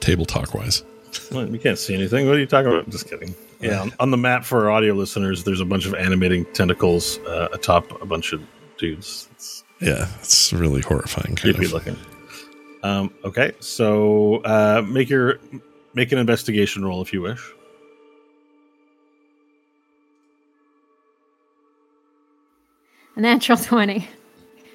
table 0.00 0.24
talk 0.24 0.54
wise. 0.54 0.84
Well, 1.30 1.48
you 1.48 1.58
can't 1.58 1.78
see 1.78 1.94
anything. 1.94 2.26
What 2.26 2.36
are 2.36 2.40
you 2.40 2.46
talking 2.46 2.70
about? 2.70 2.88
Just 2.88 3.08
kidding. 3.08 3.34
Yeah, 3.60 3.80
on, 3.80 3.92
on 4.00 4.10
the 4.10 4.16
map 4.16 4.44
for 4.44 4.64
our 4.64 4.70
audio 4.70 4.94
listeners, 4.94 5.44
there's 5.44 5.60
a 5.60 5.64
bunch 5.64 5.86
of 5.86 5.94
animating 5.94 6.44
tentacles 6.52 7.18
uh, 7.18 7.48
atop 7.52 8.00
a 8.02 8.06
bunch 8.06 8.32
of 8.32 8.42
dudes. 8.76 9.28
It's 9.32 9.64
Yeah, 9.80 10.08
it's 10.18 10.52
really 10.52 10.80
horrifying. 10.80 11.36
Kind 11.36 11.54
creepy 11.54 11.66
of. 11.66 11.72
looking. 11.72 11.96
Um, 12.82 13.14
okay, 13.24 13.52
so 13.60 14.36
uh, 14.38 14.84
make 14.86 15.08
your 15.08 15.38
make 15.94 16.10
an 16.12 16.18
investigation 16.18 16.84
roll 16.84 17.00
if 17.02 17.12
you 17.12 17.22
wish. 17.22 17.40
A 23.16 23.20
natural 23.20 23.58
20. 23.58 24.08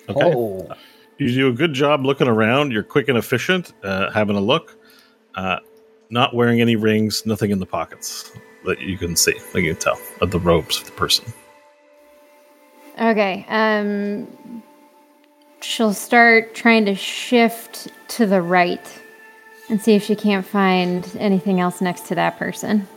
Okay. 0.10 0.34
Oh, 0.34 0.68
You 1.18 1.34
do 1.34 1.48
a 1.50 1.54
good 1.54 1.74
job 1.74 2.06
looking 2.06 2.28
around. 2.28 2.72
You're 2.72 2.84
quick 2.84 3.10
and 3.10 3.18
efficient, 3.18 3.74
uh, 3.84 4.12
having 4.12 4.36
a 4.36 4.42
look. 4.42 4.78
Uh, 5.36 5.58
not 6.10 6.34
wearing 6.34 6.62
any 6.62 6.76
rings, 6.76 7.26
nothing 7.26 7.52
in 7.52 7.60
the 7.60 7.66
pockets 7.66 8.32
that 8.66 8.80
you 8.80 8.98
can 8.98 9.16
see. 9.16 9.34
Like 9.54 9.64
you 9.64 9.74
can 9.74 9.82
tell 9.82 10.00
of 10.22 10.32
the 10.32 10.40
robes 10.40 10.80
of 10.80 10.86
the 10.86 10.92
person. 10.92 11.26
Okay. 13.00 13.46
Um, 13.50 14.64
she'll 15.62 15.94
start 15.94 16.54
trying 16.56 16.86
to 16.86 16.96
shift 16.96 17.88
to 18.10 18.26
the 18.26 18.42
right 18.42 18.86
and 19.70 19.82
see 19.82 19.94
if 19.96 20.04
she 20.04 20.16
can't 20.16 20.46
find 20.46 21.16
anything 21.20 21.60
else 21.60 21.82
next 21.82 22.08
to 22.08 22.16
that 22.16 22.38
person. 22.38 22.88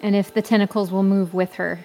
And 0.00 0.14
if 0.14 0.32
the 0.32 0.42
tentacles 0.42 0.92
will 0.92 1.02
move 1.02 1.34
with 1.34 1.54
her, 1.54 1.80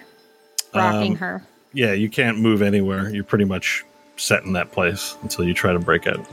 rocking 0.73 1.13
Um, 1.13 1.17
her. 1.17 1.43
Yeah, 1.73 1.93
you 1.93 2.09
can't 2.09 2.37
move 2.39 2.61
anywhere. 2.61 3.09
You're 3.09 3.23
pretty 3.23 3.45
much 3.45 3.83
set 4.17 4.43
in 4.43 4.53
that 4.53 4.71
place 4.71 5.17
until 5.23 5.45
you 5.45 5.53
try 5.55 5.73
to 5.73 5.79
break 5.79 6.05
out. 6.05 6.23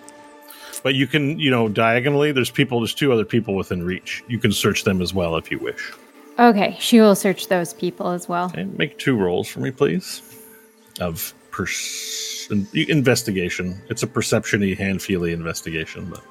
But 0.82 0.94
you 0.94 1.06
can, 1.06 1.38
you 1.38 1.50
know, 1.50 1.68
diagonally, 1.68 2.32
there's 2.32 2.50
people, 2.50 2.80
there's 2.80 2.94
two 2.94 3.12
other 3.12 3.24
people 3.24 3.54
within 3.54 3.82
reach. 3.82 4.22
You 4.28 4.38
can 4.38 4.52
search 4.52 4.84
them 4.84 5.00
as 5.00 5.14
well 5.14 5.36
if 5.36 5.50
you 5.50 5.58
wish. 5.58 5.92
Okay, 6.38 6.76
she 6.78 7.00
will 7.00 7.14
search 7.14 7.48
those 7.48 7.72
people 7.74 8.08
as 8.10 8.28
well. 8.28 8.50
And 8.54 8.76
make 8.78 8.98
two 8.98 9.16
rolls 9.16 9.48
for 9.48 9.60
me, 9.60 9.70
please. 9.70 10.22
Of 11.00 11.34
pers- 11.50 12.39
in- 12.50 12.66
investigation. 12.74 13.80
It's 13.88 14.02
a 14.02 14.06
perception 14.06 14.60
y, 14.60 14.74
hand 14.74 15.02
feely 15.02 15.32
investigation, 15.32 16.08
but 16.10 16.22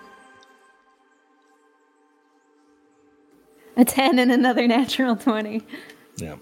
A 3.77 3.85
10 3.85 4.19
and 4.19 4.31
another 4.31 4.67
natural 4.67 5.15
20. 5.15 5.61
yeah. 6.17 6.35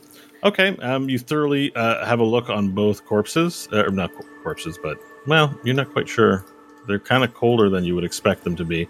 Okay, 0.43 0.75
um, 0.77 1.09
you 1.09 1.19
thoroughly 1.19 1.75
uh, 1.75 2.05
have 2.05 2.19
a 2.19 2.23
look 2.23 2.49
on 2.49 2.71
both 2.71 3.05
corpses, 3.05 3.67
uh, 3.73 3.83
or 3.85 3.89
not 3.91 4.11
corpses, 4.43 4.77
but 4.81 4.97
well, 5.27 5.55
you're 5.63 5.75
not 5.75 5.91
quite 5.91 6.07
sure. 6.07 6.45
They're 6.87 6.99
kind 6.99 7.23
of 7.23 7.33
colder 7.33 7.69
than 7.69 7.83
you 7.83 7.95
would 7.95 8.03
expect 8.03 8.43
them 8.43 8.55
to 8.55 8.63
be. 8.65 8.87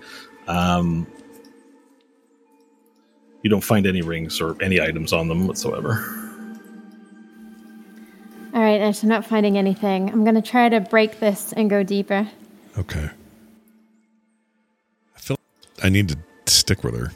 Um, 0.47 1.07
you 3.43 3.49
don't 3.49 3.63
find 3.63 3.87
any 3.87 4.01
rings 4.01 4.39
or 4.41 4.55
any 4.61 4.79
items 4.81 5.13
on 5.13 5.27
them 5.27 5.47
whatsoever. 5.47 6.26
All 8.57 8.63
right, 8.63 8.81
Ash, 8.81 9.03
I'm 9.03 9.09
not 9.09 9.23
finding 9.23 9.55
anything. 9.55 10.09
I'm 10.09 10.23
going 10.23 10.33
to 10.33 10.41
try 10.41 10.67
to 10.67 10.79
break 10.79 11.19
this 11.19 11.53
and 11.53 11.69
go 11.69 11.83
deeper. 11.83 12.27
Okay. 12.75 13.07
I 15.15 15.19
feel 15.19 15.37
I 15.83 15.89
need 15.89 16.09
to 16.09 16.17
stick 16.47 16.83
with 16.83 16.97
her. 16.97 17.11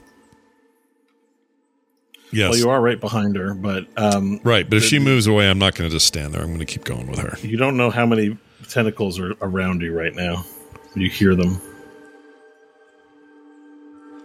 Yes. 2.32 2.52
Well, 2.52 2.60
you 2.60 2.70
are 2.70 2.80
right 2.80 3.00
behind 3.00 3.38
her, 3.38 3.56
but 3.56 3.88
um, 3.98 4.39
right, 4.44 4.70
but 4.70 4.78
if 4.78 4.84
the- 4.84 4.89
she 4.89 5.00
moves 5.00 5.26
away, 5.26 5.50
I'm 5.50 5.58
not 5.58 5.74
going 5.74 5.89
to 5.89 5.96
just 5.96 6.06
stand 6.06 6.36
there. 6.36 6.44
I'm 6.44 6.50
going 6.50 6.60
to 6.60 6.66
keep 6.66 6.84
going 6.84 7.08
with 7.08 7.18
her. 7.18 7.36
you 7.42 7.58
don't 7.58 7.76
know 7.76 7.89
how 7.89 8.06
many 8.06 8.38
tentacles 8.70 9.20
are 9.20 9.34
around 9.42 9.82
you 9.82 9.98
right 9.98 10.14
now. 10.14 10.46
You 10.94 11.10
hear 11.10 11.34
them. 11.34 11.60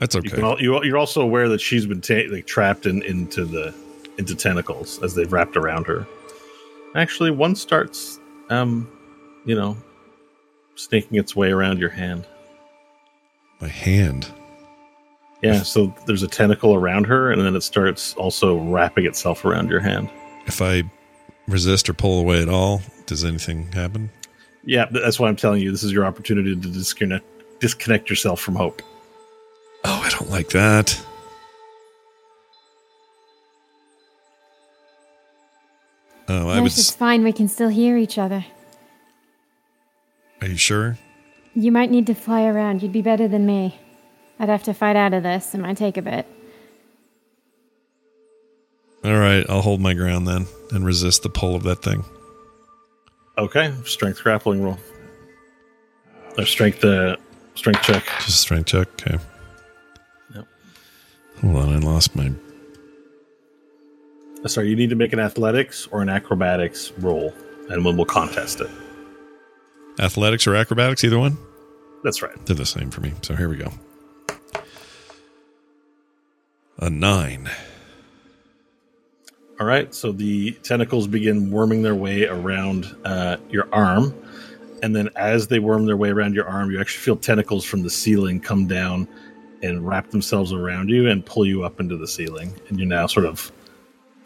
That's 0.00 0.14
okay. 0.16 0.28
can 0.28 0.44
al- 0.44 0.60
you, 0.60 0.84
you're 0.84 0.98
also 0.98 1.22
aware 1.22 1.48
that 1.48 1.62
she's 1.62 1.86
been 1.86 2.02
ta- 2.02 2.28
like 2.30 2.46
trapped 2.46 2.84
in, 2.84 3.00
into 3.04 3.46
the 3.46 3.74
into 4.18 4.34
tentacles 4.34 5.02
as 5.02 5.14
they've 5.14 5.32
wrapped 5.32 5.56
around 5.56 5.86
her. 5.86 6.06
Actually, 6.96 7.30
one 7.30 7.54
starts, 7.54 8.18
um, 8.50 8.90
you 9.44 9.54
know, 9.54 9.76
snaking 10.76 11.18
its 11.18 11.36
way 11.36 11.50
around 11.50 11.78
your 11.78 11.90
hand. 11.90 12.26
My 13.60 13.68
hand. 13.68 14.32
Yeah, 15.42 15.62
so 15.62 15.94
there's 16.06 16.22
a 16.22 16.28
tentacle 16.28 16.74
around 16.74 17.04
her, 17.06 17.30
and 17.30 17.40
then 17.40 17.54
it 17.54 17.60
starts 17.60 18.14
also 18.14 18.56
wrapping 18.56 19.04
itself 19.04 19.44
around 19.44 19.68
your 19.68 19.80
hand. 19.80 20.08
If 20.46 20.62
I 20.62 20.82
resist 21.46 21.88
or 21.88 21.92
pull 21.92 22.18
away 22.18 22.40
at 22.42 22.48
all, 22.48 22.80
does 23.04 23.24
anything 23.24 23.70
happen? 23.72 24.10
Yeah, 24.64 24.86
that's 24.90 25.20
why 25.20 25.28
I'm 25.28 25.36
telling 25.36 25.60
you. 25.60 25.70
This 25.70 25.84
is 25.84 25.92
your 25.92 26.06
opportunity 26.06 26.54
to 26.54 26.68
disconnect 26.68 27.24
disconnect 27.60 28.10
yourself 28.10 28.40
from 28.40 28.56
hope. 28.56 28.82
Oh, 29.84 30.02
I 30.04 30.10
don't 30.10 30.30
like 30.30 30.48
that. 30.50 30.98
Oh, 36.28 36.48
I 36.48 36.56
Ash, 36.56 36.62
was. 36.62 36.78
it's 36.78 36.90
fine. 36.90 37.22
We 37.22 37.32
can 37.32 37.48
still 37.48 37.68
hear 37.68 37.96
each 37.96 38.18
other. 38.18 38.44
Are 40.42 40.48
you 40.48 40.56
sure? 40.56 40.98
You 41.54 41.72
might 41.72 41.90
need 41.90 42.06
to 42.08 42.14
fly 42.14 42.44
around. 42.44 42.82
You'd 42.82 42.92
be 42.92 43.02
better 43.02 43.28
than 43.28 43.46
me. 43.46 43.78
I'd 44.38 44.48
have 44.48 44.64
to 44.64 44.74
fight 44.74 44.96
out 44.96 45.14
of 45.14 45.22
this. 45.22 45.54
It 45.54 45.58
might 45.58 45.76
take 45.76 45.96
a 45.96 46.02
bit. 46.02 46.26
All 49.04 49.18
right, 49.18 49.46
I'll 49.48 49.62
hold 49.62 49.80
my 49.80 49.94
ground 49.94 50.26
then 50.26 50.46
and 50.72 50.84
resist 50.84 51.22
the 51.22 51.28
pull 51.30 51.54
of 51.54 51.62
that 51.62 51.82
thing. 51.82 52.04
Okay, 53.38 53.72
strength 53.84 54.22
grappling 54.22 54.62
roll. 54.62 54.78
Or 56.36 56.44
strength 56.44 56.84
uh, 56.84 57.16
strength 57.54 57.82
check. 57.82 58.04
Just 58.20 58.40
strength 58.40 58.66
check. 58.66 58.88
Okay. 59.00 59.18
Yep. 60.34 60.46
Hold 61.42 61.56
on, 61.56 61.72
I 61.72 61.78
lost 61.78 62.16
my. 62.16 62.32
Uh, 64.46 64.48
Sorry, 64.48 64.68
you 64.68 64.76
need 64.76 64.90
to 64.90 64.94
make 64.94 65.12
an 65.12 65.18
athletics 65.18 65.88
or 65.90 66.02
an 66.02 66.08
acrobatics 66.08 66.92
roll, 66.98 67.34
and 67.68 67.84
then 67.84 67.96
we'll 67.96 68.06
contest 68.06 68.60
it. 68.60 68.70
Athletics 69.98 70.46
or 70.46 70.54
acrobatics, 70.54 71.02
either 71.02 71.18
one? 71.18 71.36
That's 72.04 72.22
right. 72.22 72.46
They're 72.46 72.54
the 72.54 72.64
same 72.64 72.90
for 72.90 73.00
me. 73.00 73.12
So 73.22 73.34
here 73.34 73.48
we 73.48 73.56
go. 73.56 73.72
A 76.78 76.88
nine. 76.88 77.50
All 79.58 79.66
right, 79.66 79.92
so 79.92 80.12
the 80.12 80.52
tentacles 80.62 81.08
begin 81.08 81.50
worming 81.50 81.82
their 81.82 81.96
way 81.96 82.26
around 82.26 82.94
uh, 83.04 83.38
your 83.50 83.68
arm, 83.72 84.14
and 84.80 84.94
then 84.94 85.08
as 85.16 85.48
they 85.48 85.58
worm 85.58 85.86
their 85.86 85.96
way 85.96 86.10
around 86.10 86.36
your 86.36 86.46
arm, 86.46 86.70
you 86.70 86.80
actually 86.80 87.02
feel 87.02 87.16
tentacles 87.16 87.64
from 87.64 87.82
the 87.82 87.90
ceiling 87.90 88.38
come 88.38 88.68
down 88.68 89.08
and 89.64 89.84
wrap 89.84 90.10
themselves 90.10 90.52
around 90.52 90.88
you 90.88 91.08
and 91.08 91.26
pull 91.26 91.44
you 91.44 91.64
up 91.64 91.80
into 91.80 91.96
the 91.96 92.06
ceiling, 92.06 92.54
and 92.68 92.78
you're 92.78 92.86
now 92.86 93.08
sort 93.08 93.26
of 93.26 93.50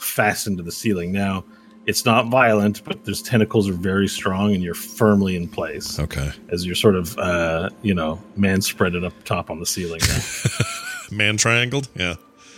fastened 0.00 0.56
to 0.58 0.62
the 0.62 0.72
ceiling. 0.72 1.12
Now, 1.12 1.44
it's 1.86 2.04
not 2.04 2.28
violent, 2.28 2.84
but 2.84 3.04
those 3.04 3.22
tentacles 3.22 3.68
are 3.68 3.72
very 3.74 4.06
strong, 4.08 4.54
and 4.54 4.62
you're 4.62 4.74
firmly 4.74 5.34
in 5.36 5.48
place 5.48 5.98
Okay. 5.98 6.30
as 6.50 6.64
you're 6.66 6.74
sort 6.74 6.94
of, 6.94 7.16
uh, 7.18 7.70
you 7.82 7.94
know, 7.94 8.20
man 8.36 8.58
spreaded 8.60 9.04
up 9.04 9.12
top 9.24 9.50
on 9.50 9.58
the 9.60 9.66
ceiling. 9.66 10.00
Man 11.12 11.36
triangled? 11.36 11.88
Yeah. 11.96 12.14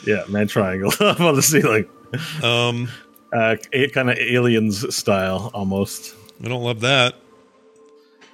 yeah, 0.06 0.24
man 0.28 0.46
triangle 0.46 0.92
up 1.00 1.20
on 1.20 1.34
the 1.36 1.42
ceiling. 1.42 1.86
Um, 2.42 2.88
Uh, 3.32 3.56
kind 3.94 4.10
of 4.10 4.18
aliens 4.18 4.94
style 4.94 5.50
almost. 5.54 6.14
I 6.44 6.48
don't 6.48 6.62
love 6.62 6.80
that. 6.80 7.14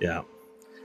Yeah. 0.00 0.22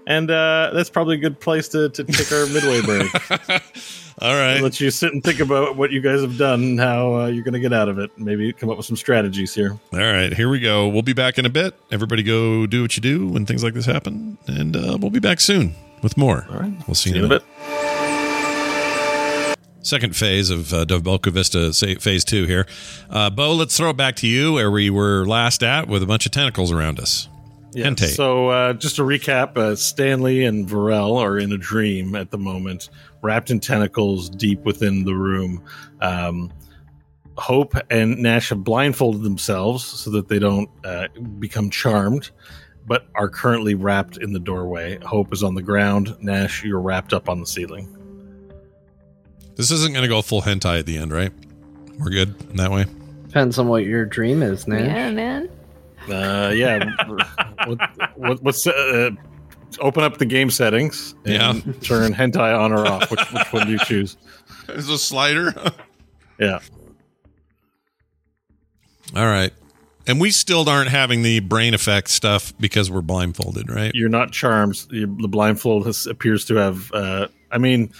And 0.05 0.29
uh, 0.29 0.71
that's 0.73 0.89
probably 0.89 1.15
a 1.15 1.19
good 1.19 1.39
place 1.39 1.67
to, 1.69 1.89
to 1.89 2.03
take 2.03 2.31
our 2.31 2.45
midway 2.47 2.81
break. 2.81 3.31
All 4.21 4.35
right. 4.35 4.61
Let 4.61 4.79
you 4.79 4.91
sit 4.91 5.13
and 5.13 5.23
think 5.23 5.39
about 5.39 5.75
what 5.75 5.91
you 5.91 6.01
guys 6.01 6.21
have 6.21 6.37
done 6.37 6.61
and 6.61 6.79
how 6.79 7.15
uh, 7.15 7.25
you're 7.27 7.43
going 7.43 7.53
to 7.53 7.59
get 7.59 7.73
out 7.73 7.89
of 7.89 7.97
it. 7.99 8.11
Maybe 8.17 8.51
come 8.53 8.69
up 8.69 8.77
with 8.77 8.85
some 8.85 8.95
strategies 8.95 9.55
here. 9.55 9.79
All 9.91 9.99
right, 9.99 10.31
here 10.33 10.49
we 10.49 10.59
go. 10.59 10.87
We'll 10.87 11.01
be 11.01 11.13
back 11.13 11.37
in 11.39 11.45
a 11.45 11.49
bit. 11.49 11.73
Everybody 11.91 12.21
go 12.21 12.67
do 12.67 12.81
what 12.81 12.95
you 12.95 13.01
do 13.01 13.27
when 13.27 13.45
things 13.45 13.63
like 13.63 13.73
this 13.73 13.85
happen. 13.85 14.37
And 14.47 14.75
uh, 14.75 14.97
we'll 14.99 15.09
be 15.09 15.19
back 15.19 15.39
soon 15.39 15.75
with 16.01 16.17
more. 16.17 16.45
All 16.49 16.59
right. 16.59 16.73
We'll 16.87 16.95
see, 16.95 17.11
See 17.11 17.17
you 17.17 17.25
in 17.25 17.31
a 17.31 17.39
bit. 17.39 17.43
Second 19.81 20.15
phase 20.15 20.49
of 20.49 20.73
uh, 20.73 20.85
Dovbelka 20.85 21.29
Vista 21.31 21.73
say, 21.73 21.95
phase 21.95 22.23
two 22.23 22.45
here. 22.45 22.65
Uh, 23.09 23.29
Bo, 23.29 23.53
let's 23.53 23.75
throw 23.75 23.89
it 23.89 23.97
back 23.97 24.15
to 24.17 24.27
you 24.27 24.53
where 24.53 24.71
we 24.71 24.89
were 24.89 25.25
last 25.25 25.61
at 25.61 25.89
with 25.89 26.01
a 26.01 26.05
bunch 26.05 26.25
of 26.25 26.31
tentacles 26.31 26.71
around 26.71 26.99
us. 26.99 27.27
Yeah. 27.75 27.85
Hente. 27.87 28.07
So 28.07 28.49
uh, 28.49 28.73
just 28.73 28.97
to 28.97 29.03
recap, 29.03 29.57
uh, 29.57 29.75
Stanley 29.75 30.45
and 30.45 30.67
Varel 30.67 31.17
are 31.17 31.37
in 31.37 31.51
a 31.51 31.57
dream 31.57 32.15
at 32.15 32.31
the 32.31 32.37
moment, 32.37 32.89
wrapped 33.21 33.49
in 33.49 33.59
tentacles 33.59 34.29
deep 34.29 34.63
within 34.63 35.05
the 35.05 35.15
room. 35.15 35.63
Um, 36.01 36.51
Hope 37.37 37.73
and 37.89 38.19
Nash 38.19 38.49
have 38.49 38.63
blindfolded 38.63 39.23
themselves 39.23 39.83
so 39.83 40.11
that 40.11 40.27
they 40.27 40.37
don't 40.37 40.69
uh, 40.83 41.07
become 41.39 41.71
charmed, 41.71 42.29
but 42.85 43.07
are 43.15 43.27
currently 43.27 43.73
wrapped 43.73 44.17
in 44.17 44.33
the 44.33 44.39
doorway. 44.39 44.99
Hope 45.03 45.33
is 45.33 45.41
on 45.41 45.55
the 45.55 45.63
ground. 45.63 46.15
Nash, 46.21 46.63
you're 46.63 46.81
wrapped 46.81 47.11
up 47.11 47.29
on 47.29 47.39
the 47.39 47.47
ceiling. 47.47 47.89
This 49.55 49.71
isn't 49.71 49.93
going 49.93 50.03
to 50.03 50.09
go 50.09 50.21
full 50.21 50.41
hentai 50.41 50.79
at 50.79 50.85
the 50.85 50.97
end, 50.97 51.11
right? 51.11 51.31
We're 51.97 52.11
good 52.11 52.35
in 52.49 52.57
that 52.57 52.71
way. 52.71 52.85
Depends 53.27 53.57
on 53.57 53.67
what 53.67 53.83
your 53.83 54.05
dream 54.05 54.43
is, 54.43 54.67
Nash. 54.67 54.85
Yeah, 54.85 55.09
man. 55.11 55.49
Uh, 56.09 56.51
yeah. 56.55 56.85
what, 57.65 58.17
what, 58.17 58.43
what's 58.43 58.67
uh, 58.67 59.11
open 59.79 60.03
up 60.03 60.17
the 60.17 60.25
game 60.25 60.49
settings 60.49 61.15
and 61.25 61.63
Yeah. 61.65 61.73
turn 61.81 62.13
hentai 62.13 62.57
on 62.57 62.71
or 62.73 62.85
off? 62.85 63.09
Which, 63.09 63.21
which 63.31 63.53
one 63.53 63.65
do 63.67 63.73
you 63.73 63.79
choose? 63.79 64.17
There's 64.67 64.89
a 64.89 64.97
slider. 64.97 65.53
Yeah. 66.39 66.59
All 69.15 69.25
right. 69.25 69.53
And 70.07 70.19
we 70.19 70.31
still 70.31 70.67
aren't 70.67 70.89
having 70.89 71.21
the 71.21 71.39
brain 71.41 71.73
effect 71.73 72.09
stuff 72.09 72.53
because 72.59 72.89
we're 72.91 73.01
blindfolded, 73.01 73.69
right? 73.69 73.91
you're 73.93 74.09
not 74.09 74.31
charmed. 74.31 74.75
The 74.89 75.05
blindfold 75.29 75.85
has, 75.85 76.07
appears 76.07 76.43
to 76.45 76.55
have. 76.55 76.91
Uh, 76.91 77.27
I 77.51 77.59
mean, 77.59 77.93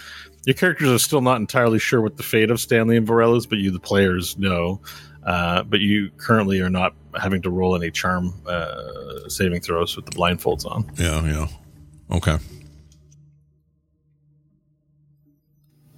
your 0.44 0.54
characters 0.54 0.88
are 0.90 0.98
still 0.98 1.20
not 1.22 1.36
entirely 1.36 1.78
sure 1.78 2.00
what 2.02 2.16
the 2.16 2.22
fate 2.24 2.50
of 2.50 2.60
Stanley 2.60 2.96
and 2.96 3.06
Varel 3.06 3.36
is, 3.36 3.46
but 3.46 3.58
you, 3.58 3.70
the 3.70 3.78
players, 3.80 4.36
know. 4.36 4.80
Uh, 5.24 5.62
but 5.62 5.80
you 5.80 6.10
currently 6.18 6.60
are 6.60 6.68
not 6.68 6.94
having 7.20 7.42
to 7.42 7.50
roll 7.50 7.74
any 7.76 7.90
charm 7.90 8.34
uh, 8.46 9.28
saving 9.28 9.60
throws 9.60 9.96
with 9.96 10.06
the 10.06 10.12
blindfolds 10.12 10.66
on. 10.66 10.90
Yeah, 10.96 11.22
yeah. 11.24 11.46
Okay. 12.10 12.38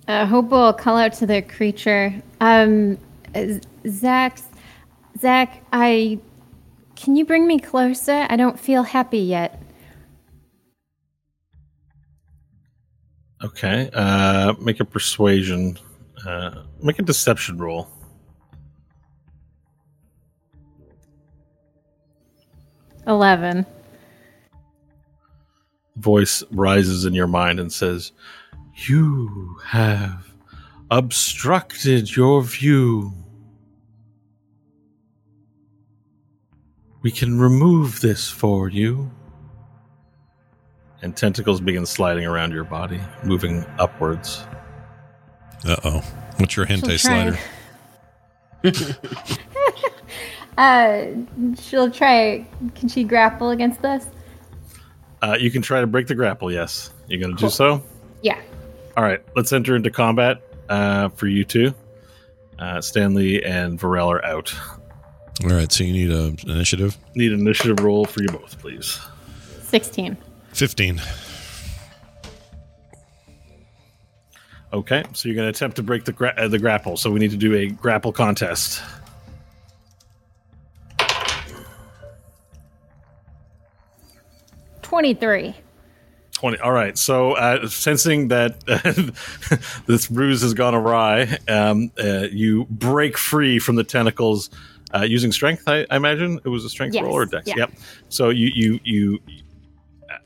Uh, 0.09 0.27
Hope 0.27 0.51
will 0.51 0.73
call 0.73 0.97
out 0.97 1.13
to 1.15 1.27
the 1.27 1.43
creature. 1.43 2.15
Um, 2.41 2.99
Zach, 3.89 4.39
Zach, 5.19 5.63
I 5.73 6.21
can 6.95 7.17
you 7.17 7.25
bring 7.25 7.47
me 7.47 7.59
closer? 7.59 8.27
I 8.29 8.37
don't 8.37 8.59
feel 8.59 8.83
happy 8.83 9.19
yet. 9.19 9.63
Okay. 13.45 13.91
Uh, 13.93 14.55
make 14.61 14.81
a 14.81 14.85
persuasion. 14.85 15.79
Uh, 16.27 16.63
make 16.83 16.99
a 16.99 17.03
deception 17.03 17.59
roll. 17.59 17.89
Eleven. 23.07 23.65
voice 25.97 26.43
rises 26.51 27.05
in 27.05 27.15
your 27.15 27.27
mind 27.27 27.59
and 27.59 27.73
says, 27.73 28.13
You 28.87 29.57
have 29.65 30.29
obstructed 30.91 32.15
your 32.15 32.43
view. 32.43 33.13
We 37.03 37.11
can 37.11 37.39
remove 37.39 38.01
this 38.01 38.29
for 38.29 38.69
you. 38.69 39.11
And 41.03 41.17
tentacles 41.17 41.61
begin 41.61 41.87
sliding 41.87 42.27
around 42.27 42.53
your 42.53 42.65
body, 42.65 43.01
moving 43.23 43.65
upwards. 43.79 44.45
Uh 45.65 45.77
oh. 45.85 46.01
What's 46.39 46.57
your 46.57 46.67
hentai 46.67 46.99
She'll 46.99 46.99
slider? 46.99 47.39
Uh, 50.57 51.07
she'll 51.59 51.91
try. 51.91 52.47
Can 52.75 52.89
she 52.89 53.05
grapple 53.05 53.51
against 53.51 53.83
this? 53.83 54.07
Uh, 55.23 55.37
you 55.39 55.51
can 55.51 55.63
try 55.63 55.81
to 55.81 55.87
break 55.87 56.07
the 56.07 56.15
grapple, 56.15 56.53
yes. 56.53 56.91
You're 57.09 57.21
going 57.21 57.37
to 57.37 57.43
do 57.43 57.51
so? 57.51 57.83
Yeah. 58.23 58.41
All 58.97 59.05
right, 59.05 59.23
let's 59.35 59.53
enter 59.53 59.77
into 59.77 59.91
combat 59.91 60.43
uh, 60.69 61.09
for 61.11 61.27
you 61.27 61.45
two. 61.45 61.75
Uh, 62.59 62.81
Stanley 62.81 63.45
and 63.45 63.79
Varel 63.79 64.09
are 64.09 64.25
out. 64.25 64.55
All 65.45 65.51
right. 65.51 65.71
So 65.71 65.85
you 65.85 65.93
need 65.93 66.11
a 66.11 66.35
initiative. 66.51 66.97
Need 67.15 67.33
an 67.33 67.41
initiative 67.41 67.81
roll 67.81 68.07
for 68.07 68.23
you 68.23 68.29
both, 68.29 68.59
please. 68.59 68.99
Sixteen. 69.63 70.17
15. 70.55 71.03
Okay, 74.73 75.05
so 75.13 75.29
you're 75.29 75.37
going 75.37 75.47
to 75.47 75.51
attempt 75.51 75.77
to 75.77 75.83
break 75.83 76.05
the 76.05 76.13
gra- 76.13 76.35
uh, 76.37 76.49
the 76.49 76.59
grapple. 76.59 76.97
So 76.97 77.11
we 77.11 77.21
need 77.21 77.31
to 77.31 77.37
do 77.37 77.55
a 77.55 77.67
grapple 77.67 78.13
contest. 78.13 78.83
Twenty-three. 84.97 85.55
20. 86.33 86.59
All 86.61 86.73
right. 86.73 86.97
So, 86.97 87.33
uh, 87.33 87.69
sensing 87.69 88.29
that 88.29 88.57
uh, 88.67 89.83
this 89.87 90.11
ruse 90.11 90.41
has 90.41 90.55
gone 90.55 90.75
awry, 90.75 91.37
um, 91.49 91.91
uh, 92.03 92.29
you 92.33 92.65
break 92.71 93.19
free 93.19 93.59
from 93.59 93.77
the 93.77 93.85
tentacles 93.85 94.49
uh, 94.95 95.03
using 95.03 95.33
strength. 95.33 95.65
I, 95.67 95.87
I 95.91 95.97
imagine 95.97 96.41
it 96.45 96.49
was 96.49 96.65
a 96.65 96.71
strength 96.71 96.95
Yes, 96.95 97.05
roll 97.05 97.13
or 97.13 97.27
dex. 97.27 97.47
yeah. 97.47 97.55
Yep. 97.59 97.73
So 98.09 98.31
you 98.31 98.51
you 98.55 98.81
you. 98.85 99.19
uh, 100.11 100.17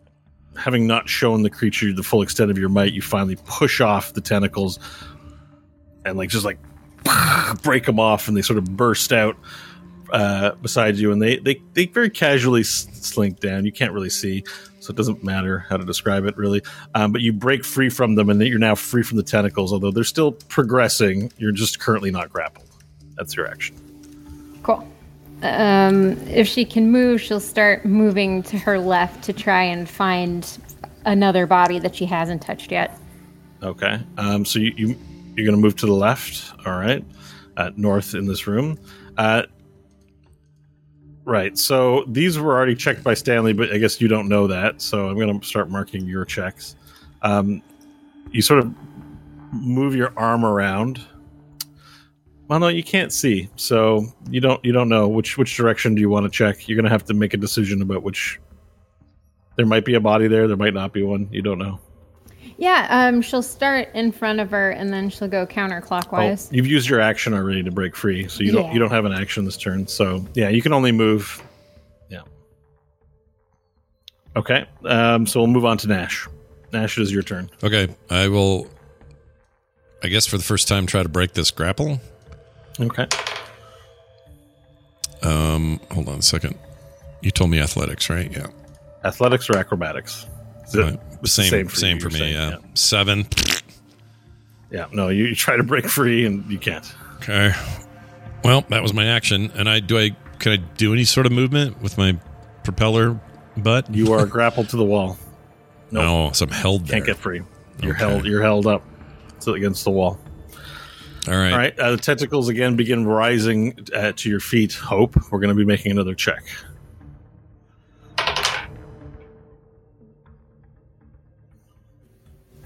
Having 0.56 0.86
not 0.86 1.08
shown 1.08 1.42
the 1.42 1.50
creature 1.50 1.92
the 1.92 2.04
full 2.04 2.22
extent 2.22 2.52
of 2.52 2.58
your 2.58 2.68
might, 2.68 2.92
you 2.92 3.02
finally 3.02 3.36
push 3.44 3.80
off 3.80 4.12
the 4.14 4.20
tentacles 4.20 4.78
and 6.04 6.16
like 6.16 6.28
just 6.30 6.44
like 6.44 6.58
break 7.62 7.86
them 7.86 7.98
off, 7.98 8.28
and 8.28 8.36
they 8.36 8.42
sort 8.42 8.58
of 8.58 8.76
burst 8.76 9.12
out 9.12 9.36
uh, 10.12 10.54
beside 10.56 10.96
you, 10.96 11.12
and 11.12 11.20
they 11.20 11.38
they 11.38 11.60
they 11.74 11.86
very 11.86 12.10
casually 12.10 12.62
slink 12.62 13.40
down. 13.40 13.64
You 13.64 13.72
can't 13.72 13.92
really 13.92 14.10
see, 14.10 14.44
so 14.80 14.90
it 14.90 14.96
doesn't 14.96 15.24
matter 15.24 15.60
how 15.68 15.76
to 15.76 15.84
describe 15.84 16.24
it 16.24 16.36
really. 16.36 16.62
Um, 16.94 17.12
but 17.12 17.20
you 17.20 17.32
break 17.32 17.64
free 17.64 17.88
from 17.88 18.14
them, 18.14 18.30
and 18.30 18.40
you're 18.42 18.58
now 18.58 18.74
free 18.74 19.02
from 19.02 19.16
the 19.16 19.22
tentacles. 19.22 19.72
Although 19.72 19.90
they're 19.90 20.04
still 20.04 20.32
progressing, 20.32 21.32
you're 21.38 21.52
just 21.52 21.80
currently 21.80 22.10
not 22.10 22.30
grappled. 22.30 22.68
That's 23.16 23.36
your 23.36 23.46
action. 23.46 23.76
Cool. 24.62 24.86
Um, 25.42 26.18
if 26.28 26.46
she 26.46 26.64
can 26.64 26.90
move, 26.90 27.20
she'll 27.20 27.40
start 27.40 27.84
moving 27.84 28.42
to 28.44 28.58
her 28.58 28.78
left 28.78 29.24
to 29.24 29.32
try 29.32 29.62
and 29.62 29.88
find 29.88 30.58
another 31.06 31.46
body 31.46 31.78
that 31.78 31.94
she 31.94 32.04
hasn't 32.04 32.42
touched 32.42 32.70
yet. 32.70 32.98
Okay. 33.62 34.00
Um, 34.18 34.44
so 34.44 34.58
you, 34.58 34.72
you 34.76 34.98
you're 35.36 35.46
going 35.46 35.56
to 35.56 35.62
move 35.62 35.76
to 35.76 35.86
the 35.86 35.94
left. 35.94 36.52
All 36.66 36.78
right. 36.78 37.04
Uh, 37.56 37.70
north 37.76 38.14
in 38.14 38.26
this 38.26 38.46
room. 38.46 38.78
Uh, 39.16 39.42
Right. 41.30 41.56
So 41.56 42.02
these 42.08 42.40
were 42.40 42.52
already 42.52 42.74
checked 42.74 43.04
by 43.04 43.14
Stanley, 43.14 43.52
but 43.52 43.72
I 43.72 43.78
guess 43.78 44.00
you 44.00 44.08
don't 44.08 44.28
know 44.28 44.48
that. 44.48 44.82
So 44.82 45.08
I'm 45.08 45.16
going 45.16 45.38
to 45.38 45.46
start 45.46 45.70
marking 45.70 46.04
your 46.08 46.24
checks. 46.24 46.74
Um, 47.22 47.62
you 48.32 48.42
sort 48.42 48.58
of 48.58 48.74
move 49.52 49.94
your 49.94 50.12
arm 50.16 50.44
around. 50.44 51.00
Well, 52.48 52.58
no, 52.58 52.66
you 52.66 52.82
can't 52.82 53.12
see, 53.12 53.48
so 53.54 54.06
you 54.28 54.40
don't 54.40 54.64
you 54.64 54.72
don't 54.72 54.88
know 54.88 55.06
which 55.06 55.38
which 55.38 55.56
direction 55.56 55.94
do 55.94 56.00
you 56.00 56.08
want 56.08 56.24
to 56.24 56.30
check. 56.30 56.66
You're 56.66 56.74
going 56.74 56.86
to 56.86 56.90
have 56.90 57.04
to 57.04 57.14
make 57.14 57.32
a 57.32 57.36
decision 57.36 57.80
about 57.80 58.02
which. 58.02 58.40
There 59.54 59.66
might 59.66 59.84
be 59.84 59.94
a 59.94 60.00
body 60.00 60.26
there. 60.26 60.48
There 60.48 60.56
might 60.56 60.74
not 60.74 60.92
be 60.92 61.04
one. 61.04 61.28
You 61.30 61.42
don't 61.42 61.58
know. 61.58 61.78
Yeah, 62.60 62.86
um, 62.90 63.22
she'll 63.22 63.42
start 63.42 63.88
in 63.94 64.12
front 64.12 64.38
of 64.38 64.50
her 64.50 64.70
and 64.70 64.92
then 64.92 65.08
she'll 65.08 65.28
go 65.28 65.40
Oh, 65.40 65.46
counterclockwise. 65.46 66.52
you've 66.52 66.66
used 66.66 66.90
your 66.90 67.00
action 67.00 67.32
already 67.32 67.62
to 67.62 67.70
break 67.70 67.96
free, 67.96 68.28
so 68.28 68.42
you 68.44 68.52
don't 68.52 68.66
Yeah. 68.66 68.72
you 68.74 68.78
don't 68.78 68.90
have 68.90 69.06
an 69.06 69.12
action 69.12 69.46
this 69.46 69.56
turn. 69.56 69.86
So 69.86 70.26
yeah, 70.34 70.50
you 70.50 70.60
can 70.60 70.74
only 70.74 70.92
move. 70.92 71.42
Yeah. 72.10 72.20
Okay. 74.36 74.66
Um, 74.84 75.26
so 75.26 75.40
we'll 75.40 75.46
move 75.46 75.64
on 75.64 75.78
to 75.78 75.88
Nash. 75.88 76.28
Nash, 76.70 76.98
it 76.98 77.02
is 77.02 77.10
your 77.10 77.22
turn. 77.22 77.50
Okay, 77.64 77.88
I 78.10 78.28
will. 78.28 78.66
I 80.04 80.08
guess 80.08 80.26
for 80.26 80.36
the 80.36 80.44
first 80.44 80.68
time, 80.68 80.86
try 80.86 81.02
to 81.02 81.08
break 81.08 81.32
this 81.32 81.50
grapple. 81.50 81.98
Okay. 82.78 83.06
Um, 85.22 85.80
hold 85.90 86.08
on 86.10 86.18
a 86.18 86.22
second. 86.22 86.58
You 87.22 87.30
told 87.30 87.50
me 87.50 87.58
athletics, 87.58 88.08
right? 88.10 88.30
Yeah. 88.30 88.46
Athletics 89.04 89.48
or 89.50 89.56
acrobatics? 89.56 90.26
Right. 90.74 91.22
the 91.22 91.28
Same, 91.28 91.68
for 91.68 91.76
same 91.76 91.96
you, 91.96 92.02
for, 92.02 92.08
me. 92.10 92.18
saying, 92.18 92.32
Yeah. 92.34 92.56
Seven. 92.74 93.26
Yeah. 94.70 94.86
No, 94.92 95.08
you, 95.08 95.24
you 95.26 95.34
try 95.34 95.56
to 95.56 95.62
break 95.64 95.86
free 95.88 96.24
and 96.26 96.48
you 96.50 96.58
can't. 96.58 96.90
Okay. 97.16 97.52
Well, 98.44 98.64
that 98.70 98.82
was 98.82 98.94
my 98.94 99.06
action, 99.06 99.50
and 99.54 99.68
I 99.68 99.80
do. 99.80 99.98
I 99.98 100.10
can 100.38 100.52
I 100.52 100.56
do 100.56 100.92
any 100.94 101.04
sort 101.04 101.26
of 101.26 101.32
movement 101.32 101.82
with 101.82 101.98
my 101.98 102.18
propeller 102.64 103.20
butt? 103.58 103.92
You 103.94 104.12
are 104.14 104.24
grappled 104.36 104.70
to 104.70 104.76
the 104.78 104.84
wall. 104.84 105.18
Nope. 105.90 106.02
No, 106.04 106.32
so 106.32 106.46
I'm 106.46 106.50
held 106.52 106.86
there. 106.86 106.96
Can't 106.96 107.06
get 107.06 107.16
free. 107.18 107.42
You're 107.82 107.92
Okay. 107.94 107.98
held. 108.08 108.24
You're 108.24 108.42
held 108.42 108.66
up 108.66 108.82
against 109.46 109.84
the 109.84 109.90
wall. 109.90 110.18
All 111.28 111.34
right. 111.36 111.52
All 111.52 111.58
right. 111.58 111.78
Uh, 111.78 111.90
the 111.92 111.96
tentacles 111.98 112.48
again 112.48 112.76
begin 112.76 113.06
rising 113.06 113.76
uh, 113.94 114.12
to 114.16 114.30
your 114.30 114.40
feet. 114.40 114.72
Hope. 114.72 115.16
We're 115.30 115.38
going 115.40 115.48
to 115.50 115.54
be 115.54 115.66
making 115.66 115.92
another 115.92 116.14
check. 116.14 116.42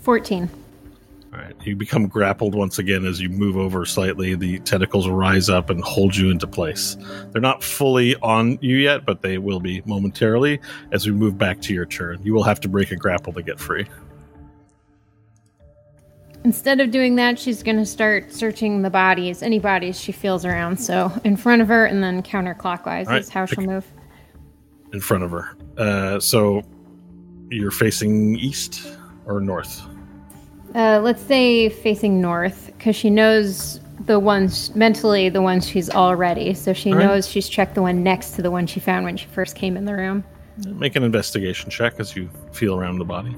Fourteen. 0.04 0.48
All 1.32 1.40
right. 1.40 1.56
You 1.64 1.74
become 1.74 2.06
grappled 2.06 2.54
once 2.54 2.78
again 2.78 3.04
as 3.04 3.20
you 3.20 3.28
move 3.28 3.56
over 3.56 3.84
slightly. 3.84 4.36
The 4.36 4.60
tentacles 4.60 5.08
rise 5.08 5.48
up 5.48 5.68
and 5.68 5.82
hold 5.82 6.14
you 6.14 6.30
into 6.30 6.46
place. 6.46 6.96
They're 7.32 7.42
not 7.42 7.60
fully 7.64 8.14
on 8.16 8.56
you 8.60 8.76
yet, 8.76 9.04
but 9.04 9.22
they 9.22 9.38
will 9.38 9.58
be 9.58 9.82
momentarily 9.84 10.60
as 10.92 11.06
we 11.06 11.12
move 11.12 11.36
back 11.36 11.60
to 11.62 11.74
your 11.74 11.86
turn. 11.86 12.20
You 12.22 12.34
will 12.34 12.44
have 12.44 12.60
to 12.60 12.68
break 12.68 12.92
a 12.92 12.96
grapple 12.96 13.32
to 13.32 13.42
get 13.42 13.58
free. 13.58 13.86
Instead 16.44 16.78
of 16.78 16.92
doing 16.92 17.16
that, 17.16 17.36
she's 17.36 17.64
going 17.64 17.78
to 17.78 17.86
start 17.86 18.30
searching 18.30 18.82
the 18.82 18.90
bodies, 18.90 19.42
any 19.42 19.58
bodies 19.58 19.98
she 19.98 20.12
feels 20.12 20.44
around. 20.44 20.76
So 20.76 21.10
in 21.24 21.36
front 21.36 21.62
of 21.62 21.68
her 21.68 21.86
and 21.86 22.00
then 22.00 22.22
counterclockwise 22.22 23.06
right. 23.06 23.22
is 23.22 23.28
how 23.28 23.46
she'll 23.46 23.64
move. 23.64 23.86
in 24.92 25.00
front 25.00 25.24
of 25.24 25.30
her. 25.32 25.56
Uh, 25.76 26.20
so 26.20 26.62
you're 27.50 27.72
facing 27.72 28.36
east 28.38 28.86
or 29.26 29.40
north? 29.40 29.82
Uh, 30.74 31.00
let's 31.02 31.22
say 31.22 31.68
facing 31.68 32.20
north, 32.20 32.66
because 32.66 32.96
she 32.96 33.08
knows 33.08 33.80
the 34.06 34.18
ones 34.18 34.74
mentally 34.74 35.28
the 35.28 35.40
ones 35.40 35.68
she's 35.68 35.88
already. 35.88 36.52
So 36.52 36.72
she 36.72 36.90
All 36.90 36.98
right. 36.98 37.06
knows 37.06 37.28
she's 37.28 37.48
checked 37.48 37.76
the 37.76 37.82
one 37.82 38.02
next 38.02 38.32
to 38.32 38.42
the 38.42 38.50
one 38.50 38.66
she 38.66 38.80
found 38.80 39.04
when 39.04 39.16
she 39.16 39.26
first 39.26 39.54
came 39.54 39.76
in 39.76 39.84
the 39.84 39.94
room. 39.94 40.24
Make 40.66 40.96
an 40.96 41.04
investigation 41.04 41.70
check 41.70 41.94
as 41.98 42.14
you 42.16 42.28
feel 42.52 42.74
around 42.74 42.98
the 42.98 43.04
body. 43.04 43.36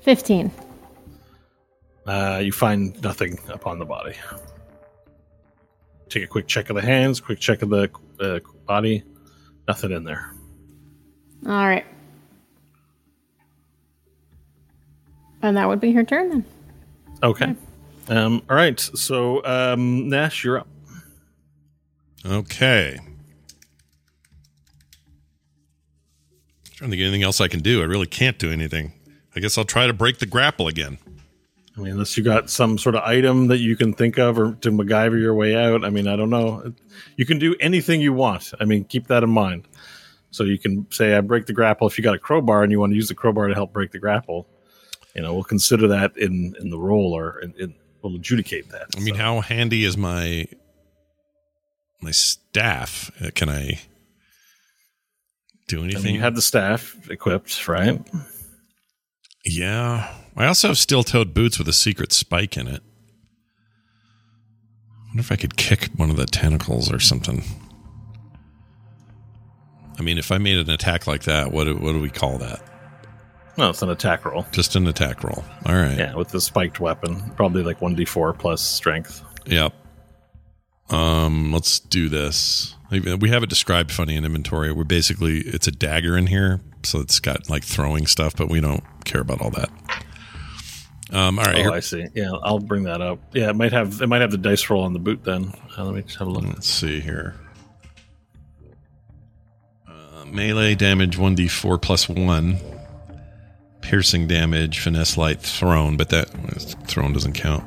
Fifteen. 0.00 0.50
Uh, 2.06 2.40
you 2.42 2.52
find 2.52 3.00
nothing 3.02 3.38
upon 3.48 3.78
the 3.78 3.84
body. 3.84 4.14
Take 6.08 6.22
a 6.22 6.28
quick 6.28 6.46
check 6.46 6.70
of 6.70 6.76
the 6.76 6.82
hands, 6.82 7.20
quick 7.20 7.40
check 7.40 7.62
of 7.62 7.70
the 7.70 7.90
uh, 8.20 8.38
body. 8.66 9.02
Nothing 9.66 9.90
in 9.90 10.04
there. 10.04 10.32
All 11.46 11.66
right. 11.66 11.84
And 15.46 15.56
that 15.56 15.68
would 15.68 15.78
be 15.78 15.92
her 15.92 16.02
turn 16.02 16.28
then. 16.28 16.44
Okay. 17.22 17.54
Um, 18.08 18.42
all 18.50 18.56
right. 18.56 18.80
So 18.80 19.44
um, 19.44 20.08
Nash, 20.08 20.42
you're 20.42 20.58
up. 20.58 20.66
Okay. 22.26 22.98
Trying 26.72 26.90
to 26.90 26.96
get 26.96 27.04
anything 27.04 27.22
else 27.22 27.40
I 27.40 27.46
can 27.46 27.60
do. 27.60 27.80
I 27.80 27.84
really 27.84 28.08
can't 28.08 28.40
do 28.40 28.50
anything. 28.50 28.92
I 29.36 29.40
guess 29.40 29.56
I'll 29.56 29.64
try 29.64 29.86
to 29.86 29.92
break 29.92 30.18
the 30.18 30.26
grapple 30.26 30.66
again. 30.66 30.98
I 31.76 31.80
mean, 31.80 31.92
unless 31.92 32.16
you 32.16 32.24
got 32.24 32.50
some 32.50 32.76
sort 32.76 32.96
of 32.96 33.02
item 33.02 33.46
that 33.46 33.58
you 33.58 33.76
can 33.76 33.92
think 33.92 34.18
of 34.18 34.38
or 34.38 34.54
to 34.62 34.72
MacGyver 34.72 35.20
your 35.20 35.34
way 35.34 35.54
out. 35.54 35.84
I 35.84 35.90
mean, 35.90 36.08
I 36.08 36.16
don't 36.16 36.30
know. 36.30 36.72
You 37.16 37.24
can 37.24 37.38
do 37.38 37.54
anything 37.60 38.00
you 38.00 38.12
want. 38.12 38.52
I 38.58 38.64
mean, 38.64 38.84
keep 38.84 39.06
that 39.06 39.22
in 39.22 39.30
mind. 39.30 39.68
So 40.32 40.42
you 40.42 40.58
can 40.58 40.88
say, 40.90 41.14
I 41.14 41.20
break 41.20 41.46
the 41.46 41.52
grapple. 41.52 41.86
If 41.86 41.98
you 41.98 42.02
got 42.02 42.16
a 42.16 42.18
crowbar 42.18 42.64
and 42.64 42.72
you 42.72 42.80
want 42.80 42.90
to 42.90 42.96
use 42.96 43.08
the 43.08 43.14
crowbar 43.14 43.46
to 43.46 43.54
help 43.54 43.72
break 43.72 43.92
the 43.92 44.00
grapple, 44.00 44.48
you 45.16 45.22
know, 45.22 45.34
we'll 45.34 45.42
consider 45.44 45.88
that 45.88 46.16
in, 46.16 46.54
in 46.60 46.70
the 46.70 46.78
role 46.78 47.12
or 47.16 47.40
in, 47.40 47.52
in, 47.58 47.74
we'll 48.02 48.14
adjudicate 48.16 48.68
that. 48.70 48.86
I 48.96 49.00
mean, 49.00 49.14
So- 49.14 49.20
how 49.20 49.40
handy 49.40 49.84
is 49.84 49.96
my 49.96 50.46
my 52.02 52.10
staff? 52.10 53.10
Uh, 53.20 53.30
Can 53.34 53.48
I 53.48 53.80
do 55.68 55.78
I 55.78 55.80
mean, 55.82 55.90
anything? 55.92 56.14
you 56.14 56.20
have 56.20 56.34
the 56.36 56.42
staff 56.42 56.94
equipped, 57.10 57.66
right? 57.66 58.00
yeah. 59.44 60.12
I 60.36 60.44
also 60.46 60.68
have 60.68 60.76
steel-toed 60.78 61.32
boots 61.32 61.58
with 61.58 61.66
a 61.66 61.72
secret 61.72 62.12
spike 62.12 62.58
in 62.58 62.68
it. 62.68 62.82
I 64.92 65.06
wonder 65.08 65.20
if 65.20 65.32
I 65.32 65.36
could 65.36 65.56
kick 65.56 65.88
one 65.96 66.10
of 66.10 66.16
the 66.16 66.26
tentacles 66.26 66.92
or 66.92 67.00
something. 67.00 67.42
I 69.98 70.02
mean, 70.02 70.18
if 70.18 70.30
I 70.30 70.36
made 70.36 70.58
an 70.58 70.68
attack 70.68 71.06
like 71.06 71.22
that, 71.24 71.52
what 71.52 71.64
do, 71.64 71.74
what 71.76 71.92
do 71.92 72.00
we 72.00 72.10
call 72.10 72.36
that? 72.38 72.60
No, 73.58 73.70
it's 73.70 73.80
an 73.82 73.88
attack 73.90 74.24
roll. 74.24 74.44
Just 74.52 74.76
an 74.76 74.86
attack 74.86 75.24
roll. 75.24 75.42
All 75.64 75.74
right. 75.74 75.96
Yeah, 75.96 76.14
with 76.14 76.28
the 76.28 76.40
spiked 76.40 76.78
weapon, 76.80 77.30
probably 77.36 77.62
like 77.62 77.80
1d4 77.80 78.38
plus 78.38 78.60
strength. 78.62 79.22
Yep. 79.46 79.72
Um, 80.90 81.52
let's 81.52 81.80
do 81.80 82.08
this. 82.08 82.74
We 82.90 83.28
have 83.30 83.42
it 83.42 83.48
described 83.48 83.90
funny 83.90 84.14
in 84.14 84.24
inventory. 84.24 84.70
We're 84.72 84.84
basically 84.84 85.38
it's 85.40 85.66
a 85.66 85.72
dagger 85.72 86.16
in 86.16 86.28
here, 86.28 86.60
so 86.84 87.00
it's 87.00 87.18
got 87.18 87.50
like 87.50 87.64
throwing 87.64 88.06
stuff, 88.06 88.36
but 88.36 88.48
we 88.48 88.60
don't 88.60 88.84
care 89.04 89.20
about 89.20 89.40
all 89.40 89.50
that. 89.50 89.70
Um, 91.12 91.38
all 91.38 91.44
right, 91.44 91.56
Oh, 91.56 91.62
here- 91.62 91.70
I 91.72 91.80
see. 91.80 92.04
Yeah, 92.14 92.30
I'll 92.42 92.58
bring 92.60 92.84
that 92.84 93.00
up. 93.00 93.18
Yeah, 93.34 93.50
it 93.50 93.56
might 93.56 93.72
have 93.72 94.00
it 94.02 94.06
might 94.06 94.20
have 94.20 94.30
the 94.30 94.38
dice 94.38 94.68
roll 94.70 94.84
on 94.84 94.92
the 94.92 94.98
boot 95.00 95.24
then. 95.24 95.52
Uh, 95.76 95.84
let 95.84 95.94
me 95.94 96.02
just 96.02 96.18
have 96.18 96.28
a 96.28 96.30
look. 96.30 96.44
let's 96.44 96.68
see 96.68 97.00
here. 97.00 97.34
Uh, 99.88 100.24
melee 100.26 100.74
damage 100.76 101.18
one 101.18 101.34
d 101.34 101.48
four 101.48 101.78
plus 101.78 102.08
one. 102.08 102.58
Piercing 103.86 104.26
damage, 104.26 104.80
finesse 104.80 105.16
light, 105.16 105.40
thrown, 105.40 105.96
but 105.96 106.08
that 106.08 106.28
thrown 106.88 107.12
doesn't 107.12 107.34
count. 107.34 107.62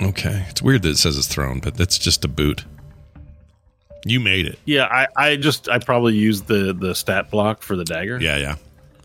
Okay, 0.00 0.46
it's 0.48 0.62
weird 0.62 0.80
that 0.82 0.88
it 0.88 0.96
says 0.96 1.18
it's 1.18 1.26
thrown, 1.26 1.60
but 1.60 1.74
that's 1.74 1.98
just 1.98 2.24
a 2.24 2.28
boot. 2.28 2.64
You 4.06 4.18
made 4.18 4.46
it. 4.46 4.58
Yeah, 4.64 4.86
I, 4.86 5.08
I 5.14 5.36
just 5.36 5.68
I 5.68 5.78
probably 5.78 6.14
used 6.14 6.46
the 6.46 6.72
the 6.72 6.94
stat 6.94 7.30
block 7.30 7.60
for 7.60 7.76
the 7.76 7.84
dagger. 7.84 8.18
Yeah, 8.18 8.38
yeah, 8.38 8.56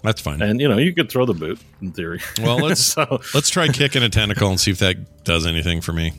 that's 0.03 0.21
fine. 0.21 0.41
and 0.41 0.61
you 0.61 0.69
know 0.69 0.77
you 0.77 0.93
could 0.93 1.11
throw 1.11 1.25
the 1.25 1.33
boot 1.33 1.59
in 1.81 1.91
theory. 1.91 2.21
Well, 2.41 2.57
let's 2.63 2.81
so 2.81 3.19
let's 3.33 3.49
try 3.49 3.67
kicking 3.67 4.03
a 4.03 4.09
tentacle 4.09 4.49
and 4.49 4.57
see 4.57 4.71
if 4.71 4.79
that 4.79 5.25
does 5.25 5.45
anything 5.45 5.81
for 5.81 5.91
me. 5.91 6.13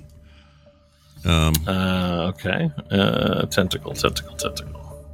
Um, 1.25 1.53
uh, 1.67 2.33
okay, 2.35 2.71
uh, 2.91 3.47
tentacle, 3.47 3.93
tentacle, 3.93 4.37
tentacle. 4.37 5.05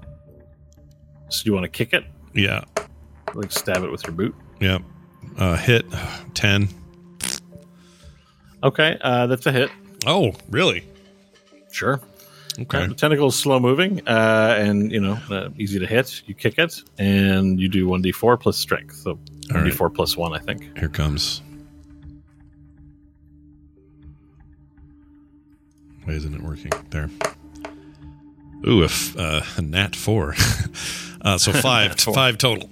So 1.29 1.43
you 1.47 1.53
want 1.53 1.65
to 1.65 1.71
kick 1.71 1.93
it, 1.93 2.05
yeah, 2.35 2.65
like 3.35 3.51
stab 3.51 3.83
it 3.83 3.91
with 3.91 4.05
your 4.05 4.13
boot? 4.13 4.35
yeah. 4.61 4.79
Uh, 5.39 5.57
hit 5.57 5.85
ten. 6.35 6.69
Okay, 8.63 8.99
uh, 9.01 9.27
that's 9.27 9.47
a 9.47 9.53
hit. 9.53 9.71
Oh, 10.07 10.33
really? 10.51 10.87
Sure. 11.73 12.01
Okay. 12.59 12.85
Uh, 12.85 12.87
the 12.89 12.95
tentacle 12.95 13.29
is 13.29 13.35
slow 13.35 13.59
moving, 13.59 14.07
uh, 14.07 14.57
and 14.59 14.93
you 14.93 15.01
know 15.01 15.19
uh, 15.31 15.49
easy 15.59 15.79
to 15.81 15.87
hit. 15.87 16.23
You 16.27 16.35
kick 16.35 16.59
it, 16.59 16.83
and 16.99 17.59
you 17.59 17.69
do 17.69 17.89
one 17.89 18.01
d 18.01 18.13
four 18.13 18.37
plus 18.37 18.57
strength. 18.57 18.95
So 18.97 19.19
one 19.51 19.65
d 19.65 19.71
four 19.71 19.91
plus 19.91 20.17
one, 20.17 20.33
I 20.35 20.39
think. 20.39 20.79
Here 20.79 20.89
comes. 20.89 21.43
Why 26.05 26.15
isn't 26.15 26.35
it 26.35 26.43
working? 26.43 26.71
There. 26.91 27.11
Ooh, 28.67 28.83
a, 28.83 28.87
f- 28.87 29.17
uh, 29.19 29.43
a 29.57 29.63
nat 29.63 29.95
four. 29.95 30.35
uh, 31.23 31.39
so 31.39 31.53
five, 31.61 31.99
Four. 32.01 32.15
five 32.15 32.39
total. 32.39 32.69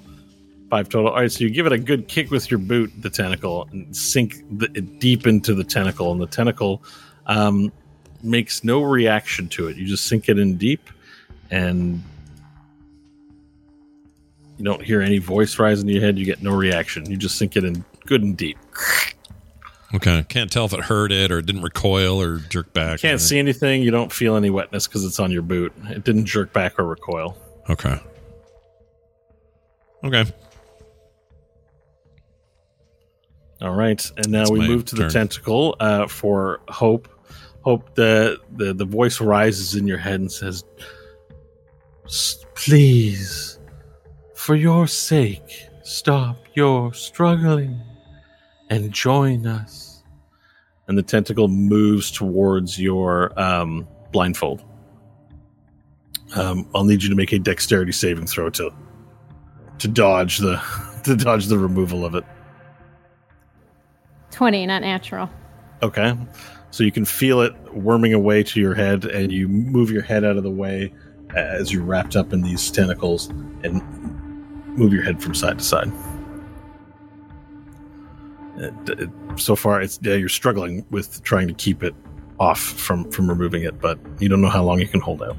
Five 0.70 0.88
total. 0.88 1.10
All 1.10 1.16
right, 1.20 1.30
so 1.30 1.44
you 1.44 1.50
give 1.50 1.66
it 1.66 1.72
a 1.72 1.78
good 1.78 2.08
kick 2.08 2.30
with 2.30 2.50
your 2.50 2.58
boot, 2.58 2.90
the 2.98 3.10
tentacle, 3.10 3.68
and 3.72 3.94
sink 3.94 4.42
the, 4.58 4.68
deep 4.68 5.26
into 5.26 5.54
the 5.54 5.64
tentacle, 5.64 6.12
and 6.12 6.20
the 6.20 6.26
tentacle 6.26 6.82
um, 7.26 7.70
makes 8.22 8.64
no 8.64 8.82
reaction 8.82 9.48
to 9.48 9.68
it. 9.68 9.76
You 9.76 9.86
just 9.86 10.06
sink 10.06 10.30
it 10.30 10.38
in 10.38 10.56
deep, 10.56 10.88
and 11.50 12.02
you 14.56 14.64
don't 14.64 14.82
hear 14.82 15.02
any 15.02 15.18
voice 15.18 15.58
rise 15.58 15.82
in 15.82 15.88
your 15.88 16.00
head. 16.00 16.18
You 16.18 16.24
get 16.24 16.42
no 16.42 16.52
reaction. 16.52 17.10
You 17.10 17.18
just 17.18 17.36
sink 17.36 17.56
it 17.56 17.64
in 17.64 17.84
good 18.06 18.22
and 18.22 18.34
deep. 18.34 18.56
Okay. 19.94 20.24
Can't 20.28 20.50
tell 20.50 20.64
if 20.64 20.72
it 20.72 20.80
hurt 20.80 21.12
it 21.12 21.30
or 21.30 21.38
it 21.38 21.46
didn't 21.46 21.62
recoil 21.62 22.20
or 22.20 22.38
jerk 22.38 22.72
back. 22.72 23.00
Can't 23.00 23.20
see 23.20 23.38
anything. 23.38 23.82
You 23.82 23.90
don't 23.90 24.12
feel 24.12 24.36
any 24.36 24.50
wetness 24.50 24.86
because 24.86 25.04
it's 25.04 25.20
on 25.20 25.30
your 25.30 25.42
boot. 25.42 25.72
It 25.90 26.04
didn't 26.04 26.24
jerk 26.24 26.52
back 26.52 26.78
or 26.78 26.86
recoil. 26.86 27.36
Okay. 27.68 28.00
Okay. 30.04 30.24
All 33.60 33.76
right, 33.76 34.10
and 34.16 34.28
now 34.28 34.40
That's 34.40 34.50
we 34.50 34.66
move 34.66 34.86
to 34.86 34.96
the 34.96 35.08
tentacle 35.08 35.76
uh, 35.78 36.08
for 36.08 36.60
Hope. 36.68 37.08
Hope 37.60 37.94
the, 37.94 38.40
the 38.56 38.74
the 38.74 38.84
voice 38.84 39.20
rises 39.20 39.76
in 39.76 39.86
your 39.86 39.98
head 39.98 40.18
and 40.18 40.32
says, 40.32 40.64
"Please, 42.56 43.60
for 44.34 44.56
your 44.56 44.88
sake, 44.88 45.68
stop 45.84 46.38
your 46.54 46.92
struggling 46.92 47.80
and 48.72 48.92
join 48.92 49.46
us." 49.46 50.02
And 50.88 50.98
the 50.98 51.02
tentacle 51.02 51.48
moves 51.48 52.10
towards 52.10 52.80
your 52.80 53.38
um, 53.40 53.86
blindfold. 54.12 54.64
Um, 56.34 56.68
I'll 56.74 56.84
need 56.84 57.02
you 57.02 57.10
to 57.10 57.14
make 57.14 57.32
a 57.32 57.38
dexterity 57.38 57.92
saving 57.92 58.26
throw 58.26 58.50
to 58.50 58.70
to 59.78 59.88
dodge 59.88 60.38
the 60.38 60.62
to 61.04 61.16
dodge 61.16 61.46
the 61.46 61.58
removal 61.58 62.04
of 62.04 62.14
it. 62.14 62.24
20, 64.30 64.66
not 64.66 64.82
natural. 64.82 65.28
Okay. 65.82 66.16
So 66.70 66.84
you 66.84 66.92
can 66.92 67.04
feel 67.04 67.42
it 67.42 67.54
worming 67.74 68.14
away 68.14 68.42
to 68.44 68.60
your 68.60 68.74
head, 68.74 69.04
and 69.04 69.30
you 69.30 69.46
move 69.46 69.90
your 69.90 70.02
head 70.02 70.24
out 70.24 70.38
of 70.38 70.42
the 70.42 70.50
way 70.50 70.92
as 71.36 71.72
you're 71.72 71.82
wrapped 71.82 72.16
up 72.16 72.32
in 72.32 72.40
these 72.40 72.70
tentacles 72.70 73.28
and 73.62 73.82
move 74.76 74.92
your 74.92 75.02
head 75.02 75.22
from 75.22 75.34
side 75.34 75.58
to 75.58 75.64
side. 75.64 75.92
So 79.36 79.56
far, 79.56 79.80
it's 79.80 79.98
yeah, 80.02 80.14
you're 80.14 80.28
struggling 80.28 80.84
with 80.90 81.22
trying 81.22 81.48
to 81.48 81.54
keep 81.54 81.82
it 81.82 81.94
off 82.38 82.60
from 82.60 83.10
from 83.10 83.28
removing 83.28 83.62
it, 83.62 83.80
but 83.80 83.98
you 84.18 84.28
don't 84.28 84.40
know 84.40 84.48
how 84.48 84.62
long 84.62 84.80
you 84.80 84.86
can 84.86 85.00
hold 85.00 85.22
out. 85.22 85.36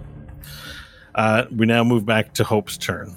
Uh, 1.15 1.45
we 1.55 1.65
now 1.65 1.83
move 1.83 2.05
back 2.05 2.33
to 2.33 2.43
Hope's 2.43 2.77
turn. 2.77 3.15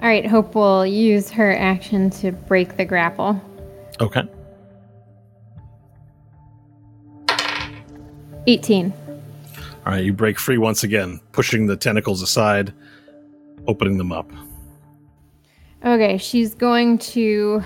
All 0.00 0.08
right, 0.08 0.26
Hope 0.26 0.54
will 0.54 0.86
use 0.86 1.30
her 1.30 1.54
action 1.54 2.08
to 2.10 2.32
break 2.32 2.78
the 2.78 2.86
grapple. 2.86 3.38
Okay. 4.00 4.22
18. 8.46 8.92
All 9.84 9.92
right, 9.92 10.04
you 10.04 10.14
break 10.14 10.38
free 10.38 10.56
once 10.56 10.82
again, 10.84 11.20
pushing 11.32 11.66
the 11.66 11.76
tentacles 11.76 12.22
aside, 12.22 12.72
opening 13.66 13.98
them 13.98 14.10
up. 14.10 14.30
Okay, 15.84 16.16
she's 16.16 16.54
going 16.54 16.96
to 16.98 17.62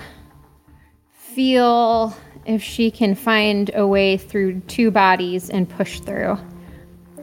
feel 1.35 2.15
if 2.45 2.63
she 2.63 2.89
can 2.89 3.13
find 3.13 3.69
a 3.73 3.85
way 3.85 4.15
through 4.15 4.61
two 4.61 4.89
bodies 4.89 5.49
and 5.49 5.69
push 5.69 5.99
through 5.99 6.37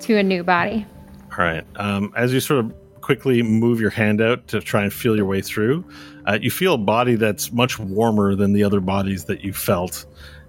to 0.01 0.19
a 0.19 0.23
new 0.23 0.45
body. 0.45 0.87
All 1.33 1.45
right. 1.45 1.65
Um, 1.77 2.13
as 2.15 2.35
you 2.35 2.41
sort 2.41 2.63
of 2.65 2.75
quickly 3.01 3.43
move 3.43 3.81
your 3.81 3.91
hand 3.91 4.21
out 4.21 4.47
to 4.49 4.61
try 4.61 4.83
and 4.83 4.93
feel 4.93 5.17
your 5.17 5.25
way 5.25 5.41
through, 5.41 5.85
uh, 6.27 6.39
you 6.43 6.51
feel 6.51 6.75
a 6.75 6.79
body 6.79 7.15
that's 7.15 7.53
much 7.53 7.79
warmer 7.79 8.35
than 8.35 8.53
the 8.53 8.63
other 8.63 8.81
bodies 8.81 9.25
that 9.25 9.43
you 9.43 9.53
felt. 9.53 10.05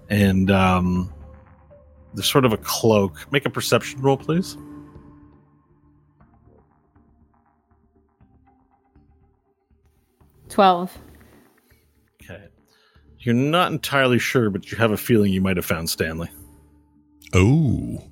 And 0.09 0.51
um, 0.51 1.11
there's 2.13 2.29
sort 2.29 2.43
of 2.45 2.51
a 2.51 2.57
cloak. 2.57 3.31
Make 3.31 3.45
a 3.45 3.49
perception 3.49 4.01
roll, 4.01 4.17
please. 4.17 4.57
Twelve. 10.49 10.95
Okay. 13.23 13.31
You're 13.31 13.35
not 13.35 13.71
entirely 13.71 14.19
sure, 14.19 14.49
but 14.49 14.71
you 14.71 14.77
have 14.77 14.91
a 14.91 14.97
feeling 14.97 15.31
you 15.31 15.41
might 15.41 15.57
have 15.57 15.65
found 15.65 15.89
Stanley. 15.89 16.29
Oh. 17.33 18.03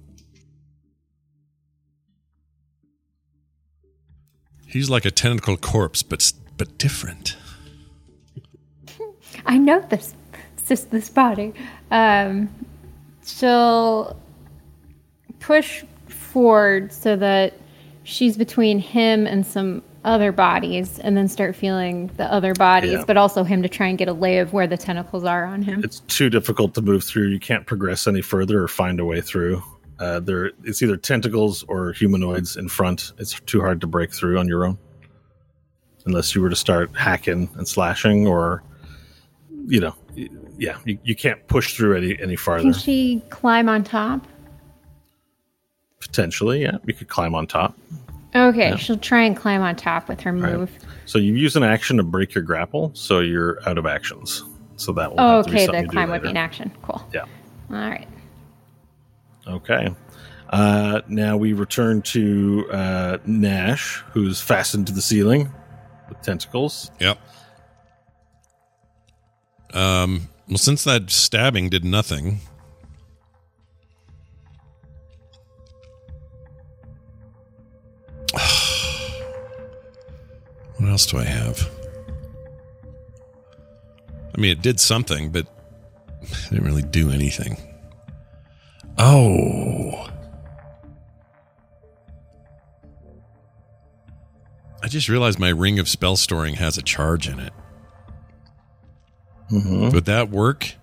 He's 4.67 4.89
like 4.89 5.05
a 5.05 5.11
tentacle 5.11 5.57
corpse, 5.57 6.01
but 6.01 6.31
but 6.57 6.77
different. 6.77 7.35
I 9.45 9.57
know 9.57 9.81
this 9.89 10.13
this 10.67 10.85
this 10.85 11.09
body. 11.09 11.53
Um, 11.89 12.49
she'll 13.25 14.17
push 15.39 15.83
forward 16.07 16.93
so 16.93 17.17
that 17.17 17.53
she's 18.03 18.37
between 18.37 18.79
him 18.79 19.27
and 19.27 19.45
some 19.45 19.83
other 20.03 20.31
bodies, 20.31 20.99
and 20.99 21.15
then 21.15 21.27
start 21.27 21.55
feeling 21.55 22.09
the 22.17 22.31
other 22.31 22.53
bodies, 22.53 22.93
Yeah. 22.93 23.03
but 23.05 23.17
also 23.17 23.43
him 23.43 23.61
to 23.61 23.69
try 23.69 23.87
and 23.87 23.97
get 23.97 24.07
a 24.07 24.13
lay 24.13 24.39
of 24.39 24.51
where 24.53 24.65
the 24.67 24.77
tentacles 24.77 25.23
are 25.23 25.45
on 25.45 25.61
him. 25.61 25.83
It's 25.83 25.99
too 26.01 26.29
difficult 26.29 26.73
to 26.75 26.81
move 26.81 27.03
through. 27.03 27.27
You 27.27 27.39
can't 27.39 27.65
progress 27.65 28.07
any 28.07 28.21
further 28.21 28.63
or 28.63 28.67
find 28.67 28.99
a 28.99 29.05
way 29.05 29.21
through. 29.21 29.61
Uh, 29.99 30.19
there, 30.19 30.51
it's 30.63 30.81
either 30.81 30.97
tentacles 30.97 31.63
or 31.67 31.91
humanoids 31.93 32.57
in 32.57 32.67
front. 32.67 33.13
It's 33.19 33.39
too 33.41 33.61
hard 33.61 33.79
to 33.81 33.87
break 33.87 34.11
through 34.11 34.39
on 34.39 34.47
your 34.47 34.65
own, 34.65 34.79
unless 36.07 36.33
you 36.33 36.41
were 36.41 36.49
to 36.49 36.55
start 36.55 36.95
hacking 36.95 37.47
and 37.55 37.67
slashing, 37.67 38.25
or 38.25 38.63
you 39.67 39.79
know, 39.79 39.93
yeah, 40.57 40.79
you, 40.85 40.97
you 41.03 41.15
can't 41.15 41.45
push 41.47 41.75
through 41.77 41.95
any 41.97 42.19
any 42.19 42.35
farther. 42.35 42.63
Can 42.63 42.73
she 42.73 43.21
climb 43.29 43.69
on 43.69 43.83
top? 43.83 44.25
Potentially, 45.99 46.63
yeah, 46.63 46.77
you 46.87 46.95
could 46.95 47.07
climb 47.07 47.35
on 47.35 47.45
top. 47.45 47.77
Okay, 48.33 48.75
she'll 48.77 48.97
try 48.97 49.23
and 49.23 49.35
climb 49.35 49.61
on 49.61 49.75
top 49.75 50.07
with 50.07 50.21
her 50.21 50.31
move. 50.31 50.71
So 51.05 51.17
you 51.17 51.33
use 51.33 51.55
an 51.55 51.63
action 51.63 51.97
to 51.97 52.03
break 52.03 52.33
your 52.33 52.43
grapple, 52.43 52.91
so 52.93 53.19
you're 53.19 53.59
out 53.67 53.77
of 53.77 53.85
actions. 53.85 54.43
So 54.77 54.93
that 54.93 55.11
will 55.11 55.19
Oh, 55.19 55.37
have 55.37 55.45
to 55.47 55.51
be 55.51 55.57
okay, 55.57 55.65
the 55.67 55.81
you 55.83 55.87
climb 55.89 56.09
would 56.09 56.21
be 56.21 56.29
an 56.29 56.37
action. 56.37 56.71
Cool. 56.81 57.05
Yeah. 57.13 57.25
All 57.69 57.75
right. 57.75 58.07
Okay. 59.47 59.93
Uh, 60.49 61.01
now 61.07 61.35
we 61.37 61.53
return 61.53 62.01
to 62.01 62.67
uh, 62.71 63.17
Nash, 63.25 64.03
who's 64.11 64.41
fastened 64.41 64.87
to 64.87 64.93
the 64.93 65.01
ceiling 65.01 65.49
with 66.09 66.21
tentacles. 66.21 66.91
Yep. 66.99 67.17
Um. 69.73 70.29
Well, 70.47 70.57
since 70.57 70.83
that 70.83 71.09
stabbing 71.09 71.69
did 71.69 71.85
nothing, 71.85 72.41
what 80.81 80.89
else 80.89 81.05
do 81.05 81.17
I 81.17 81.23
have? 81.23 81.69
I 84.35 84.41
mean, 84.41 84.51
it 84.51 84.61
did 84.61 84.79
something, 84.79 85.29
but 85.29 85.45
it 86.21 86.29
didn't 86.49 86.65
really 86.65 86.81
do 86.81 87.11
anything. 87.11 87.57
Oh. 88.97 90.09
I 94.83 94.87
just 94.87 95.07
realized 95.07 95.37
my 95.37 95.49
ring 95.49 95.77
of 95.77 95.87
spell 95.87 96.15
storing 96.15 96.55
has 96.55 96.77
a 96.77 96.81
charge 96.81 97.27
in 97.27 97.39
it. 97.39 97.53
Would 99.93 100.05
that 100.05 100.29
work? 100.29 100.73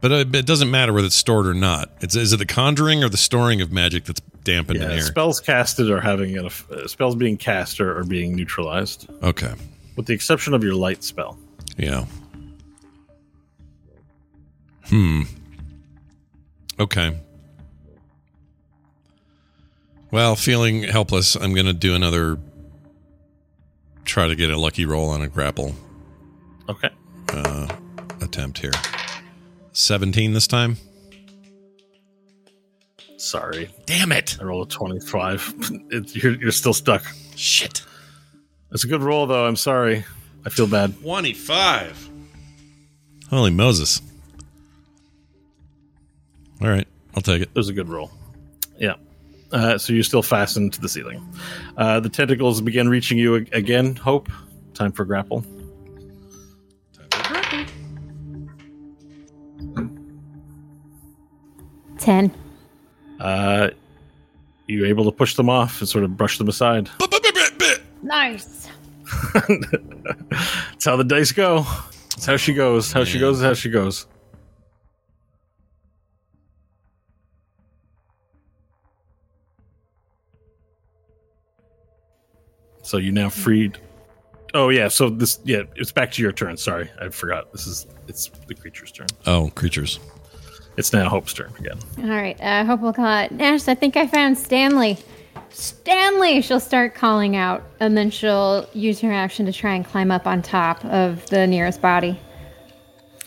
But 0.00 0.12
uh, 0.12 0.24
it 0.32 0.46
doesn't 0.46 0.70
matter 0.70 0.92
whether 0.92 1.06
it's 1.06 1.16
stored 1.16 1.46
or 1.46 1.54
not. 1.54 1.90
It's 2.00 2.16
is 2.16 2.32
it 2.32 2.38
the 2.38 2.46
conjuring 2.46 3.04
or 3.04 3.08
the 3.08 3.16
storing 3.16 3.60
of 3.60 3.70
magic 3.70 4.04
that's 4.04 4.20
dampened 4.44 4.82
in 4.82 4.88
Yeah, 4.90 4.96
air? 4.96 5.02
spells 5.02 5.40
casted 5.40 5.90
are 5.90 6.00
having 6.00 6.36
an, 6.36 6.46
uh, 6.46 6.86
spells 6.86 7.14
being 7.16 7.36
cast 7.36 7.80
are, 7.80 7.98
are 7.98 8.04
being 8.04 8.34
neutralized, 8.34 9.08
okay. 9.22 9.52
with 9.96 10.06
the 10.06 10.12
exception 10.14 10.54
of 10.54 10.62
your 10.64 10.74
light 10.74 11.02
spell. 11.04 11.38
Yeah. 11.76 12.04
Hmm. 14.86 15.22
Okay. 16.78 17.16
Well, 20.10 20.36
feeling 20.36 20.82
helpless, 20.82 21.36
I'm 21.36 21.54
going 21.54 21.66
to 21.66 21.72
do 21.72 21.94
another 21.94 22.38
try 24.04 24.26
to 24.26 24.34
get 24.34 24.50
a 24.50 24.58
lucky 24.58 24.84
roll 24.84 25.08
on 25.08 25.22
a 25.22 25.28
grapple 25.28 25.74
Okay. 26.68 26.90
uh, 27.28 27.74
attempt 28.20 28.58
here. 28.58 28.72
17 29.72 30.32
this 30.34 30.46
time. 30.46 30.76
Sorry, 33.22 33.70
Damn 33.86 34.10
it. 34.10 34.36
I 34.40 34.44
rolled 34.44 34.66
a 34.66 34.74
twenty-five. 34.74 35.54
It, 35.90 36.16
you're, 36.16 36.34
you're 36.34 36.50
still 36.50 36.74
stuck. 36.74 37.04
Shit. 37.36 37.82
It's 38.72 38.82
a 38.82 38.88
good 38.88 39.00
roll, 39.02 39.26
though. 39.26 39.46
I'm 39.46 39.54
sorry. 39.56 40.04
I 40.44 40.48
feel 40.50 40.66
bad. 40.66 40.98
25. 41.02 42.10
Holy 43.30 43.50
Moses. 43.52 44.02
All 46.60 46.68
right, 46.68 46.88
I'll 47.14 47.22
take 47.22 47.42
it. 47.42 47.50
It 47.54 47.54
was 47.54 47.68
a 47.68 47.72
good 47.72 47.88
roll. 47.88 48.10
Yeah. 48.78 48.94
Uh, 49.52 49.78
so 49.78 49.92
you're 49.92 50.02
still 50.02 50.22
fastened 50.22 50.72
to 50.72 50.80
the 50.80 50.88
ceiling. 50.88 51.22
Uh, 51.76 52.00
the 52.00 52.08
tentacles 52.08 52.60
begin 52.60 52.88
reaching 52.88 53.18
you 53.18 53.36
ag- 53.36 53.50
again. 53.52 53.94
Hope 53.96 54.30
Time 54.74 54.90
for 54.90 55.04
grapple. 55.04 55.44
Ten. 61.98 62.32
Uh, 63.22 63.70
you 64.66 64.84
able 64.84 65.04
to 65.04 65.12
push 65.12 65.36
them 65.36 65.48
off 65.48 65.80
and 65.80 65.88
sort 65.88 66.02
of 66.02 66.16
brush 66.16 66.38
them 66.38 66.48
aside. 66.48 66.90
Nice. 68.02 68.68
That's 69.34 70.84
how 70.84 70.96
the 70.96 71.04
dice 71.04 71.30
go. 71.30 71.64
That's 72.10 72.26
how 72.26 72.36
she 72.36 72.52
goes. 72.52 72.90
How 72.92 73.04
she 73.04 73.20
goes 73.20 73.38
is 73.38 73.44
how 73.44 73.54
she 73.54 73.70
goes. 73.70 74.06
So 82.82 82.96
you 82.96 83.12
now 83.12 83.28
freed. 83.28 83.78
Oh 84.52 84.70
yeah. 84.70 84.88
So 84.88 85.08
this 85.08 85.38
yeah, 85.44 85.62
it's 85.76 85.92
back 85.92 86.10
to 86.12 86.22
your 86.22 86.32
turn. 86.32 86.56
Sorry, 86.56 86.90
I 87.00 87.08
forgot. 87.10 87.52
This 87.52 87.68
is 87.68 87.86
it's 88.08 88.30
the 88.48 88.54
creature's 88.54 88.90
turn. 88.90 89.06
Oh, 89.26 89.50
creatures. 89.54 90.00
It's 90.76 90.92
now 90.92 91.08
Hope's 91.08 91.34
turn 91.34 91.52
again. 91.58 91.78
All 91.98 92.04
right. 92.04 92.40
I 92.40 92.64
hope 92.64 92.80
we'll 92.80 92.92
call 92.92 93.24
it. 93.24 93.32
Nash, 93.32 93.68
I 93.68 93.74
think 93.74 93.96
I 93.96 94.06
found 94.06 94.38
Stanley. 94.38 94.98
Stanley! 95.50 96.40
She'll 96.40 96.60
start 96.60 96.94
calling 96.94 97.36
out, 97.36 97.62
and 97.78 97.96
then 97.96 98.10
she'll 98.10 98.66
use 98.72 99.00
her 99.00 99.12
action 99.12 99.44
to 99.46 99.52
try 99.52 99.74
and 99.74 99.84
climb 99.84 100.10
up 100.10 100.26
on 100.26 100.40
top 100.40 100.82
of 100.86 101.26
the 101.26 101.46
nearest 101.46 101.82
body. 101.82 102.18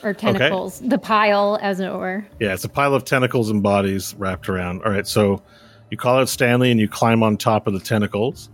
Or 0.04 0.14
tentacles. 0.14 0.80
The 0.80 0.98
pile, 0.98 1.60
as 1.62 1.80
it 1.80 1.92
were. 1.92 2.26
Yeah, 2.40 2.54
it's 2.54 2.64
a 2.64 2.70
pile 2.70 2.94
of 2.94 3.06
tentacles 3.06 3.50
and 3.50 3.62
bodies 3.62 4.16
wrapped 4.18 4.50
around. 4.50 4.84
All 4.84 4.92
right, 4.92 5.08
so 5.08 5.42
you 5.90 5.98
call 5.98 6.18
out 6.18 6.30
Stanley 6.30 6.72
and 6.72 6.80
you 6.80 6.88
climb 6.88 7.24
on 7.24 7.38
top 7.38 7.68
of 7.68 7.74
the 7.74 7.80
tentacles. 7.80 8.50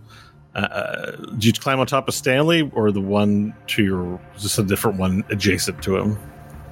Uh, 0.54 1.12
do 1.38 1.46
you 1.46 1.52
climb 1.52 1.80
on 1.80 1.86
top 1.86 2.08
of 2.08 2.14
Stanley 2.14 2.70
or 2.74 2.92
the 2.92 3.00
one 3.00 3.54
to 3.68 3.82
your 3.82 4.20
just 4.38 4.58
a 4.58 4.62
different 4.62 4.98
one 4.98 5.24
adjacent 5.30 5.82
to 5.82 5.96
him? 5.96 6.18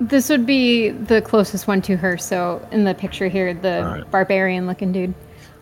This 0.00 0.30
would 0.30 0.46
be 0.46 0.88
the 0.90 1.20
closest 1.20 1.66
one 1.66 1.82
to 1.82 1.96
her. 1.96 2.16
So, 2.16 2.66
in 2.72 2.84
the 2.84 2.94
picture 2.94 3.28
here, 3.28 3.52
the 3.52 3.82
right. 3.84 4.10
barbarian 4.10 4.66
looking 4.66 4.92
dude. 4.92 5.14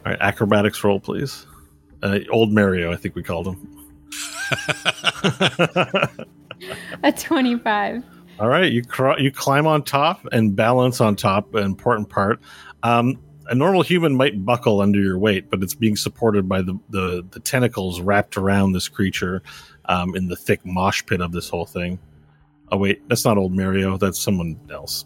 All 0.06 0.12
right, 0.12 0.20
acrobatics 0.20 0.82
roll, 0.84 1.00
please. 1.00 1.44
Uh, 2.02 2.20
old 2.30 2.52
Mario, 2.52 2.92
I 2.92 2.96
think 2.96 3.16
we 3.16 3.22
called 3.22 3.48
him. 3.48 3.88
A 7.02 7.12
25. 7.12 8.04
All 8.38 8.48
right, 8.48 8.70
you 8.70 8.84
cr- 8.84 9.18
you 9.18 9.32
climb 9.32 9.66
on 9.66 9.82
top 9.82 10.24
and 10.30 10.54
balance 10.54 11.00
on 11.00 11.16
top. 11.16 11.54
An 11.54 11.64
important 11.64 12.08
part. 12.08 12.40
Um, 12.84 13.18
a 13.48 13.54
normal 13.54 13.82
human 13.82 14.14
might 14.14 14.44
buckle 14.44 14.80
under 14.80 15.00
your 15.00 15.18
weight, 15.18 15.50
but 15.50 15.62
it's 15.62 15.74
being 15.74 15.96
supported 15.96 16.48
by 16.48 16.62
the 16.62 16.78
the, 16.90 17.26
the 17.30 17.40
tentacles 17.40 18.00
wrapped 18.00 18.36
around 18.36 18.72
this 18.72 18.86
creature 18.86 19.42
um, 19.86 20.14
in 20.14 20.28
the 20.28 20.36
thick 20.36 20.64
mosh 20.64 21.04
pit 21.04 21.20
of 21.20 21.32
this 21.32 21.48
whole 21.48 21.66
thing. 21.66 21.98
Oh 22.70 22.76
wait, 22.76 23.06
that's 23.08 23.24
not 23.24 23.38
old 23.38 23.54
Mario. 23.54 23.96
That's 23.96 24.20
someone 24.20 24.58
else. 24.70 25.04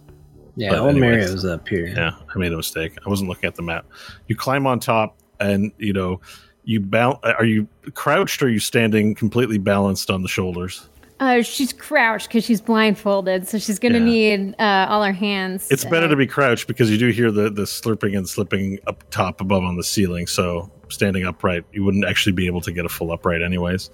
Yeah, 0.56 0.70
But 0.70 0.78
old 0.80 0.90
anyways. 0.90 1.10
Mario's 1.26 1.44
up 1.44 1.66
here. 1.68 1.86
Yeah, 1.86 2.12
I 2.34 2.39
made 2.39 2.52
a 2.52 2.56
mistake. 2.56 2.93
I 3.05 3.09
wasn't 3.09 3.28
looking 3.30 3.47
at 3.48 3.55
the 3.55 3.62
map. 3.62 3.86
You 4.28 4.36
climb 4.36 4.66
on 4.66 4.80
top, 4.80 5.16
and 5.40 5.72
you 5.78 5.93
know 5.93 6.20
you 6.64 6.80
bounce. 6.80 7.18
Are 7.22 7.44
you 7.44 7.66
crouched 7.94 8.43
or 8.43 8.47
are 8.47 8.51
you 8.51 8.59
standing 8.60 9.14
completely 9.14 9.59
balanced 9.59 10.10
on 10.10 10.22
the 10.22 10.28
shoulders? 10.28 10.89
Uh, 11.20 11.40
she's 11.40 11.72
crouched 11.72 12.26
because 12.26 12.44
she's 12.44 12.60
blindfolded, 12.60 13.47
so 13.47 13.56
she's 13.56 13.78
going 13.78 13.93
to 13.93 14.01
Yeah. 14.01 14.36
need 14.36 14.55
uh, 14.59 14.86
all 14.89 15.05
her 15.05 15.12
hands. 15.12 15.68
It's 15.70 15.84
better 15.84 16.09
to 16.09 16.16
be 16.16 16.26
crouched 16.26 16.66
because 16.66 16.90
you 16.90 16.98
do 16.98 17.09
hear 17.10 17.30
the 17.30 17.48
the 17.48 17.62
slurping 17.62 18.16
and 18.16 18.28
slipping 18.28 18.78
up 18.89 19.05
top 19.10 19.40
above 19.40 19.62
on 19.62 19.76
the 19.76 19.84
ceiling. 19.84 20.26
So 20.26 20.68
standing 20.89 21.24
upright, 21.24 21.64
you 21.72 21.84
wouldn't 21.84 22.05
actually 22.05 22.32
be 22.32 22.47
able 22.47 22.60
to 22.62 22.72
get 22.72 22.84
a 22.84 22.89
full 22.89 23.12
upright, 23.12 23.40
anyways. 23.40 23.89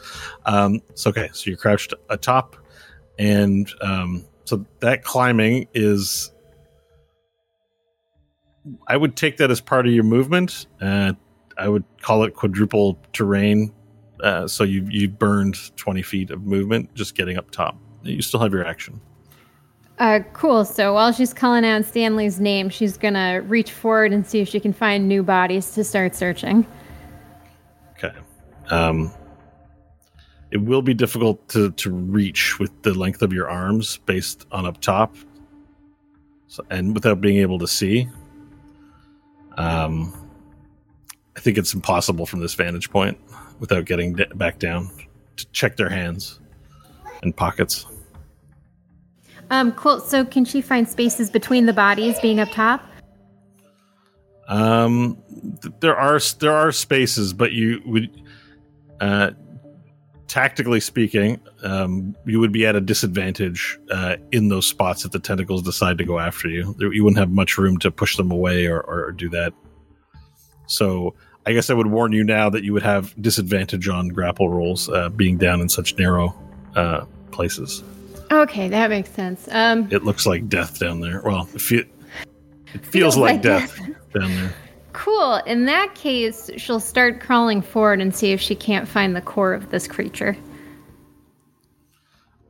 Um, 0.47 0.81
so 0.95 1.11
okay, 1.11 1.29
so 1.33 1.51
you're 1.51 1.59
crouched 1.59 1.93
atop, 2.09 2.57
and 3.19 3.71
um, 3.81 4.25
so 4.45 4.65
that 4.81 5.05
climbing 5.05 5.69
is. 5.75 6.33
I 8.87 8.99
would 8.99 9.17
take 9.17 9.39
that 9.39 9.51
as 9.51 9.63
part 9.63 9.87
of 9.87 9.93
your 9.95 10.05
movement. 10.05 10.67
Uh, 10.81 11.15
I 11.57 11.69
would 11.69 11.85
call 12.03 12.25
it 12.25 12.35
quadruple 12.35 12.99
terrain. 13.13 13.73
Uh, 14.23 14.47
so 14.47 14.65
you 14.65 14.87
you 14.91 15.09
burned 15.09 15.77
twenty 15.77 16.03
feet 16.03 16.31
of 16.31 16.43
movement 16.43 16.95
just 16.95 17.15
getting 17.15 17.39
up 17.39 17.51
top. 17.51 17.77
You 18.03 18.21
still 18.23 18.41
have 18.41 18.53
your 18.53 18.67
action. 18.67 19.01
Uh, 19.99 20.21
cool. 20.33 20.65
So 20.65 20.95
while 20.95 21.13
she's 21.13 21.35
calling 21.35 21.65
out 21.65 21.85
Stanley's 21.85 22.39
name, 22.39 22.69
she's 22.69 22.97
gonna 22.97 23.43
reach 23.43 23.73
forward 23.73 24.13
and 24.13 24.27
see 24.27 24.41
if 24.41 24.49
she 24.49 24.61
can 24.61 24.73
find 24.73 25.09
new 25.09 25.23
bodies 25.23 25.73
to 25.73 25.83
start 25.83 26.15
searching. 26.15 26.67
Okay. 27.93 28.17
Um, 28.71 29.13
it 30.51 30.59
will 30.59 30.83
be 30.83 30.95
difficult 30.95 31.47
to, 31.51 31.71
to 31.73 31.91
reach 31.91 32.59
with 32.59 32.71
the 32.83 32.95
length 32.95 33.23
of 33.23 33.33
your 33.33 33.49
arms 33.49 33.99
based 34.07 34.47
on 34.51 34.67
up 34.67 34.81
top, 34.81 35.15
so, 36.47 36.65
and 36.71 36.95
without 36.95 37.21
being 37.21 37.39
able 37.39 37.59
to 37.59 37.69
see. 37.69 38.09
Um, 39.57 40.15
I 41.37 41.41
think 41.41 41.59
it's 41.59 41.75
impossible 41.75 42.27
from 42.27 42.41
this 42.41 42.55
vantage 42.55 42.91
point 42.91 43.19
without 43.61 43.85
getting 43.85 44.15
d- 44.15 44.27
back 44.35 44.59
down 44.59 44.91
to 45.37 45.47
check 45.53 45.77
their 45.77 45.89
hands 45.89 46.41
and 47.23 47.37
pockets. 47.37 47.87
Um, 49.51 49.73
cool. 49.73 50.01
So 50.01 50.25
can 50.25 50.45
she 50.45 50.61
find 50.61 50.89
spaces 50.89 51.31
between 51.31 51.67
the 51.67 51.73
bodies 51.73 52.19
being 52.21 52.41
up 52.41 52.51
top? 52.51 52.85
Um, 54.49 55.19
th- 55.63 55.75
there 55.81 55.97
are 55.97 56.19
there 56.39 56.53
are 56.53 56.73
spaces, 56.73 57.33
but 57.33 57.53
you 57.53 57.83
would, 57.85 58.23
uh, 59.01 59.31
tactically 60.29 60.81
speaking, 60.81 61.41
um, 61.63 62.15
you 62.27 62.39
would 62.39 62.53
be 62.53 62.67
at 62.67 62.77
a 62.77 62.81
disadvantage 62.81 63.79
uh, 63.91 64.17
in 64.31 64.49
those 64.49 64.67
spots 64.67 65.05
if 65.05 65.11
the 65.11 65.19
tentacles 65.19 65.63
decide 65.63 65.99
to 65.99 66.05
go 66.05 66.19
after 66.19 66.49
you. 66.49 66.77
You 66.79 67.03
wouldn't 67.03 67.19
have 67.19 67.31
much 67.31 67.59
room 67.59 67.79
to 67.79 67.91
push 67.91 68.17
them 68.17 68.31
away 68.31 68.67
or, 68.67 68.81
or 68.83 69.13
do 69.13 69.29
that. 69.31 69.53
So, 70.67 71.15
I 71.47 71.53
guess 71.55 71.71
I 71.71 71.75
would 71.75 71.87
warn 71.87 72.13
you 72.13 72.25
now 72.25 72.51
that 72.51 72.63
you 72.63 72.75
would 72.75 72.83
have 72.83 73.15
disadvantage 73.23 73.89
on 73.89 74.09
grapple 74.09 74.51
rolls, 74.51 74.91
uh, 74.91 75.09
being 75.09 75.39
down 75.39 75.63
in 75.63 75.69
such 75.71 75.97
narrow 75.97 76.39
uh, 76.77 77.07
places. 77.31 77.83
Okay, 78.31 78.69
that 78.69 78.91
makes 78.91 79.11
sense. 79.11 79.49
Um, 79.51 79.89
It 79.91 80.05
looks 80.05 80.27
like 80.27 80.49
death 80.51 80.79
down 80.79 81.01
there. 81.01 81.23
Well, 81.25 81.49
it, 81.55 81.61
fe- 81.63 81.89
it 82.75 82.85
feels 82.85 83.17
like, 83.17 83.37
like 83.37 83.43
death 83.43 83.79
down 84.13 84.35
there. 84.35 84.55
Cool. 84.93 85.37
In 85.47 85.67
that 85.67 85.95
case, 85.95 86.51
she'll 86.57 86.81
start 86.81 87.21
crawling 87.21 87.63
forward 87.63 88.01
and 88.01 88.15
see 88.15 88.33
if 88.33 88.41
she 88.41 88.55
can't 88.55 88.89
find 88.89 89.15
the 89.15 89.21
core 89.21 89.53
of 89.55 89.71
this 89.71 89.87
creature. 89.87 90.37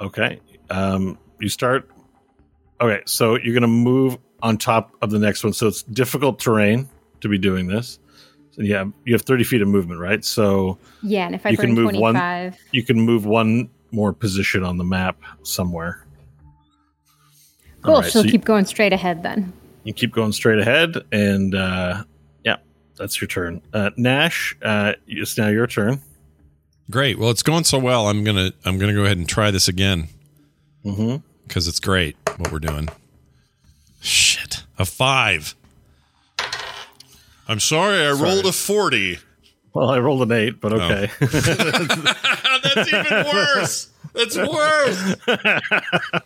Okay. 0.01 0.41
Um, 0.71 1.19
you 1.41 1.49
start. 1.49 1.89
Okay, 2.81 3.03
so 3.07 3.37
you're 3.37 3.55
going 3.55 3.63
to 3.63 3.67
move 3.69 4.19
on 4.43 4.57
top 4.57 4.95
of 5.03 5.11
the 5.11 5.19
next 5.19 5.43
one. 5.43 5.53
So 5.53 5.67
it's 5.67 5.83
difficult 5.83 6.39
terrain 6.39 6.89
to 7.21 7.29
be 7.29 7.39
doing 7.39 7.67
this. 7.67 7.99
So 8.53 8.63
yeah, 8.63 8.85
you 9.05 9.15
have 9.15 9.23
30 9.23 9.45
feet 9.45 9.63
of 9.63 9.69
movement, 9.69 10.01
right? 10.01 10.25
So 10.25 10.79
Yeah, 11.03 11.27
and 11.27 11.35
if 11.35 11.45
I 11.45 11.51
You 11.51 11.57
can 11.57 11.75
move 11.75 11.95
one- 11.95 12.55
you 12.73 12.83
can 12.85 13.01
move 13.01 13.27
one 13.27 13.71
more 13.91 14.13
position 14.13 14.63
on 14.65 14.77
the 14.79 14.85
map 14.85 15.17
somewhere. 15.43 16.05
cool. 17.83 17.95
Right, 18.01 18.05
she'll 18.13 18.23
so 18.23 18.27
you- 18.27 18.31
keep 18.33 18.45
going 18.45 18.65
straight 18.65 18.93
ahead 18.93 19.23
then. 19.23 19.53
You 19.85 19.93
keep 19.95 20.13
going 20.13 20.33
straight 20.33 20.59
ahead, 20.59 20.97
and 21.13 21.55
uh, 21.55 22.05
that's 22.99 23.21
your 23.21 23.29
turn. 23.29 23.63
Uh, 23.73 23.91
Nash, 23.97 24.57
uh, 24.63 24.93
it's 25.07 25.39
now 25.39 25.49
your 25.49 25.67
turn. 25.67 26.01
Great. 26.91 27.19
Well, 27.19 27.31
it's 27.31 27.43
going 27.43 27.65
so 27.65 27.79
well. 27.79 28.09
I'm 28.09 28.25
gonna 28.25 28.53
I'm 28.65 28.79
gonna 28.79 28.95
go 28.95 29.05
ahead 29.05 29.17
and 29.19 29.29
try 29.29 29.51
this 29.51 29.69
again 29.69 30.09
Mm-hmm. 30.85 31.17
because 31.47 31.69
it's 31.69 31.81
great 31.81 32.17
what 32.37 32.51
we're 32.53 32.59
doing. 32.61 32.89
Shit, 34.01 34.65
a 34.79 34.85
five. 34.85 35.55
I'm 37.49 37.61
sorry, 37.61 38.05
I 38.07 38.13
rolled 38.13 38.47
a 38.47 38.53
forty. 38.53 39.19
Well, 39.75 39.91
I 39.91 39.99
rolled 39.99 40.23
an 40.23 40.33
eight, 40.33 40.61
but 40.61 40.73
okay. 40.73 41.11
That's 41.21 42.89
even 42.93 43.25
worse. 43.27 43.89
That's 44.15 44.37
worse. 44.37 45.17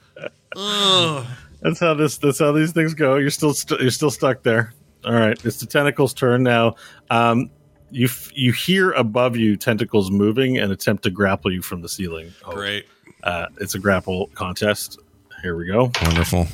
Ugh. 0.57 1.27
That's 1.61 1.79
how 1.81 1.95
this. 1.95 2.19
That's 2.19 2.39
how 2.39 2.53
these 2.53 2.73
things 2.73 2.95
go. 2.95 3.17
You're 3.17 3.31
still 3.31 3.55
st- 3.55 3.81
you're 3.81 3.91
still 3.91 4.11
stuck 4.11 4.43
there. 4.43 4.75
All 5.05 5.13
right, 5.13 5.43
it's 5.45 5.59
the 5.59 5.67
tentacles' 5.67 6.15
turn 6.15 6.43
now. 6.43 6.77
Um, 7.11 7.51
you 7.91 8.07
f- 8.07 8.31
you 8.35 8.53
hear 8.53 8.93
above 8.93 9.37
you 9.37 9.57
tentacles 9.57 10.11
moving 10.11 10.59
and 10.59 10.73
attempt 10.73 11.03
to 11.05 11.11
grapple 11.11 11.53
you 11.53 11.61
from 11.61 11.83
the 11.83 11.89
ceiling. 11.89 12.33
Oh, 12.45 12.53
Great. 12.53 12.87
Uh, 13.23 13.47
it's 13.61 13.75
a 13.75 13.79
grapple 13.79 14.29
contest. 14.35 14.99
Here 15.43 15.57
we 15.57 15.67
go. 15.67 15.91
Wonderful. 16.03 16.47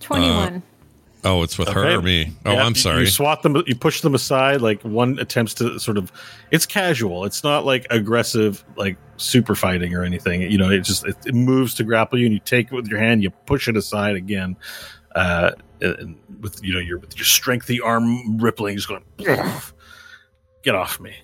21. 0.00 0.62
Oh, 1.26 1.42
it's 1.42 1.58
with 1.58 1.68
her 1.68 1.96
or 1.96 2.02
me? 2.02 2.32
Oh, 2.44 2.52
Yeah, 2.52 2.64
I'm 2.64 2.76
sorry. 2.76 3.00
You 3.00 3.06
swat 3.06 3.42
them. 3.42 3.60
You 3.66 3.74
push 3.74 4.00
them 4.00 4.14
aside. 4.14 4.60
Like 4.60 4.80
one 4.82 5.18
attempts 5.18 5.54
to 5.54 5.78
sort 5.80 5.98
of. 5.98 6.12
It's 6.52 6.64
casual. 6.66 7.24
It's 7.24 7.42
not 7.42 7.64
like 7.64 7.84
aggressive, 7.90 8.64
like 8.76 8.96
super 9.16 9.56
fighting 9.56 9.92
or 9.94 10.04
anything. 10.04 10.42
You 10.42 10.56
know, 10.56 10.70
it 10.70 10.80
just 10.80 11.04
it, 11.04 11.16
it 11.26 11.34
moves 11.34 11.74
to 11.74 11.84
grapple 11.84 12.18
you, 12.18 12.26
and 12.26 12.32
you 12.32 12.38
take 12.40 12.66
it 12.66 12.72
with 12.72 12.86
your 12.86 13.00
hand. 13.00 13.24
You 13.24 13.30
push 13.30 13.66
it 13.66 13.76
aside 13.76 14.14
again, 14.14 14.56
uh, 15.16 15.50
and 15.80 16.16
with 16.40 16.62
you 16.62 16.72
know 16.72 16.78
your 16.80 16.98
with 16.98 17.16
your 17.16 17.24
strengthy 17.24 17.80
arm 17.80 18.38
rippling, 18.38 18.76
just 18.76 18.88
going. 18.88 19.02
Get 20.62 20.74
off 20.74 21.00
me, 21.00 21.14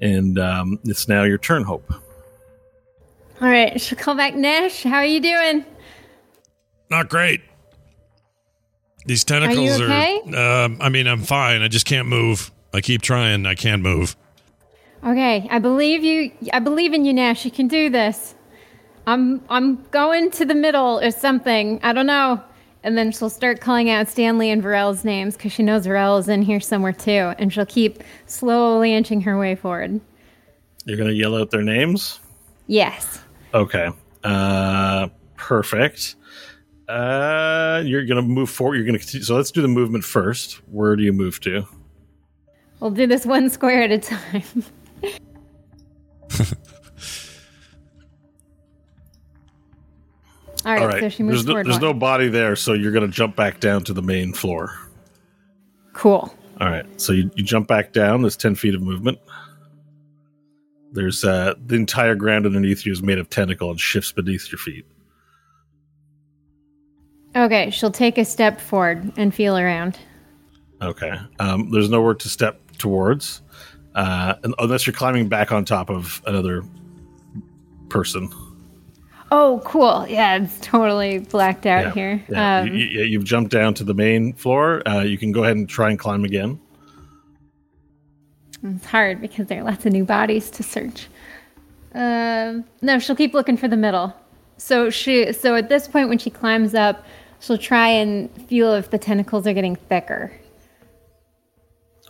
and 0.00 0.38
um, 0.38 0.78
it's 0.84 1.08
now 1.08 1.24
your 1.24 1.38
turn, 1.38 1.64
Hope. 1.64 1.92
All 3.40 3.48
right, 3.48 3.80
she'll 3.80 3.98
call 3.98 4.14
back 4.14 4.34
Nash. 4.36 4.84
How 4.84 4.98
are 4.98 5.04
you 5.04 5.20
doing? 5.20 5.64
Not 6.90 7.08
great. 7.08 7.40
These 9.06 9.24
tentacles 9.24 9.80
are. 9.80 9.84
okay? 9.84 10.20
um, 10.36 10.78
I 10.80 10.88
mean, 10.88 11.06
I'm 11.06 11.22
fine. 11.22 11.62
I 11.62 11.68
just 11.68 11.86
can't 11.86 12.08
move. 12.08 12.50
I 12.72 12.80
keep 12.80 13.02
trying. 13.02 13.46
I 13.46 13.54
can't 13.54 13.82
move. 13.82 14.16
Okay, 15.04 15.48
I 15.50 15.58
believe 15.58 16.04
you. 16.04 16.30
I 16.52 16.60
believe 16.60 16.94
in 16.94 17.04
you, 17.04 17.12
Nash. 17.12 17.44
You 17.44 17.50
can 17.50 17.66
do 17.68 17.90
this. 17.90 18.34
I'm 19.06 19.42
I'm 19.50 19.82
going 19.90 20.30
to 20.32 20.44
the 20.44 20.54
middle 20.54 21.00
or 21.00 21.10
something. 21.10 21.80
I 21.82 21.92
don't 21.92 22.06
know. 22.06 22.40
And 22.84 22.98
then 22.98 23.12
she'll 23.12 23.30
start 23.30 23.60
calling 23.60 23.90
out 23.90 24.08
Stanley 24.08 24.50
and 24.50 24.62
Varel's 24.62 25.04
names 25.04 25.36
because 25.36 25.52
she 25.52 25.62
knows 25.62 25.86
Varel 25.86 26.18
is 26.18 26.28
in 26.28 26.42
here 26.42 26.60
somewhere 26.60 26.92
too. 26.92 27.32
And 27.38 27.52
she'll 27.52 27.66
keep 27.66 28.02
slowly 28.26 28.92
inching 28.94 29.20
her 29.22 29.38
way 29.38 29.54
forward. 29.54 30.00
You're 30.84 30.96
gonna 30.96 31.12
yell 31.12 31.36
out 31.36 31.50
their 31.50 31.62
names. 31.62 32.20
Yes. 32.66 33.20
Okay. 33.54 33.90
Uh, 34.24 35.08
perfect. 35.36 36.14
Uh, 36.88 37.82
you're 37.86 38.04
gonna 38.04 38.22
move 38.22 38.50
forward. 38.50 38.76
You're 38.76 38.84
gonna 38.86 38.98
continue. 38.98 39.24
So 39.24 39.36
let's 39.36 39.50
do 39.50 39.62
the 39.62 39.68
movement 39.68 40.04
first. 40.04 40.54
Where 40.70 40.96
do 40.96 41.02
you 41.02 41.12
move 41.12 41.40
to? 41.40 41.64
We'll 42.80 42.90
do 42.90 43.06
this 43.06 43.24
one 43.24 43.48
square 43.48 43.82
at 43.82 43.92
a 43.92 43.98
time. 43.98 44.42
All 50.64 50.72
right, 50.72 50.82
All 50.82 50.88
right. 50.88 51.00
so 51.00 51.08
she 51.08 51.22
moves 51.24 51.38
there's 51.38 51.46
no, 51.46 51.52
forward. 51.52 51.66
there's 51.66 51.74
one. 51.76 51.82
no 51.82 51.94
body 51.94 52.28
there, 52.28 52.54
so 52.54 52.72
you're 52.72 52.92
gonna 52.92 53.08
jump 53.08 53.34
back 53.34 53.58
down 53.60 53.82
to 53.84 53.92
the 53.92 54.02
main 54.02 54.32
floor. 54.32 54.72
cool. 55.92 56.32
All 56.60 56.68
right. 56.68 56.86
So 57.00 57.12
you, 57.12 57.28
you 57.34 57.42
jump 57.42 57.66
back 57.66 57.92
down. 57.92 58.22
There's 58.22 58.36
10 58.36 58.54
feet 58.54 58.74
of 58.76 58.82
movement. 58.82 59.18
There's 60.92 61.24
uh, 61.24 61.54
the 61.66 61.74
entire 61.74 62.14
ground 62.14 62.46
underneath 62.46 62.86
you 62.86 62.92
is 62.92 63.02
made 63.02 63.18
of 63.18 63.28
tentacle 63.30 63.70
and 63.70 63.80
shifts 63.80 64.12
beneath 64.12 64.52
your 64.52 64.58
feet. 64.60 64.86
Okay, 67.34 67.70
she'll 67.70 67.90
take 67.90 68.18
a 68.18 68.24
step 68.24 68.60
forward 68.60 69.12
and 69.16 69.34
feel 69.34 69.56
around. 69.56 69.98
Okay. 70.82 71.16
Um, 71.38 71.70
there's 71.70 71.88
nowhere 71.88 72.14
to 72.14 72.28
step 72.28 72.60
towards, 72.78 73.40
uh, 73.94 74.34
unless 74.58 74.86
you're 74.86 74.94
climbing 74.94 75.28
back 75.28 75.52
on 75.52 75.64
top 75.64 75.90
of 75.90 76.20
another 76.26 76.62
person. 77.88 78.30
Oh, 79.30 79.62
cool. 79.64 80.06
Yeah, 80.08 80.36
it's 80.36 80.60
totally 80.60 81.20
blacked 81.20 81.64
out 81.64 81.94
here. 81.94 82.22
Yeah. 82.28 82.60
Um, 82.60 82.68
you, 82.68 82.84
you've 82.84 83.24
jumped 83.24 83.50
down 83.50 83.72
to 83.74 83.84
the 83.84 83.94
main 83.94 84.34
floor. 84.34 84.86
Uh, 84.86 85.00
you 85.00 85.16
can 85.16 85.32
go 85.32 85.44
ahead 85.44 85.56
and 85.56 85.66
try 85.66 85.88
and 85.88 85.98
climb 85.98 86.24
again. 86.24 86.60
It's 88.62 88.84
hard 88.84 89.22
because 89.22 89.46
there 89.46 89.60
are 89.60 89.64
lots 89.64 89.86
of 89.86 89.92
new 89.92 90.04
bodies 90.04 90.50
to 90.50 90.62
search. 90.62 91.08
Um, 91.94 92.64
no, 92.82 92.98
she'll 92.98 93.16
keep 93.16 93.32
looking 93.32 93.56
for 93.56 93.68
the 93.68 93.76
middle. 93.76 94.14
So 94.58 94.90
she, 94.90 95.32
so 95.32 95.54
at 95.54 95.68
this 95.68 95.88
point, 95.88 96.10
when 96.10 96.18
she 96.18 96.28
climbs 96.30 96.74
up, 96.74 97.04
she'll 97.42 97.58
try 97.58 97.88
and 97.88 98.30
feel 98.48 98.72
if 98.74 98.90
the 98.90 98.98
tentacles 98.98 99.46
are 99.46 99.52
getting 99.52 99.76
thicker. 99.76 100.32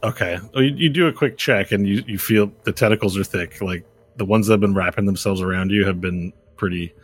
Okay. 0.03 0.39
Well, 0.55 0.63
you, 0.63 0.75
you 0.75 0.89
do 0.89 1.07
a 1.07 1.13
quick 1.13 1.39
check 1.39 1.73
and 1.73 1.87
you, 1.89 2.05
you 2.07 2.19
feel 2.19 2.53
the 2.65 2.73
tentacles 2.73 3.17
are 3.17 3.25
thick. 3.25 3.61
Like 3.61 3.85
the 4.17 4.25
ones 4.25 4.47
that 4.47 4.55
have 4.55 4.61
been 4.61 4.75
wrapping 4.75 5.07
themselves 5.07 5.41
around 5.41 5.71
you 5.71 5.87
have 5.87 6.01
been 6.01 6.33
pretty, 6.57 6.95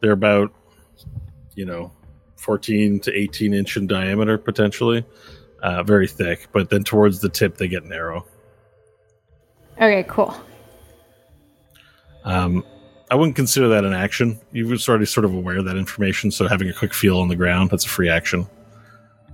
they're 0.00 0.12
about, 0.12 0.52
you 1.54 1.64
know, 1.64 1.90
14 2.36 3.00
to 3.00 3.14
18 3.14 3.54
inch 3.54 3.76
in 3.76 3.86
diameter 3.86 4.38
potentially. 4.38 5.04
Uh, 5.62 5.82
very 5.82 6.06
thick, 6.06 6.46
but 6.52 6.70
then 6.70 6.84
towards 6.84 7.20
the 7.20 7.28
tip 7.28 7.56
they 7.56 7.66
get 7.66 7.84
narrow. 7.84 8.24
Okay, 9.76 10.04
cool. 10.08 10.34
Um, 12.24 12.64
I 13.10 13.14
wouldn't 13.14 13.36
consider 13.36 13.68
that 13.68 13.84
an 13.84 13.94
action. 13.94 14.38
You 14.52 14.68
were 14.68 14.76
already 14.88 15.06
sort 15.06 15.24
of 15.24 15.32
aware 15.32 15.58
of 15.58 15.64
that 15.64 15.76
information, 15.76 16.30
so 16.30 16.46
having 16.46 16.68
a 16.68 16.74
quick 16.74 16.92
feel 16.92 17.18
on 17.20 17.28
the 17.28 17.36
ground, 17.36 17.70
that's 17.70 17.86
a 17.86 17.88
free 17.88 18.08
action. 18.08 18.46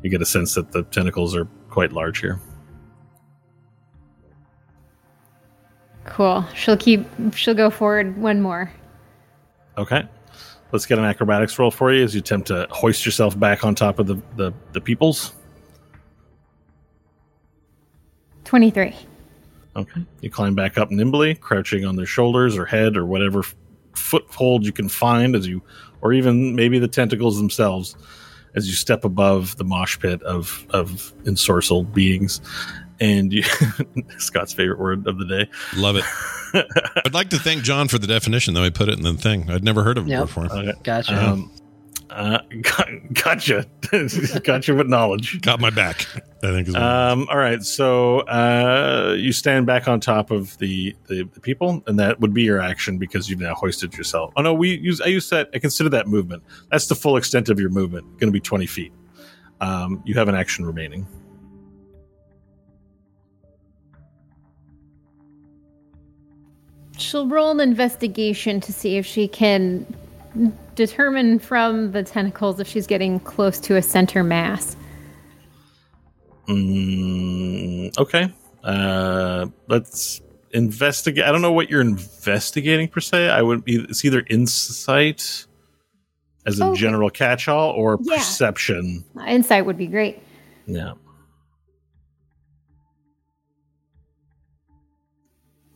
You 0.02 0.10
get 0.10 0.22
a 0.22 0.26
sense 0.26 0.54
that 0.54 0.70
the 0.70 0.84
tentacles 0.84 1.34
are 1.34 1.46
quite 1.70 1.92
large 1.92 2.20
here. 2.20 2.38
Cool. 6.04 6.44
She'll 6.54 6.76
keep, 6.76 7.06
she'll 7.34 7.54
go 7.54 7.70
forward 7.70 8.16
one 8.18 8.40
more. 8.40 8.70
Okay. 9.76 10.06
Let's 10.70 10.86
get 10.86 10.98
an 10.98 11.04
acrobatics 11.04 11.58
roll 11.58 11.70
for 11.70 11.92
you 11.92 12.04
as 12.04 12.14
you 12.14 12.20
attempt 12.20 12.48
to 12.48 12.68
hoist 12.70 13.06
yourself 13.06 13.38
back 13.38 13.64
on 13.64 13.74
top 13.74 13.98
of 13.98 14.06
the, 14.06 14.20
the, 14.36 14.52
the 14.72 14.80
peoples. 14.80 15.32
23. 18.44 18.94
Okay. 19.76 20.04
You 20.20 20.30
climb 20.30 20.54
back 20.54 20.78
up 20.78 20.90
nimbly, 20.90 21.34
crouching 21.34 21.84
on 21.84 21.96
their 21.96 22.06
shoulders 22.06 22.56
or 22.56 22.66
head 22.66 22.96
or 22.96 23.06
whatever 23.06 23.42
foothold 23.96 24.64
you 24.64 24.72
can 24.72 24.88
find 24.88 25.34
as 25.36 25.46
you, 25.46 25.62
or 26.02 26.12
even 26.12 26.54
maybe 26.54 26.78
the 26.78 26.88
tentacles 26.88 27.36
themselves, 27.36 27.96
as 28.54 28.66
you 28.68 28.74
step 28.74 29.04
above 29.04 29.56
the 29.56 29.64
mosh 29.64 29.98
pit 29.98 30.22
of, 30.22 30.66
of 30.70 31.12
ensorcelled 31.24 31.92
beings. 31.92 32.40
And 33.00 33.32
you, 33.32 33.42
Scott's 34.18 34.52
favorite 34.52 34.78
word 34.78 35.06
of 35.08 35.18
the 35.18 35.24
day. 35.26 35.50
Love 35.76 35.96
it. 35.96 36.04
I'd 37.04 37.12
like 37.14 37.30
to 37.30 37.38
thank 37.38 37.64
John 37.64 37.88
for 37.88 37.98
the 37.98 38.06
definition, 38.06 38.54
though. 38.54 38.62
I 38.62 38.70
put 38.70 38.88
it 38.88 38.96
in 38.96 39.02
the 39.02 39.14
thing. 39.14 39.50
I'd 39.50 39.64
never 39.64 39.82
heard 39.82 39.98
of 39.98 40.06
it 40.06 40.10
Yep. 40.10 40.20
before. 40.26 40.44
Okay. 40.46 40.72
Gotcha. 40.84 41.30
Um, 41.30 41.50
uh, 42.14 42.38
got, 42.62 42.88
gotcha. 43.12 43.66
gotcha 44.44 44.74
with 44.74 44.86
knowledge. 44.86 45.40
Got 45.42 45.60
my 45.60 45.70
back. 45.70 46.06
I 46.42 46.52
think 46.52 46.68
is 46.68 46.74
Um, 46.74 47.26
all 47.28 47.38
right, 47.38 47.62
so 47.62 48.20
uh, 48.20 49.14
you 49.18 49.32
stand 49.32 49.66
back 49.66 49.88
on 49.88 50.00
top 50.00 50.30
of 50.30 50.56
the, 50.58 50.94
the 51.08 51.24
the 51.34 51.40
people, 51.40 51.82
and 51.86 51.98
that 51.98 52.20
would 52.20 52.32
be 52.32 52.42
your 52.42 52.60
action 52.60 52.98
because 52.98 53.28
you've 53.28 53.40
now 53.40 53.54
hoisted 53.54 53.94
yourself. 53.94 54.32
Oh 54.36 54.42
no, 54.42 54.54
we 54.54 54.78
use 54.78 55.00
I 55.00 55.06
use 55.06 55.28
that. 55.30 55.50
I 55.54 55.58
consider 55.58 55.88
that 55.90 56.06
movement. 56.06 56.42
That's 56.70 56.86
the 56.86 56.94
full 56.94 57.16
extent 57.16 57.48
of 57.48 57.58
your 57.58 57.70
movement. 57.70 58.06
Going 58.18 58.28
to 58.28 58.32
be 58.32 58.40
twenty 58.40 58.66
feet. 58.66 58.92
Um, 59.60 60.02
you 60.04 60.14
have 60.14 60.28
an 60.28 60.34
action 60.34 60.66
remaining. 60.66 61.06
She'll 66.96 67.26
roll 67.26 67.50
an 67.50 67.60
investigation 67.60 68.60
to 68.60 68.72
see 68.72 68.96
if 68.96 69.04
she 69.04 69.26
can 69.26 69.84
determine 70.74 71.38
from 71.38 71.92
the 71.92 72.02
tentacles 72.02 72.60
if 72.60 72.66
she's 72.66 72.86
getting 72.86 73.20
close 73.20 73.58
to 73.60 73.76
a 73.76 73.82
center 73.82 74.22
mass. 74.24 74.76
Mm, 76.48 77.96
okay. 77.98 78.32
Uh, 78.62 79.46
let's 79.68 80.20
investigate. 80.50 81.24
I 81.24 81.32
don't 81.32 81.42
know 81.42 81.52
what 81.52 81.70
you're 81.70 81.80
investigating 81.80 82.88
per 82.88 83.00
se. 83.00 83.28
I 83.30 83.42
would 83.42 83.64
be. 83.64 83.76
It's 83.76 84.04
either 84.04 84.24
insight 84.28 85.46
as 86.46 86.60
a 86.60 86.66
Okay. 86.66 86.78
general 86.80 87.08
catch-all 87.10 87.70
or 87.70 87.98
Yeah. 88.02 88.16
perception. 88.18 89.04
Insight 89.26 89.64
would 89.64 89.78
be 89.78 89.86
great. 89.86 90.22
Yeah. 90.66 90.92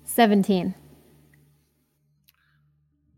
Seventeen. 0.05 0.75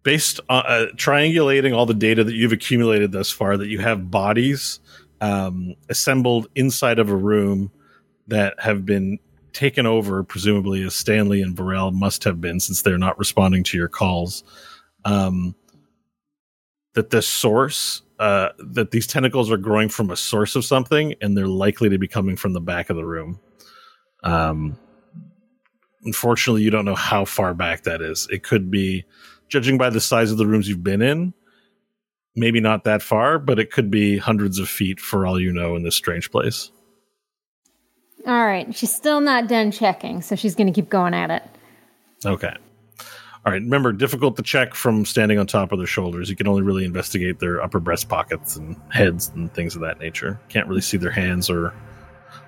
Based 0.03 0.41
on 0.49 0.65
uh, 0.67 0.87
triangulating 0.95 1.77
all 1.77 1.87
the 1.87 1.95
data 1.95 2.25
that 2.25 2.35
you've 2.35 2.53
accumulated 2.53 3.13
thus 3.13 3.31
far, 3.31 3.57
that 3.57 3.69
you 3.69 3.79
have 3.79 4.11
bodies 4.11 4.81
um, 5.21 5.75
assembled 5.89 6.49
inside 6.55 6.99
of 6.99 7.11
a 7.11 7.17
room 7.17 7.71
that 8.29 8.59
have 8.59 8.87
been 8.87 9.19
taken 9.53 9.87
over, 9.87 10.23
presumably 10.23 10.83
as 10.83 10.95
Stanley 10.95 11.43
and 11.43 11.57
Varel 11.57 11.93
must 11.93 12.25
have 12.25 12.41
been, 12.41 12.61
since 12.61 12.83
they're 12.83 12.99
not 12.99 13.19
responding 13.19 13.65
to 13.65 13.77
your 13.77 13.89
calls. 13.89 14.45
Um, 15.05 15.55
that 16.95 17.11
the 17.11 17.23
source, 17.23 18.03
uh, 18.19 18.51
that 18.59 18.91
these 18.91 19.07
tentacles 19.07 19.51
are 19.51 19.57
growing 19.57 19.89
from 19.89 20.11
a 20.11 20.17
source 20.17 20.57
of 20.57 20.65
something, 20.65 21.15
and 21.21 21.37
they're 21.37 21.47
likely 21.47 21.89
to 21.89 21.99
be 21.99 22.09
coming 22.09 22.37
from 22.37 22.53
the 22.53 22.61
back 22.61 22.91
of 22.91 22.97
the 22.97 23.05
room. 23.05 23.41
Um, 24.23 24.79
unfortunately, 26.05 26.63
you 26.63 26.71
don't 26.71 26.85
know 26.85 26.95
how 26.95 27.25
far 27.25 27.55
back 27.55 27.83
that 27.85 28.03
is. 28.03 28.27
It 28.31 28.43
could 28.43 28.71
be 28.71 29.05
judging 29.51 29.79
by 29.79 29.91
the 29.91 30.01
size 30.01 30.31
of 30.31 30.39
the 30.39 30.47
rooms 30.47 30.69
you've 30.69 30.85
been 30.85 31.03
in, 31.03 31.35
maybe 32.35 32.61
not 32.61 32.85
that 32.85 33.03
far, 33.03 33.39
but 33.39 33.59
it 33.59 33.71
could 33.71 33.91
be 33.91 34.17
hundreds 34.17 34.59
of 34.59 34.69
feet 34.69 35.01
for 35.01 35.27
all 35.27 35.41
you 35.41 35.53
know 35.53 35.77
in 35.77 35.83
this 35.83 35.97
strange 35.97 36.31
place. 36.31 36.71
All 38.27 38.45
right. 38.45 38.75
She's 38.75 38.95
still 38.95 39.21
not 39.21 39.49
done 39.49 39.71
checking, 39.71 40.23
so 40.23 40.37
she's 40.37 40.55
going 40.55 40.67
to 40.67 40.73
keep 40.73 40.91
going 40.91 41.15
at 41.15 41.31
it. 41.31 41.43
Okay. 42.25 42.55
All 43.47 43.53
right. 43.53 43.63
Remember, 43.63 43.93
difficult 43.93 44.37
to 44.37 44.43
check 44.43 44.75
from 44.75 45.07
standing 45.07 45.39
on 45.39 45.47
top 45.47 45.73
of 45.73 45.79
their 45.79 45.87
shoulders. 45.87 46.29
You 46.29 46.37
can 46.37 46.47
only 46.47 46.63
really 46.63 46.85
investigate 46.85 47.39
their 47.39 47.63
upper 47.63 47.81
breast 47.81 48.09
pockets 48.09 48.57
and 48.57 48.77
heads 48.91 49.31
and 49.35 49.53
things 49.55 49.75
of 49.75 49.81
that 49.81 49.99
nature. 49.99 50.39
Can't 50.51 50.69
really 50.69 50.83
see 50.83 50.99
their 50.99 51.11
hands 51.11 51.49
or 51.49 51.73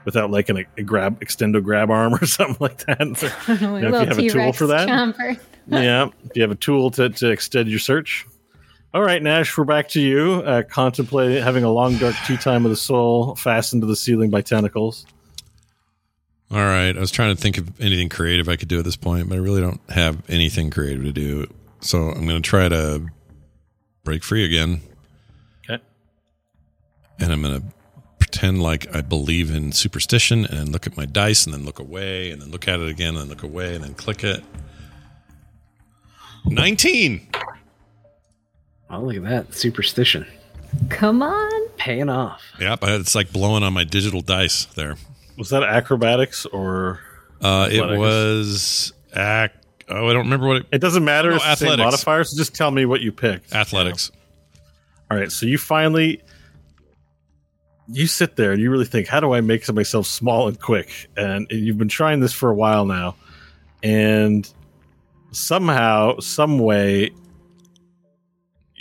without 0.05 0.31
like 0.31 0.49
an, 0.49 0.67
a 0.77 0.83
grab 0.83 1.21
extendo 1.21 1.63
grab 1.63 1.91
arm 1.91 2.15
or 2.15 2.27
something 2.27 2.57
like 2.61 2.79
that. 2.87 3.01
A 3.49 3.53
if 3.53 3.61
you 3.61 3.69
little 3.69 4.05
have 4.05 4.19
a 4.19 4.29
tool 4.29 4.53
for 4.53 4.67
that. 4.69 4.89
yeah, 5.69 6.09
if 6.25 6.37
you 6.37 6.43
have 6.43 6.51
a 6.51 6.57
tool 6.57 6.91
to, 6.93 7.09
to 7.11 7.31
extend 7.31 7.69
your 7.69 7.79
search. 7.79 8.27
All 8.95 9.03
right, 9.03 9.23
Nash, 9.23 9.57
we're 9.57 9.65
back 9.65 9.89
to 9.91 10.01
you. 10.01 10.43
Uh, 10.45 10.63
contemplating 10.63 11.43
having 11.43 11.65
a 11.65 11.71
long, 11.71 11.97
dark 11.97 12.15
tea 12.27 12.37
time 12.37 12.67
of 12.67 12.71
the 12.71 12.77
soul 12.77 13.35
fastened 13.37 13.81
to 13.83 13.87
the 13.87 13.97
ceiling 13.97 14.29
by 14.29 14.43
tentacles. 14.43 15.07
All 16.53 16.59
right. 16.59 16.95
I 16.95 17.01
was 17.01 17.11
trying 17.11 17.35
to 17.35 17.41
think 17.41 17.57
of 17.57 17.81
anything 17.81 18.11
creative 18.11 18.47
I 18.47 18.57
could 18.57 18.69
do 18.69 18.79
at 18.79 18.85
this 18.85 18.97
point, 18.97 19.31
but 19.31 19.37
I 19.37 19.39
really 19.39 19.63
don't 19.63 19.81
have 19.89 20.23
anything 20.29 20.69
creative 20.69 21.03
to 21.05 21.13
do. 21.13 21.47
So 21.81 22.11
I'm 22.11 22.27
going 22.27 22.43
to 22.43 22.47
try 22.47 22.69
to 22.69 23.07
break 24.05 24.23
free 24.23 24.45
again. 24.45 24.83
Okay. 25.65 25.83
And 27.19 27.33
I'm 27.33 27.41
going 27.41 27.63
to 27.63 27.67
pretend 28.33 28.63
like 28.63 28.93
I 28.95 29.03
believe 29.03 29.51
in 29.55 29.73
superstition 29.73 30.47
and 30.47 30.71
look 30.71 30.87
at 30.87 30.97
my 30.97 31.05
dice 31.05 31.45
and 31.45 31.53
then 31.55 31.65
look 31.67 31.79
away 31.79 32.31
and 32.31 32.41
then 32.41 32.51
look 32.51 32.67
at 32.67 32.81
it 32.81 32.89
again 32.89 33.15
and 33.17 33.29
look 33.29 33.43
away 33.43 33.75
and 33.75 33.85
then 33.85 33.93
click 33.95 34.25
it. 34.25 34.43
19. 36.47 37.29
Oh, 38.91 39.01
look 39.01 39.17
at 39.17 39.23
that 39.25 39.55
superstition 39.55 40.27
Come 40.89 41.23
on. 41.23 41.69
paying 41.77 42.09
off. 42.09 42.43
Yep. 42.59 42.79
It's 42.83 43.15
like 43.15 43.33
blowing 43.33 43.63
on 43.63 43.73
my 43.75 43.85
digital 43.85 44.23
dice 44.23 44.65
there. 44.77 44.97
Was 45.37 45.51
that 45.51 45.63
acrobatics 45.63 46.47
or? 46.47 47.01
Uh, 47.41 47.69
it 47.71 47.99
was 47.99 48.93
ac- 49.15 49.53
Oh, 49.89 50.09
I 50.09 50.13
don't 50.15 50.25
remember 50.25 50.47
what 50.47 50.57
it. 50.59 50.67
It 50.73 50.79
doesn't 50.79 51.05
matter. 51.05 51.31
No, 51.31 51.37
it's 51.37 51.45
the 51.45 51.57
same 51.57 51.69
athletics. 51.73 51.85
modifier. 51.85 52.25
So 52.25 52.37
just 52.37 52.55
tell 52.55 52.71
me 52.71 52.87
what 52.87 53.03
you 53.03 53.13
picked. 53.13 53.53
Athletics. 53.55 54.11
All 55.11 55.19
right. 55.19 55.31
So 55.31 55.45
you 55.45 55.59
finally. 55.59 56.23
You 57.93 58.07
sit 58.07 58.37
there 58.37 58.53
and 58.53 58.61
you 58.61 58.71
really 58.71 58.87
think, 58.87 59.07
how 59.07 59.21
do 59.21 59.35
I 59.35 59.41
make 59.41 59.71
myself 59.73 60.07
small 60.07 60.49
and 60.49 60.59
quick? 60.59 61.09
And 61.17 61.47
you've 61.51 61.79
been 61.79 61.89
trying 61.89 62.21
this 62.21 62.33
for 62.33 62.49
a 62.49 62.55
while 62.55 62.87
now, 62.87 63.17
and 63.83 64.51
somehow, 65.33 66.19
some 66.19 66.59
way, 66.59 67.11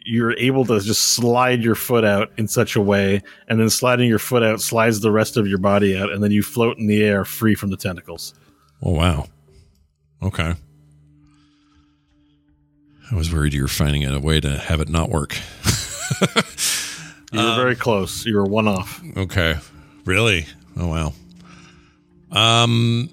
you're 0.06 0.36
able 0.38 0.66
to 0.66 0.80
just 0.80 1.14
slide 1.14 1.64
your 1.64 1.76
foot 1.76 2.04
out 2.06 2.32
in 2.38 2.48
such 2.48 2.76
a 2.76 2.82
way, 2.82 3.22
and 3.48 3.60
then 3.60 3.70
sliding 3.70 4.08
your 4.08 4.20
foot 4.20 4.44
out 4.44 4.62
slides 4.62 5.02
the 5.02 5.12
rest 5.12 5.38
of 5.38 5.48
your 5.48 5.60
body 5.60 5.98
out, 5.98 6.12
and 6.12 6.24
then 6.24 6.32
you 6.32 6.42
float 6.42 6.78
in 6.78 6.88
the 6.88 7.04
air 7.04 7.26
free 7.26 7.56
from 7.56 7.70
the 7.70 7.78
tentacles. 7.78 8.34
Oh 8.82 8.92
wow. 8.92 9.28
Okay. 10.24 10.54
I 13.12 13.16
was 13.16 13.34
worried 13.34 13.54
you 13.54 13.64
were 13.64 13.68
finding 13.68 14.06
a 14.06 14.20
way 14.20 14.40
to 14.40 14.58
have 14.58 14.80
it 14.80 14.88
not 14.88 15.10
work. 15.10 15.38
You 17.32 17.40
were 17.40 17.56
very 17.56 17.76
close. 17.76 18.26
You 18.26 18.36
were 18.36 18.46
one 18.46 18.68
off. 18.68 19.02
Okay. 19.16 19.58
Really? 20.06 20.48
Oh 20.78 20.88
wow. 20.88 21.14
Um 22.32 23.10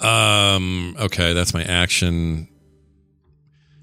um 0.00 0.96
okay, 0.98 1.32
that's 1.32 1.54
my 1.54 1.62
action. 1.62 2.48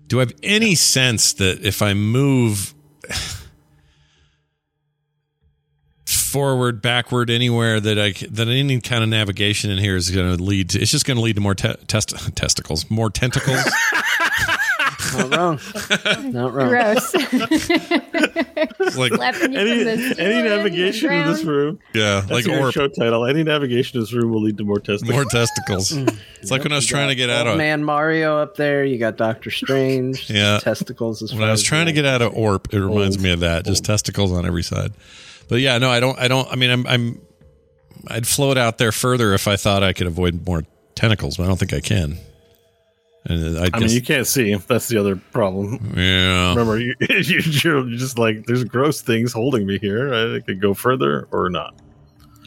Do 0.07 0.19
I 0.19 0.21
have 0.21 0.33
any 0.43 0.75
sense 0.75 1.33
that 1.33 1.63
if 1.63 1.81
I 1.81 1.93
move 1.93 2.73
forward, 6.05 6.81
backward, 6.81 7.29
anywhere 7.29 7.79
that 7.79 7.97
I 7.99 8.11
that 8.31 8.47
any 8.47 8.81
kind 8.81 9.03
of 9.03 9.09
navigation 9.09 9.71
in 9.71 9.77
here 9.77 9.95
is 9.95 10.09
going 10.11 10.35
to 10.35 10.43
lead 10.43 10.71
to 10.71 10.81
it's 10.81 10.91
just 10.91 11.05
going 11.05 11.17
to 11.17 11.23
lead 11.23 11.35
to 11.35 11.41
more 11.41 11.55
te- 11.55 11.75
test- 11.87 12.15
testicles, 12.35 12.89
more 12.89 13.09
tentacles. 13.09 13.63
Not 15.13 15.35
wrong. 15.35 15.59
Not 16.31 16.53
wrong. 16.53 16.69
Gross. 16.69 17.15
Like 18.95 19.11
Any, 19.13 19.89
any 20.19 20.41
navigation 20.49 21.11
in 21.11 21.27
this 21.27 21.43
room, 21.43 21.79
yeah, 21.93 22.21
that's 22.21 22.31
like 22.31 22.45
your 22.45 22.59
orb, 22.59 22.73
show 22.73 22.87
title. 22.87 23.25
Any 23.25 23.43
navigation 23.43 23.97
in 23.97 24.03
this 24.03 24.13
room 24.13 24.31
will 24.31 24.41
lead 24.41 24.57
to 24.57 24.63
more 24.63 24.79
testicles. 24.79 25.11
more 25.13 25.25
testicles. 25.25 25.91
Mm. 25.91 26.17
It's 26.41 26.51
like 26.51 26.63
when 26.63 26.71
I 26.71 26.75
was 26.75 26.85
trying 26.85 27.09
to 27.09 27.15
get 27.15 27.29
out 27.29 27.47
of 27.47 27.57
man 27.57 27.83
Mario 27.83 28.37
up 28.37 28.55
there. 28.55 28.83
You 28.83 28.97
got 28.97 29.15
Doctor 29.17 29.51
Strange. 29.51 30.29
Yeah. 30.39 30.59
testicles. 30.59 31.21
As 31.21 31.31
when 31.31 31.39
far 31.41 31.49
I 31.49 31.51
was 31.51 31.61
as 31.61 31.65
trying 31.67 31.85
to 31.87 31.91
get 31.93 32.05
out 32.05 32.21
of 32.21 32.33
Orp, 32.33 32.73
it 32.73 32.79
reminds 32.79 33.17
Old. 33.17 33.23
me 33.23 33.31
of 33.31 33.39
that. 33.41 33.65
Just 33.65 33.85
testicles 33.85 34.31
on 34.31 34.45
every 34.45 34.63
side. 34.63 34.93
But 35.47 35.59
yeah, 35.61 35.77
no, 35.77 35.89
I 35.89 35.99
don't. 35.99 36.17
I 36.19 36.27
don't. 36.27 36.47
I 36.51 36.55
mean, 36.55 36.69
I'm. 36.71 36.87
I'm. 36.87 37.21
I'd 38.07 38.27
float 38.27 38.57
out 38.57 38.77
there 38.77 38.91
further 38.91 39.33
if 39.33 39.47
I 39.47 39.55
thought 39.55 39.83
I 39.83 39.93
could 39.93 40.07
avoid 40.07 40.45
more 40.45 40.63
tentacles, 40.95 41.37
but 41.37 41.43
I 41.43 41.47
don't 41.47 41.57
think 41.59 41.73
I 41.73 41.81
can. 41.81 42.17
And 43.25 43.57
I, 43.59 43.69
I 43.73 43.79
mean, 43.79 43.89
you 43.89 44.01
can't 44.01 44.25
see. 44.25 44.55
That's 44.55 44.87
the 44.87 44.97
other 44.97 45.15
problem. 45.17 45.93
yeah. 45.95 46.49
Remember, 46.51 46.79
you, 46.79 46.95
you, 46.99 47.39
you're 47.63 47.83
just 47.89 48.17
like, 48.17 48.45
there's 48.45 48.63
gross 48.63 49.01
things 49.01 49.33
holding 49.33 49.65
me 49.67 49.77
here. 49.79 50.13
I 50.13 50.39
could 50.39 50.61
go 50.61 50.73
further 50.73 51.27
or 51.31 51.49
not. 51.49 51.75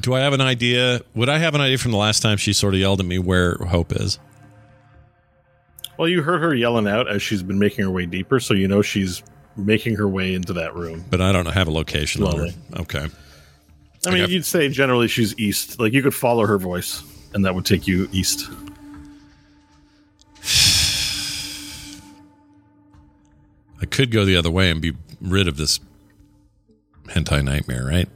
Do 0.01 0.15
I 0.15 0.21
have 0.21 0.33
an 0.33 0.41
idea? 0.41 1.01
Would 1.15 1.29
I 1.29 1.39
have 1.39 1.55
an 1.55 1.61
idea 1.61 1.79
from 1.79 1.93
the 1.93 1.99
last 1.99 2.21
time 2.21 2.37
she 2.39 2.53
sort 2.53 2.75
of 2.75 2.81
yelled 2.81 3.01
at 3.01 3.07
me 3.07 3.19
where 3.19 3.55
Hope 3.57 3.93
is? 3.93 4.19
Well, 5.99 6.09
you 6.09 6.23
heard 6.23 6.41
her 6.41 6.55
yelling 6.55 6.89
out 6.89 7.07
as 7.09 7.23
she's 7.23 7.43
been 7.43 7.59
making 7.59 7.85
her 7.85 7.91
way 7.91 8.07
deeper, 8.07 8.41
so 8.41 8.55
you 8.55 8.67
know 8.67 8.83
she's 8.83 9.23
making 9.57 9.95
her 9.97 10.09
way 10.09 10.35
into 10.35 10.55
that 10.55 10.75
room. 10.75 11.05
But 11.11 11.21
I 11.21 11.31
don't 11.33 11.47
have 11.47 11.69
a 11.69 11.71
location 11.71 12.23
on 12.25 12.39
her. 12.39 12.47
Okay. 12.81 13.07
I 14.07 14.11
mean, 14.11 14.23
Okay. 14.25 14.33
you'd 14.33 14.47
say 14.47 14.69
generally 14.71 15.07
she's 15.07 15.39
east. 15.39 15.79
Like 15.79 15.93
you 15.93 16.03
could 16.03 16.15
follow 16.15 16.47
her 16.47 16.59
voice, 16.59 17.03
and 17.35 17.45
that 17.45 17.55
would 17.55 17.67
take 17.67 17.87
you 17.87 18.09
east. 18.11 18.49
I 23.83 23.87
could 23.87 24.11
go 24.13 24.25
the 24.25 24.37
other 24.37 24.51
way 24.51 24.71
and 24.71 24.81
be 24.81 24.93
rid 25.21 25.49
of 25.49 25.57
this 25.57 25.81
hentai 27.09 27.45
nightmare, 27.45 27.85
right? 27.85 28.09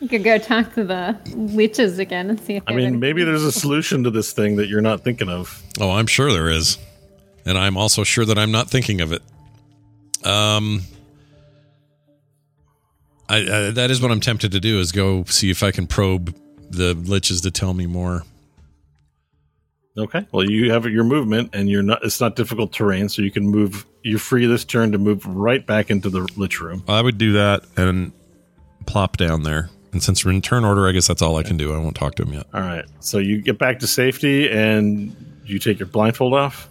You 0.00 0.08
could 0.08 0.24
go 0.24 0.36
talk 0.36 0.74
to 0.74 0.84
the 0.84 1.16
liches 1.30 1.98
again 1.98 2.28
and 2.28 2.38
see 2.40 2.56
if 2.56 2.64
I 2.66 2.74
mean, 2.74 2.86
any- 2.86 2.96
maybe 2.96 3.24
there's 3.24 3.44
a 3.44 3.52
solution 3.52 4.02
to 4.04 4.10
this 4.10 4.32
thing 4.32 4.56
that 4.56 4.68
you're 4.68 4.82
not 4.82 5.02
thinking 5.04 5.28
of. 5.28 5.62
Oh, 5.80 5.92
I'm 5.92 6.06
sure 6.06 6.32
there 6.32 6.50
is. 6.50 6.76
And 7.46 7.56
I'm 7.56 7.76
also 7.76 8.02
sure 8.04 8.24
that 8.24 8.36
I'm 8.36 8.50
not 8.50 8.68
thinking 8.68 9.00
of 9.00 9.12
it. 9.12 9.22
Um 10.24 10.82
I, 13.28 13.36
I 13.38 13.70
that 13.70 13.90
is 13.90 14.00
what 14.02 14.10
I'm 14.10 14.20
tempted 14.20 14.52
to 14.52 14.60
do 14.60 14.80
is 14.80 14.90
go 14.92 15.24
see 15.24 15.50
if 15.50 15.62
I 15.62 15.70
can 15.70 15.86
probe 15.86 16.34
the 16.70 16.94
liches 16.96 17.42
to 17.42 17.50
tell 17.52 17.74
me 17.74 17.86
more. 17.86 18.24
Okay. 19.98 20.26
Well, 20.32 20.48
you 20.48 20.70
have 20.72 20.84
your 20.86 21.04
movement, 21.04 21.50
and 21.54 21.70
you're 21.70 21.82
not. 21.82 22.04
It's 22.04 22.20
not 22.20 22.36
difficult 22.36 22.72
terrain, 22.72 23.08
so 23.08 23.22
you 23.22 23.30
can 23.30 23.46
move. 23.48 23.86
You're 24.02 24.18
free 24.18 24.46
this 24.46 24.64
turn 24.64 24.92
to 24.92 24.98
move 24.98 25.24
right 25.26 25.64
back 25.66 25.90
into 25.90 26.10
the 26.10 26.28
lich 26.36 26.60
room. 26.60 26.84
I 26.86 27.00
would 27.00 27.18
do 27.18 27.32
that 27.32 27.64
and 27.76 28.12
plop 28.86 29.16
down 29.16 29.42
there. 29.42 29.70
And 29.92 30.02
since 30.02 30.24
we're 30.24 30.32
in 30.32 30.42
turn 30.42 30.64
order, 30.64 30.86
I 30.86 30.92
guess 30.92 31.06
that's 31.08 31.22
all 31.22 31.36
I 31.36 31.42
can 31.42 31.56
do. 31.56 31.72
I 31.72 31.78
won't 31.78 31.96
talk 31.96 32.16
to 32.16 32.24
him 32.24 32.34
yet. 32.34 32.46
All 32.52 32.60
right. 32.60 32.84
So 33.00 33.18
you 33.18 33.40
get 33.40 33.58
back 33.58 33.78
to 33.78 33.86
safety, 33.86 34.50
and 34.50 35.16
you 35.46 35.58
take 35.58 35.78
your 35.78 35.88
blindfold 35.88 36.34
off. 36.34 36.68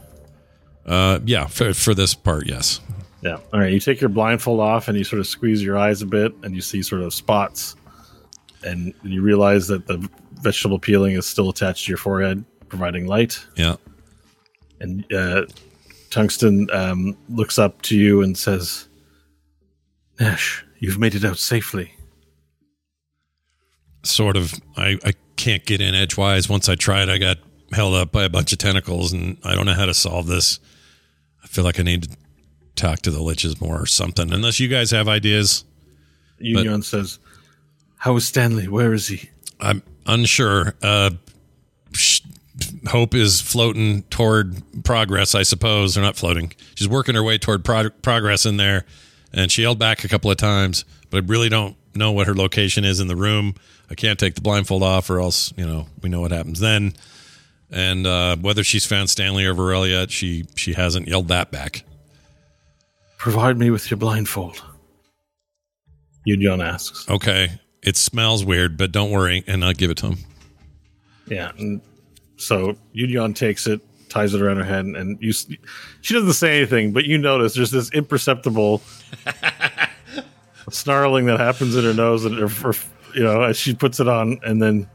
Uh 0.86 1.20
yeah, 1.26 1.48
for, 1.48 1.74
for 1.74 1.96
this 1.96 2.14
part, 2.14 2.46
yes. 2.46 2.80
Yeah. 3.22 3.38
All 3.52 3.60
right. 3.60 3.74
You 3.74 3.80
take 3.80 4.00
your 4.00 4.12
blindfold 4.12 4.60
off, 4.60 4.88
and 4.88 4.96
you 4.96 5.04
sort 5.04 5.20
of 5.20 5.26
squeeze 5.26 5.64
your 5.64 5.80
eyes 5.80 6.04
a 6.04 6.06
bit, 6.06 6.32
and 6.44 6.54
you 6.54 6.62
see 6.62 6.84
sort 6.84 7.02
of 7.02 7.12
spots, 7.12 7.76
and 8.64 8.94
you 9.02 9.24
realize 9.24 9.68
that 9.70 9.88
the 9.88 10.08
vegetable 10.34 10.78
peeling 10.78 11.16
is 11.16 11.26
still 11.26 11.50
attached 11.50 11.86
to 11.86 11.92
your 11.92 11.98
forehead, 11.98 12.46
providing 12.70 13.08
light. 13.08 13.46
Yeah. 13.56 13.76
And 14.80 15.12
uh, 15.14 15.46
Tungsten 16.10 16.70
um, 16.72 17.18
looks 17.30 17.58
up 17.58 17.82
to 17.84 17.98
you 17.98 18.22
and 18.22 18.38
says, 18.38 18.88
"Nash, 20.20 20.66
you've 20.80 21.00
made 21.00 21.16
it 21.16 21.26
out 21.26 21.38
safely." 21.38 21.96
sort 24.06 24.38
of 24.38 24.54
I, 24.78 24.98
I 25.04 25.14
can't 25.36 25.66
get 25.66 25.82
in 25.82 25.96
edgewise. 25.96 26.50
Once 26.50 26.70
I 26.70 26.76
tried, 26.76 27.10
I 27.10 27.18
got 27.18 27.38
held 27.72 27.96
up 27.96 28.12
by 28.12 28.24
a 28.24 28.30
bunch 28.30 28.52
of 28.54 28.60
tentacles, 28.60 29.12
and 29.12 29.38
I 29.44 29.56
don't 29.56 29.66
know 29.66 29.74
how 29.74 29.86
to 29.86 29.94
solve 29.94 30.28
this. 30.28 30.60
I 31.44 31.48
feel 31.48 31.64
like 31.64 31.80
I 31.80 31.84
need 31.84 32.04
to 32.04 32.18
talk 32.76 33.00
to 33.00 33.12
the 33.12 33.20
liches 33.20 33.60
more 33.62 33.82
or 33.82 33.86
something. 33.86 34.32
Unless 34.32 34.60
you 34.60 34.68
guys 34.68 34.92
have 34.92 35.08
ideas, 35.08 35.64
Union 36.40 36.82
says, 36.82 37.20
"How 37.98 38.16
is 38.16 38.26
Stanley? 38.26 38.68
Where 38.68 38.94
is 38.94 39.08
he?" 39.08 39.30
I'm 39.60 39.84
unsure. 40.06 40.76
Uh, 40.82 41.12
Hope 42.88 43.16
is 43.16 43.42
floating 43.42 44.04
toward 44.04 44.62
progress, 44.84 45.34
I 45.34 45.44
suppose. 45.44 45.96
They're 45.96 46.04
not 46.04 46.16
floating. 46.16 46.54
She's 46.76 46.88
working 46.88 47.16
her 47.16 47.24
way 47.24 47.38
toward 47.38 47.66
pro- 47.66 47.90
progress 47.90 48.46
in 48.46 48.58
there, 48.58 48.86
and 49.34 49.52
she 49.52 49.64
yelled 49.64 49.80
back 49.80 50.04
a 50.04 50.08
couple 50.08 50.30
of 50.30 50.38
times. 50.38 50.86
But 51.10 51.24
I 51.24 51.28
really 51.28 51.50
don't 51.50 51.76
know 51.96 52.12
what 52.12 52.28
her 52.28 52.36
location 52.36 52.86
is 52.86 53.00
in 53.00 53.08
the 53.08 53.16
room. 53.16 53.56
I 53.90 53.96
can't 53.96 54.20
take 54.20 54.36
the 54.36 54.42
blindfold 54.42 54.84
off, 54.84 55.10
or 55.10 55.20
else 55.20 55.54
you 55.58 55.66
know 55.66 55.88
we 56.02 56.10
know 56.10 56.22
what 56.22 56.32
happens 56.32 56.60
then. 56.60 56.94
And 57.72 58.06
uh, 58.06 58.36
whether 58.38 58.64
she's 58.64 58.86
found 58.86 59.10
Stanley 59.10 59.46
or 59.46 59.54
Varel 59.54 59.90
yet, 59.90 60.12
she 60.12 60.46
she 60.56 60.74
hasn't 60.74 61.08
yelled 61.08 61.28
that 61.30 61.52
back. 61.52 61.84
Provide 63.18 63.58
me 63.58 63.72
with 63.72 63.90
your 63.90 63.98
blindfold. 63.98 64.64
Union 66.26 66.62
asks. 66.62 67.10
Okay, 67.10 67.60
it 67.82 67.98
smells 67.98 68.44
weird, 68.44 68.78
but 68.78 68.92
don't 68.92 69.12
worry, 69.12 69.44
and 69.48 69.64
I'll 69.64 69.74
give 69.74 69.92
it 69.92 69.98
to 69.98 70.08
him. 70.08 70.18
Yeah. 71.28 71.52
And 71.58 71.82
so 72.38 72.76
Union 72.94 73.34
takes 73.34 73.68
it, 73.68 73.82
ties 74.10 74.34
it 74.34 74.42
around 74.42 74.58
her 74.58 74.64
head, 74.64 74.86
and 74.86 75.18
you. 75.22 75.32
She 75.34 76.14
doesn't 76.14 76.34
say 76.34 76.58
anything, 76.58 76.92
but 76.94 77.06
you 77.06 77.18
notice 77.18 77.54
there's 77.56 77.72
this 77.72 77.90
imperceptible 77.92 78.82
snarling 80.70 81.26
that 81.26 81.40
happens 81.40 81.76
in 81.76 81.84
her 81.84 81.94
nose, 81.94 82.26
and 82.26 82.38
her, 82.38 82.48
her- 82.48 82.74
you 83.14 83.24
know, 83.24 83.42
as 83.44 83.58
she 83.58 83.74
puts 83.74 84.00
it 84.00 84.08
on, 84.08 84.40
and 84.46 84.62
then 84.62 84.88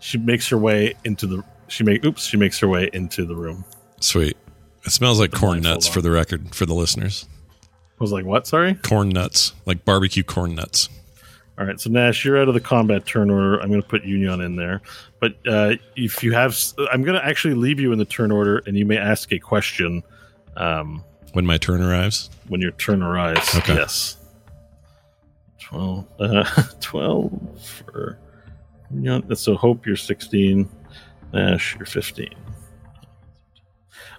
she 0.00 0.18
makes 0.18 0.48
her 0.48 0.58
way 0.58 0.94
into 1.04 1.26
the. 1.26 1.44
She 1.68 1.84
make 1.84 2.04
oops. 2.04 2.24
She 2.24 2.36
makes 2.36 2.58
her 2.60 2.68
way 2.68 2.88
into 2.92 3.24
the 3.24 3.34
room. 3.34 3.64
Sweet. 4.00 4.36
It 4.84 4.90
smells 4.92 5.18
like 5.18 5.32
corn 5.32 5.60
nuts 5.62 5.88
for 5.88 6.00
the 6.00 6.10
record, 6.10 6.54
for 6.54 6.64
the 6.64 6.74
listeners. 6.74 7.26
I 7.62 8.04
was 8.04 8.12
like, 8.12 8.24
"What? 8.24 8.46
Sorry." 8.46 8.74
Corn 8.74 9.08
nuts, 9.08 9.52
like 9.66 9.84
barbecue 9.84 10.22
corn 10.22 10.54
nuts. 10.54 10.88
All 11.58 11.64
right, 11.64 11.80
so 11.80 11.88
Nash, 11.88 12.22
you're 12.24 12.38
out 12.38 12.48
of 12.48 12.54
the 12.54 12.60
combat 12.60 13.06
turn 13.06 13.30
order. 13.30 13.58
I'm 13.60 13.68
going 13.70 13.80
to 13.82 13.88
put 13.88 14.04
Union 14.04 14.42
in 14.42 14.56
there. 14.56 14.82
But 15.20 15.36
uh, 15.48 15.76
if 15.96 16.22
you 16.22 16.32
have, 16.32 16.54
I'm 16.92 17.02
going 17.02 17.18
to 17.18 17.24
actually 17.26 17.54
leave 17.54 17.80
you 17.80 17.92
in 17.92 17.98
the 17.98 18.04
turn 18.04 18.30
order, 18.30 18.62
and 18.66 18.76
you 18.76 18.84
may 18.84 18.98
ask 18.98 19.32
a 19.32 19.38
question 19.38 20.02
um, 20.56 21.02
When 21.32 21.46
my 21.46 21.56
turn 21.56 21.80
arrives. 21.82 22.28
when 22.48 22.60
your 22.60 22.72
turn 22.72 23.02
arrives. 23.02 23.54
Okay. 23.56 23.74
Yes. 23.74 24.18
12, 25.60 26.06
uh, 26.20 26.44
12 26.80 27.60
for 27.86 28.18
Union. 28.92 29.34
So 29.34 29.56
Hope, 29.56 29.86
you're 29.86 29.96
16. 29.96 30.68
Nash, 31.32 31.74
you're 31.76 31.86
15. 31.86 32.28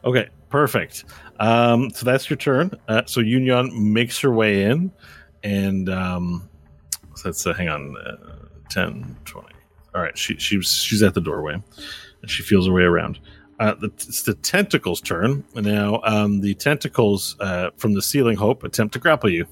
Okay, 0.03 0.27
perfect. 0.49 1.05
Um, 1.39 1.91
so 1.91 2.03
that's 2.03 2.29
your 2.29 2.37
turn. 2.37 2.71
Uh, 2.87 3.03
so 3.05 3.19
Union 3.21 3.93
makes 3.93 4.19
her 4.21 4.31
way 4.31 4.63
in, 4.63 4.91
and 5.43 5.87
um, 5.89 6.49
that's 7.23 7.45
uh, 7.45 7.53
hang 7.53 7.69
on, 7.69 7.95
uh, 7.97 8.15
10, 8.69 9.17
20. 9.25 9.47
All 9.95 10.01
right, 10.01 10.17
she, 10.17 10.37
she's 10.37 10.71
she's 10.71 11.01
at 11.01 11.13
the 11.13 11.21
doorway, 11.21 11.53
and 12.21 12.29
she 12.29 12.43
feels 12.43 12.67
her 12.67 12.73
way 12.73 12.83
around. 12.83 13.19
Uh, 13.59 13.73
the, 13.73 13.87
it's 13.87 14.23
the 14.23 14.35
tentacles' 14.35 15.01
turn 15.01 15.43
now. 15.55 15.99
Um, 16.03 16.41
the 16.41 16.53
tentacles 16.53 17.35
uh, 17.39 17.71
from 17.77 17.93
the 17.93 18.01
ceiling, 18.01 18.37
Hope, 18.37 18.63
attempt 18.63 18.93
to 18.93 18.99
grapple 18.99 19.31
you. 19.31 19.47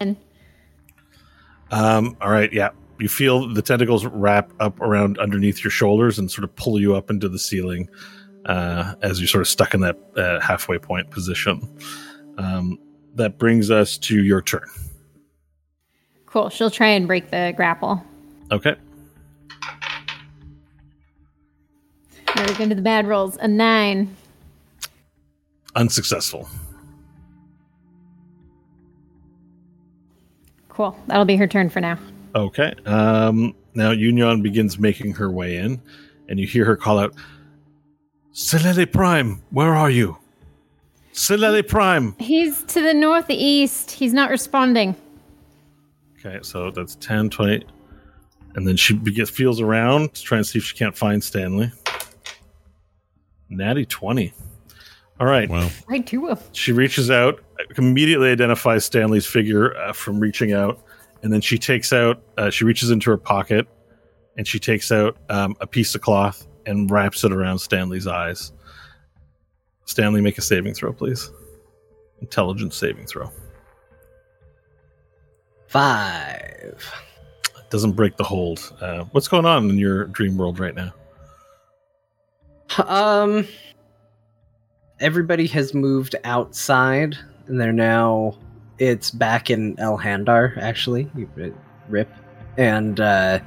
And 0.00 0.16
Um, 1.70 2.16
all 2.20 2.30
right, 2.30 2.52
yeah. 2.52 2.70
You 2.98 3.08
feel 3.08 3.52
the 3.52 3.62
tentacles 3.62 4.04
wrap 4.04 4.50
up 4.60 4.80
around 4.80 5.18
underneath 5.18 5.62
your 5.62 5.70
shoulders 5.70 6.18
and 6.18 6.30
sort 6.30 6.44
of 6.44 6.54
pull 6.56 6.80
you 6.80 6.94
up 6.94 7.10
into 7.10 7.28
the 7.28 7.38
ceiling 7.38 7.88
uh, 8.50 8.94
as 9.02 9.20
you're 9.20 9.28
sort 9.28 9.42
of 9.42 9.48
stuck 9.48 9.74
in 9.74 9.80
that 9.80 9.96
uh, 10.16 10.40
halfway 10.40 10.76
point 10.76 11.08
position. 11.10 11.62
Um, 12.36 12.78
that 13.14 13.38
brings 13.38 13.70
us 13.70 13.96
to 13.98 14.22
your 14.22 14.42
turn. 14.42 14.66
cool. 16.26 16.48
She'll 16.48 16.70
try 16.70 16.88
and 16.88 17.06
break 17.06 17.30
the 17.30 17.52
grapple. 17.56 18.04
Okay. 18.50 18.74
We're 22.36 22.54
going 22.54 22.70
to 22.70 22.74
the 22.74 22.82
bad 22.82 23.06
rolls. 23.06 23.36
A 23.36 23.46
nine. 23.48 24.16
Unsuccessful. 25.76 26.48
Cool. 30.68 30.98
That'll 31.06 31.24
be 31.24 31.36
her 31.36 31.46
turn 31.46 31.68
for 31.68 31.80
now. 31.80 31.98
Okay. 32.34 32.72
Um, 32.86 33.54
now 33.74 33.90
Union 33.90 34.42
begins 34.42 34.78
making 34.78 35.12
her 35.14 35.30
way 35.30 35.56
in, 35.56 35.80
and 36.28 36.40
you 36.40 36.46
hear 36.46 36.64
her 36.64 36.76
call 36.76 36.98
out, 36.98 37.14
Silele 38.32 38.90
Prime, 38.90 39.42
where 39.50 39.74
are 39.74 39.90
you? 39.90 40.16
Silele 41.12 41.66
Prime. 41.66 42.14
He's 42.18 42.62
to 42.64 42.80
the 42.80 42.94
northeast. 42.94 43.90
He's 43.90 44.12
not 44.12 44.30
responding. 44.30 44.94
Okay, 46.18 46.38
so 46.42 46.70
that's 46.70 46.96
10, 46.96 47.30
20. 47.30 47.64
And 48.54 48.66
then 48.66 48.76
she 48.76 48.94
begins, 48.94 49.30
feels 49.30 49.60
around 49.60 50.14
to 50.14 50.22
try 50.22 50.38
and 50.38 50.46
see 50.46 50.58
if 50.58 50.64
she 50.64 50.76
can't 50.76 50.96
find 50.96 51.22
Stanley. 51.22 51.72
Natty 53.48 53.84
20. 53.84 54.32
All 55.18 55.26
right. 55.26 55.48
Wow. 55.48 55.68
Right 55.88 56.06
to 56.06 56.28
him. 56.28 56.38
She 56.52 56.72
reaches 56.72 57.10
out, 57.10 57.42
immediately 57.76 58.30
identifies 58.30 58.84
Stanley's 58.84 59.26
figure 59.26 59.76
uh, 59.76 59.92
from 59.92 60.20
reaching 60.20 60.52
out. 60.52 60.80
And 61.22 61.32
then 61.32 61.40
she 61.40 61.58
takes 61.58 61.92
out, 61.92 62.22
uh, 62.38 62.50
she 62.50 62.64
reaches 62.64 62.90
into 62.90 63.10
her 63.10 63.18
pocket 63.18 63.66
and 64.36 64.46
she 64.46 64.58
takes 64.58 64.92
out 64.92 65.18
um, 65.28 65.56
a 65.60 65.66
piece 65.66 65.94
of 65.94 66.00
cloth 66.00 66.46
and 66.70 66.88
wraps 66.90 67.24
it 67.24 67.32
around 67.32 67.58
Stanley's 67.58 68.06
eyes. 68.06 68.52
Stanley, 69.84 70.20
make 70.20 70.38
a 70.38 70.42
saving 70.42 70.72
throw, 70.72 70.92
please. 70.92 71.30
Intelligence 72.20 72.76
saving 72.76 73.06
throw. 73.06 73.28
Five. 75.66 76.92
Doesn't 77.70 77.92
break 77.92 78.16
the 78.16 78.24
hold. 78.24 78.72
Uh, 78.80 79.04
what's 79.10 79.26
going 79.26 79.46
on 79.46 79.68
in 79.68 79.78
your 79.78 80.04
dream 80.06 80.36
world 80.36 80.60
right 80.60 80.74
now? 80.74 80.92
Um, 82.86 83.48
everybody 85.00 85.48
has 85.48 85.74
moved 85.74 86.14
outside, 86.22 87.16
and 87.48 87.60
they're 87.60 87.72
now. 87.72 88.38
It's 88.78 89.10
back 89.10 89.50
in 89.50 89.78
El 89.78 89.96
Handar, 89.96 90.54
actually. 90.60 91.10
Rip, 91.88 92.08
and 92.56 93.00
uh, 93.00 93.40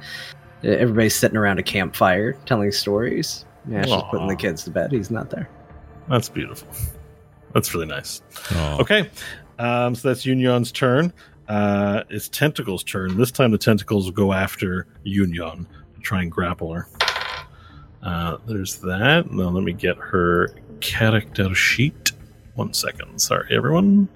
everybody's 0.64 1.14
sitting 1.14 1.36
around 1.36 1.58
a 1.58 1.62
campfire 1.62 2.32
telling 2.46 2.72
stories. 2.72 3.44
Nash 3.66 3.86
is 3.86 4.02
putting 4.10 4.26
the 4.26 4.36
kids 4.36 4.64
to 4.64 4.70
bed. 4.70 4.92
He's 4.92 5.10
not 5.10 5.30
there. 5.30 5.48
That's 6.08 6.28
beautiful. 6.28 6.68
That's 7.54 7.72
really 7.72 7.86
nice. 7.86 8.20
Oh. 8.50 8.78
Okay, 8.80 9.08
um, 9.60 9.94
so 9.94 10.08
that's 10.08 10.26
Union's 10.26 10.72
turn. 10.72 11.12
Uh, 11.46 12.02
it's 12.10 12.28
Tentacle's 12.28 12.82
turn. 12.82 13.16
This 13.16 13.30
time 13.30 13.52
the 13.52 13.58
tentacles 13.58 14.10
go 14.10 14.32
after 14.32 14.88
Union 15.04 15.64
to 15.94 16.00
try 16.00 16.22
and 16.22 16.32
grapple 16.32 16.72
her. 16.72 16.88
Uh, 18.02 18.38
there's 18.46 18.78
that. 18.78 19.30
Now 19.30 19.50
let 19.50 19.62
me 19.62 19.72
get 19.72 19.96
her 19.98 20.48
character 20.80 21.54
sheet. 21.54 22.10
One 22.54 22.72
second. 22.72 23.20
Sorry, 23.20 23.54
everyone. 23.56 24.08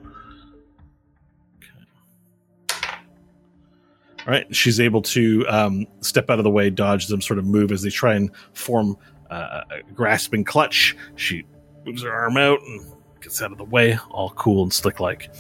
All 4.29 4.35
right, 4.35 4.55
she's 4.55 4.79
able 4.79 5.01
to 5.01 5.47
um, 5.49 5.87
step 6.03 6.29
out 6.29 6.39
of 6.39 6.45
the 6.45 6.51
way, 6.51 6.69
dodge 6.69 7.07
them, 7.07 7.23
sort 7.23 7.39
of 7.39 7.47
move 7.47 7.73
as 7.73 7.81
they 7.81 7.89
try 7.89 8.13
and 8.13 8.31
form 8.53 8.95
uh, 9.31 9.63
a 9.71 9.93
grasping 9.95 10.45
clutch. 10.45 10.95
She 11.17 11.47
moves 11.87 12.03
her 12.03 12.13
arm 12.13 12.37
out 12.37 12.61
and 12.61 12.85
gets 13.23 13.41
out 13.41 13.53
of 13.53 13.57
the 13.57 13.65
way, 13.65 13.99
all 14.11 14.29
cool 14.33 14.63
and 14.63 14.71
slick 14.71 15.01
like. 15.01 15.31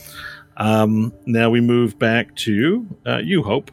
Um, 0.57 1.13
now 1.27 1.51
we 1.51 1.61
move 1.61 1.99
back 1.99 2.35
to 2.37 2.87
uh, 3.07 3.19
you, 3.19 3.43
Hope. 3.43 3.71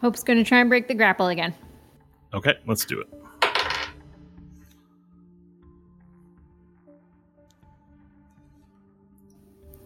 Hope's 0.00 0.22
going 0.22 0.38
to 0.38 0.44
try 0.44 0.60
and 0.60 0.70
break 0.70 0.88
the 0.88 0.94
grapple 0.94 1.26
again. 1.26 1.54
Okay, 2.32 2.54
let's 2.66 2.86
do 2.86 2.98
it. 2.98 3.08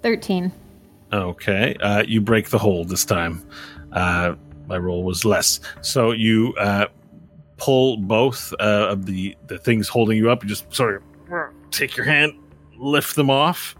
Thirteen. 0.01 0.53
Okay, 1.12 1.77
uh, 1.81 2.03
you 2.07 2.20
break 2.20 2.51
the 2.51 2.59
hold 2.59 2.89
this 2.89 3.05
time. 3.05 3.47
Uh, 3.93 4.35
my 4.66 4.77
roll 4.77 5.05
was 5.05 5.24
less, 5.24 5.61
so 5.81 6.11
you 6.11 6.53
uh, 6.59 6.87
pull 7.57 7.97
both 7.99 8.53
uh, 8.61 8.89
of 8.91 9.07
the 9.07 9.37
the 9.47 9.59
things 9.59 9.89
holding 9.89 10.19
you 10.19 10.31
up. 10.31 10.43
You 10.43 10.49
just 10.49 10.73
sort 10.74 10.97
of 10.97 11.03
take 11.70 11.97
your 11.97 12.07
hand, 12.07 12.33
lift 12.77 13.15
them 13.15 13.31
off, 13.31 13.77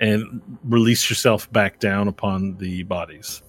and 0.00 0.42
release 0.64 1.08
yourself 1.08 1.50
back 1.52 1.78
down 1.78 2.08
upon 2.08 2.56
the 2.56 2.82
bodies. 2.84 3.42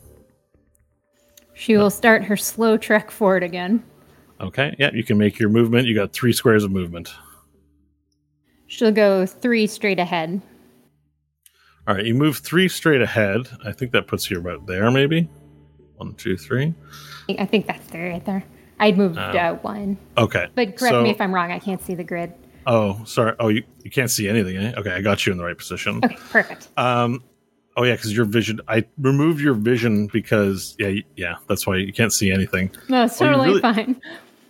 She 1.54 1.76
will 1.76 1.90
start 1.90 2.24
her 2.24 2.38
slow 2.38 2.78
trek 2.78 3.12
forward 3.12 3.44
again. 3.44 3.84
Okay, 4.40 4.74
yeah, 4.80 4.92
you 4.94 5.04
can 5.04 5.18
make 5.18 5.38
your 5.38 5.50
movement. 5.50 5.88
You 5.88 5.96
got 5.96 6.14
three 6.14 6.32
squares 6.32 6.64
of 6.64 6.72
movement. 6.72 7.14
She'll 8.68 8.92
go 8.92 9.26
three 9.26 9.68
straight 9.68 10.00
ahead. 10.00 10.42
All 11.90 11.96
right, 11.96 12.06
you 12.06 12.14
move 12.14 12.38
three 12.38 12.68
straight 12.68 13.02
ahead. 13.02 13.50
I 13.66 13.72
think 13.72 13.94
that 13.94 14.06
puts 14.06 14.30
you 14.30 14.38
about 14.38 14.68
there, 14.68 14.92
maybe. 14.92 15.28
One, 15.98 16.14
two, 16.14 16.38
three. 16.38 16.76
I 17.40 17.48
think 17.48 17.66
that's 17.66 17.88
there 17.88 18.12
right 18.12 18.24
there. 18.24 18.44
I'd 18.80 18.96
moved 18.96 19.18
uh, 19.18 19.56
one. 19.56 19.98
Okay. 20.16 20.46
But 20.54 20.78
correct 20.78 20.94
so- 20.94 21.02
me 21.02 21.10
if 21.10 21.20
I'm 21.20 21.34
wrong. 21.34 21.52
I 21.52 21.58
can't 21.58 21.82
see 21.82 21.96
the 21.96 22.04
grid. 22.04 22.32
Oh, 22.68 23.04
sorry. 23.06 23.34
Oh, 23.40 23.48
you, 23.48 23.64
you 23.84 23.90
can't 23.90 24.12
see 24.12 24.30
anything. 24.30 24.56
Eh? 24.56 24.74
Okay, 24.78 24.92
I 24.92 25.02
got 25.02 25.26
you 25.26 25.32
in 25.32 25.40
the 25.40 25.44
right 25.44 25.58
position. 25.58 26.00
Okay, 26.06 26.16
perfect. 26.30 26.68
Um, 26.78 27.24
oh 27.76 27.84
yeah, 27.84 27.94
because 27.96 28.16
your 28.16 28.26
vision. 28.26 28.62
I 28.68 28.86
removed 29.00 29.42
your 29.42 29.56
vision 29.56 30.06
because 30.14 30.76
yeah, 30.78 31.02
yeah. 31.16 31.38
That's 31.48 31.66
why 31.66 31.78
you 31.78 31.92
can't 31.92 32.14
see 32.14 32.32
anything. 32.32 32.70
No, 32.88 33.06
it's 33.06 33.20
Oh, 33.20 33.26
totally 33.26 33.48
really- 33.50 33.62
fine. 33.62 34.00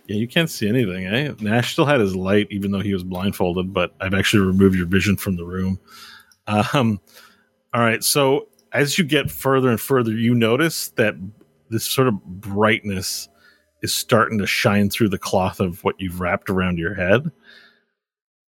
Yeah, 0.08 0.16
you 0.16 0.28
can't 0.28 0.50
see 0.50 0.68
anything. 0.68 1.06
Eh? 1.06 1.32
Nash 1.40 1.72
still 1.72 1.86
had 1.86 2.00
his 2.00 2.14
light, 2.14 2.48
even 2.50 2.70
though 2.70 2.80
he 2.80 2.92
was 2.92 3.02
blindfolded. 3.02 3.72
But 3.72 3.94
I've 3.98 4.12
actually 4.12 4.46
removed 4.46 4.76
your 4.76 4.86
vision 4.86 5.16
from 5.16 5.36
the 5.36 5.44
room. 5.46 5.80
Um, 6.46 7.00
all 7.72 7.80
right. 7.80 8.02
So 8.02 8.48
as 8.72 8.98
you 8.98 9.04
get 9.04 9.30
further 9.30 9.68
and 9.68 9.80
further, 9.80 10.12
you 10.12 10.34
notice 10.34 10.88
that 10.90 11.14
this 11.70 11.84
sort 11.84 12.08
of 12.08 12.22
brightness 12.24 13.28
is 13.82 13.94
starting 13.94 14.38
to 14.38 14.46
shine 14.46 14.90
through 14.90 15.08
the 15.08 15.18
cloth 15.18 15.60
of 15.60 15.82
what 15.84 15.96
you've 15.98 16.20
wrapped 16.20 16.50
around 16.50 16.78
your 16.78 16.94
head. 16.94 17.30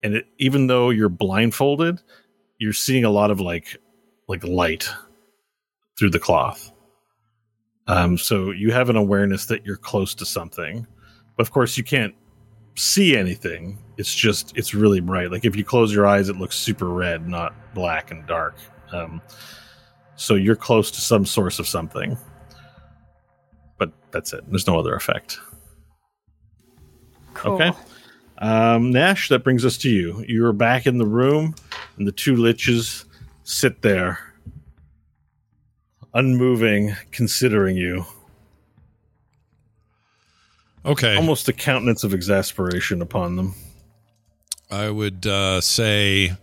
And 0.03 0.17
it, 0.17 0.27
even 0.39 0.67
though 0.67 0.91
you're 0.91 1.09
blindfolded, 1.09 2.03
you're 2.59 2.73
seeing 2.73 3.05
a 3.05 3.11
lot 3.11 3.31
of 3.31 3.41
like 3.41 3.77
like 4.29 4.45
light 4.45 4.89
through 5.99 6.11
the 6.11 6.19
cloth. 6.19 6.73
Um, 7.87 8.17
so 8.17 8.51
you 8.51 8.73
have 8.73 8.91
an 8.91 8.97
awareness 8.97 9.47
that 9.47 9.65
you're 9.67 9.77
close 9.77 10.15
to 10.17 10.27
something, 10.27 10.87
but 11.37 11.43
of 11.47 11.53
course 11.53 11.77
you 11.77 11.85
can't 11.85 12.15
see 12.77 13.17
anything. 13.17 13.79
It's 13.97 14.15
just 14.15 14.57
it's 14.57 14.75
really 14.75 15.01
bright. 15.01 15.31
Like 15.31 15.45
if 15.45 15.57
you 15.57 15.65
close 15.65 15.95
your 15.95 16.07
eyes, 16.07 16.29
it 16.29 16.37
looks 16.37 16.57
super 16.57 16.89
red, 16.89 17.29
not 17.29 17.55
black 17.75 18.11
and 18.11 18.27
dark. 18.27 18.57
Um, 18.95 19.21
so 20.17 20.35
you're 20.35 20.57
close 20.57 20.91
to 20.93 21.01
some 21.01 21.27
source 21.27 21.59
of 21.59 21.67
something, 21.67 22.17
but 23.79 23.93
that's 24.13 24.33
it. 24.33 24.45
There's 24.49 24.67
no 24.67 24.79
other 24.79 24.95
effect. 24.95 25.39
Cool. 27.35 27.55
Okay. 27.55 27.73
Um, 28.39 28.91
Nash, 28.91 29.29
that 29.29 29.45
brings 29.45 29.65
us 29.65 29.77
to 29.79 29.91
you. 29.91 30.25
You're 30.29 30.53
back 30.53 30.87
in 30.87 30.99
the 30.99 31.07
room. 31.07 31.55
and 31.97 32.07
the 32.07 32.13
two 32.13 32.35
liches 32.35 33.05
sit 33.45 33.83
there, 33.83 34.19
unmoving, 36.15 36.95
considering 37.11 37.77
you. 37.77 38.05
Okay. 40.87 41.17
Almost 41.17 41.49
a 41.49 41.53
countenance 41.53 42.05
of 42.05 42.13
exasperation 42.13 43.01
upon 43.01 43.37
them. 43.37 43.55
I 44.71 44.91
would 44.91 45.27
uh, 45.27 45.61
say, 45.61 46.37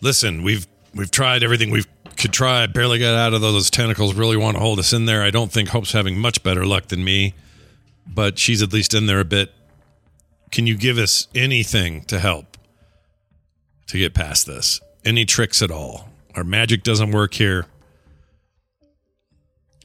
listen, 0.00 0.42
we've 0.42 0.66
we've 0.94 1.10
tried 1.10 1.42
everything 1.42 1.70
we 1.70 1.84
could 2.16 2.32
try. 2.32 2.66
Barely 2.66 2.98
got 2.98 3.14
out 3.14 3.34
of 3.34 3.40
those 3.40 3.70
tentacles. 3.70 4.14
Really 4.14 4.36
want 4.36 4.56
to 4.56 4.60
hold 4.60 4.78
us 4.78 4.92
in 4.92 5.06
there. 5.06 5.22
I 5.22 5.30
don't 5.30 5.52
think 5.52 5.70
Hope's 5.70 5.92
having 5.92 6.18
much 6.18 6.42
better 6.42 6.66
luck 6.66 6.88
than 6.88 7.04
me, 7.04 7.34
but 8.06 8.38
she's 8.38 8.62
at 8.62 8.72
least 8.72 8.94
in 8.94 9.06
there 9.06 9.20
a 9.20 9.24
bit. 9.24 9.52
Can 10.50 10.66
you 10.66 10.76
give 10.76 10.98
us 10.98 11.28
anything 11.34 12.04
to 12.04 12.18
help 12.18 12.56
to 13.88 13.98
get 13.98 14.14
past 14.14 14.46
this? 14.46 14.80
Any 15.04 15.24
tricks 15.24 15.62
at 15.62 15.70
all? 15.70 16.08
Our 16.34 16.44
magic 16.44 16.82
doesn't 16.82 17.12
work 17.12 17.34
here. 17.34 17.66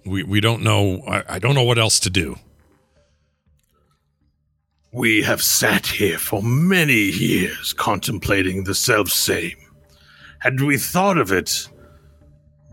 We 0.05 0.23
we 0.23 0.41
don't 0.41 0.63
know. 0.63 1.01
I, 1.07 1.35
I 1.35 1.39
don't 1.39 1.55
know 1.55 1.63
what 1.63 1.77
else 1.77 1.99
to 2.01 2.09
do. 2.09 2.37
We 4.91 5.23
have 5.23 5.41
sat 5.41 5.87
here 5.87 6.19
for 6.19 6.43
many 6.43 6.93
years 6.93 7.73
contemplating 7.73 8.63
the 8.63 8.75
self 8.75 9.09
same. 9.09 9.62
Had 10.43 10.59
we 10.59 10.77
thought 10.77 11.17
of 11.17 11.31
it, 11.31 11.69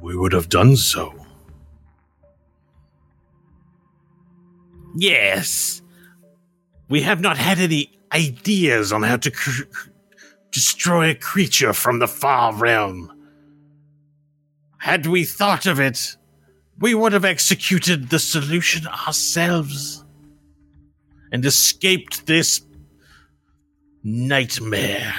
we 0.03 0.17
would 0.17 0.33
have 0.33 0.49
done 0.49 0.77
so. 0.77 1.15
Yes. 4.97 5.81
We 6.89 7.03
have 7.03 7.21
not 7.21 7.39
had 7.39 7.61
any 7.61 7.97
ideas 8.13 8.93
on 8.93 9.05
how 9.05 9.19
to 9.19 9.31
cr- 9.31 9.63
destroy 10.51 11.11
a 11.11 11.15
creature 11.15 11.73
from 11.73 12.01
the 12.01 12.09
far 12.09 12.53
realm. 12.55 13.13
Had 14.79 15.07
we 15.07 15.23
thought 15.25 15.67
of 15.67 15.79
it, 15.79 16.17
we 16.81 16.93
would 16.93 17.13
have 17.13 17.25
executed 17.25 18.11
the 18.11 18.19
solution 18.19 18.89
ourselves 18.89 20.05
and 21.31 21.47
escaped 21.47 22.27
this 22.27 22.63
nightmare. 24.03 25.15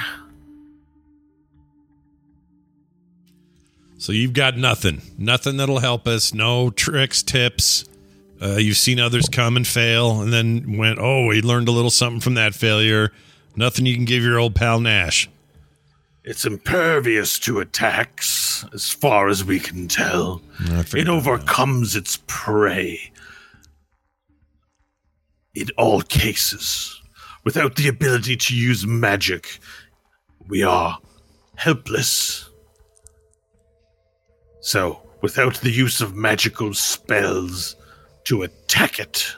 So 4.01 4.13
you've 4.13 4.33
got 4.33 4.57
nothing, 4.57 5.03
nothing 5.19 5.57
that'll 5.57 5.77
help 5.77 6.07
us. 6.07 6.33
No 6.33 6.71
tricks, 6.71 7.21
tips. 7.21 7.85
Uh, 8.41 8.55
you've 8.57 8.77
seen 8.77 8.99
others 8.99 9.29
come 9.29 9.55
and 9.55 9.67
fail, 9.67 10.21
and 10.21 10.33
then 10.33 10.75
went, 10.75 10.97
"Oh, 10.97 11.27
we 11.27 11.43
learned 11.43 11.67
a 11.67 11.71
little 11.71 11.91
something 11.91 12.19
from 12.19 12.33
that 12.33 12.55
failure." 12.55 13.11
Nothing 13.55 13.85
you 13.85 13.93
can 13.93 14.05
give 14.05 14.23
your 14.23 14.39
old 14.39 14.55
pal 14.55 14.79
Nash. 14.79 15.29
It's 16.23 16.45
impervious 16.45 17.37
to 17.39 17.59
attacks, 17.59 18.65
as 18.73 18.89
far 18.89 19.27
as 19.27 19.43
we 19.43 19.59
can 19.59 19.87
tell. 19.87 20.41
It 20.95 21.07
overcomes 21.07 21.95
its 21.95 22.17
prey. 22.25 23.11
In 25.53 25.67
all 25.77 26.01
cases, 26.01 26.99
without 27.43 27.75
the 27.75 27.87
ability 27.87 28.35
to 28.35 28.55
use 28.55 28.83
magic, 28.83 29.59
we 30.47 30.63
are 30.63 30.97
helpless. 31.53 32.47
So, 34.61 35.01
without 35.21 35.55
the 35.55 35.71
use 35.71 36.01
of 36.01 36.15
magical 36.15 36.73
spells 36.73 37.75
to 38.25 38.43
attack 38.43 38.99
it 38.99 39.35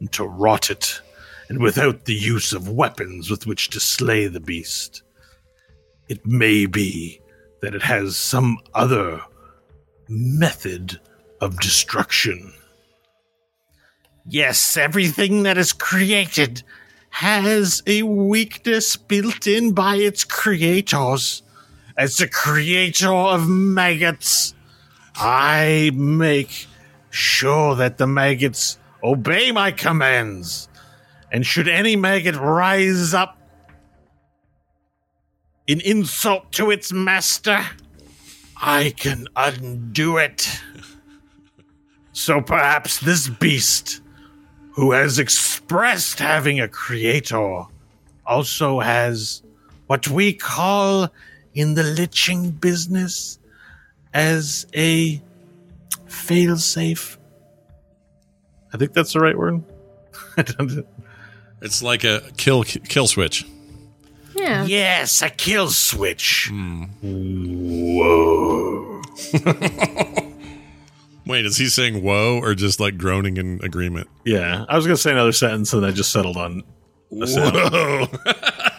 and 0.00 0.12
to 0.12 0.24
rot 0.24 0.70
it, 0.70 1.00
and 1.48 1.60
without 1.60 2.04
the 2.04 2.14
use 2.14 2.52
of 2.52 2.68
weapons 2.68 3.30
with 3.30 3.46
which 3.46 3.70
to 3.70 3.80
slay 3.80 4.26
the 4.26 4.40
beast, 4.40 5.02
it 6.08 6.24
may 6.26 6.66
be 6.66 7.20
that 7.62 7.74
it 7.74 7.82
has 7.82 8.16
some 8.16 8.58
other 8.74 9.22
method 10.08 11.00
of 11.40 11.58
destruction. 11.60 12.52
Yes, 14.28 14.76
everything 14.76 15.44
that 15.44 15.56
is 15.56 15.72
created 15.72 16.62
has 17.10 17.82
a 17.86 18.02
weakness 18.02 18.96
built 18.96 19.46
in 19.46 19.72
by 19.72 19.96
its 19.96 20.24
creators. 20.24 21.42
As 21.96 22.18
the 22.18 22.28
creator 22.28 23.10
of 23.10 23.48
maggots, 23.48 24.52
I 25.18 25.90
make 25.94 26.66
sure 27.10 27.74
that 27.76 27.98
the 27.98 28.06
maggots 28.06 28.78
obey 29.02 29.52
my 29.52 29.70
commands. 29.72 30.68
And 31.32 31.44
should 31.44 31.68
any 31.68 31.96
maggot 31.96 32.36
rise 32.36 33.14
up 33.14 33.38
in 35.66 35.80
insult 35.80 36.52
to 36.52 36.70
its 36.70 36.92
master, 36.92 37.64
I 38.60 38.94
can 38.96 39.26
undo 39.34 40.18
it. 40.18 40.48
So 42.12 42.40
perhaps 42.40 43.00
this 43.00 43.28
beast, 43.28 44.00
who 44.72 44.92
has 44.92 45.18
expressed 45.18 46.18
having 46.18 46.60
a 46.60 46.68
creator, 46.68 47.64
also 48.24 48.80
has 48.80 49.42
what 49.86 50.08
we 50.08 50.32
call 50.32 51.08
in 51.54 51.74
the 51.74 51.82
liching 51.82 52.60
business 52.60 53.38
as 54.16 54.66
a 54.74 55.20
failsafe. 56.08 57.18
I 58.72 58.78
think 58.78 58.94
that's 58.94 59.12
the 59.12 59.20
right 59.20 59.36
word. 59.38 59.62
It's 61.62 61.82
like 61.82 62.04
a 62.04 62.20
kill 62.36 62.64
kill 62.64 63.06
switch. 63.06 63.46
Yeah. 64.34 64.66
Yes, 64.66 65.22
a 65.22 65.30
kill 65.30 65.70
switch. 65.70 66.50
Whoa. 66.52 67.00
Hmm. 69.32 70.28
Wait, 71.26 71.46
is 71.46 71.56
he 71.56 71.68
saying 71.68 72.02
"whoa" 72.04 72.38
or 72.42 72.54
just 72.54 72.78
like 72.78 72.98
groaning 72.98 73.38
in 73.38 73.60
agreement? 73.64 74.08
yeah, 74.26 74.66
I 74.68 74.76
was 74.76 74.84
gonna 74.86 74.98
say 74.98 75.12
another 75.12 75.32
sentence, 75.32 75.72
and 75.72 75.86
I 75.86 75.92
just 75.92 76.12
settled 76.12 76.36
on. 76.36 76.62
a. 77.10 77.26
Whoa. 77.26 78.06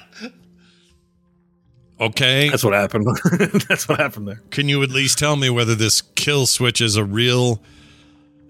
okay. 1.99 2.49
That's 2.49 2.63
what 2.63 2.73
happened. 2.73 3.07
That's 3.69 3.87
what 3.87 3.99
happened 3.99 4.27
there. 4.27 4.41
Can 4.51 4.69
you 4.69 4.83
at 4.83 4.89
least 4.89 5.17
tell 5.19 5.35
me 5.35 5.49
whether 5.49 5.75
this 5.75 6.01
kill 6.01 6.45
switch 6.45 6.81
is 6.81 6.95
a 6.95 7.03
real 7.03 7.61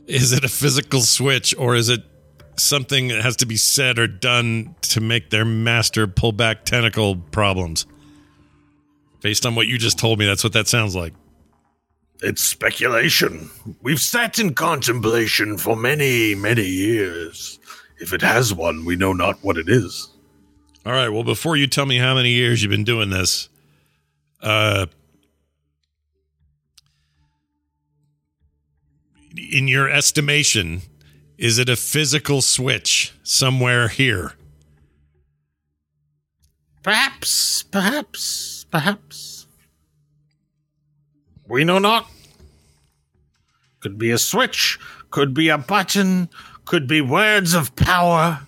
is 0.07 0.31
it 0.31 0.43
a 0.43 0.47
physical 0.49 1.01
switch 1.01 1.53
or 1.57 1.75
is 1.75 1.89
it 1.89 2.01
something 2.55 3.09
that 3.09 3.21
has 3.21 3.35
to 3.37 3.45
be 3.45 3.57
said 3.57 3.99
or 3.99 4.07
done 4.07 4.75
to 4.81 5.01
make 5.01 5.29
their 5.29 5.45
master 5.45 6.07
pull 6.07 6.31
back 6.31 6.65
tentacle 6.65 7.17
problems? 7.17 7.85
Based 9.21 9.45
on 9.45 9.55
what 9.55 9.67
you 9.67 9.77
just 9.77 9.99
told 9.99 10.19
me, 10.19 10.25
that's 10.25 10.43
what 10.43 10.53
that 10.53 10.67
sounds 10.67 10.95
like. 10.95 11.13
It's 12.21 12.41
speculation. 12.41 13.51
We've 13.81 13.99
sat 13.99 14.39
in 14.39 14.55
contemplation 14.55 15.57
for 15.57 15.75
many, 15.75 16.33
many 16.33 16.65
years. 16.65 17.59
If 17.99 18.13
it 18.13 18.21
has 18.21 18.53
one, 18.53 18.85
we 18.85 18.95
know 18.95 19.13
not 19.13 19.37
what 19.43 19.57
it 19.57 19.69
is. 19.69 20.09
All 20.87 20.93
right, 20.93 21.09
well 21.09 21.25
before 21.25 21.57
you 21.57 21.67
tell 21.67 21.85
me 21.85 21.97
how 21.97 22.15
many 22.15 22.29
years 22.29 22.63
you've 22.63 22.69
been 22.71 22.85
doing 22.85 23.09
this, 23.09 23.49
uh 24.41 24.85
in 29.35 29.67
your 29.67 29.89
estimation, 29.89 30.83
is 31.37 31.59
it 31.59 31.67
a 31.67 31.75
physical 31.75 32.41
switch 32.41 33.13
somewhere 33.21 33.89
here? 33.89 34.35
Perhaps, 36.83 37.63
perhaps, 37.63 38.65
perhaps. 38.71 39.45
We 41.49 41.65
know 41.65 41.79
not. 41.79 42.09
Could 43.81 43.97
be 43.97 44.11
a 44.11 44.17
switch, 44.17 44.79
could 45.11 45.33
be 45.33 45.49
a 45.49 45.57
button, 45.57 46.29
could 46.63 46.87
be 46.87 47.01
words 47.01 47.53
of 47.53 47.75
power, 47.75 48.39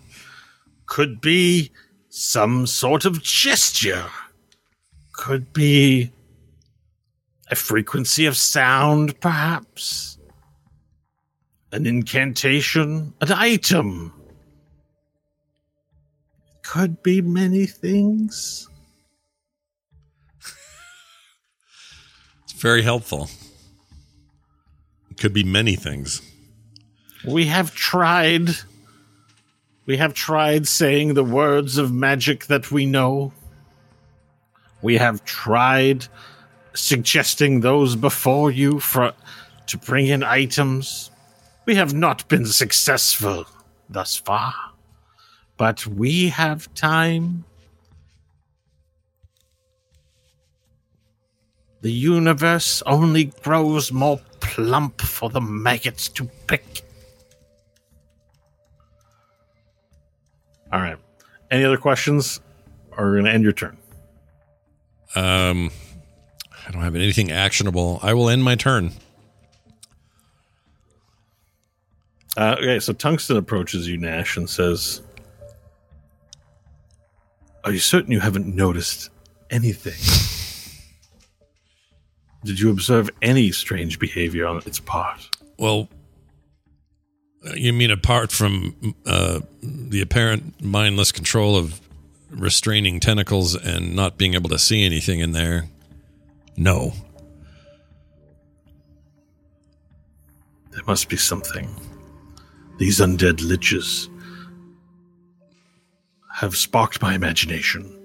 could 0.85 1.19
be 1.19 1.71
some 2.19 2.67
sort 2.67 3.05
of 3.05 3.23
gesture, 3.23 4.05
could 5.13 5.53
be 5.53 6.11
a 7.49 7.55
frequency 7.55 8.25
of 8.25 8.35
sound, 8.35 9.17
perhaps, 9.21 10.17
an 11.71 11.85
incantation, 11.85 13.13
an 13.21 13.31
item. 13.31 14.11
Could 16.61 17.01
be 17.01 17.21
many 17.21 17.65
things. 17.65 18.67
It's 22.43 22.53
very 22.61 22.81
helpful. 22.81 23.29
It 25.09 25.17
could 25.17 25.33
be 25.33 25.45
many 25.45 25.75
things. 25.77 26.21
We 27.25 27.45
have 27.45 27.73
tried. 27.73 28.49
We 29.89 29.97
have 29.97 30.13
tried 30.13 30.67
saying 30.67 31.15
the 31.15 31.23
words 31.23 31.79
of 31.79 31.91
magic 31.91 32.45
that 32.45 32.69
we 32.69 32.85
know. 32.85 33.33
We 34.83 34.97
have 34.97 35.25
tried 35.25 36.07
suggesting 36.75 37.61
those 37.61 37.95
before 37.95 38.51
you 38.51 38.79
for 38.79 39.13
to 39.65 39.77
bring 39.79 40.05
in 40.05 40.21
items. 40.21 41.09
We 41.65 41.73
have 41.73 41.95
not 41.95 42.27
been 42.29 42.45
successful 42.45 43.47
thus 43.89 44.15
far. 44.15 44.53
But 45.57 45.87
we 45.87 46.29
have 46.29 46.71
time. 46.75 47.45
The 51.81 51.91
universe 51.91 52.83
only 52.85 53.31
grows 53.41 53.91
more 53.91 54.21
plump 54.39 55.01
for 55.01 55.31
the 55.31 55.41
maggots 55.41 56.09
to 56.09 56.25
pick. 56.45 56.83
All 60.71 60.81
right. 60.81 60.97
Any 61.51 61.63
other 61.63 61.77
questions? 61.77 62.41
Or 62.91 63.05
we're 63.05 63.13
going 63.13 63.25
to 63.25 63.31
end 63.31 63.43
your 63.43 63.53
turn. 63.53 63.77
Um, 65.15 65.71
I 66.67 66.71
don't 66.71 66.81
have 66.81 66.95
anything 66.95 67.31
actionable. 67.31 67.99
I 68.03 68.13
will 68.13 68.29
end 68.29 68.43
my 68.43 68.55
turn. 68.55 68.91
Uh, 72.37 72.55
okay, 72.59 72.79
so 72.79 72.93
Tungsten 72.93 73.37
approaches 73.37 73.87
you, 73.87 73.97
Nash, 73.97 74.37
and 74.37 74.49
says, 74.49 75.01
Are 77.63 77.71
you 77.71 77.79
certain 77.79 78.11
you 78.11 78.19
haven't 78.19 78.47
noticed 78.47 79.09
anything? 79.49 79.97
Did 82.45 82.59
you 82.59 82.69
observe 82.69 83.09
any 83.21 83.51
strange 83.51 83.99
behavior 83.99 84.45
on 84.45 84.57
its 84.65 84.79
part? 84.79 85.29
Well, 85.57 85.89
you 87.55 87.73
mean 87.73 87.91
apart 87.91 88.31
from 88.31 88.95
uh, 89.05 89.41
the 89.61 90.01
apparent 90.01 90.61
mindless 90.63 91.11
control 91.11 91.55
of 91.55 91.79
restraining 92.29 92.99
tentacles 92.99 93.55
and 93.55 93.95
not 93.95 94.17
being 94.17 94.33
able 94.33 94.49
to 94.49 94.59
see 94.59 94.85
anything 94.85 95.19
in 95.19 95.31
there? 95.31 95.69
No. 96.57 96.93
There 100.71 100.83
must 100.85 101.09
be 101.09 101.17
something. 101.17 101.69
These 102.77 102.99
undead 102.99 103.39
liches 103.39 104.09
have 106.33 106.55
sparked 106.55 107.01
my 107.01 107.15
imagination. 107.15 107.95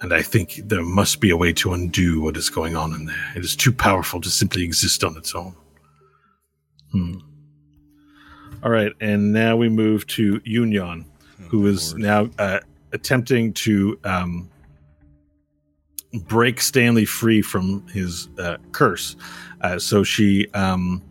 And 0.00 0.12
I 0.12 0.22
think 0.22 0.60
there 0.64 0.82
must 0.82 1.20
be 1.20 1.30
a 1.30 1.36
way 1.36 1.52
to 1.54 1.72
undo 1.72 2.20
what 2.20 2.36
is 2.36 2.50
going 2.50 2.76
on 2.76 2.92
in 2.92 3.06
there. 3.06 3.32
It 3.36 3.44
is 3.44 3.54
too 3.54 3.72
powerful 3.72 4.20
to 4.20 4.30
simply 4.30 4.64
exist 4.64 5.04
on 5.04 5.16
its 5.16 5.34
own. 5.34 5.54
Hmm. 6.92 7.18
All 8.64 8.70
right, 8.70 8.92
and 8.98 9.30
now 9.30 9.56
we 9.56 9.68
move 9.68 10.06
to 10.06 10.40
Union, 10.42 11.04
who 11.50 11.66
is 11.66 11.94
now 11.96 12.30
uh, 12.38 12.60
attempting 12.94 13.52
to 13.52 14.00
um, 14.04 14.50
break 16.26 16.62
Stanley 16.62 17.04
free 17.04 17.42
from 17.42 17.86
his 17.88 18.30
uh, 18.38 18.56
curse. 18.72 19.16
Uh, 19.60 19.78
so 19.78 20.02
she, 20.02 20.48
um, 20.54 21.02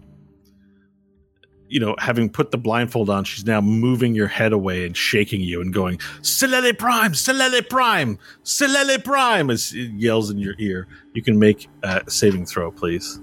you 1.67 1.79
know, 1.79 1.95
having 1.99 2.27
put 2.27 2.49
the 2.49 2.57
blindfold 2.57 3.11
on, 3.11 3.23
she's 3.23 3.45
now 3.45 3.61
moving 3.61 4.15
your 4.15 4.27
head 4.27 4.51
away 4.51 4.87
and 4.87 4.97
shaking 4.97 5.41
you 5.41 5.61
and 5.61 5.71
going, 5.75 5.99
Silele 6.21 6.75
Prime, 6.75 7.11
Silele 7.11 7.69
Prime, 7.69 8.17
Silele 8.43 9.03
Prime, 9.03 9.51
as 9.51 9.73
it 9.73 9.91
yells 9.91 10.31
in 10.31 10.39
your 10.39 10.55
ear. 10.57 10.87
You 11.13 11.21
can 11.21 11.37
make 11.37 11.69
a 11.83 12.01
saving 12.09 12.47
throw, 12.47 12.71
please. 12.71 13.19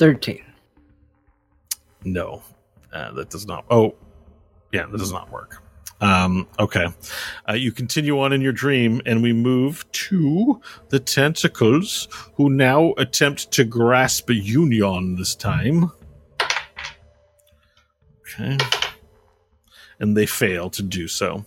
13. 0.00 0.42
No, 2.04 2.42
uh, 2.90 3.12
that 3.12 3.28
does 3.28 3.46
not. 3.46 3.66
Oh, 3.70 3.94
yeah, 4.72 4.86
that 4.86 4.96
does 4.96 5.12
not 5.12 5.30
work. 5.30 5.62
Um, 6.00 6.48
okay. 6.58 6.86
Uh, 7.46 7.52
you 7.52 7.70
continue 7.70 8.18
on 8.18 8.32
in 8.32 8.40
your 8.40 8.54
dream, 8.54 9.02
and 9.04 9.22
we 9.22 9.34
move 9.34 9.84
to 9.92 10.62
the 10.88 10.98
tentacles, 10.98 12.08
who 12.36 12.48
now 12.48 12.94
attempt 12.96 13.50
to 13.52 13.64
grasp 13.64 14.30
Union 14.30 15.16
this 15.16 15.34
time. 15.34 15.92
Okay. 18.22 18.56
And 19.98 20.16
they 20.16 20.24
fail 20.24 20.70
to 20.70 20.82
do 20.82 21.08
so. 21.08 21.44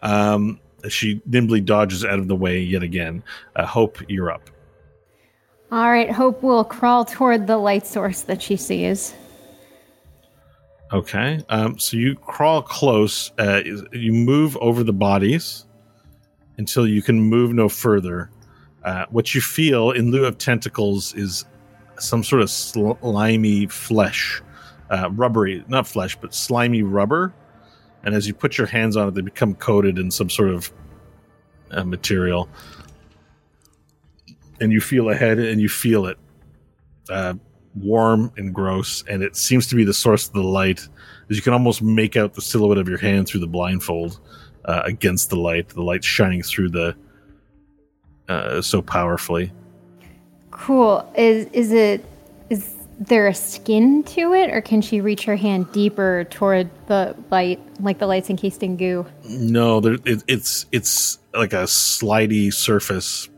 Um, 0.00 0.58
she 0.88 1.22
nimbly 1.24 1.60
dodges 1.60 2.04
out 2.04 2.18
of 2.18 2.26
the 2.26 2.34
way 2.34 2.58
yet 2.58 2.82
again. 2.82 3.22
Uh, 3.54 3.64
Hope, 3.64 3.98
you're 4.08 4.32
up. 4.32 4.50
All 5.72 5.90
right, 5.90 6.10
Hope 6.10 6.42
will 6.42 6.64
crawl 6.64 7.06
toward 7.06 7.46
the 7.46 7.56
light 7.56 7.86
source 7.86 8.20
that 8.22 8.42
she 8.42 8.58
sees. 8.58 9.14
Okay. 10.92 11.42
Um, 11.48 11.78
so 11.78 11.96
you 11.96 12.14
crawl 12.14 12.60
close. 12.60 13.32
Uh, 13.38 13.62
you 13.90 14.12
move 14.12 14.54
over 14.58 14.84
the 14.84 14.92
bodies 14.92 15.64
until 16.58 16.86
you 16.86 17.00
can 17.00 17.18
move 17.18 17.54
no 17.54 17.70
further. 17.70 18.30
Uh, 18.84 19.06
what 19.08 19.34
you 19.34 19.40
feel 19.40 19.92
in 19.92 20.10
lieu 20.10 20.26
of 20.26 20.36
tentacles 20.36 21.14
is 21.14 21.46
some 21.98 22.22
sort 22.22 22.42
of 22.42 22.50
slimy 22.50 23.66
flesh, 23.66 24.42
uh, 24.90 25.08
rubbery, 25.12 25.64
not 25.68 25.86
flesh, 25.86 26.16
but 26.20 26.34
slimy 26.34 26.82
rubber. 26.82 27.32
And 28.04 28.14
as 28.14 28.26
you 28.26 28.34
put 28.34 28.58
your 28.58 28.66
hands 28.66 28.94
on 28.94 29.08
it, 29.08 29.14
they 29.14 29.22
become 29.22 29.54
coated 29.54 29.98
in 29.98 30.10
some 30.10 30.28
sort 30.28 30.50
of 30.50 30.70
uh, 31.70 31.84
material. 31.84 32.46
And 34.62 34.72
you 34.72 34.80
feel 34.80 35.10
ahead 35.10 35.38
and 35.38 35.60
you 35.60 35.68
feel 35.68 36.06
it. 36.06 36.18
Uh, 37.10 37.34
warm 37.74 38.32
and 38.36 38.54
gross, 38.54 39.02
and 39.08 39.22
it 39.22 39.36
seems 39.36 39.66
to 39.66 39.74
be 39.74 39.84
the 39.84 39.94
source 39.94 40.28
of 40.28 40.34
the 40.34 40.42
light. 40.42 40.80
As 41.30 41.36
you 41.36 41.42
can 41.42 41.52
almost 41.52 41.82
make 41.82 42.16
out 42.16 42.34
the 42.34 42.42
silhouette 42.42 42.78
of 42.78 42.88
your 42.88 42.98
hand 42.98 43.26
through 43.26 43.40
the 43.40 43.46
blindfold 43.46 44.20
uh, 44.64 44.82
against 44.84 45.30
the 45.30 45.36
light. 45.36 45.68
The 45.70 45.82
light 45.82 46.04
shining 46.04 46.42
through 46.42 46.70
the 46.70 46.96
uh, 48.28 48.62
so 48.62 48.82
powerfully. 48.82 49.52
Cool. 50.50 51.10
Is 51.16 51.46
is 51.52 51.72
it 51.72 52.04
is 52.50 52.74
there 53.00 53.26
a 53.26 53.34
skin 53.34 54.02
to 54.04 54.34
it, 54.34 54.50
or 54.50 54.60
can 54.60 54.80
she 54.80 55.00
reach 55.00 55.24
her 55.24 55.36
hand 55.36 55.70
deeper 55.72 56.24
toward 56.30 56.70
the 56.86 57.16
light, 57.30 57.60
like 57.80 57.98
the 57.98 58.06
light's 58.06 58.30
encased 58.30 58.62
in 58.62 58.76
goo? 58.76 59.06
No, 59.28 59.80
there, 59.80 59.94
it, 60.04 60.22
it's 60.28 60.66
it's 60.72 61.18
like 61.34 61.52
a 61.52 61.64
slidey 61.64 62.52
surface 62.52 63.28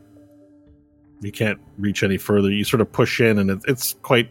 you 1.21 1.31
can't 1.31 1.59
reach 1.77 2.03
any 2.03 2.17
further. 2.17 2.51
You 2.51 2.63
sort 2.63 2.81
of 2.81 2.91
push 2.91 3.21
in, 3.21 3.39
and 3.39 3.49
it, 3.49 3.59
it's 3.67 3.93
quite 4.01 4.29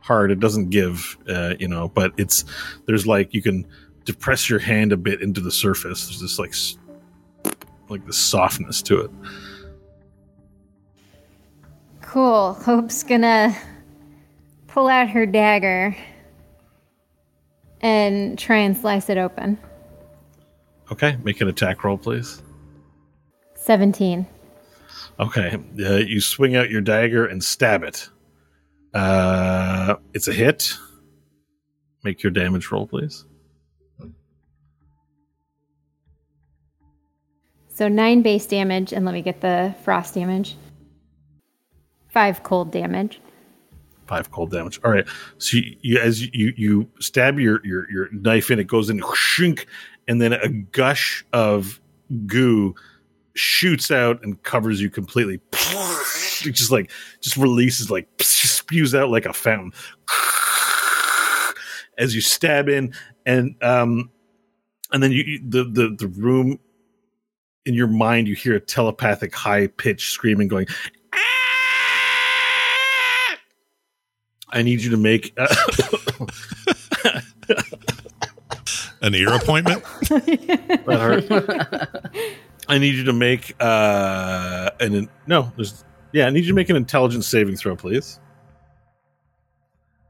hard. 0.00 0.30
It 0.30 0.40
doesn't 0.40 0.70
give, 0.70 1.16
uh, 1.28 1.54
you 1.58 1.68
know, 1.68 1.88
but 1.88 2.12
it's 2.16 2.44
there's 2.86 3.06
like 3.06 3.32
you 3.34 3.42
can 3.42 3.66
depress 4.04 4.50
your 4.50 4.58
hand 4.58 4.92
a 4.92 4.96
bit 4.96 5.22
into 5.22 5.40
the 5.40 5.50
surface. 5.50 6.06
There's 6.06 6.20
this 6.20 6.38
like 6.38 6.54
like 7.88 8.06
the 8.06 8.12
softness 8.12 8.82
to 8.82 9.00
it. 9.00 9.10
Cool. 12.00 12.54
Hope's 12.54 13.02
gonna 13.02 13.56
pull 14.66 14.88
out 14.88 15.08
her 15.10 15.26
dagger 15.26 15.96
and 17.80 18.38
try 18.38 18.58
and 18.58 18.76
slice 18.76 19.08
it 19.08 19.18
open. 19.18 19.58
Okay, 20.90 21.16
make 21.24 21.40
an 21.40 21.48
attack 21.48 21.84
roll, 21.84 21.96
please. 21.96 22.42
17. 23.54 24.26
Okay, 25.20 25.58
uh, 25.84 25.96
you 25.96 26.20
swing 26.20 26.56
out 26.56 26.70
your 26.70 26.80
dagger 26.80 27.26
and 27.26 27.42
stab 27.42 27.82
it. 27.82 28.08
Uh, 28.94 29.96
it's 30.14 30.28
a 30.28 30.32
hit. 30.32 30.74
Make 32.04 32.22
your 32.22 32.32
damage 32.32 32.70
roll, 32.70 32.86
please. 32.86 33.24
So 37.74 37.88
nine 37.88 38.22
base 38.22 38.46
damage, 38.46 38.92
and 38.92 39.04
let 39.04 39.14
me 39.14 39.22
get 39.22 39.40
the 39.40 39.74
frost 39.82 40.14
damage. 40.14 40.56
Five 42.08 42.42
cold 42.42 42.70
damage. 42.70 43.20
Five 44.06 44.30
cold 44.30 44.50
damage. 44.50 44.78
All 44.84 44.90
right. 44.90 45.06
So 45.38 45.56
you, 45.56 45.76
you 45.80 45.98
as 45.98 46.20
you 46.34 46.52
you 46.56 46.90
stab 47.00 47.38
your 47.38 47.64
your 47.64 47.90
your 47.90 48.08
knife 48.12 48.50
in, 48.50 48.58
it 48.58 48.66
goes 48.66 48.90
in, 48.90 49.00
and 50.08 50.20
then 50.20 50.32
a 50.34 50.48
gush 50.48 51.24
of 51.32 51.80
goo 52.26 52.74
shoots 53.34 53.90
out 53.90 54.22
and 54.22 54.42
covers 54.42 54.80
you 54.80 54.90
completely. 54.90 55.40
It 56.44 56.56
just 56.56 56.72
like 56.72 56.90
just 57.20 57.36
releases 57.36 57.88
like 57.88 58.08
spews 58.20 58.96
out 58.96 59.10
like 59.10 59.26
a 59.26 59.32
fountain 59.32 59.72
as 61.98 62.16
you 62.16 62.20
stab 62.20 62.68
in, 62.68 62.92
and 63.24 63.54
um, 63.62 64.10
and 64.90 65.00
then 65.02 65.12
you 65.12 65.40
the 65.48 65.62
the 65.62 65.94
the 65.96 66.08
room 66.08 66.58
in 67.64 67.74
your 67.74 67.86
mind 67.86 68.26
you 68.26 68.34
hear 68.34 68.56
a 68.56 68.60
telepathic 68.60 69.32
high 69.32 69.68
pitch 69.68 70.10
screaming 70.10 70.48
going. 70.48 70.66
I 74.48 74.62
need 74.62 74.80
you 74.82 74.90
to 74.90 74.96
make 74.96 75.32
uh, 75.38 75.46
an 79.00 79.14
ear 79.14 79.32
appointment. 79.32 79.82
that 80.08 80.82
hurt. 80.86 82.41
I 82.68 82.78
need 82.78 82.94
you 82.94 83.04
to 83.04 83.12
make 83.12 83.54
uh 83.60 84.70
an 84.80 85.08
no, 85.26 85.52
there's 85.56 85.84
yeah, 86.12 86.26
I 86.26 86.30
need 86.30 86.40
you 86.44 86.48
to 86.50 86.54
make 86.54 86.68
an 86.70 86.76
intelligence 86.76 87.26
saving 87.26 87.56
throw, 87.56 87.74
please. 87.76 88.20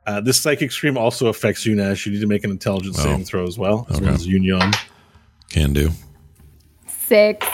Uh, 0.06 0.20
this 0.20 0.40
psychic 0.40 0.72
stream 0.72 0.98
also 0.98 1.28
affects 1.28 1.64
you, 1.64 1.76
Nash. 1.76 2.04
You 2.06 2.12
need 2.12 2.20
to 2.20 2.26
make 2.26 2.42
an 2.44 2.50
intelligence 2.50 2.98
Oh. 2.98 3.04
saving 3.04 3.24
throw 3.24 3.46
as 3.46 3.56
well, 3.56 3.86
as 3.88 3.96
Okay. 3.96 4.06
well 4.06 4.14
as 4.14 4.26
Union. 4.26 4.72
Can 5.48 5.72
do. 5.72 5.90
Six. 6.88 7.46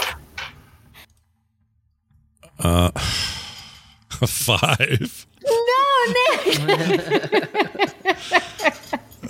Uh, 2.58 2.90
five. 4.26 5.26
No, 5.44 6.14
Nick! 6.44 6.58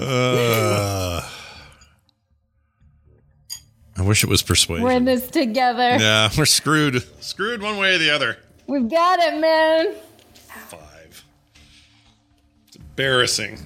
Uh, 0.00 1.20
what 3.98 4.08
wish 4.08 4.24
it 4.24 4.30
was 4.30 4.42
persuasion. 4.42 4.84
We're 4.84 4.92
in 4.92 5.04
this 5.04 5.28
together. 5.28 5.96
yeah, 5.96 6.30
we're 6.38 6.46
screwed. 6.46 7.02
Screwed 7.22 7.62
one 7.62 7.78
way 7.78 7.94
or 7.94 7.98
the 7.98 8.10
other. 8.10 8.38
We've 8.66 8.88
got 8.88 9.18
it, 9.20 9.40
man. 9.40 9.94
Five. 10.68 11.24
It's 12.68 12.76
embarrassing. 12.76 13.58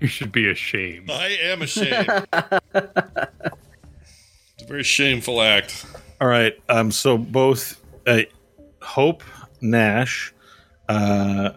You 0.00 0.08
should 0.08 0.32
be 0.32 0.50
ashamed. 0.50 1.10
I 1.10 1.28
am 1.42 1.62
ashamed. 1.62 2.08
it's 2.74 4.62
a 4.62 4.66
very 4.66 4.82
shameful 4.82 5.40
act. 5.40 5.86
All 6.20 6.28
right. 6.28 6.54
Um. 6.68 6.90
So 6.90 7.16
both 7.16 7.82
uh, 8.06 8.22
Hope 8.82 9.22
Nash, 9.60 10.34
uh, 10.88 11.50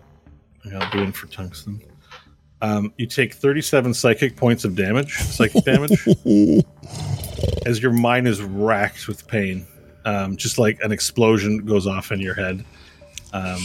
I'll 0.73 0.91
do 0.91 1.03
it 1.03 1.15
for 1.15 1.27
tungsten. 1.27 1.81
Um, 2.61 2.93
you 2.97 3.07
take 3.07 3.33
37 3.33 3.93
psychic 3.93 4.35
points 4.35 4.65
of 4.65 4.75
damage, 4.75 5.15
psychic 5.15 5.63
damage, 5.63 6.05
as 7.65 7.81
your 7.81 7.93
mind 7.93 8.27
is 8.27 8.41
racked 8.41 9.07
with 9.07 9.25
pain. 9.27 9.65
Um, 10.05 10.35
just 10.35 10.57
like 10.57 10.79
an 10.81 10.91
explosion 10.91 11.65
goes 11.65 11.85
off 11.87 12.11
in 12.11 12.19
your 12.19 12.33
head, 12.33 12.65
um, 13.33 13.61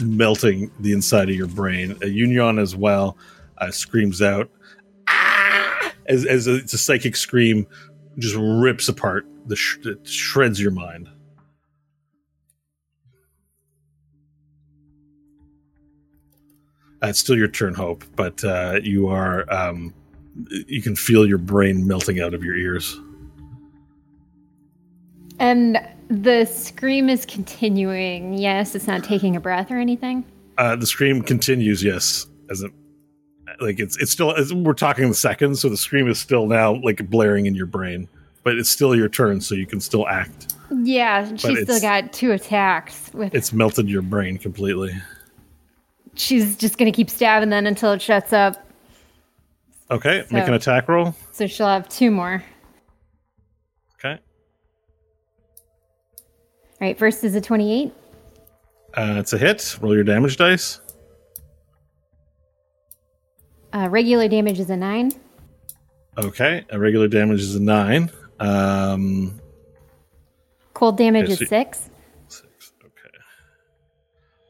melting 0.00 0.70
the 0.80 0.92
inside 0.92 1.28
of 1.28 1.34
your 1.34 1.46
brain. 1.46 1.96
A 2.02 2.06
Union 2.06 2.58
as 2.58 2.76
well 2.76 3.16
uh, 3.58 3.70
screams 3.70 4.20
out 4.22 4.50
"Ah!" 5.08 5.92
as, 6.06 6.24
as 6.24 6.46
a, 6.46 6.56
it's 6.56 6.72
a 6.72 6.78
psychic 6.78 7.16
scream, 7.16 7.66
just 8.18 8.36
rips 8.38 8.88
apart 8.88 9.26
the 9.46 9.56
sh- 9.56 9.78
it 9.84 10.06
shreds 10.06 10.60
your 10.60 10.72
mind. 10.72 11.08
Uh, 17.02 17.08
it's 17.08 17.18
still 17.18 17.36
your 17.36 17.48
turn, 17.48 17.74
Hope, 17.74 18.04
but 18.16 18.42
uh, 18.44 18.80
you 18.82 19.08
are 19.08 19.44
um, 19.52 19.92
you 20.66 20.82
can 20.82 20.96
feel 20.96 21.26
your 21.26 21.38
brain 21.38 21.86
melting 21.86 22.20
out 22.20 22.34
of 22.34 22.42
your 22.42 22.56
ears. 22.56 22.98
And 25.38 25.78
the 26.08 26.46
scream 26.46 27.08
is 27.10 27.26
continuing. 27.26 28.34
Yes, 28.34 28.74
it's 28.74 28.86
not 28.86 29.04
taking 29.04 29.36
a 29.36 29.40
breath 29.40 29.70
or 29.70 29.78
anything. 29.78 30.24
Uh, 30.56 30.76
the 30.76 30.86
scream 30.86 31.22
continues. 31.22 31.82
Yes, 31.82 32.26
as 32.50 32.62
it 32.62 32.72
like 33.60 33.78
it's 33.78 33.96
it's 33.98 34.12
still 34.12 34.30
it's, 34.30 34.52
we're 34.52 34.72
talking 34.72 35.08
the 35.08 35.14
seconds, 35.14 35.60
so 35.60 35.68
the 35.68 35.76
scream 35.76 36.08
is 36.08 36.18
still 36.18 36.46
now 36.46 36.80
like 36.82 37.08
blaring 37.10 37.46
in 37.46 37.54
your 37.54 37.66
brain, 37.66 38.08
but 38.42 38.56
it's 38.56 38.70
still 38.70 38.96
your 38.96 39.08
turn, 39.08 39.40
so 39.40 39.54
you 39.54 39.66
can 39.66 39.80
still 39.80 40.08
act. 40.08 40.54
Yeah, 40.82 41.28
she's 41.36 41.62
still 41.62 41.80
got 41.80 42.12
two 42.12 42.32
attacks. 42.32 43.10
With 43.12 43.34
It's 43.34 43.52
melted 43.52 43.88
your 43.88 44.02
brain 44.02 44.38
completely 44.38 44.92
she's 46.16 46.56
just 46.56 46.78
going 46.78 46.90
to 46.90 46.96
keep 46.96 47.10
stabbing 47.10 47.50
then 47.50 47.66
until 47.66 47.92
it 47.92 48.02
shuts 48.02 48.32
up. 48.32 48.66
Okay, 49.90 50.24
so, 50.28 50.34
make 50.34 50.48
an 50.48 50.54
attack 50.54 50.88
roll. 50.88 51.14
So 51.32 51.46
she'll 51.46 51.68
have 51.68 51.88
two 51.88 52.10
more. 52.10 52.42
Okay. 53.98 54.20
All 56.12 56.80
right, 56.80 56.98
first 56.98 57.22
is 57.22 57.34
a 57.34 57.40
28. 57.40 57.92
Uh, 58.94 59.16
it's 59.18 59.32
a 59.32 59.38
hit. 59.38 59.78
Roll 59.80 59.94
your 59.94 60.04
damage 60.04 60.36
dice. 60.36 60.80
Uh, 63.72 63.88
regular 63.90 64.26
damage 64.26 64.58
is 64.58 64.70
a 64.70 64.76
9. 64.76 65.12
Okay, 66.18 66.64
a 66.70 66.78
regular 66.78 67.08
damage 67.08 67.40
is 67.40 67.54
a 67.54 67.62
9. 67.62 68.10
Um, 68.40 69.40
Cold 70.72 70.96
damage 70.96 71.26
okay, 71.26 71.34
so 71.36 71.42
is 71.44 71.48
6. 71.48 71.90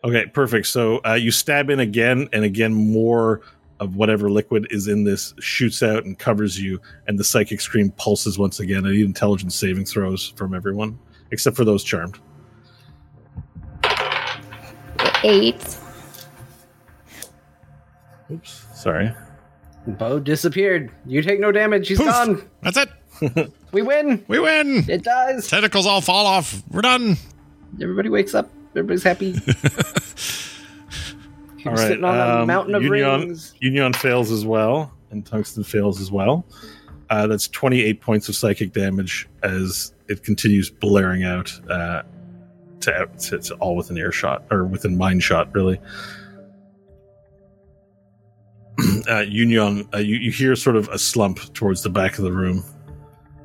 Okay, 0.07 0.25
perfect. 0.27 0.69
So 0.69 1.01
uh, 1.05 1.15
you 1.15 1.33
stab 1.33 1.69
in 1.69 1.81
again, 1.81 2.29
and 2.33 2.45
again, 2.45 2.73
more 2.73 3.41
of 3.81 3.97
whatever 3.97 4.31
liquid 4.31 4.69
is 4.71 4.87
in 4.87 5.03
this 5.03 5.35
shoots 5.41 5.83
out 5.83 6.05
and 6.05 6.17
covers 6.17 6.61
you, 6.61 6.81
and 7.09 7.19
the 7.19 7.25
psychic 7.25 7.61
scream 7.61 7.91
pulses 7.93 8.39
once 8.39 8.61
again. 8.61 8.87
I 8.87 8.91
need 8.91 9.05
intelligence 9.05 9.57
saving 9.57 9.85
throws 9.85 10.33
from 10.37 10.55
everyone, 10.55 10.97
except 11.33 11.57
for 11.57 11.65
those 11.65 11.83
charmed. 11.83 12.21
Eight. 15.25 15.77
Oops, 18.31 18.67
sorry. 18.75 19.13
Bo 19.89 20.21
disappeared. 20.21 20.93
You 21.05 21.21
take 21.21 21.41
no 21.41 21.51
damage. 21.51 21.89
He's 21.89 21.99
Poof. 21.99 22.07
gone. 22.07 22.49
That's 22.63 22.77
it. 22.77 23.53
We 23.73 23.83
win. 23.83 24.25
We 24.27 24.39
win. 24.39 24.89
It 24.89 25.03
does. 25.03 25.49
Tentacles 25.49 25.85
all 25.85 26.01
fall 26.01 26.25
off. 26.25 26.63
We're 26.71 26.81
done. 26.81 27.19
Everybody 27.83 28.09
wakes 28.09 28.35
up. 28.35 28.49
Everybody's 28.77 29.03
happy. 29.03 29.33
All 31.67 31.73
You're 31.73 31.75
right. 31.75 31.89
sitting 31.89 32.05
on 32.05 32.17
a 32.17 32.43
um, 32.43 32.47
mountain 32.47 32.75
of 32.75 32.83
Union, 32.83 33.21
rings. 33.21 33.55
Union 33.61 33.93
fails 33.93 34.31
as 34.31 34.45
well, 34.45 34.93
and 35.11 35.25
Tungsten 35.25 35.65
fails 35.65 36.01
as 36.01 36.11
well. 36.13 36.47
Uh, 37.11 37.27
that's 37.27 37.49
28 37.49 38.01
points 38.01 38.29
of 38.29 38.37
psychic 38.37 38.73
damage 38.73 39.29
as 39.43 39.93
it 40.09 40.23
continues 40.23 40.71
blaring 40.71 41.25
out 41.25 41.53
uh, 41.71 42.03
to, 42.81 43.09
to, 43.19 43.39
to 43.39 43.55
all 43.57 43.77
within 43.77 43.97
earshot, 43.97 44.45
or 44.51 44.65
within 44.65 44.97
mind 44.97 45.23
shot, 45.23 45.53
really. 45.55 45.81
uh, 49.09 49.21
Union, 49.21 49.89
uh, 49.95 49.99
you, 49.99 50.17
you 50.17 50.31
hear 50.31 50.55
sort 50.55 50.77
of 50.77 50.89
a 50.89 50.99
slump 50.99 51.53
towards 51.55 51.83
the 51.83 51.91
back 51.91 52.19
of 52.19 52.25
the 52.25 52.33
room, 52.33 52.63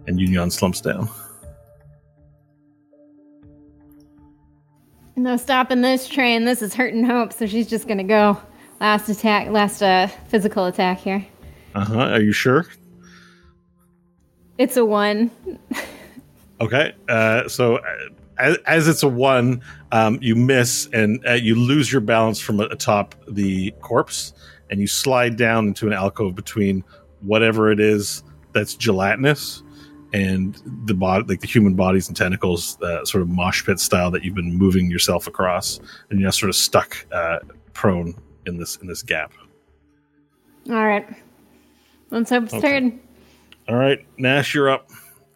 and 0.08 0.20
Union 0.20 0.52
slumps 0.52 0.82
down. 0.82 1.10
No 5.16 5.38
stopping 5.38 5.82
this 5.82 6.08
train. 6.08 6.46
This 6.46 6.62
is 6.62 6.74
hurting 6.74 7.04
Hope, 7.04 7.34
so 7.34 7.46
she's 7.46 7.68
just 7.68 7.88
gonna 7.88 8.04
go. 8.04 8.38
Last 8.80 9.10
attack, 9.10 9.50
last 9.50 9.82
uh, 9.84 10.08
physical 10.28 10.66
attack 10.66 11.00
here. 11.00 11.26
Uh 11.76 11.86
huh. 11.86 12.00
Are 12.00 12.22
you 12.22 12.32
sure? 12.32 12.66
It's 14.58 14.78
a 14.78 14.86
one. 14.86 15.32
Okay. 16.62 16.94
Uh, 17.10 17.48
so 17.48 17.78
uh, 17.78 17.96
as, 18.38 18.58
as 18.68 18.88
it's 18.88 19.02
a 19.02 19.08
one, 19.08 19.64
um, 19.92 20.20
you 20.22 20.36
miss 20.36 20.88
and 20.94 21.20
uh, 21.28 21.34
you 21.34 21.56
lose 21.56 21.92
your 21.92 22.02
balance 22.02 22.40
from 22.40 22.60
atop 22.60 23.16
the 23.28 23.72
corpse, 23.82 24.34
and 24.70 24.80
you 24.80 24.86
slide 24.86 25.38
down 25.38 25.70
into 25.70 25.88
an 25.88 25.94
alcove 25.94 26.36
between 26.36 26.84
whatever 27.22 27.72
it 27.72 27.80
is 27.80 28.24
that's 28.54 28.76
gelatinous 28.76 29.64
and 30.14 30.62
the 30.86 30.94
body, 30.94 31.26
like 31.28 31.40
the 31.40 31.48
human 31.48 31.74
bodies 31.74 32.08
and 32.08 32.18
tentacles, 32.18 32.82
uh, 32.82 33.06
sort 33.06 33.22
of 33.22 33.30
mosh 33.30 33.66
pit 33.66 33.80
style 33.80 34.12
that 34.12 34.24
you've 34.24 34.36
been 34.36 34.58
moving 34.58 34.90
yourself 34.92 35.28
across, 35.28 35.80
and 36.10 36.20
you're 36.20 36.28
now 36.28 36.32
sort 36.32 36.50
of 36.50 36.56
stuck 36.56 37.06
uh, 37.12 37.40
prone 37.74 38.14
in 38.46 38.58
this 38.58 38.76
in 38.78 38.88
this 38.88 39.02
gap. 39.04 39.32
All 40.70 40.86
right. 40.86 41.08
Let's 42.10 42.30
Hope's 42.30 42.54
Okay. 42.54 42.62
turn. 42.80 43.00
All 43.70 43.76
right, 43.76 44.06
Nash, 44.18 44.54
you're 44.54 44.70
up. 44.70 44.90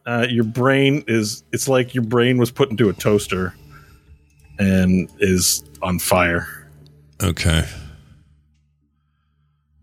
Uh, 0.05 0.27
your 0.29 0.43
brain 0.43 1.03
is, 1.07 1.43
it's 1.53 1.67
like 1.69 1.95
your 1.95 2.03
brain 2.03 2.37
was 2.37 2.51
put 2.51 2.69
into 2.69 2.89
a 2.89 2.93
toaster 2.93 3.55
and 4.59 5.09
is 5.19 5.63
on 5.81 5.99
fire. 5.99 6.69
Okay. 7.23 7.65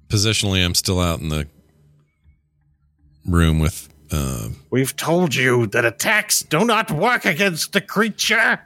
Positionally, 0.09 0.63
I'm 0.65 0.75
still 0.75 1.01
out 1.01 1.21
in 1.21 1.29
the 1.31 1.49
room 3.27 3.59
with. 3.59 3.89
Uh, 4.13 4.49
We've 4.71 4.95
told 4.95 5.35
you 5.35 5.67
that 5.69 5.85
attacks 5.87 6.43
do 6.43 6.65
not 6.65 6.91
work 6.91 7.25
against 7.25 7.73
the 7.73 7.81
creature. 7.81 8.61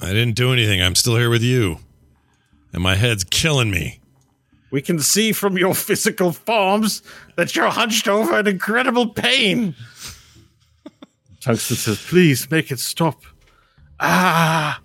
I 0.00 0.06
didn't 0.08 0.34
do 0.36 0.52
anything. 0.52 0.80
I'm 0.80 0.94
still 0.94 1.16
here 1.16 1.30
with 1.30 1.42
you, 1.42 1.78
and 2.72 2.82
my 2.82 2.94
head's 2.94 3.24
killing 3.24 3.70
me. 3.70 4.00
We 4.70 4.82
can 4.82 5.00
see 5.00 5.32
from 5.32 5.56
your 5.58 5.74
physical 5.74 6.32
forms 6.32 7.02
that 7.36 7.56
you're 7.56 7.70
hunched 7.70 8.06
over 8.08 8.38
in 8.38 8.46
incredible 8.46 9.08
pain. 9.08 9.74
Tungsten 11.40 11.76
says, 11.76 12.04
please 12.06 12.50
make 12.50 12.70
it 12.70 12.78
stop. 12.78 13.22
Ah, 13.98 14.80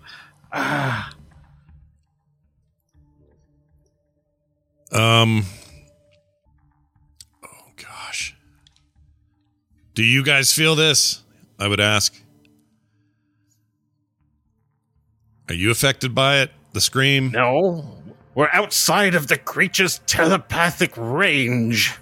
Um. 4.92 5.44
Do 9.94 10.02
you 10.02 10.24
guys 10.24 10.52
feel 10.52 10.74
this? 10.74 11.22
I 11.58 11.68
would 11.68 11.80
ask. 11.80 12.14
Are 15.48 15.54
you 15.54 15.70
affected 15.70 16.14
by 16.14 16.40
it? 16.40 16.50
The 16.72 16.80
scream? 16.80 17.30
no. 17.32 17.98
We're 18.34 18.48
outside 18.54 19.14
of 19.14 19.26
the 19.28 19.36
creature's 19.36 19.98
telepathic 20.06 20.92
range. 20.96 21.94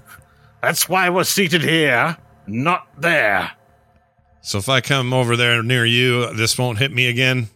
That's 0.63 0.89
why 0.89 1.11
we're 1.11 1.25
seated 1.25 1.63
here, 1.63 2.17
not 2.47 2.87
there. 3.01 3.51
So 4.41 4.59
if 4.59 4.69
I 4.69 4.81
come 4.81 5.13
over 5.13 5.37
there 5.37 5.61
near 5.65 5.85
you, 5.85 6.33
this 6.35 6.57
won't 6.57 6.79
hit 6.79 6.93
me 6.93 7.09
again? 7.09 7.49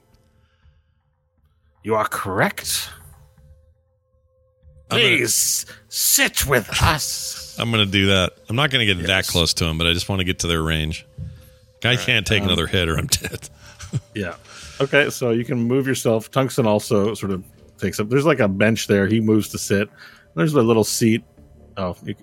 You 1.85 1.95
are 1.95 2.09
correct. 2.09 2.91
Please 4.89 5.67
sit 5.89 6.45
with 6.47 6.69
us. 6.83 7.44
I'm 7.59 7.71
going 7.71 7.85
to 7.85 7.91
do 7.91 8.07
that. 8.09 8.33
I'm 8.49 8.57
not 8.57 8.71
going 8.71 8.87
to 8.87 8.95
get 8.95 9.07
that 9.07 9.27
close 9.27 9.55
to 9.55 9.65
him, 9.65 9.79
but 9.79 9.87
I 9.87 9.93
just 9.93 10.09
want 10.09 10.21
to 10.21 10.25
get 10.25 10.41
to 10.41 10.47
their 10.47 10.63
range. 10.63 11.07
I 11.85 11.97
can't 11.97 12.27
take 12.27 12.43
another 12.43 12.67
hit 12.67 12.89
or 12.89 12.97
I'm 12.97 13.07
dead. 13.09 13.49
Yeah. 14.15 14.35
Okay, 14.81 15.09
so 15.11 15.31
you 15.31 15.45
can 15.45 15.57
move 15.59 15.87
yourself. 15.87 16.29
Tungsten 16.29 16.67
also 16.67 17.15
sort 17.15 17.31
of 17.31 17.45
takes 17.79 18.01
up. 18.01 18.09
There's 18.09 18.27
like 18.27 18.41
a 18.41 18.49
bench 18.49 18.89
there. 18.89 19.07
He 19.07 19.21
moves 19.21 19.51
to 19.51 19.59
sit. 19.59 19.89
There's 20.35 20.53
a 20.55 20.63
little 20.63 20.83
seat. 20.83 21.23
Oh, 21.77 21.97
you, 22.05 22.17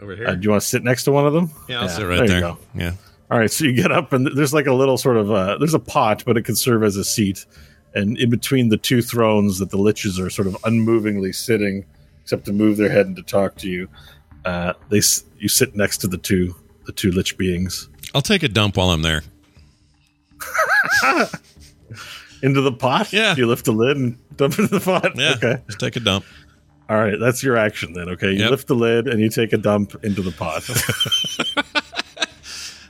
Over 0.00 0.12
Uh, 0.28 0.34
do 0.34 0.44
you 0.44 0.50
want 0.50 0.62
to 0.62 0.66
sit 0.68 0.82
next 0.82 1.04
to 1.04 1.12
one 1.12 1.26
of 1.26 1.34
them? 1.34 1.50
yeah, 1.68 1.80
I'll 1.80 1.84
Yeah, 1.84 1.88
sit 1.90 2.04
right 2.06 2.26
there 2.26 2.36
you 2.36 2.40
go. 2.40 2.58
Yeah. 2.74 2.92
All 3.30 3.38
right, 3.38 3.50
so 3.50 3.66
you 3.66 3.74
get 3.74 3.92
up 3.92 4.14
and 4.14 4.26
there's 4.34 4.54
like 4.54 4.66
a 4.66 4.72
little 4.72 4.96
sort 4.96 5.18
of 5.18 5.30
uh 5.30 5.58
there's 5.58 5.74
a 5.74 5.78
pot, 5.78 6.22
but 6.24 6.38
it 6.38 6.46
can 6.46 6.56
serve 6.56 6.82
as 6.82 6.96
a 6.96 7.04
seat. 7.04 7.44
And 7.94 8.16
in 8.16 8.30
between 8.30 8.70
the 8.70 8.78
two 8.78 9.02
thrones 9.02 9.58
that 9.58 9.68
the 9.68 9.76
liches 9.78 10.18
are 10.18 10.30
sort 10.30 10.46
of 10.48 10.56
unmovingly 10.64 11.34
sitting, 11.34 11.84
except 12.22 12.46
to 12.46 12.52
move 12.52 12.78
their 12.78 12.88
head 12.88 13.06
and 13.06 13.16
to 13.16 13.22
talk 13.22 13.56
to 13.56 13.68
you, 13.68 13.88
uh, 14.44 14.72
they 14.90 15.00
you 15.38 15.48
sit 15.48 15.74
next 15.76 15.98
to 15.98 16.06
the 16.06 16.18
two 16.18 16.54
the 16.86 16.92
two 16.92 17.10
lich 17.12 17.36
beings 17.38 17.88
I'll 18.14 18.22
take 18.22 18.42
a 18.42 18.48
dump 18.48 18.76
while 18.76 18.90
I'm 18.90 19.02
there. 19.02 19.22
into 22.42 22.60
the 22.60 22.72
pot. 22.72 23.12
Yeah. 23.12 23.34
you 23.36 23.46
lift 23.46 23.64
the 23.64 23.72
lid 23.72 23.96
and 23.96 24.16
dump 24.36 24.54
it 24.58 24.60
in 24.60 24.66
the 24.68 24.80
pot. 24.80 25.12
Yeah. 25.16 25.34
Okay, 25.36 25.62
Just 25.66 25.80
take 25.80 25.96
a 25.96 26.00
dump. 26.00 26.24
all 26.88 26.96
right, 26.96 27.18
that's 27.20 27.42
your 27.42 27.56
action 27.56 27.92
then. 27.92 28.08
Okay, 28.10 28.30
you 28.32 28.38
Yep. 28.40 28.50
lift 28.50 28.66
the 28.68 28.74
lid 28.74 29.08
and 29.08 29.20
you 29.20 29.28
take 29.28 29.52
a 29.52 29.58
dump 29.58 29.94
into 30.04 30.22
the 30.22 30.32
pot. 30.32 30.62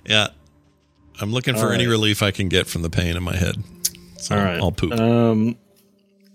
Yeah. 0.07 0.29
I'm 1.21 1.33
looking 1.33 1.55
for 1.55 1.67
All 1.67 1.73
any 1.73 1.87
relief 1.87 2.23
I 2.23 2.31
can 2.31 2.49
get 2.49 2.67
from 2.67 2.81
the 2.83 2.89
pain 2.89 3.15
in 3.17 3.23
my 3.23 3.37
head. 3.37 3.57
So 4.19 4.37
all 4.39 4.43
right, 4.43 4.57
I'll 4.59 4.73
poop. 4.73 4.93
Um, 4.93 5.57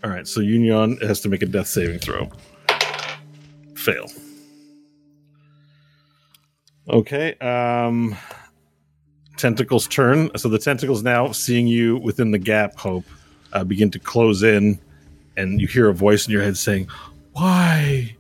all 0.04 0.10
right, 0.12 0.28
so 0.28 0.42
Union 0.42 0.98
has 0.98 1.22
to 1.22 1.30
make 1.30 1.42
a 1.42 1.46
death 1.48 1.68
saving 1.68 1.98
throw. 2.00 2.30
Fail. 3.76 4.06
Okay. 6.90 7.36
Um, 7.36 8.16
tentacles 9.38 9.88
turn. 9.88 10.30
So 10.38 10.50
the 10.50 10.60
tentacles 10.60 11.04
now, 11.04 11.32
seeing 11.32 11.68
you 11.68 11.98
within 11.98 12.32
the 12.32 12.38
gap, 12.38 12.78
Hope, 12.78 13.06
uh, 13.54 13.64
begin 13.64 13.92
to 13.92 14.00
close 14.00 14.44
in, 14.44 14.80
and 15.38 15.62
you 15.62 15.68
hear 15.68 15.90
a 15.90 15.94
voice 15.94 16.28
in 16.28 16.32
your 16.32 16.44
head 16.44 16.58
saying, 16.58 16.88
"Why 17.34 18.16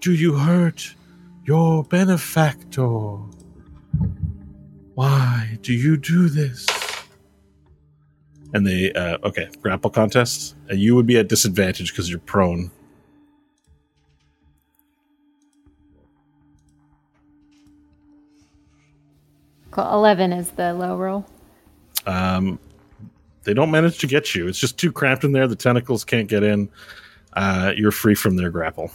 do 0.00 0.12
you 0.12 0.34
hurt 0.34 0.94
your 1.44 1.84
benefactor? 1.84 3.16
Why 4.94 5.58
do 5.62 5.72
you 5.72 5.96
do 5.96 6.28
this?" 6.28 6.66
And 8.54 8.66
they, 8.66 8.92
uh, 8.92 9.18
okay, 9.24 9.48
grapple 9.60 9.90
contest. 9.90 10.56
And 10.68 10.80
you 10.80 10.94
would 10.96 11.06
be 11.06 11.18
at 11.18 11.28
disadvantage 11.28 11.92
because 11.92 12.08
you're 12.08 12.18
prone. 12.20 12.70
Cool. 19.70 19.92
11 19.92 20.32
is 20.32 20.50
the 20.50 20.74
low 20.74 20.96
roll. 20.96 21.26
Um, 22.06 22.58
they 23.44 23.54
don't 23.54 23.70
manage 23.70 23.98
to 23.98 24.06
get 24.06 24.34
you. 24.34 24.46
It's 24.46 24.58
just 24.58 24.78
too 24.78 24.92
cramped 24.92 25.24
in 25.24 25.32
there. 25.32 25.46
The 25.46 25.56
tentacles 25.56 26.04
can't 26.04 26.28
get 26.28 26.42
in. 26.42 26.68
Uh, 27.34 27.72
you're 27.76 27.92
free 27.92 28.14
from 28.14 28.36
their 28.36 28.50
grapple. 28.50 28.90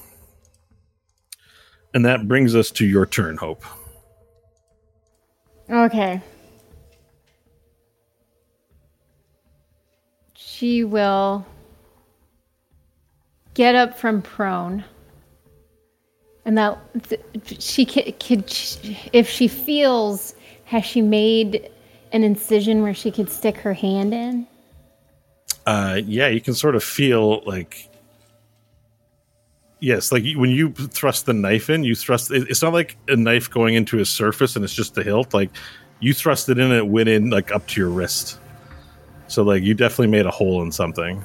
And 1.93 2.05
that 2.05 2.27
brings 2.27 2.55
us 2.55 2.71
to 2.71 2.85
your 2.85 3.05
turn, 3.05 3.37
Hope. 3.37 3.63
Okay. 5.69 6.21
She 10.33 10.83
will 10.83 11.45
get 13.53 13.75
up 13.75 13.97
from 13.97 14.21
prone. 14.21 14.83
And 16.45 16.57
that 16.57 16.79
th- 17.03 17.21
she 17.61 17.85
could, 17.85 18.19
could 18.19 18.43
if 19.13 19.29
she 19.29 19.47
feels, 19.47 20.35
has 20.73 20.83
she 20.83 21.03
made 21.03 21.69
an 22.13 22.23
incision 22.23 22.81
where 22.81 22.95
she 22.95 23.11
could 23.11 23.29
stick 23.29 23.57
her 23.57 23.75
hand 23.75 24.11
in? 24.11 24.47
Uh, 25.67 26.01
yeah, 26.03 26.27
you 26.29 26.41
can 26.41 26.55
sort 26.55 26.75
of 26.75 26.83
feel 26.83 27.43
like. 27.45 27.89
Yes, 29.79 30.11
like 30.11 30.23
when 30.35 30.49
you 30.49 30.71
thrust 30.71 31.27
the 31.27 31.33
knife 31.33 31.69
in, 31.69 31.83
you 31.83 31.93
thrust. 31.93 32.31
It's 32.31 32.63
not 32.63 32.73
like 32.73 32.97
a 33.07 33.15
knife 33.15 33.51
going 33.51 33.75
into 33.75 33.99
a 33.99 34.05
surface 34.05 34.55
and 34.55 34.65
it's 34.65 34.73
just 34.73 34.95
the 34.95 35.03
hilt. 35.03 35.31
Like 35.31 35.51
you 35.99 36.11
thrust 36.11 36.49
it 36.49 36.57
in 36.57 36.71
and 36.71 36.73
it 36.73 36.87
went 36.87 37.07
in 37.07 37.29
like 37.29 37.51
up 37.51 37.67
to 37.67 37.79
your 37.79 37.91
wrist. 37.91 38.39
So 39.27 39.43
like 39.43 39.61
you 39.61 39.75
definitely 39.75 40.07
made 40.07 40.25
a 40.25 40.31
hole 40.31 40.63
in 40.63 40.71
something. 40.71 41.23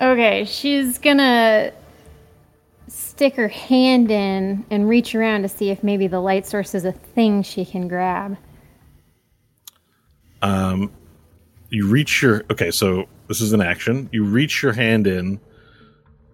Okay, 0.00 0.46
she's 0.46 0.96
gonna 0.96 1.72
stick 3.18 3.34
her 3.34 3.48
hand 3.48 4.12
in 4.12 4.64
and 4.70 4.88
reach 4.88 5.12
around 5.12 5.42
to 5.42 5.48
see 5.48 5.70
if 5.70 5.82
maybe 5.82 6.06
the 6.06 6.20
light 6.20 6.46
source 6.46 6.72
is 6.72 6.84
a 6.84 6.92
thing 6.92 7.42
she 7.42 7.64
can 7.64 7.88
grab. 7.88 8.36
you 11.68 11.88
reach 11.88 12.22
your 12.22 12.44
okay 12.48 12.70
so 12.70 13.08
this 13.26 13.40
is 13.40 13.52
an 13.52 13.60
action 13.60 14.08
you 14.12 14.22
reach 14.22 14.62
your 14.62 14.72
hand 14.72 15.08
in 15.08 15.40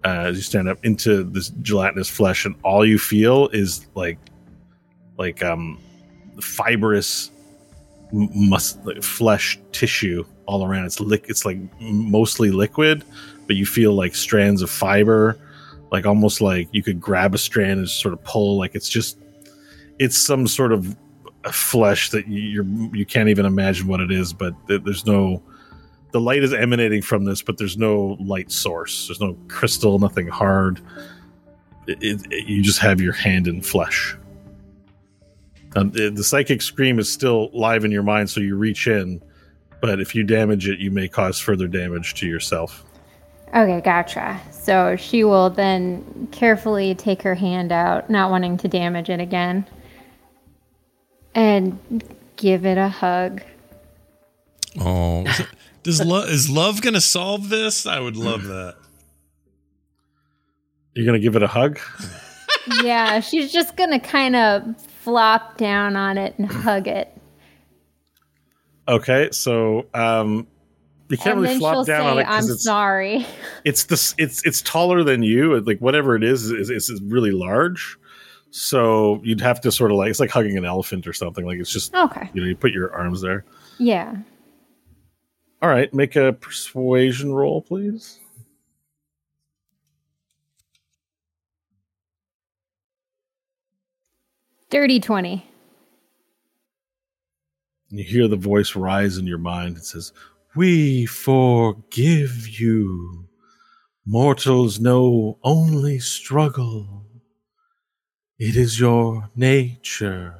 uh, 0.05 0.27
as 0.29 0.37
you 0.37 0.43
stand 0.43 0.69
up 0.69 0.77
into 0.85 1.25
this 1.25 1.49
gelatinous 1.63 2.11
flesh 2.11 2.45
and 2.45 2.55
all 2.63 2.85
you 2.85 2.99
feel 2.99 3.49
is 3.49 3.87
like 3.95 4.19
like 5.17 5.43
um 5.43 5.81
fibrous 6.39 7.31
like 8.13 9.03
flesh 9.03 9.59
tissue 9.73 10.23
all 10.45 10.67
around 10.67 10.85
it's 10.85 11.01
lick 11.01 11.25
it's 11.31 11.47
like 11.47 11.57
mostly 11.81 12.51
liquid 12.51 13.03
but 13.47 13.57
you 13.57 13.65
feel 13.65 13.95
like 13.95 14.15
strands 14.15 14.61
of 14.61 14.69
fiber 14.69 15.39
like 15.95 16.07
almost 16.07 16.41
like 16.41 16.69
you 16.73 16.83
could 16.83 17.01
grab 17.01 17.35
a 17.37 17.39
strand 17.39 17.79
and 17.79 17.89
sort 17.89 18.13
of 18.13 18.21
pull 18.25 18.59
like 18.59 18.75
it's 18.75 18.89
just 18.89 19.17
it's 20.01 20.19
some 20.19 20.45
sort 20.49 20.73
of 20.73 20.97
flesh 21.53 22.11
that 22.11 22.27
you- 22.27 22.41
you're 22.65 22.65
you 22.93 23.07
can't 23.07 23.29
even 23.29 23.47
imagine 23.47 23.87
what 23.87 24.01
it 24.01 24.11
is 24.11 24.33
but 24.33 24.55
there's 24.67 25.07
no 25.07 25.41
the 26.11 26.21
light 26.21 26.43
is 26.43 26.53
emanating 26.53 27.01
from 27.01 27.25
this 27.25 27.43
but 27.43 27.59
there's 27.59 27.77
no 27.77 28.17
light 28.21 28.51
source. 28.51 29.07
There's 29.07 29.21
no 29.21 29.37
crystal 29.49 29.99
nothing 30.01 30.27
hard. 30.27 30.81
It, 31.87 31.99
it- 32.03 32.49
you 32.49 32.61
just 32.63 32.81
have 32.81 33.01
your 33.01 33.13
hand 33.13 33.47
in 33.47 33.61
flesh. 33.63 34.17
Um, 35.77 35.91
the 35.93 36.23
psychic 36.25 36.61
scream 36.63 36.99
is 36.99 37.11
still 37.13 37.51
live 37.53 37.85
in 37.85 37.91
your 37.93 38.03
mind 38.05 38.31
so 38.31 38.41
you 38.41 38.57
reach 38.57 38.87
in 38.89 39.21
but 39.81 40.01
if 40.01 40.13
you 40.15 40.25
damage 40.25 40.69
it 40.69 40.79
you 40.81 40.91
may 40.91 41.07
cause 41.09 41.39
further 41.39 41.69
damage 41.69 42.15
to 42.15 42.27
yourself 42.27 42.85
Okay, 43.55 43.81
gotcha. 43.81 44.41
So 44.51 44.97
she 44.97 45.23
will 45.23 45.51
then 45.51 46.29
carefully 46.33 46.95
take 46.95 47.23
her 47.23 47.35
hand 47.35 47.71
out, 47.71 48.11
not 48.11 48.31
wanting 48.31 48.57
to 48.59 48.69
damage 48.69 49.11
it 49.11 49.21
again, 49.21 49.67
and 51.35 52.03
give 52.37 52.67
it 52.67 52.79
a 52.79 52.89
hug. 52.89 53.43
Oh, 54.81 55.25
is 55.27 55.43
does 55.83 56.05
love 56.05 56.29
is 56.29 56.51
love 56.51 56.83
going 56.83 56.95
to 56.95 57.01
solve 57.01 57.49
this? 57.49 57.87
I 57.87 58.01
would 58.01 58.17
love 58.17 58.45
that. 58.45 58.75
you're 60.95 61.07
gonna 61.07 61.19
give 61.21 61.37
it 61.37 61.43
a 61.43 61.49
hug 61.49 61.79
yeah, 62.83 63.21
she's 63.21 63.53
just 63.53 63.77
gonna 63.77 64.01
kind 64.01 64.37
of 64.37 64.81
flop 64.81 65.57
down 65.59 65.97
on 65.97 66.19
it 66.19 66.35
and 66.39 66.51
hug 66.51 66.89
it. 66.89 67.11
okay 68.89 69.29
so 69.33 69.87
um 69.95 70.47
you 71.09 71.17
can't 71.19 71.35
and 71.37 71.43
really 71.43 71.59
flop 71.59 71.87
down 71.87 72.01
say, 72.03 72.07
on 72.11 72.19
it 72.19 72.27
I'm 72.29 72.45
it's 72.45 72.65
sorry. 72.65 73.27
it's 73.65 73.85
this 73.85 74.15
it's 74.19 74.45
it's 74.47 74.63
taller 74.63 75.03
than 75.05 75.23
you 75.23 75.61
like 75.61 75.79
whatever 75.79 76.17
it 76.17 76.25
is 76.25 76.51
is, 76.51 76.71
is 76.71 76.89
is 76.91 77.01
really 77.03 77.31
large 77.31 77.97
so 78.51 79.21
you'd 79.25 79.41
have 79.41 79.61
to 79.63 79.71
sort 79.73 79.91
of 79.91 79.97
like 79.99 80.11
it's 80.11 80.21
like 80.21 80.31
hugging 80.31 80.57
an 80.57 80.65
elephant 80.65 81.07
or 81.07 81.13
something 81.13 81.45
like 81.45 81.59
it's 81.59 81.73
just 81.73 81.95
Okay. 81.95 82.29
you 82.33 82.41
know 82.41 82.47
you 82.47 82.57
put 82.57 82.73
your 82.73 82.93
arms 82.95 83.21
there 83.21 83.45
Yeah. 83.79 84.17
all 85.61 85.69
right 85.69 85.93
make 85.93 86.17
a 86.17 86.33
persuasion 86.33 87.33
roll 87.33 87.61
please 87.63 88.19
Dirty 94.71 94.99
20. 94.99 95.45
you 97.91 98.03
hear 98.03 98.27
the 98.27 98.35
voice 98.37 98.75
rise 98.75 99.19
in 99.19 99.27
your 99.27 99.39
mind 99.39 99.77
it 99.77 99.85
says 99.85 100.13
we 100.57 101.07
forgive 101.07 102.49
you. 102.49 103.29
Mortals 104.07 104.79
know 104.79 105.39
only 105.43 105.99
struggle. 105.99 107.07
It 108.39 108.57
is 108.57 108.79
your 108.79 109.31
nature. 109.35 110.37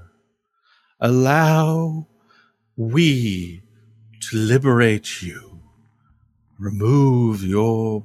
Allow 1.01 2.07
we 2.77 3.63
to 4.21 4.37
liberate 4.37 5.23
you. 5.23 5.61
Remove 6.59 7.43
your 7.43 8.05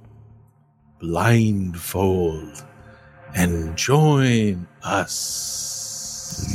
blindfold 1.00 2.66
and 3.36 3.78
join 3.78 4.68
us. 4.84 6.46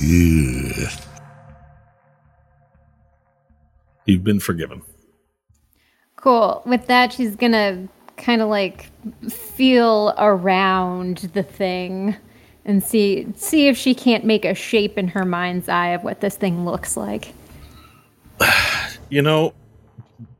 You've 4.07 4.25
been 4.25 4.41
forgiven 4.41 4.83
Cool. 6.25 6.63
With 6.65 6.87
that, 6.87 7.13
she's 7.13 7.37
gonna 7.37 7.87
kind 8.17 8.41
of 8.41 8.49
like 8.49 8.91
feel 9.29 10.15
around 10.17 11.19
the 11.35 11.43
thing 11.43 12.17
and 12.65 12.83
see 12.83 13.27
see 13.37 13.69
if 13.69 13.77
she 13.77 13.95
can't 13.95 14.25
make 14.25 14.47
a 14.47 14.55
shape 14.55 14.97
in 14.97 15.07
her 15.09 15.27
mind's 15.27 15.69
eye 15.69 15.89
of 15.89 16.03
what 16.03 16.23
this 16.23 16.35
thing 16.35 16.65
looks 16.65 16.97
like. 16.97 17.35
you 19.11 19.21
know, 19.21 19.53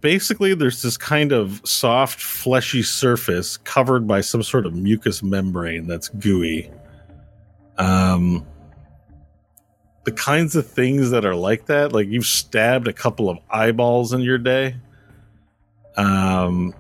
basically 0.01 0.55
there's 0.55 0.81
this 0.81 0.97
kind 0.97 1.33
of 1.33 1.61
soft, 1.67 2.19
fleshy 2.19 2.83
surface 2.83 3.59
covered 3.59 4.07
by 4.07 4.23
some 4.23 4.43
sort 4.43 4.65
of 4.65 4.75
mucous 4.75 5.23
membrane 5.23 5.87
that's 5.87 6.09
gooey. 6.09 6.71
Um, 7.77 8.47
the 10.05 10.13
kinds 10.13 10.57
of 10.57 10.67
things 10.67 11.11
that 11.11 11.27
are 11.27 11.35
like 11.35 11.67
that. 11.67 11.93
Like 11.93 12.09
you've 12.09 12.25
stabbed 12.25 12.89
a 12.89 12.93
couple 12.95 13.29
of 13.29 13.37
eyeballs 13.51 14.15
in 14.15 14.23
your 14.23 14.39
day. 14.39 14.77
Um, 15.97 16.75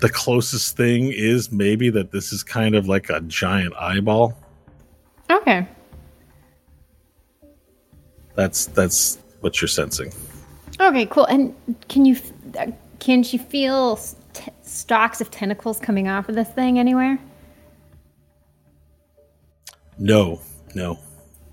the 0.00 0.08
closest 0.08 0.76
thing 0.76 1.12
is 1.14 1.52
maybe 1.52 1.90
that 1.90 2.10
this 2.10 2.32
is 2.32 2.42
kind 2.42 2.74
of 2.74 2.88
like 2.88 3.08
a 3.10 3.20
giant 3.22 3.74
eyeball. 3.76 4.36
Okay. 5.30 5.66
That's 8.34 8.66
that's 8.66 9.18
what 9.40 9.60
you're 9.60 9.68
sensing. 9.68 10.12
Okay, 10.80 11.06
cool. 11.06 11.26
And 11.26 11.54
can 11.88 12.04
you 12.04 12.16
can 12.98 13.22
she 13.22 13.36
feel 13.38 13.96
t- 14.32 14.50
stalks 14.62 15.20
of 15.20 15.30
tentacles 15.30 15.78
coming 15.78 16.08
off 16.08 16.28
of 16.28 16.34
this 16.34 16.48
thing 16.48 16.78
anywhere? 16.78 17.18
No, 19.98 20.40
no. 20.74 20.98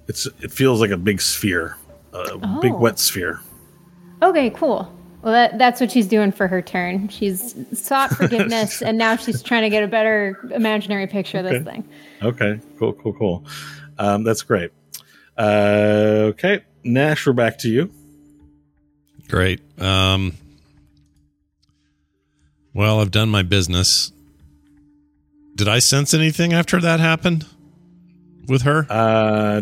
It's 0.08 0.26
it 0.42 0.52
feels 0.52 0.80
like 0.82 0.92
a 0.92 0.98
big 0.98 1.22
sphere, 1.22 1.76
a 2.14 2.38
big 2.62 2.72
Oh. 2.74 2.78
wet 2.78 2.98
sphere. 2.98 3.40
Okay, 4.22 4.50
cool. 4.52 4.92
Well, 5.22 5.34
that, 5.34 5.58
that's 5.58 5.82
what 5.82 5.92
she's 5.92 6.08
doing 6.08 6.32
for 6.32 6.48
her 6.48 6.62
turn. 6.62 7.10
She's 7.10 7.56
sought 7.74 8.12
forgiveness, 8.16 8.82
and 8.82 8.98
now 8.98 9.16
she's 9.18 9.44
trying 9.44 9.64
to 9.64 9.70
get 9.70 9.84
a 9.84 9.88
better 9.88 10.40
imaginary 10.54 11.08
picture 11.08 11.40
of 11.40 11.44
this 11.46 11.64
thing. 11.64 11.88
Okay, 12.22 12.60
cool, 12.78 12.94
cool, 12.94 13.14
cool. 13.14 13.46
Um, 13.98 14.24
that's 14.24 14.44
great. 14.44 14.72
Uh, 15.38 16.32
okay, 16.32 16.64
Nash, 16.84 17.28
we're 17.28 17.34
back 17.34 17.58
to 17.60 17.70
you. 17.70 17.92
Great. 19.28 19.62
Um, 19.80 20.34
well, 22.74 23.00
I've 23.02 23.12
done 23.12 23.30
my 23.30 23.44
business. 23.44 24.12
Did 25.56 25.68
I 25.68 25.80
sense 25.80 26.14
anything 26.14 26.54
after 26.54 26.80
that 26.80 27.00
happened 27.02 27.46
with 28.48 28.62
her? 28.62 28.88
Uh, 28.90 29.62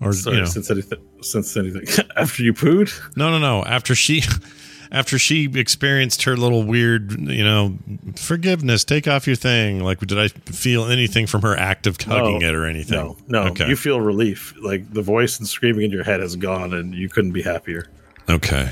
or 0.00 0.12
sorry, 0.12 0.36
you 0.36 0.42
know, 0.42 0.48
since 0.48 0.70
anything, 0.70 0.98
since 1.24 1.56
anything 1.56 1.84
after 2.16 2.42
you 2.42 2.52
pooed. 2.54 2.92
no, 3.16 3.30
no, 3.30 3.38
no. 3.38 3.64
After 3.64 3.94
she, 3.94 4.22
after 4.92 5.18
she 5.18 5.50
experienced 5.58 6.24
her 6.24 6.36
little 6.36 6.64
weird, 6.64 7.12
you 7.12 7.44
know, 7.44 7.78
forgiveness, 8.16 8.84
take 8.84 9.08
off 9.08 9.26
your 9.26 9.36
thing. 9.36 9.80
Like, 9.80 10.00
did 10.00 10.18
I 10.18 10.28
feel 10.28 10.84
anything 10.86 11.26
from 11.26 11.42
her 11.42 11.56
act 11.56 11.86
of 11.86 12.00
hugging 12.00 12.40
No, 12.40 12.48
it 12.48 12.54
or 12.54 12.66
anything? 12.66 12.98
No, 12.98 13.16
no. 13.28 13.42
Okay. 13.50 13.68
You 13.68 13.76
feel 13.76 14.00
relief. 14.00 14.54
Like 14.62 14.92
the 14.92 15.02
voice 15.02 15.38
and 15.38 15.48
screaming 15.48 15.86
in 15.86 15.90
your 15.90 16.04
head 16.04 16.20
has 16.20 16.36
gone, 16.36 16.72
and 16.74 16.94
you 16.94 17.08
couldn't 17.08 17.32
be 17.32 17.42
happier. 17.42 17.86
Okay. 18.28 18.70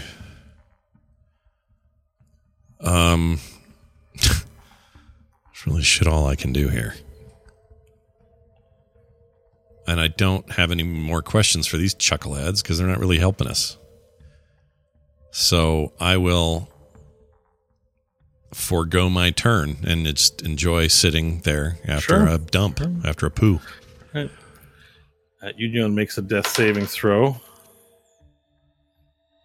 Um, 2.81 3.39
it's 4.15 5.67
really 5.67 5.83
shit 5.83 6.07
all 6.07 6.27
I 6.27 6.37
can 6.37 6.53
do 6.53 6.69
here. 6.69 6.95
And 9.87 10.01
I 10.01 10.09
don't 10.09 10.51
have 10.53 10.71
any 10.71 10.83
more 10.83 11.23
questions 11.23 11.67
for 11.67 11.77
these 11.77 11.95
chuckleheads 11.95 12.63
because 12.63 12.79
they're 12.79 12.87
not 12.87 12.99
really 13.01 13.19
helping 13.19 13.47
us. 13.49 13.77
So 15.33 15.93
I 16.01 16.17
will 16.17 16.69
forego 18.53 19.09
my 19.09 19.31
turn 19.31 19.77
and 19.85 20.05
just 20.07 20.43
enjoy 20.43 20.89
sitting 20.89 21.41
there 21.41 21.79
after 21.87 22.17
Sure. 22.19 22.29
a 22.29 22.39
dump, 22.39 22.81
after 23.05 23.27
a 23.27 23.31
poo. 23.31 23.61
Uh, 24.15 24.27
Union 25.57 25.95
makes 25.95 26.19
a 26.19 26.23
death 26.23 26.47
saving 26.49 26.87
throw. 26.87 27.41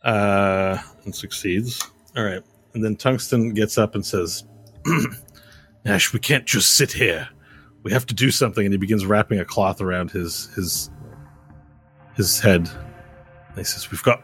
Uh, 0.04 0.78
and 1.06 1.16
succeeds. 1.16 1.82
All 2.18 2.24
right. 2.24 2.44
And 2.74 2.84
then 2.84 2.96
Tungsten 2.96 3.54
gets 3.54 3.78
up 3.78 3.96
and 3.96 4.06
says, 4.06 4.44
Nash, 5.86 6.12
we 6.14 6.20
can't 6.20 6.46
just 6.46 6.72
sit 6.76 6.92
here. 6.92 7.30
We 7.86 7.92
have 7.92 8.08
to 8.08 8.16
do 8.16 8.32
something. 8.32 8.66
And 8.66 8.74
he 8.74 8.78
begins 8.80 9.06
wrapping 9.06 9.40
a 9.40 9.46
cloth 9.46 9.80
around 9.80 10.10
his 10.10 10.48
his 10.56 10.90
his 12.16 12.40
head. 12.40 12.68
And 13.50 13.58
he 13.58 13.64
says, 13.64 13.92
We've 13.92 14.02
got 14.04 14.24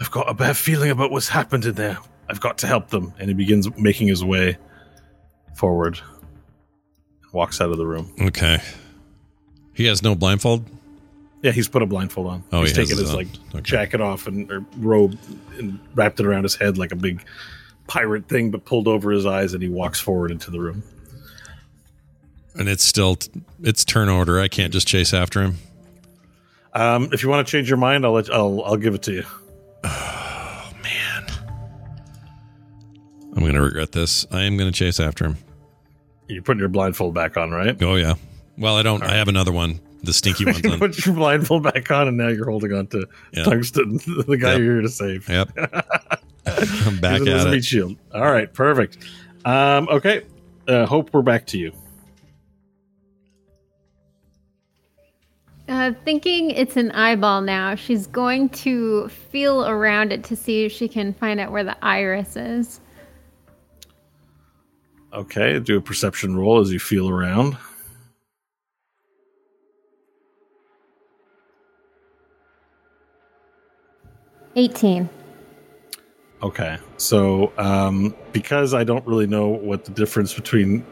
I've 0.00 0.10
got 0.10 0.28
a 0.28 0.34
bad 0.34 0.56
feeling 0.56 0.90
about 0.90 1.12
what's 1.12 1.28
happened 1.28 1.64
in 1.64 1.74
there. 1.76 1.98
I've 2.28 2.40
got 2.40 2.58
to 2.58 2.66
help 2.66 2.88
them. 2.88 3.14
And 3.18 3.28
he 3.28 3.34
begins 3.34 3.68
making 3.78 4.08
his 4.08 4.24
way 4.24 4.58
forward. 5.56 6.00
And 7.22 7.32
walks 7.32 7.60
out 7.60 7.70
of 7.70 7.78
the 7.78 7.86
room. 7.86 8.12
Okay. 8.20 8.58
He 9.72 9.84
has 9.86 10.02
no 10.02 10.16
blindfold? 10.16 10.68
Yeah, 11.42 11.52
he's 11.52 11.68
put 11.68 11.82
a 11.82 11.86
blindfold 11.86 12.26
on. 12.26 12.44
Oh, 12.50 12.62
he's 12.62 12.70
he 12.70 12.82
taken 12.82 12.98
his 12.98 13.10
his 13.10 13.14
like 13.14 13.28
Okay. 13.54 13.60
jacket 13.60 14.00
off 14.00 14.26
and 14.26 14.50
or 14.50 14.66
robe 14.78 15.16
and 15.58 15.78
wrapped 15.94 16.18
it 16.18 16.26
around 16.26 16.42
his 16.42 16.56
head 16.56 16.76
like 16.76 16.90
a 16.90 16.96
big 16.96 17.22
pirate 17.86 18.28
thing, 18.28 18.50
but 18.50 18.64
pulled 18.64 18.88
over 18.88 19.12
his 19.12 19.24
eyes, 19.26 19.54
and 19.54 19.62
he 19.62 19.68
walks 19.68 20.00
forward 20.00 20.32
into 20.32 20.50
the 20.50 20.58
room. 20.58 20.82
And 22.58 22.68
it's 22.68 22.84
still 22.84 23.16
it's 23.62 23.84
turn 23.84 24.08
order. 24.08 24.40
I 24.40 24.48
can't 24.48 24.72
just 24.72 24.86
chase 24.88 25.14
after 25.14 25.42
him. 25.42 25.56
Um, 26.74 27.08
if 27.12 27.22
you 27.22 27.28
want 27.28 27.46
to 27.46 27.50
change 27.50 27.68
your 27.68 27.78
mind, 27.78 28.04
I'll 28.04 28.12
let 28.12 28.30
I'll 28.32 28.62
I'll 28.64 28.76
give 28.76 28.94
it 28.94 29.02
to 29.04 29.12
you. 29.12 29.24
Oh 29.84 30.70
man. 30.82 31.26
I'm 33.34 33.40
going 33.40 33.54
to 33.54 33.62
regret 33.62 33.92
this. 33.92 34.26
I 34.30 34.42
am 34.42 34.56
going 34.56 34.70
to 34.70 34.76
chase 34.76 34.98
after 35.00 35.24
him. 35.26 35.36
You're 36.28 36.42
putting 36.42 36.58
your 36.60 36.68
blindfold 36.68 37.14
back 37.14 37.36
on, 37.36 37.50
right? 37.52 37.80
Oh 37.82 37.94
yeah. 37.94 38.14
Well, 38.58 38.76
I 38.76 38.82
don't 38.82 39.02
I 39.02 39.14
have 39.14 39.28
another 39.28 39.52
one. 39.52 39.80
The 40.02 40.12
stinky 40.12 40.44
one. 40.46 40.56
you 40.62 40.78
put 40.78 41.04
your 41.06 41.14
blindfold 41.14 41.62
back 41.62 41.90
on, 41.90 42.08
and 42.08 42.16
now 42.16 42.28
you're 42.28 42.50
holding 42.50 42.72
on 42.72 42.86
to 42.88 43.06
Yeah. 43.32 43.44
tungsten, 43.44 43.98
the 44.26 44.36
guy 44.40 44.52
Yep. 44.52 44.58
you're 44.60 44.72
here 44.74 44.82
to 44.82 44.88
save. 44.88 45.28
Yep. 45.28 45.50
I'm 46.46 46.98
back 46.98 47.20
at 47.22 47.52
it. 47.54 47.64
shield. 47.64 47.96
All 48.14 48.30
right, 48.30 48.52
perfect. 48.52 48.98
Um, 49.44 49.88
okay, 49.88 50.22
uh, 50.66 50.86
Hope, 50.86 51.10
we're 51.12 51.22
back 51.22 51.46
to 51.48 51.58
you. 51.58 51.72
Uh, 55.68 55.92
thinking 56.02 56.50
it's 56.50 56.78
an 56.78 56.90
eyeball 56.92 57.42
now, 57.42 57.74
she's 57.74 58.06
going 58.06 58.48
to 58.48 59.06
feel 59.08 59.66
around 59.66 60.12
it 60.12 60.24
to 60.24 60.34
see 60.34 60.64
if 60.64 60.72
she 60.72 60.88
can 60.88 61.12
find 61.12 61.38
out 61.38 61.52
where 61.52 61.62
the 61.62 61.76
iris 61.84 62.36
is. 62.36 62.80
Okay, 65.12 65.60
do 65.60 65.76
a 65.76 65.80
perception 65.80 66.36
roll 66.36 66.58
as 66.58 66.72
you 66.72 66.78
feel 66.78 67.10
around. 67.10 67.56
Eighteen. 74.56 75.08
Okay, 76.42 76.78
so 76.96 77.52
um, 77.58 78.14
because 78.32 78.72
I 78.72 78.84
don't 78.84 79.06
really 79.06 79.26
know 79.26 79.48
what 79.48 79.84
the 79.84 79.90
difference 79.90 80.32
between 80.32 80.84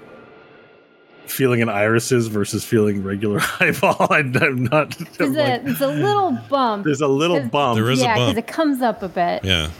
feeling 1.26 1.62
an 1.62 1.68
irises 1.68 2.28
versus 2.28 2.64
feeling 2.64 3.02
regular 3.02 3.40
eyeball, 3.60 3.96
I, 4.10 4.18
I'm 4.18 4.64
not. 4.64 4.98
I'm 5.00 5.06
There's 5.18 5.30
like- 5.36 5.60
a, 5.60 5.64
there's 5.64 5.80
a 5.80 5.88
little 5.88 6.38
bump. 6.48 6.84
there's 6.84 7.00
a 7.00 7.08
little 7.08 7.40
bump. 7.40 7.76
There 7.76 7.90
is 7.90 8.00
yeah, 8.00 8.14
a 8.14 8.18
because 8.26 8.36
it 8.36 8.46
comes 8.46 8.82
up 8.82 9.02
a 9.02 9.08
bit. 9.08 9.44
Yeah. 9.44 9.70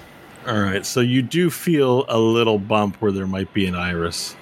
All 0.47 0.61
right, 0.61 0.87
so 0.87 1.01
you 1.01 1.23
do 1.23 1.51
feel 1.51 2.05
a 2.09 2.19
little 2.19 2.59
bump 2.59 2.97
where 2.97 3.11
there 3.11 3.27
might 3.27 3.53
be 3.53 3.67
an 3.67 3.75
iris. 3.75 4.37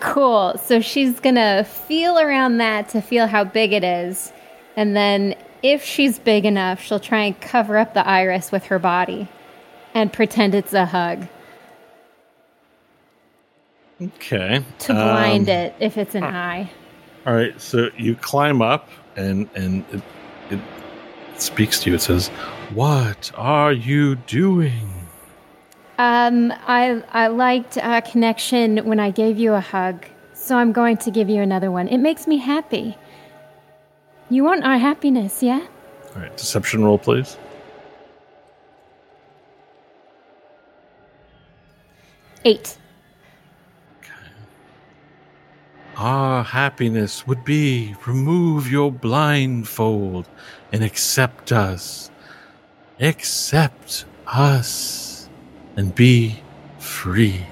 Cool. 0.00 0.56
So 0.62 0.80
she's 0.80 1.18
gonna 1.20 1.64
feel 1.64 2.18
around 2.18 2.58
that 2.58 2.88
to 2.90 3.00
feel 3.00 3.26
how 3.26 3.44
big 3.44 3.72
it 3.72 3.82
is, 3.84 4.32
and 4.76 4.94
then 4.94 5.34
if 5.62 5.82
she's 5.82 6.18
big 6.18 6.44
enough, 6.44 6.82
she'll 6.82 7.00
try 7.00 7.22
and 7.22 7.40
cover 7.40 7.78
up 7.78 7.94
the 7.94 8.06
iris 8.06 8.52
with 8.52 8.64
her 8.64 8.78
body 8.78 9.28
and 9.94 10.12
pretend 10.12 10.54
it's 10.54 10.74
a 10.74 10.84
hug 10.84 11.26
Okay. 14.02 14.62
to 14.80 14.92
blind 14.92 15.48
Um, 15.48 15.54
it 15.54 15.74
if 15.80 15.96
it's 15.96 16.14
an 16.14 16.24
eye. 16.24 16.70
All 17.26 17.34
right, 17.34 17.58
so 17.60 17.90
you 17.96 18.16
climb 18.16 18.60
up, 18.60 18.88
and 19.16 19.48
and 19.54 19.84
it, 19.92 20.02
it 20.50 20.60
speaks 21.36 21.80
to 21.80 21.90
you. 21.90 21.96
It 21.96 22.02
says, 22.02 22.28
"What 22.74 23.30
are 23.36 23.72
you 23.72 24.16
doing?" 24.16 24.90
Um, 25.98 26.52
I 26.66 27.02
I 27.12 27.28
liked 27.28 27.76
a 27.76 28.02
connection 28.02 28.78
when 28.78 28.98
I 28.98 29.10
gave 29.10 29.38
you 29.38 29.54
a 29.54 29.60
hug, 29.60 30.04
so 30.34 30.56
I'm 30.56 30.72
going 30.72 30.96
to 30.98 31.10
give 31.10 31.30
you 31.30 31.40
another 31.40 31.70
one. 31.70 31.88
It 31.88 31.98
makes 31.98 32.26
me 32.26 32.38
happy. 32.38 32.96
You 34.28 34.42
want 34.42 34.64
our 34.64 34.78
happiness, 34.78 35.42
yeah? 35.42 35.60
All 36.16 36.22
right, 36.22 36.36
deception 36.36 36.82
roll, 36.84 36.98
please. 36.98 37.38
Eight. 42.44 42.76
Our 45.96 46.42
happiness 46.42 47.26
would 47.26 47.44
be 47.44 47.94
remove 48.06 48.70
your 48.70 48.90
blindfold 48.90 50.28
and 50.72 50.82
accept 50.82 51.52
us. 51.52 52.10
Accept 53.00 54.04
us 54.26 55.28
and 55.76 55.94
be 55.94 56.40
free. 56.78 57.46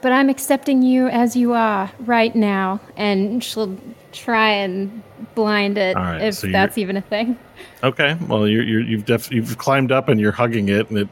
But 0.00 0.12
I'm 0.12 0.28
accepting 0.28 0.82
you 0.82 1.08
as 1.08 1.34
you 1.34 1.52
are 1.52 1.90
right 2.00 2.34
now, 2.34 2.80
and 2.96 3.42
she'll 3.42 3.76
try 4.12 4.50
and 4.50 5.02
blind 5.34 5.78
it 5.78 5.96
right, 5.96 6.22
if 6.22 6.34
so 6.36 6.48
that's 6.48 6.78
even 6.78 6.96
a 6.96 7.00
thing. 7.00 7.36
Okay, 7.82 8.16
well 8.28 8.46
you're, 8.46 8.62
you're 8.62 8.82
you've 8.82 9.04
def- 9.04 9.32
you've 9.32 9.58
climbed 9.58 9.90
up 9.90 10.08
and 10.08 10.20
you're 10.20 10.32
hugging 10.32 10.68
it, 10.68 10.88
and 10.90 10.98
it 10.98 11.08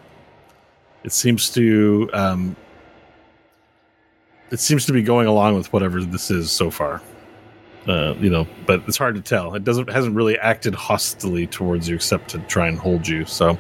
it 1.03 1.13
seems 1.13 1.51
to 1.51 2.09
um, 2.13 2.57
it 4.51 4.61
seems 4.61 4.87
to 4.87 4.93
be 4.93 5.03
going 5.03 5.27
along 5.27 5.57
with 5.57 5.73
whatever 5.73 6.03
this 6.03 6.31
is 6.31 6.51
so 6.51 6.71
far. 6.71 7.03
Uh, 7.87 8.15
you 8.19 8.31
know, 8.31 8.47
but 8.67 8.83
it's 8.87 8.97
hard 8.97 9.15
to 9.15 9.21
tell. 9.21 9.55
It 9.55 9.63
doesn't 9.63 9.91
hasn't 9.91 10.17
really 10.17 10.39
acted 10.39 10.75
hostilely 10.75 11.47
towards 11.47 11.87
you 11.87 11.97
except 11.97 12.31
to 12.31 12.39
try 12.41 12.67
and 12.67 12.79
hold 12.79 13.07
you. 13.07 13.27
So, 13.27 13.59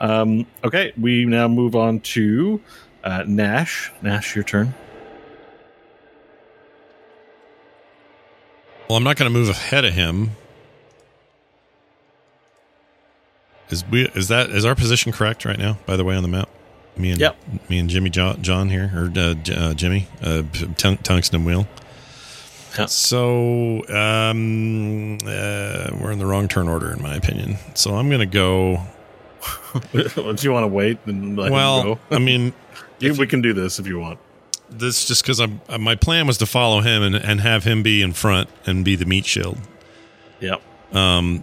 um, 0.00 0.46
okay, 0.64 0.92
we 0.98 1.26
now 1.26 1.48
move 1.48 1.76
on 1.76 2.00
to 2.00 2.62
uh, 3.04 3.24
Nash. 3.26 3.92
Nash, 4.00 4.34
your 4.34 4.44
turn. 4.44 4.72
Well, 8.88 8.96
I'm 8.96 9.04
not 9.04 9.16
going 9.16 9.30
to 9.30 9.38
move 9.38 9.50
ahead 9.50 9.84
of 9.84 9.92
him. 9.92 10.30
Is 13.68 13.84
we 13.84 14.06
is 14.14 14.28
that 14.28 14.48
is 14.48 14.64
our 14.64 14.74
position 14.74 15.12
correct 15.12 15.44
right 15.44 15.58
now? 15.58 15.76
By 15.84 15.96
the 15.96 16.04
way, 16.04 16.16
on 16.16 16.22
the 16.22 16.28
map, 16.28 16.48
me 16.98 17.10
and 17.12 17.20
Yep. 17.20 17.36
me 17.68 17.78
and 17.78 17.88
Jimmy 17.90 18.10
John, 18.10 18.42
John 18.42 18.68
here 18.68 18.90
or 18.94 19.12
uh, 19.18 19.34
uh, 19.54 19.74
Jimmy 19.74 20.06
uh, 20.22 20.42
tung- 20.76 20.98
tungsten 20.98 21.44
wheel. 21.44 21.66
So 22.86 23.78
um, 23.88 25.14
uh, 25.26 25.90
we're 26.00 26.12
in 26.12 26.18
the 26.18 26.26
wrong 26.26 26.46
turn 26.48 26.68
order, 26.68 26.92
in 26.92 27.02
my 27.02 27.14
opinion. 27.16 27.56
So 27.74 27.96
I'm 27.96 28.08
going 28.08 28.20
to 28.20 28.26
go. 28.26 28.82
Do 29.92 30.36
you 30.40 30.52
want 30.52 30.64
to 30.64 30.68
wait 30.68 30.98
and 31.06 31.36
let 31.36 31.48
him 31.48 31.52
well, 31.54 31.82
go? 31.82 31.98
I 32.10 32.18
mean, 32.18 32.52
You- 33.00 33.14
we 33.14 33.26
can 33.26 33.40
do 33.40 33.52
this 33.52 33.78
if 33.78 33.86
you 33.86 33.98
want. 33.98 34.18
this 34.70 35.06
just 35.06 35.22
because 35.22 35.40
I'm 35.40 35.60
uh, 35.68 35.78
my 35.78 35.94
plan 35.94 36.26
was 36.26 36.38
to 36.38 36.46
follow 36.46 36.80
him 36.80 37.02
and, 37.02 37.14
and 37.16 37.40
have 37.40 37.64
him 37.64 37.82
be 37.82 38.02
in 38.02 38.12
front 38.12 38.48
and 38.66 38.84
be 38.84 38.94
the 38.96 39.06
meat 39.06 39.24
shield. 39.26 39.58
Yep. 40.40 40.60
Um, 40.92 41.42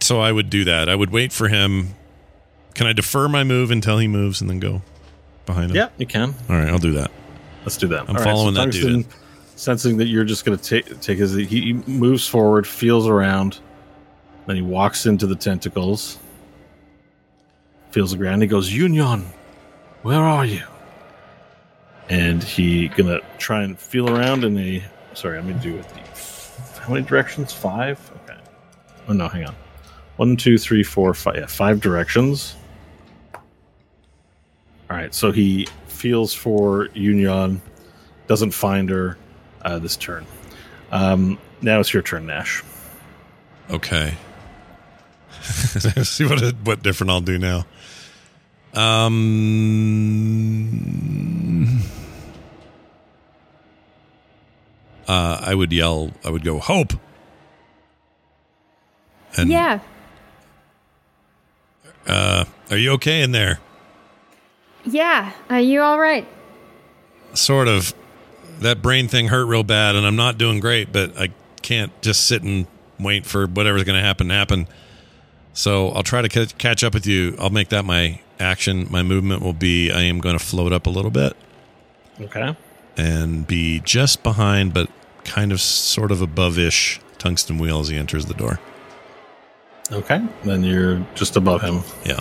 so 0.00 0.20
I 0.20 0.30
would 0.32 0.48
do 0.50 0.64
that. 0.64 0.88
I 0.88 0.94
would 0.94 1.10
wait 1.10 1.32
for 1.32 1.48
him. 1.48 1.94
Can 2.78 2.86
I 2.86 2.92
defer 2.92 3.28
my 3.28 3.42
move 3.42 3.72
until 3.72 3.98
he 3.98 4.06
moves 4.06 4.40
and 4.40 4.48
then 4.48 4.60
go 4.60 4.82
behind 5.46 5.72
him? 5.72 5.76
Yeah, 5.76 5.88
you 5.96 6.06
can. 6.06 6.32
All 6.48 6.56
right, 6.56 6.68
I'll 6.68 6.78
do 6.78 6.92
that. 6.92 7.10
Let's 7.64 7.76
do 7.76 7.88
that. 7.88 8.08
I'm 8.08 8.14
following 8.14 8.54
that 8.54 8.70
dude 8.70 9.04
Sensing 9.56 9.96
that 9.96 10.06
you're 10.06 10.22
just 10.22 10.44
going 10.44 10.56
to 10.56 10.62
take 10.62 11.00
take 11.00 11.18
his, 11.18 11.34
he 11.34 11.72
moves 11.72 12.28
forward, 12.28 12.68
feels 12.68 13.08
around, 13.08 13.58
then 14.46 14.54
he 14.54 14.62
walks 14.62 15.06
into 15.06 15.26
the 15.26 15.34
tentacles, 15.34 16.20
feels 17.90 18.12
the 18.12 18.16
ground. 18.16 18.42
He 18.42 18.46
goes, 18.46 18.72
"Union, 18.72 19.26
where 20.02 20.22
are 20.22 20.46
you?" 20.46 20.62
And 22.08 22.44
he 22.44 22.86
gonna 22.86 23.18
try 23.38 23.64
and 23.64 23.76
feel 23.76 24.08
around 24.08 24.44
in 24.44 24.56
a. 24.56 24.84
Sorry, 25.14 25.36
I'm 25.36 25.48
gonna 25.48 25.60
do 25.60 25.76
it. 25.76 25.88
The, 25.88 26.80
how 26.80 26.92
many 26.92 27.04
directions? 27.04 27.52
Five. 27.52 27.98
Okay. 28.22 28.38
Oh 29.08 29.14
no, 29.14 29.26
hang 29.26 29.46
on. 29.46 29.56
One, 30.14 30.36
two, 30.36 30.56
three, 30.56 30.84
four, 30.84 31.12
five. 31.12 31.34
Yeah, 31.34 31.46
five 31.46 31.80
directions. 31.80 32.54
All 34.90 34.96
right, 34.96 35.14
so 35.14 35.32
he 35.32 35.66
feels 35.86 36.32
for 36.32 36.88
Union, 36.94 37.60
doesn't 38.26 38.52
find 38.52 38.88
her 38.88 39.18
uh, 39.62 39.78
this 39.78 39.96
turn. 39.96 40.24
Um, 40.90 41.38
now 41.60 41.80
it's 41.80 41.92
your 41.92 42.02
turn, 42.02 42.26
Nash. 42.26 42.62
Okay. 43.70 44.14
See 45.42 46.24
what 46.24 46.40
what 46.64 46.82
different 46.82 47.10
I'll 47.10 47.20
do 47.20 47.38
now. 47.38 47.66
Um. 48.74 49.28
Uh, 55.06 55.40
I 55.42 55.54
would 55.54 55.72
yell. 55.72 56.12
I 56.24 56.30
would 56.30 56.44
go 56.44 56.58
hope. 56.58 56.92
And 59.36 59.50
yeah. 59.50 59.80
Uh, 62.06 62.44
are 62.70 62.76
you 62.76 62.92
okay 62.92 63.22
in 63.22 63.32
there? 63.32 63.60
Yeah. 64.90 65.32
Are 65.50 65.60
you 65.60 65.80
all 65.82 65.98
right? 65.98 66.26
Sort 67.34 67.68
of. 67.68 67.94
That 68.60 68.82
brain 68.82 69.06
thing 69.06 69.28
hurt 69.28 69.44
real 69.46 69.62
bad, 69.62 69.94
and 69.94 70.04
I'm 70.06 70.16
not 70.16 70.36
doing 70.38 70.58
great. 70.60 70.92
But 70.92 71.16
I 71.18 71.28
can't 71.62 71.92
just 72.02 72.26
sit 72.26 72.42
and 72.42 72.66
wait 72.98 73.24
for 73.26 73.46
whatever's 73.46 73.84
going 73.84 73.98
to 74.00 74.04
happen 74.04 74.28
to 74.28 74.34
happen. 74.34 74.66
So 75.52 75.90
I'll 75.90 76.02
try 76.02 76.22
to 76.22 76.28
ca- 76.28 76.52
catch 76.58 76.82
up 76.82 76.94
with 76.94 77.06
you. 77.06 77.36
I'll 77.38 77.50
make 77.50 77.68
that 77.68 77.84
my 77.84 78.20
action. 78.40 78.86
My 78.90 79.02
movement 79.02 79.42
will 79.42 79.52
be 79.52 79.92
I 79.92 80.02
am 80.02 80.18
going 80.20 80.36
to 80.36 80.44
float 80.44 80.72
up 80.72 80.86
a 80.86 80.90
little 80.90 81.10
bit 81.10 81.36
Okay. 82.20 82.56
and 82.96 83.46
be 83.46 83.80
just 83.80 84.22
behind, 84.22 84.72
but 84.74 84.88
kind 85.24 85.52
of 85.52 85.60
sort 85.60 86.10
of 86.10 86.20
above 86.22 86.58
ish 86.58 87.00
tungsten 87.18 87.58
wheel 87.58 87.80
as 87.80 87.88
he 87.88 87.96
enters 87.96 88.26
the 88.26 88.34
door. 88.34 88.58
Okay. 89.92 90.20
Then 90.44 90.62
you're 90.64 91.04
just 91.14 91.36
above 91.36 91.62
him. 91.62 91.82
Yeah. 92.04 92.20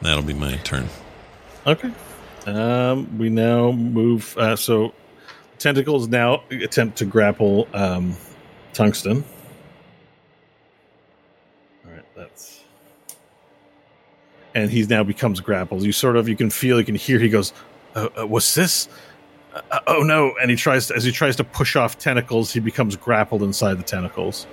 That'll 0.00 0.22
be 0.22 0.34
my 0.34 0.56
turn. 0.58 0.88
Okay. 1.66 1.92
Um, 2.46 3.18
we 3.18 3.28
now 3.28 3.72
move. 3.72 4.36
Uh, 4.38 4.56
so 4.56 4.94
tentacles 5.58 6.08
now 6.08 6.42
attempt 6.50 6.98
to 6.98 7.04
grapple 7.04 7.68
um, 7.74 8.16
tungsten. 8.72 9.24
All 11.84 11.92
right, 11.92 12.04
that's. 12.16 12.62
And 14.54 14.70
he 14.70 14.84
now 14.84 15.02
becomes 15.02 15.40
grappled. 15.40 15.82
You 15.82 15.92
sort 15.92 16.16
of 16.16 16.28
you 16.28 16.36
can 16.36 16.50
feel, 16.50 16.78
you 16.78 16.84
can 16.86 16.94
hear. 16.94 17.18
He 17.18 17.28
goes, 17.28 17.52
uh, 17.94 18.08
uh, 18.16 18.26
"What's 18.26 18.54
this? 18.54 18.88
Uh, 19.52 19.80
oh 19.86 20.00
no!" 20.00 20.32
And 20.40 20.50
he 20.50 20.56
tries 20.56 20.86
to, 20.86 20.96
as 20.96 21.04
he 21.04 21.12
tries 21.12 21.36
to 21.36 21.44
push 21.44 21.76
off 21.76 21.98
tentacles, 21.98 22.52
he 22.52 22.60
becomes 22.60 22.96
grappled 22.96 23.42
inside 23.42 23.74
the 23.78 23.82
tentacles. 23.82 24.46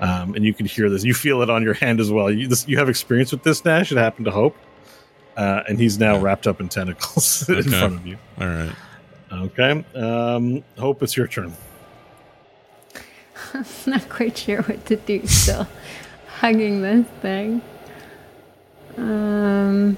Um, 0.00 0.34
and 0.34 0.44
you 0.44 0.52
can 0.52 0.66
hear 0.66 0.90
this. 0.90 1.04
You 1.04 1.14
feel 1.14 1.40
it 1.42 1.48
on 1.50 1.62
your 1.62 1.74
hand 1.74 2.00
as 2.00 2.10
well. 2.10 2.30
You, 2.30 2.48
this, 2.48 2.66
you 2.68 2.78
have 2.78 2.88
experience 2.88 3.30
with 3.32 3.42
this, 3.44 3.64
Nash. 3.64 3.92
It 3.92 3.98
happened 3.98 4.26
to 4.26 4.30
Hope. 4.32 4.56
Uh, 5.36 5.62
and 5.68 5.78
he's 5.78 5.98
now 5.98 6.18
wrapped 6.18 6.46
up 6.46 6.60
in 6.60 6.68
tentacles 6.68 7.48
in 7.48 7.56
Okay. 7.56 7.68
front 7.70 7.94
of 7.94 8.06
you. 8.06 8.18
All 8.40 8.46
right. 8.46 8.72
Okay. 9.32 9.84
Um, 9.94 10.62
Hope, 10.78 11.02
it's 11.02 11.16
your 11.16 11.26
turn. 11.26 11.52
I'm 13.52 13.64
Not 13.86 14.08
quite 14.08 14.36
sure 14.38 14.62
what 14.62 14.84
to 14.86 14.96
do 14.96 15.26
still. 15.26 15.66
Hugging 16.38 16.82
this 16.82 17.06
thing. 17.22 17.62
Um, 18.96 19.96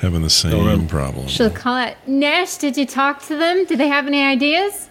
Having 0.00 0.22
the 0.22 0.30
same 0.30 0.66
ahead. 0.66 0.88
problem. 0.88 1.26
she'll 1.28 1.50
call 1.50 1.76
it. 1.76 1.96
Nash, 2.06 2.56
did 2.56 2.76
you 2.76 2.86
talk 2.86 3.22
to 3.26 3.36
them? 3.36 3.64
Did 3.64 3.78
they 3.78 3.88
have 3.88 4.06
any 4.06 4.22
ideas? 4.22 4.88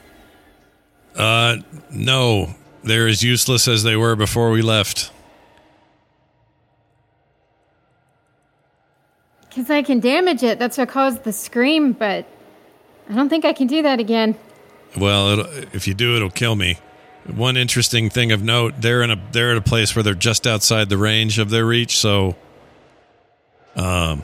Uh, 1.15 1.57
no. 1.89 2.53
They're 2.87 3.07
as 3.07 3.23
useless 3.23 3.67
as 3.67 3.83
they 3.83 3.95
were 3.95 4.15
before 4.15 4.49
we 4.49 4.61
left. 4.61 5.11
Because 9.49 9.69
I 9.69 9.81
can 9.81 9.99
damage 9.99 10.43
it. 10.43 10.59
That's 10.59 10.77
what 10.77 10.89
caused 10.89 11.23
the 11.23 11.33
scream, 11.33 11.93
but 11.93 12.25
I 13.09 13.13
don't 13.13 13.29
think 13.29 13.43
I 13.45 13.53
can 13.53 13.67
do 13.67 13.81
that 13.81 13.99
again. 13.99 14.35
Well, 14.95 15.29
it'll, 15.29 15.45
if 15.73 15.87
you 15.87 15.93
do, 15.93 16.15
it'll 16.15 16.29
kill 16.29 16.55
me. 16.55 16.79
One 17.25 17.57
interesting 17.57 18.09
thing 18.09 18.31
of 18.31 18.41
note: 18.41 18.75
they're 18.79 19.01
in 19.01 19.11
a 19.11 19.21
they're 19.31 19.51
at 19.51 19.57
a 19.57 19.61
place 19.61 19.95
where 19.95 20.03
they're 20.03 20.13
just 20.13 20.47
outside 20.47 20.89
the 20.89 20.97
range 20.97 21.39
of 21.39 21.49
their 21.49 21.65
reach, 21.65 21.97
so, 21.97 22.35
um, 23.75 24.23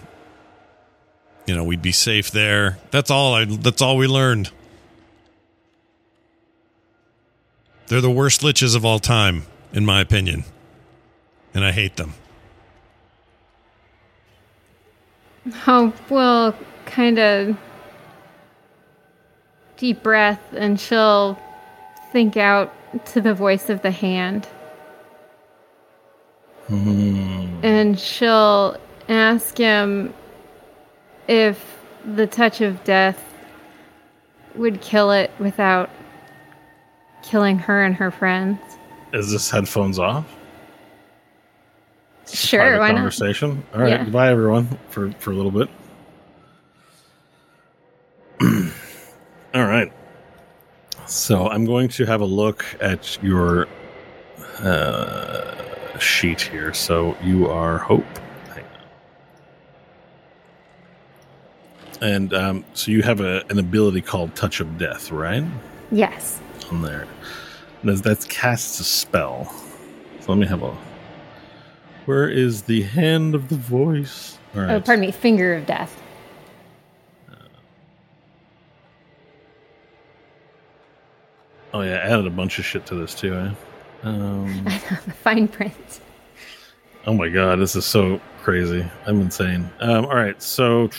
you 1.45 1.53
know, 1.53 1.65
we'd 1.65 1.81
be 1.81 1.91
safe 1.91 2.31
there. 2.31 2.77
That's 2.91 3.11
all. 3.11 3.33
I 3.33 3.45
that's 3.45 3.81
all 3.81 3.97
we 3.97 4.07
learned. 4.07 4.51
They're 7.93 8.01
the 8.01 8.09
worst 8.09 8.41
liches 8.41 8.75
of 8.75 8.83
all 8.83 8.97
time, 8.97 9.43
in 9.71 9.85
my 9.85 10.01
opinion, 10.01 10.45
and 11.53 11.63
I 11.63 11.71
hate 11.71 11.95
them. 11.95 12.15
Oh, 15.45 15.51
Hope 15.51 16.09
will 16.09 16.55
kind 16.87 17.19
of 17.19 17.55
deep 19.77 20.01
breath 20.01 20.41
and 20.53 20.79
she'll 20.79 21.37
think 22.11 22.35
out 22.35 22.73
to 23.11 23.21
the 23.21 23.35
voice 23.35 23.69
of 23.69 23.83
the 23.83 23.91
hand. 23.91 24.47
Hmm. 26.65 27.59
And 27.61 27.99
she'll 27.99 28.75
ask 29.07 29.55
him 29.55 30.15
if 31.27 31.63
the 32.03 32.25
touch 32.25 32.59
of 32.59 32.83
death 32.85 33.23
would 34.55 34.81
kill 34.81 35.11
it 35.11 35.29
without 35.37 35.91
killing 37.23 37.57
her 37.57 37.83
and 37.83 37.95
her 37.95 38.11
friends. 38.11 38.59
Is 39.13 39.31
this 39.31 39.49
headphones 39.49 39.97
off? 39.97 40.25
Sure, 42.27 42.79
why 42.79 42.89
not? 42.89 42.97
conversation. 42.97 43.63
All 43.73 43.81
right. 43.81 43.89
Yeah. 43.89 44.03
Goodbye, 44.03 44.29
everyone, 44.31 44.77
for, 44.89 45.11
for 45.13 45.31
a 45.31 45.35
little 45.35 45.51
bit. 45.51 45.69
All 49.53 49.65
right. 49.65 49.91
So 51.07 51.49
I'm 51.49 51.65
going 51.65 51.89
to 51.89 52.05
have 52.05 52.21
a 52.21 52.25
look 52.25 52.65
at 52.81 53.21
your 53.21 53.67
uh, 54.59 55.97
sheet 55.99 56.41
here. 56.41 56.73
So 56.73 57.17
you 57.21 57.49
are 57.49 57.77
Hope. 57.77 58.05
And 62.01 62.33
um, 62.33 62.65
so 62.73 62.91
you 62.91 63.01
have 63.01 63.21
a, 63.21 63.45
an 63.49 63.59
ability 63.59 64.01
called 64.01 64.35
Touch 64.35 64.59
of 64.59 64.77
Death, 64.77 65.09
right? 65.09 65.43
Yes 65.89 66.41
on 66.71 66.81
there. 66.81 67.07
That's, 67.83 68.01
that's 68.01 68.25
casts 68.25 68.79
a 68.79 68.83
spell. 68.83 69.45
So 70.21 70.31
let 70.31 70.37
me 70.37 70.47
have 70.47 70.63
a. 70.63 70.75
Where 72.05 72.29
is 72.29 72.63
the 72.63 72.83
hand 72.83 73.35
of 73.35 73.49
the 73.49 73.55
voice? 73.55 74.37
Oh, 74.55 74.79
pardon 74.79 75.01
me, 75.01 75.11
finger 75.11 75.55
of 75.55 75.65
death. 75.65 76.01
Oh 81.73 81.81
yeah, 81.81 81.95
I 81.95 82.11
added 82.11 82.27
a 82.27 82.29
bunch 82.29 82.59
of 82.59 82.65
shit 82.65 82.85
to 82.87 82.95
this 82.95 83.15
too. 83.15 83.33
Eh? 83.33 83.51
Um, 84.03 84.63
I 84.67 84.75
know 84.75 84.97
the 85.05 85.11
fine 85.11 85.47
print. 85.47 86.01
Oh 87.07 87.13
my 87.13 87.29
god, 87.29 87.59
this 87.59 87.75
is 87.75 87.85
so 87.85 88.21
crazy. 88.41 88.85
I'm 89.07 89.21
insane. 89.21 89.69
Um, 89.79 90.05
all 90.05 90.15
right, 90.15 90.41
so 90.41 90.89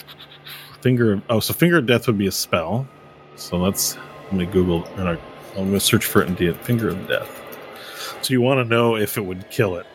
finger. 0.81 1.13
Of, 1.13 1.21
oh, 1.29 1.39
so 1.39 1.53
finger 1.53 1.77
of 1.77 1.85
death 1.85 2.07
would 2.07 2.17
be 2.17 2.27
a 2.27 2.31
spell. 2.31 2.87
So 3.37 3.57
let's 3.57 3.97
let 4.25 4.33
me 4.33 4.45
Google. 4.45 4.87
Or 4.97 5.17
not, 5.55 5.61
I'm 5.61 5.67
gonna 5.67 5.79
search 5.79 6.05
for 6.05 6.21
it 6.21 6.27
in 6.27 6.35
D- 6.35 6.51
finger 6.51 6.89
of 6.89 7.07
death. 7.07 7.41
So 8.21 8.33
you 8.33 8.41
want 8.41 8.59
to 8.59 8.65
know 8.65 8.95
if 8.95 9.17
it 9.17 9.21
would 9.21 9.49
kill 9.49 9.77
it? 9.77 9.85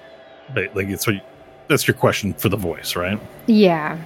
Like 0.55 0.75
like 0.75 0.89
it's 0.89 1.07
you, 1.07 1.21
that's 1.69 1.87
your 1.87 1.95
question 1.95 2.33
for 2.35 2.49
the 2.49 2.57
voice, 2.57 2.97
right? 2.97 3.21
Yeah. 3.47 3.99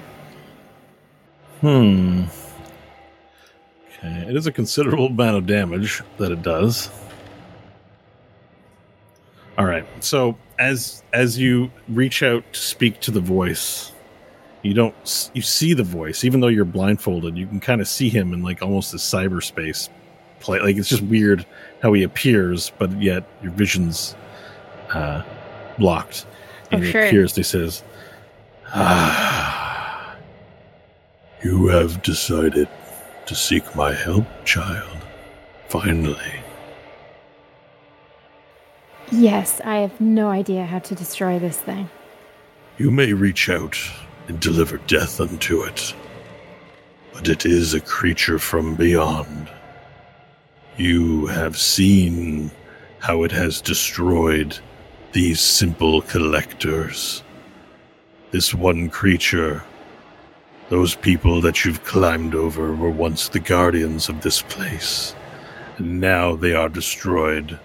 Hmm. 1.60 2.24
Okay, 3.86 4.26
it 4.28 4.36
is 4.36 4.46
a 4.46 4.52
considerable 4.52 5.06
amount 5.06 5.36
of 5.36 5.46
damage 5.46 6.02
that 6.18 6.30
it 6.30 6.42
does. 6.42 6.90
All 9.56 9.64
right. 9.64 9.86
So 10.00 10.36
as 10.58 11.02
as 11.12 11.38
you 11.38 11.70
reach 11.88 12.22
out 12.22 12.44
to 12.52 12.60
speak 12.60 13.00
to 13.00 13.10
the 13.10 13.20
voice, 13.20 13.92
you 14.62 14.74
don't 14.74 15.30
you 15.34 15.42
see 15.42 15.74
the 15.74 15.84
voice 15.84 16.24
even 16.24 16.40
though 16.40 16.48
you're 16.48 16.64
blindfolded. 16.64 17.36
You 17.36 17.46
can 17.46 17.60
kind 17.60 17.80
of 17.80 17.88
see 17.88 18.08
him 18.08 18.32
in 18.32 18.42
like 18.42 18.62
almost 18.62 18.92
a 18.94 18.98
cyberspace 18.98 19.88
play. 20.44 20.60
Like 20.60 20.76
it's 20.76 20.88
just 20.88 21.02
weird 21.02 21.44
how 21.82 21.92
he 21.94 22.02
appears, 22.02 22.70
but 22.78 22.90
yet 23.02 23.24
your 23.42 23.52
vision's 23.52 24.14
uh, 24.92 25.22
blocked. 25.78 26.26
And 26.70 26.82
Oh, 26.82 26.84
he 26.84 26.92
sure. 26.92 27.06
appears. 27.06 27.34
He 27.34 27.42
says, 27.42 27.82
"Ah, 28.74 30.14
you 31.42 31.68
have 31.68 32.02
decided 32.02 32.68
to 33.26 33.34
seek 33.34 33.74
my 33.74 33.92
help, 33.94 34.26
child. 34.44 34.98
Finally." 35.68 36.40
Yes, 39.12 39.60
I 39.64 39.76
have 39.76 40.00
no 40.00 40.28
idea 40.28 40.64
how 40.64 40.78
to 40.80 40.94
destroy 40.94 41.38
this 41.38 41.58
thing. 41.58 41.88
You 42.78 42.90
may 42.90 43.12
reach 43.12 43.48
out 43.48 43.78
and 44.28 44.40
deliver 44.40 44.78
death 44.78 45.20
unto 45.20 45.62
it, 45.62 45.94
but 47.12 47.28
it 47.28 47.44
is 47.46 47.74
a 47.74 47.80
creature 47.80 48.38
from 48.38 48.74
beyond. 48.74 49.50
You 50.76 51.26
have 51.26 51.56
seen 51.56 52.50
how 52.98 53.22
it 53.22 53.30
has 53.30 53.60
destroyed 53.60 54.58
these 55.12 55.40
simple 55.40 56.02
collectors. 56.02 57.22
This 58.32 58.52
one 58.52 58.90
creature, 58.90 59.62
those 60.70 60.96
people 60.96 61.40
that 61.42 61.64
you've 61.64 61.84
climbed 61.84 62.34
over, 62.34 62.74
were 62.74 62.90
once 62.90 63.28
the 63.28 63.38
guardians 63.38 64.08
of 64.08 64.22
this 64.22 64.42
place, 64.42 65.14
and 65.78 66.00
now 66.00 66.34
they 66.34 66.54
are 66.54 66.68
destroyed. 66.68 67.56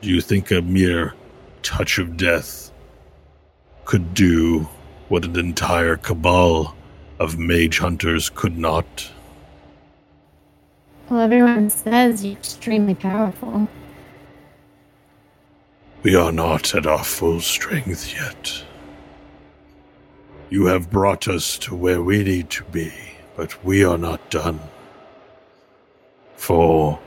Do 0.00 0.08
you 0.08 0.22
think 0.22 0.50
a 0.50 0.62
mere 0.62 1.12
touch 1.62 1.98
of 1.98 2.16
death 2.16 2.72
could 3.84 4.14
do 4.14 4.66
what 5.08 5.26
an 5.26 5.38
entire 5.38 5.98
cabal 5.98 6.74
of 7.18 7.38
mage 7.38 7.80
hunters 7.80 8.30
could 8.30 8.56
not? 8.56 9.10
Well, 11.10 11.20
everyone 11.20 11.68
says 11.68 12.24
you're 12.24 12.32
extremely 12.32 12.94
powerful. 12.94 13.68
We 16.02 16.14
are 16.16 16.32
not 16.32 16.74
at 16.74 16.86
our 16.86 17.04
full 17.04 17.40
strength 17.40 18.14
yet. 18.14 18.64
You 20.48 20.64
have 20.66 20.90
brought 20.90 21.28
us 21.28 21.58
to 21.58 21.74
where 21.74 22.02
we 22.02 22.24
need 22.24 22.48
to 22.50 22.64
be, 22.64 22.90
but 23.36 23.62
we 23.62 23.84
are 23.84 23.98
not 23.98 24.30
done. 24.30 24.60
For 26.36 26.98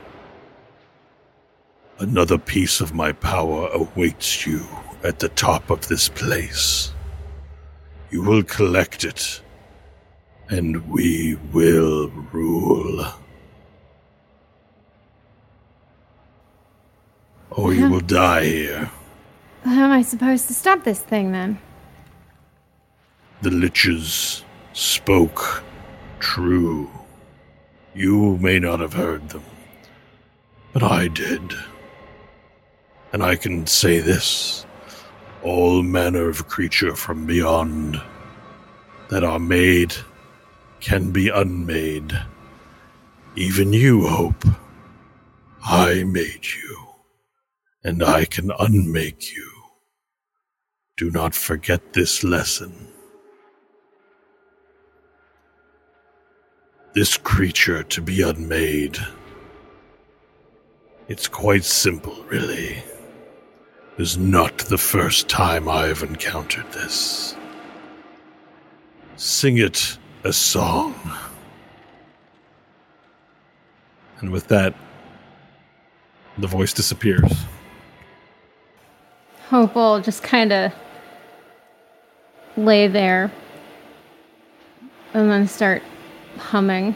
another 1.98 2.38
piece 2.38 2.80
of 2.80 2.94
my 2.94 3.10
power 3.10 3.68
awaits 3.72 4.46
you 4.46 4.64
at 5.02 5.18
the 5.18 5.28
top 5.30 5.70
of 5.70 5.88
this 5.88 6.08
place. 6.08 6.92
You 8.10 8.22
will 8.22 8.44
collect 8.44 9.04
it, 9.04 9.40
and 10.50 10.88
we 10.88 11.36
will 11.52 12.10
rule. 12.32 13.04
Or 17.58 17.74
you 17.74 17.90
will 17.90 18.00
die 18.00 18.44
here. 18.44 18.90
How 19.64 19.86
am 19.86 19.90
I 19.90 20.02
supposed 20.02 20.46
to 20.46 20.54
stop 20.54 20.84
this 20.84 21.00
thing 21.00 21.32
then? 21.32 21.58
The 23.42 23.50
liches 23.50 24.44
spoke 24.72 25.64
true. 26.20 26.88
You 27.94 28.38
may 28.38 28.60
not 28.60 28.78
have 28.78 28.92
heard 28.92 29.28
them, 29.30 29.42
but 30.72 30.84
I 30.84 31.08
did. 31.08 31.52
And 33.12 33.24
I 33.24 33.34
can 33.34 33.66
say 33.66 33.98
this 33.98 34.64
all 35.42 35.82
manner 35.82 36.28
of 36.28 36.48
creature 36.48 36.94
from 36.94 37.26
beyond 37.26 38.00
that 39.10 39.24
are 39.24 39.40
made 39.40 39.94
can 40.80 41.10
be 41.10 41.28
unmade. 41.28 42.16
Even 43.34 43.72
you, 43.72 44.06
Hope. 44.06 44.44
I 45.64 46.04
made 46.04 46.46
you, 46.46 46.87
and 47.84 48.02
I 48.02 48.24
can 48.24 48.50
unmake 48.58 49.34
you. 49.34 49.52
Do 50.96 51.10
not 51.10 51.34
forget 51.34 51.92
this 51.92 52.24
lesson. 52.24 52.88
This 56.94 57.16
creature 57.16 57.84
to 57.84 58.00
be 58.00 58.22
unmade. 58.22 58.98
It's 61.06 61.28
quite 61.28 61.64
simple, 61.64 62.24
really. 62.24 62.82
It 63.96 64.02
is 64.02 64.18
not 64.18 64.58
the 64.58 64.78
first 64.78 65.28
time 65.28 65.68
I 65.68 65.86
have 65.86 66.02
encountered 66.02 66.70
this. 66.72 67.36
Sing 69.16 69.58
it 69.58 69.98
a 70.24 70.32
song. 70.32 70.94
And 74.20 74.30
with 74.30 74.48
that, 74.48 74.74
the 76.38 76.48
voice 76.48 76.72
disappears. 76.72 77.32
Hope 79.50 79.74
will 79.74 80.00
just 80.00 80.22
kind 80.22 80.52
of 80.52 80.72
lay 82.56 82.86
there 82.86 83.32
and 85.14 85.30
then 85.30 85.48
start 85.48 85.82
humming. 86.36 86.94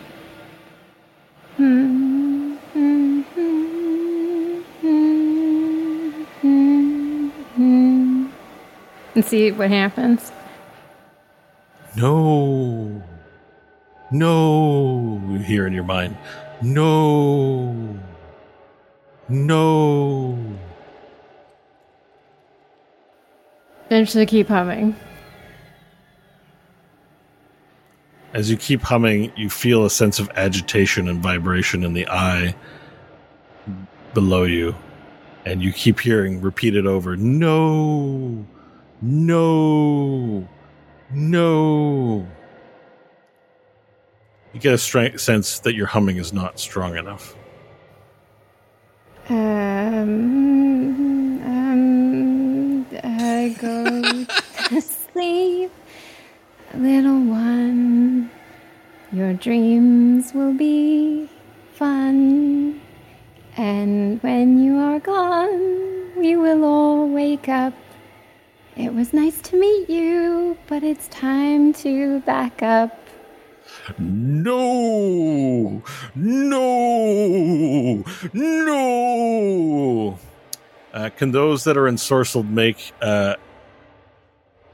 And 9.14 9.24
see 9.24 9.50
what 9.52 9.70
happens. 9.70 10.30
No. 11.96 13.02
No. 14.10 15.18
Hear 15.46 15.66
in 15.66 15.72
your 15.72 15.84
mind. 15.84 16.18
No. 16.60 17.98
No. 19.28 20.38
Eventually 23.92 24.24
keep 24.24 24.48
humming. 24.48 24.96
As 28.32 28.50
you 28.50 28.56
keep 28.56 28.80
humming, 28.80 29.30
you 29.36 29.50
feel 29.50 29.84
a 29.84 29.90
sense 29.90 30.18
of 30.18 30.30
agitation 30.34 31.08
and 31.08 31.22
vibration 31.22 31.84
in 31.84 31.92
the 31.92 32.08
eye 32.08 32.54
below 34.14 34.44
you. 34.44 34.74
And 35.44 35.62
you 35.62 35.74
keep 35.74 36.00
hearing 36.00 36.40
repeated 36.40 36.86
over 36.86 37.18
no, 37.18 38.46
no, 39.02 40.48
no. 41.10 42.26
You 44.54 44.60
get 44.60 44.72
a 44.72 44.78
strength 44.78 45.20
sense 45.20 45.58
that 45.58 45.74
your 45.74 45.86
humming 45.86 46.16
is 46.16 46.32
not 46.32 46.58
strong 46.58 46.96
enough. 46.96 47.36
Um, 49.28 50.71
go 53.62 54.24
to 54.68 54.80
sleep, 54.80 55.70
little 56.74 57.20
one. 57.20 58.28
Your 59.12 59.34
dreams 59.34 60.34
will 60.34 60.54
be 60.54 61.28
fun. 61.74 62.80
And 63.56 64.20
when 64.22 64.62
you 64.62 64.78
are 64.78 64.98
gone, 64.98 66.16
we 66.16 66.34
will 66.34 66.64
all 66.64 67.08
wake 67.08 67.48
up. 67.48 67.74
It 68.76 68.94
was 68.94 69.12
nice 69.12 69.40
to 69.42 69.56
meet 69.56 69.88
you, 69.88 70.56
but 70.66 70.82
it's 70.82 71.06
time 71.08 71.72
to 71.74 72.20
back 72.20 72.62
up. 72.62 72.98
No, 73.98 75.82
no, 76.14 78.04
no. 78.32 80.18
Uh, 80.92 81.10
can 81.16 81.32
those 81.32 81.64
that 81.64 81.76
are 81.76 81.84
ensorcelled 81.84 82.48
make 82.50 82.92
uh, 83.00 83.36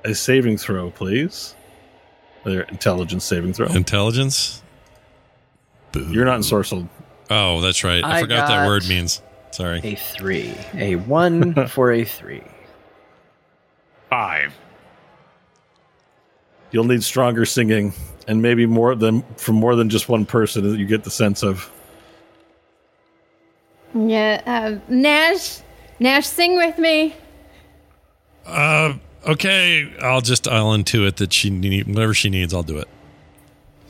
a 0.05 0.15
saving 0.15 0.59
throw, 0.59 0.91
please? 0.91 1.55
Their 2.45 2.63
intelligence 2.63 3.25
saving 3.25 3.53
throw. 3.53 3.67
Intelligence? 3.67 4.63
Boo. 5.93 6.07
You're 6.11 6.25
not 6.25 6.41
ensorcelled. 6.41 6.89
Oh, 7.31 7.61
that's 7.61 7.85
right. 7.85 8.03
I, 8.03 8.19
I 8.19 8.21
forgot 8.21 8.49
that 8.49 8.67
word 8.67 8.87
means. 8.89 9.23
Sorry. 9.51 9.81
A 9.83 9.95
three. 9.97 10.55
A 10.75 10.97
one 10.97 11.67
for 11.69 11.93
a 11.93 12.05
three. 12.05 12.45
Five. 14.09 14.55
You'll 16.71 16.85
need 16.85 17.03
stronger 17.03 17.45
singing, 17.45 17.95
and 18.27 18.43
maybe 18.43 18.67
more 18.67 18.95
than 18.95 19.23
from 19.37 19.57
more 19.57 19.75
than 19.75 19.89
just 19.89 20.09
one 20.09 20.27
person. 20.27 20.71
That 20.71 20.79
you 20.79 20.87
get 20.87 21.05
the 21.05 21.11
sense 21.11 21.43
of. 21.43 21.71
Yeah, 23.95 24.43
uh, 24.45 24.79
Nash, 24.93 25.61
Nash, 25.99 26.27
sing 26.27 26.57
with 26.57 26.79
me. 26.79 27.17
Uh, 28.45 28.95
okay. 29.29 29.93
I'll 30.01 30.21
just 30.21 30.49
I'll 30.49 30.77
intuit 30.77 31.17
that 31.17 31.33
she 31.33 31.51
need 31.51 31.87
whatever 31.87 32.15
she 32.15 32.31
needs. 32.31 32.53
I'll 32.53 32.63
do 32.63 32.79
it. 32.79 32.89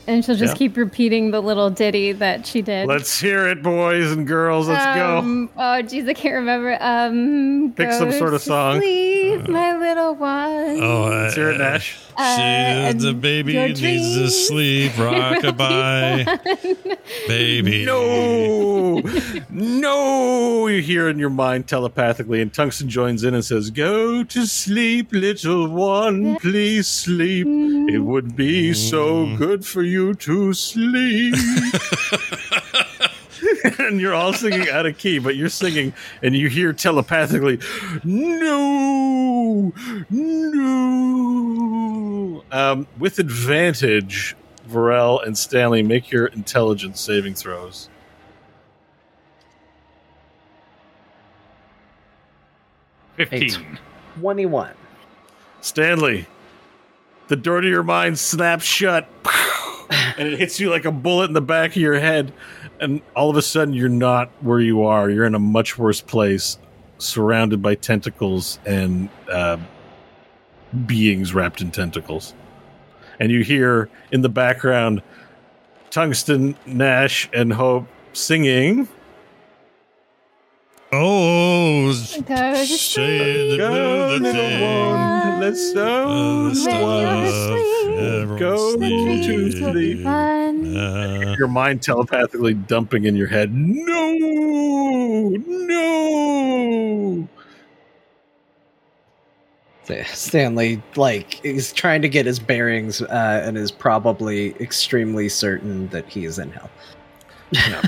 And 0.09 0.25
she'll 0.25 0.35
just 0.35 0.55
Yeah. 0.55 0.57
keep 0.57 0.75
repeating 0.75 1.29
the 1.31 1.39
little 1.39 1.69
ditty 1.69 2.13
that 2.13 2.47
she 2.47 2.63
did. 2.63 2.87
Let's 2.87 3.19
hear 3.19 3.47
it, 3.47 3.61
boys 3.61 4.11
and 4.11 4.25
girls. 4.25 4.67
Let's 4.67 4.83
go. 4.97 5.17
um, 5.19 5.49
Oh, 5.55 5.81
jeez, 5.83 6.09
I 6.09 6.13
can't 6.13 6.33
remember. 6.35 6.75
Um, 6.81 7.73
Pick 7.75 7.91
some 7.91 8.11
sort 8.13 8.33
of 8.33 8.41
to 8.41 8.47
song. 8.47 8.79
Sleep, 8.81 9.47
my 9.47 9.77
little 9.77 10.15
one. 10.15 10.81
Oh, 10.81 11.05
Let's 11.09 11.35
hear 11.35 11.51
it, 11.51 11.59
Nash. 11.59 11.95
She, 12.19 12.25
the 12.97 13.09
and 13.09 13.21
baby 13.21 13.53
your 13.53 13.67
needs 13.67 13.79
to 13.79 13.85
dreams 13.85 14.47
sleep. 14.47 14.91
Rockabye, 14.93 16.25
baby. 17.29 17.85
No, 17.85 19.01
no! 19.49 20.67
You 20.67 20.81
hear 20.81 21.07
in 21.07 21.17
your 21.17 21.29
mind 21.29 21.67
telepathically, 21.67 22.41
and 22.41 22.53
Tungsten 22.53 22.89
joins 22.89 23.23
in 23.23 23.33
and 23.33 23.45
says, 23.45 23.69
"Go 23.69 24.25
to 24.25 24.45
sleep, 24.45 25.13
little 25.13 25.69
one. 25.69 26.35
Please 26.39 26.87
sleep. 26.87 27.47
It 27.47 27.99
would 27.99 28.35
be 28.35 28.73
so 28.73 29.33
good 29.37 29.65
for 29.65 29.81
you 29.83 29.98
to 30.13 30.53
sleep." 30.53 31.35
and 33.79 33.99
you're 33.99 34.13
all 34.13 34.33
singing 34.33 34.69
out 34.69 34.85
of 34.85 34.97
key, 34.97 35.19
but 35.19 35.35
you're 35.35 35.49
singing, 35.49 35.93
and 36.21 36.35
you 36.35 36.49
hear 36.49 36.73
telepathically, 36.73 37.59
"No, 38.03 39.73
no." 40.09 42.43
Um, 42.51 42.87
with 42.97 43.19
advantage, 43.19 44.35
Varel 44.69 45.25
and 45.25 45.37
Stanley 45.37 45.83
make 45.83 46.11
your 46.11 46.27
intelligence 46.27 46.99
saving 46.99 47.35
throws. 47.35 47.89
Fifteen. 53.15 53.79
Twenty-one. 54.19 54.73
Stanley, 55.61 56.25
the 57.27 57.35
door 57.35 57.61
to 57.61 57.67
your 57.67 57.83
mind 57.83 58.17
snaps 58.17 58.63
shut, 58.63 59.07
and 59.89 60.27
it 60.27 60.39
hits 60.39 60.59
you 60.59 60.69
like 60.69 60.85
a 60.85 60.91
bullet 60.91 61.25
in 61.25 61.33
the 61.33 61.41
back 61.41 61.71
of 61.71 61.81
your 61.81 61.99
head. 61.99 62.33
And 62.79 63.01
all 63.15 63.29
of 63.29 63.37
a 63.37 63.41
sudden, 63.41 63.73
you're 63.73 63.89
not 63.89 64.29
where 64.41 64.59
you 64.59 64.83
are. 64.83 65.09
You're 65.09 65.25
in 65.25 65.35
a 65.35 65.39
much 65.39 65.77
worse 65.77 66.01
place, 66.01 66.57
surrounded 66.97 67.61
by 67.61 67.75
tentacles 67.75 68.59
and 68.65 69.09
uh, 69.31 69.57
beings 70.85 71.33
wrapped 71.33 71.61
in 71.61 71.71
tentacles. 71.71 72.33
And 73.19 73.31
you 73.31 73.43
hear 73.43 73.89
in 74.11 74.21
the 74.21 74.29
background 74.29 75.01
Tungsten, 75.89 76.55
Nash, 76.65 77.29
and 77.33 77.51
Hope 77.51 77.87
singing. 78.13 78.87
Oh, 80.91 81.93
Go 82.25 82.53
to 82.55 82.65
shade 82.65 83.49
sleep. 83.49 83.59
Go, 83.59 84.17
the 84.17 84.23
little 84.23 84.41
one, 84.67 85.39
let's 85.39 85.71
go. 85.73 86.49
the 86.49 86.55
stuff, 86.55 88.39
Go 88.39 88.75
to 88.75 88.79
sleeping. 88.79 89.51
sleep. 89.51 90.03
Fun. 90.03 90.75
Uh, 90.75 91.35
your 91.37 91.47
mind 91.47 91.83
telepathically 91.83 92.55
dumping 92.55 93.05
in 93.05 93.15
your 93.15 93.27
head. 93.27 93.53
No, 93.53 94.13
no. 95.37 97.27
Stanley, 100.13 100.81
like, 100.95 101.33
he's 101.43 101.73
trying 101.73 102.01
to 102.03 102.09
get 102.09 102.25
his 102.27 102.39
bearings 102.39 103.01
uh, 103.01 103.43
and 103.45 103.57
is 103.57 103.71
probably 103.71 104.51
extremely 104.59 105.27
certain 105.29 105.87
that 105.89 106.07
he 106.07 106.25
is 106.25 106.37
in 106.39 106.51
hell. 106.51 106.69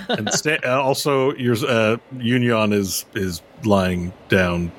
And 0.09 0.31
sta- 0.33 0.59
uh, 0.65 0.81
also, 0.81 1.33
your 1.35 1.55
uh, 1.67 1.97
Union 2.17 2.73
is 2.73 3.05
is 3.15 3.41
lying 3.63 4.11
down, 4.29 4.71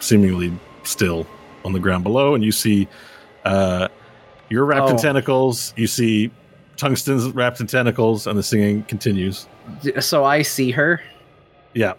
seemingly 0.00 0.52
still 0.84 1.26
on 1.64 1.72
the 1.72 1.78
ground 1.80 2.04
below, 2.04 2.34
and 2.34 2.42
you 2.44 2.52
see 2.52 2.88
uh, 3.44 3.88
you're 4.48 4.64
wrapped 4.64 4.88
in 4.90 4.96
Oh. 4.96 4.98
tentacles. 4.98 5.72
You 5.76 5.86
see 5.86 6.30
Tungsten's 6.76 7.28
wrapped 7.34 7.60
in 7.60 7.66
tentacles, 7.66 8.26
and 8.26 8.38
the 8.38 8.42
singing 8.42 8.82
continues. 8.84 9.46
So 10.00 10.24
I 10.24 10.42
see 10.42 10.70
her. 10.72 11.00
Yeah, 11.74 11.92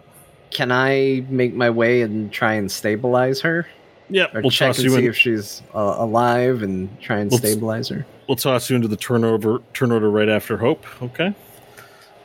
Can 0.50 0.70
I 0.70 1.24
make 1.30 1.54
my 1.54 1.70
way 1.70 2.02
and 2.02 2.30
try 2.30 2.52
and 2.54 2.70
stabilize 2.70 3.40
her? 3.40 3.66
yeah. 4.10 4.26
We'll 4.34 4.50
check 4.50 4.68
toss 4.70 4.78
and 4.78 4.84
you 4.84 4.90
see 4.90 5.04
in. 5.04 5.08
if 5.10 5.16
she's 5.16 5.62
uh, 5.74 5.94
alive 5.98 6.62
and 6.62 6.90
try 7.00 7.20
and 7.20 7.32
Let's- 7.32 7.42
stabilize 7.48 7.88
her? 7.88 8.04
We'll 8.28 8.36
toss 8.36 8.68
you 8.70 8.76
into 8.76 8.88
the 8.88 8.96
turnover 8.96 9.60
turnover 9.72 10.10
right 10.10 10.28
after 10.28 10.56
Hope. 10.58 10.84
Okay. 11.02 11.34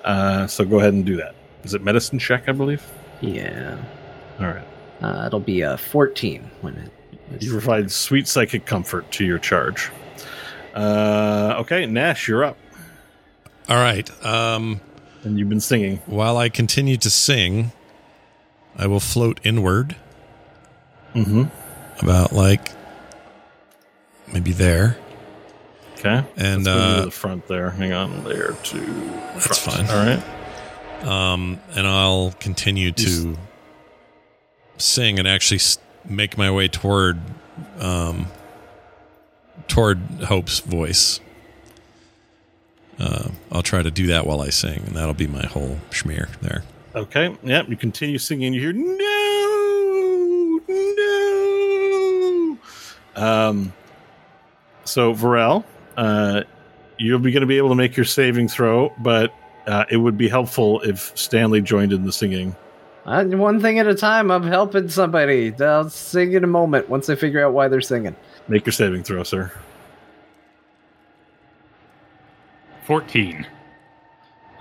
Uh, 0.03 0.47
so 0.47 0.63
go 0.65 0.79
ahead 0.79 0.93
and 0.93 1.05
do 1.05 1.17
that. 1.17 1.35
Is 1.63 1.73
it 1.73 1.83
medicine 1.83 2.19
check? 2.19 2.47
I 2.47 2.51
believe. 2.53 2.85
Yeah. 3.21 3.77
All 4.39 4.45
right. 4.47 4.67
Uh, 5.01 5.23
it'll 5.27 5.39
be 5.39 5.61
a 5.61 5.77
14 5.77 6.49
when 6.61 6.75
it. 6.75 6.91
You 7.43 7.51
provide 7.51 7.91
sweet 7.91 8.27
psychic 8.27 8.65
comfort 8.65 9.11
to 9.13 9.25
your 9.25 9.37
charge. 9.37 9.91
Uh, 10.73 11.55
okay, 11.59 11.85
Nash, 11.85 12.27
you're 12.27 12.43
up, 12.45 12.57
all 13.67 13.75
right. 13.77 14.09
Um, 14.25 14.79
and 15.23 15.37
you've 15.37 15.49
been 15.49 15.59
singing. 15.59 15.97
while 16.05 16.37
I 16.37 16.49
continue 16.49 16.95
to 16.97 17.09
sing, 17.09 17.71
I 18.77 18.87
will 18.87 18.99
float 18.99 19.39
inward 19.43 19.95
Mm-hmm. 21.15 21.45
about 22.05 22.31
like 22.31 22.71
maybe 24.31 24.51
there. 24.53 24.97
Okay, 25.97 26.23
And, 26.37 26.63
Let's 26.65 26.67
uh, 26.67 26.99
to 26.99 27.05
the 27.05 27.11
front 27.11 27.47
there. 27.47 27.71
Hang 27.71 27.91
on, 27.93 28.23
there 28.23 28.51
to 28.51 28.79
That's 29.33 29.57
front. 29.57 29.87
fine. 29.87 29.89
All 29.89 30.05
right. 30.05 30.23
um, 31.33 31.59
and 31.75 31.87
I'll 31.87 32.33
continue 32.39 32.91
to 32.91 33.35
sing 34.77 35.17
and 35.19 35.27
actually 35.27 35.59
make 36.05 36.37
my 36.37 36.51
way 36.51 36.67
toward 36.67 37.19
um, 37.79 38.27
toward 39.67 39.97
Hope's 40.25 40.59
voice. 40.59 41.19
Uh, 42.99 43.29
I'll 43.51 43.63
try 43.63 43.81
to 43.81 43.91
do 43.91 44.07
that 44.07 44.25
while 44.27 44.41
I 44.41 44.49
sing, 44.49 44.83
and 44.85 44.95
that'll 44.95 45.13
be 45.15 45.27
my 45.27 45.45
whole 45.45 45.79
schmear 45.91 46.29
there. 46.41 46.63
Okay. 46.95 47.35
Yep. 47.43 47.69
You 47.69 47.75
continue 47.77 48.17
singing. 48.17 48.53
You 48.53 48.61
hear 48.61 48.73
no, 48.73 50.61
no. 50.67 52.57
Um. 53.15 53.73
So 54.85 55.13
Varel, 55.13 55.63
uh, 55.97 56.43
you'll 56.97 57.19
be 57.19 57.31
going 57.31 57.41
to 57.41 57.47
be 57.47 57.57
able 57.57 57.69
to 57.69 57.75
make 57.75 57.97
your 57.97 58.05
saving 58.05 58.47
throw, 58.47 58.93
but 58.99 59.33
uh, 59.65 59.85
it 59.91 59.97
would 59.97 60.17
be 60.17 60.29
helpful 60.29 60.79
if 60.81 61.17
Stanley 61.17 61.61
joined 61.61 61.91
in 61.91 62.05
the 62.05 62.11
singing. 62.11 62.55
Uh, 63.05 63.23
one 63.23 63.61
thing 63.61 63.79
at 63.79 63.87
a 63.87 63.95
time. 63.95 64.31
I'm 64.31 64.43
helping 64.43 64.89
somebody. 64.89 65.53
I'll 65.61 65.89
sing 65.89 66.33
in 66.33 66.43
a 66.43 66.47
moment 66.47 66.89
once 66.89 67.09
I 67.09 67.15
figure 67.15 67.45
out 67.45 67.53
why 67.53 67.67
they're 67.67 67.81
singing. 67.81 68.15
Make 68.47 68.65
your 68.65 68.73
saving 68.73 69.03
throw, 69.03 69.23
sir. 69.23 69.51
Fourteen. 72.85 73.45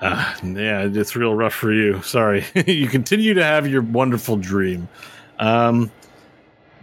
Ah, 0.03 0.37
yeah, 0.43 0.89
it's 0.93 1.17
real 1.17 1.35
rough 1.35 1.55
for 1.55 1.73
you. 1.73 2.03
Sorry. 2.03 2.45
you 2.67 2.87
continue 2.89 3.35
to 3.35 3.43
have 3.43 3.67
your 3.67 3.83
wonderful 3.83 4.37
dream. 4.37 4.89
Um, 5.39 5.91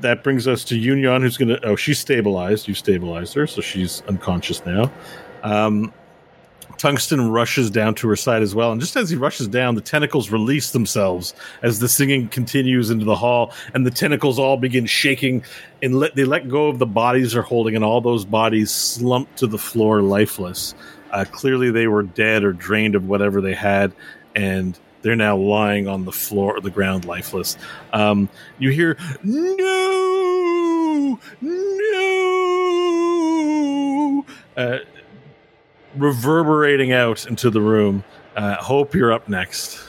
that 0.04 0.24
brings 0.24 0.48
us 0.48 0.64
to 0.66 0.78
Union, 0.78 1.22
who's 1.22 1.38
going 1.38 1.50
to. 1.50 1.66
Oh, 1.66 1.76
she's 1.76 2.00
stabilized. 2.00 2.68
You 2.68 2.76
stabilized 2.76 3.34
her, 3.34 3.48
so 3.48 3.62
she's 3.62 4.02
unconscious 4.08 4.66
now. 4.66 4.92
Um, 5.42 5.92
Tungsten 6.78 7.32
rushes 7.32 7.70
down 7.70 7.96
to 7.96 8.10
her 8.10 8.16
side 8.16 8.42
as 8.42 8.54
well. 8.54 8.72
And 8.72 8.82
just 8.82 8.96
as 8.96 9.10
he 9.10 9.16
rushes 9.16 9.48
down, 9.48 9.76
the 9.76 9.82
tentacles 9.82 10.32
release 10.32 10.72
themselves 10.72 11.34
as 11.62 11.80
the 11.80 11.88
singing 11.88 12.28
continues 12.28 12.90
into 12.90 13.06
the 13.06 13.16
hall, 13.16 13.54
and 13.74 13.86
the 13.86 13.92
tentacles 13.92 14.38
all 14.38 14.58
begin 14.58 14.86
shaking 14.86 15.44
and 15.82 16.00
let, 16.00 16.16
they 16.16 16.26
let 16.26 16.50
go 16.50 16.68
of 16.68 16.80
the 16.80 16.86
bodies 16.86 17.34
they're 17.34 17.42
holding, 17.42 17.76
and 17.76 17.86
all 17.86 18.02
those 18.02 18.26
bodies 18.26 18.72
slump 18.72 19.34
to 19.38 19.48
the 19.48 19.58
floor 19.58 20.02
lifeless. 20.02 20.76
Uh, 21.12 21.26
clearly, 21.32 21.72
they 21.72 21.88
were 21.88 22.04
dead 22.04 22.44
or 22.44 22.54
drained 22.54 22.96
of 22.96 23.08
whatever 23.08 23.40
they 23.40 23.54
had, 23.54 23.94
and 24.36 24.78
they're 25.04 25.16
now 25.16 25.38
lying 25.38 25.88
on 25.88 26.06
the 26.06 26.12
floor, 26.12 26.60
the 26.60 26.72
ground, 26.72 27.06
lifeless. 27.06 27.58
Um, 27.92 28.28
you 28.58 28.72
hear 28.72 28.98
no, 29.24 31.20
no, 31.42 31.86
uh, 34.58 34.80
reverberating 35.96 36.92
out 36.94 37.28
into 37.28 37.52
the 37.52 37.62
room. 37.62 38.04
Uh, 38.36 38.56
Hope, 38.56 38.96
you're 38.96 39.14
up 39.14 39.30
next. 39.30 39.80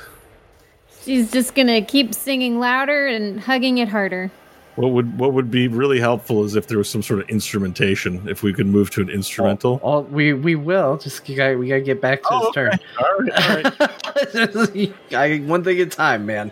She's 1.02 1.30
just 1.30 1.54
gonna 1.54 1.80
keep 1.80 2.14
singing 2.14 2.58
louder 2.58 3.06
and 3.06 3.40
hugging 3.40 3.78
it 3.78 3.88
harder. 3.88 4.30
What 4.76 4.88
would 4.90 5.18
what 5.18 5.32
would 5.34 5.50
be 5.52 5.68
really 5.68 6.00
helpful 6.00 6.42
is 6.44 6.56
if 6.56 6.66
there 6.66 6.78
was 6.78 6.90
some 6.90 7.02
sort 7.02 7.20
of 7.20 7.28
instrumentation. 7.28 8.28
If 8.28 8.42
we 8.42 8.52
could 8.52 8.66
move 8.66 8.90
to 8.90 9.02
an 9.02 9.08
instrumental. 9.08 9.80
Oh, 9.84 10.00
we 10.00 10.32
we 10.32 10.56
will. 10.56 10.96
Just 10.98 11.28
you 11.28 11.36
gotta, 11.36 11.56
we 11.56 11.68
gotta 11.68 11.80
get 11.80 12.00
back 12.00 12.22
to 12.22 12.28
Oh, 12.32 12.40
his 12.46 12.54
turn. 12.54 12.78
All 12.98 13.18
right, 13.18 13.80
all 13.80 14.46
right. 14.74 14.92
I, 15.12 15.38
one 15.46 15.62
thing 15.62 15.78
at 15.80 15.86
a 15.86 15.90
time, 15.90 16.26
man. 16.26 16.50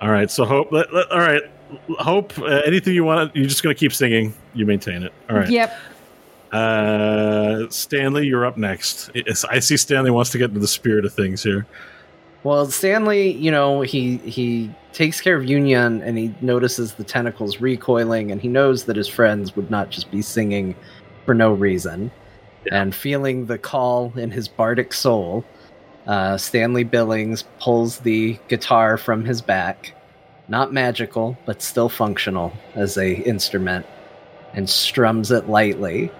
All 0.00 0.10
right. 0.10 0.30
So 0.30 0.44
hope. 0.44 0.70
Let, 0.70 0.92
let- 0.94 1.10
all 1.10 1.18
right. 1.18 1.42
Hope. 1.98 2.38
Uh, 2.38 2.44
anything 2.64 2.94
you 2.94 3.02
want. 3.04 3.34
You're 3.34 3.46
just 3.48 3.62
going 3.64 3.74
to 3.74 3.80
keep 3.80 3.92
singing. 3.92 4.32
You 4.54 4.64
maintain 4.66 5.02
it. 5.02 5.12
All 5.28 5.36
right. 5.36 5.48
Yep. 5.50 5.76
Uh, 6.52 7.68
Stanley, 7.70 8.26
you're 8.26 8.46
up 8.46 8.56
next. 8.56 9.10
It's, 9.14 9.44
I 9.44 9.58
see 9.58 9.76
Stanley 9.76 10.10
wants 10.10 10.30
to 10.30 10.38
get 10.38 10.50
into 10.50 10.60
the 10.60 10.68
spirit 10.68 11.04
of 11.04 11.12
things 11.12 11.42
here. 11.42 11.66
Well, 12.44 12.66
Stanley, 12.70 13.32
you 13.32 13.50
know, 13.50 13.80
he 13.80 14.18
he 14.18 14.70
takes 14.96 15.20
care 15.20 15.36
of 15.36 15.44
Union 15.44 16.00
and 16.00 16.16
he 16.16 16.34
notices 16.40 16.94
the 16.94 17.04
tentacles 17.04 17.60
recoiling 17.60 18.32
and 18.32 18.40
he 18.40 18.48
knows 18.48 18.84
that 18.84 18.96
his 18.96 19.06
friends 19.06 19.54
would 19.54 19.70
not 19.70 19.90
just 19.90 20.10
be 20.10 20.22
singing 20.22 20.74
for 21.26 21.34
no 21.34 21.52
reason. 21.52 22.10
And 22.72 22.94
feeling 22.94 23.44
the 23.44 23.58
call 23.58 24.10
in 24.16 24.30
his 24.30 24.48
bardic 24.48 24.94
soul, 24.94 25.44
uh, 26.06 26.38
Stanley 26.38 26.82
Billings 26.82 27.44
pulls 27.60 27.98
the 27.98 28.38
guitar 28.48 28.96
from 28.96 29.26
his 29.26 29.42
back, 29.42 29.94
not 30.48 30.72
magical, 30.72 31.36
but 31.44 31.60
still 31.60 31.90
functional 31.90 32.54
as 32.74 32.96
a 32.96 33.16
instrument, 33.16 33.84
and 34.54 34.68
strums 34.68 35.30
it 35.30 35.46
lightly. 35.46 36.10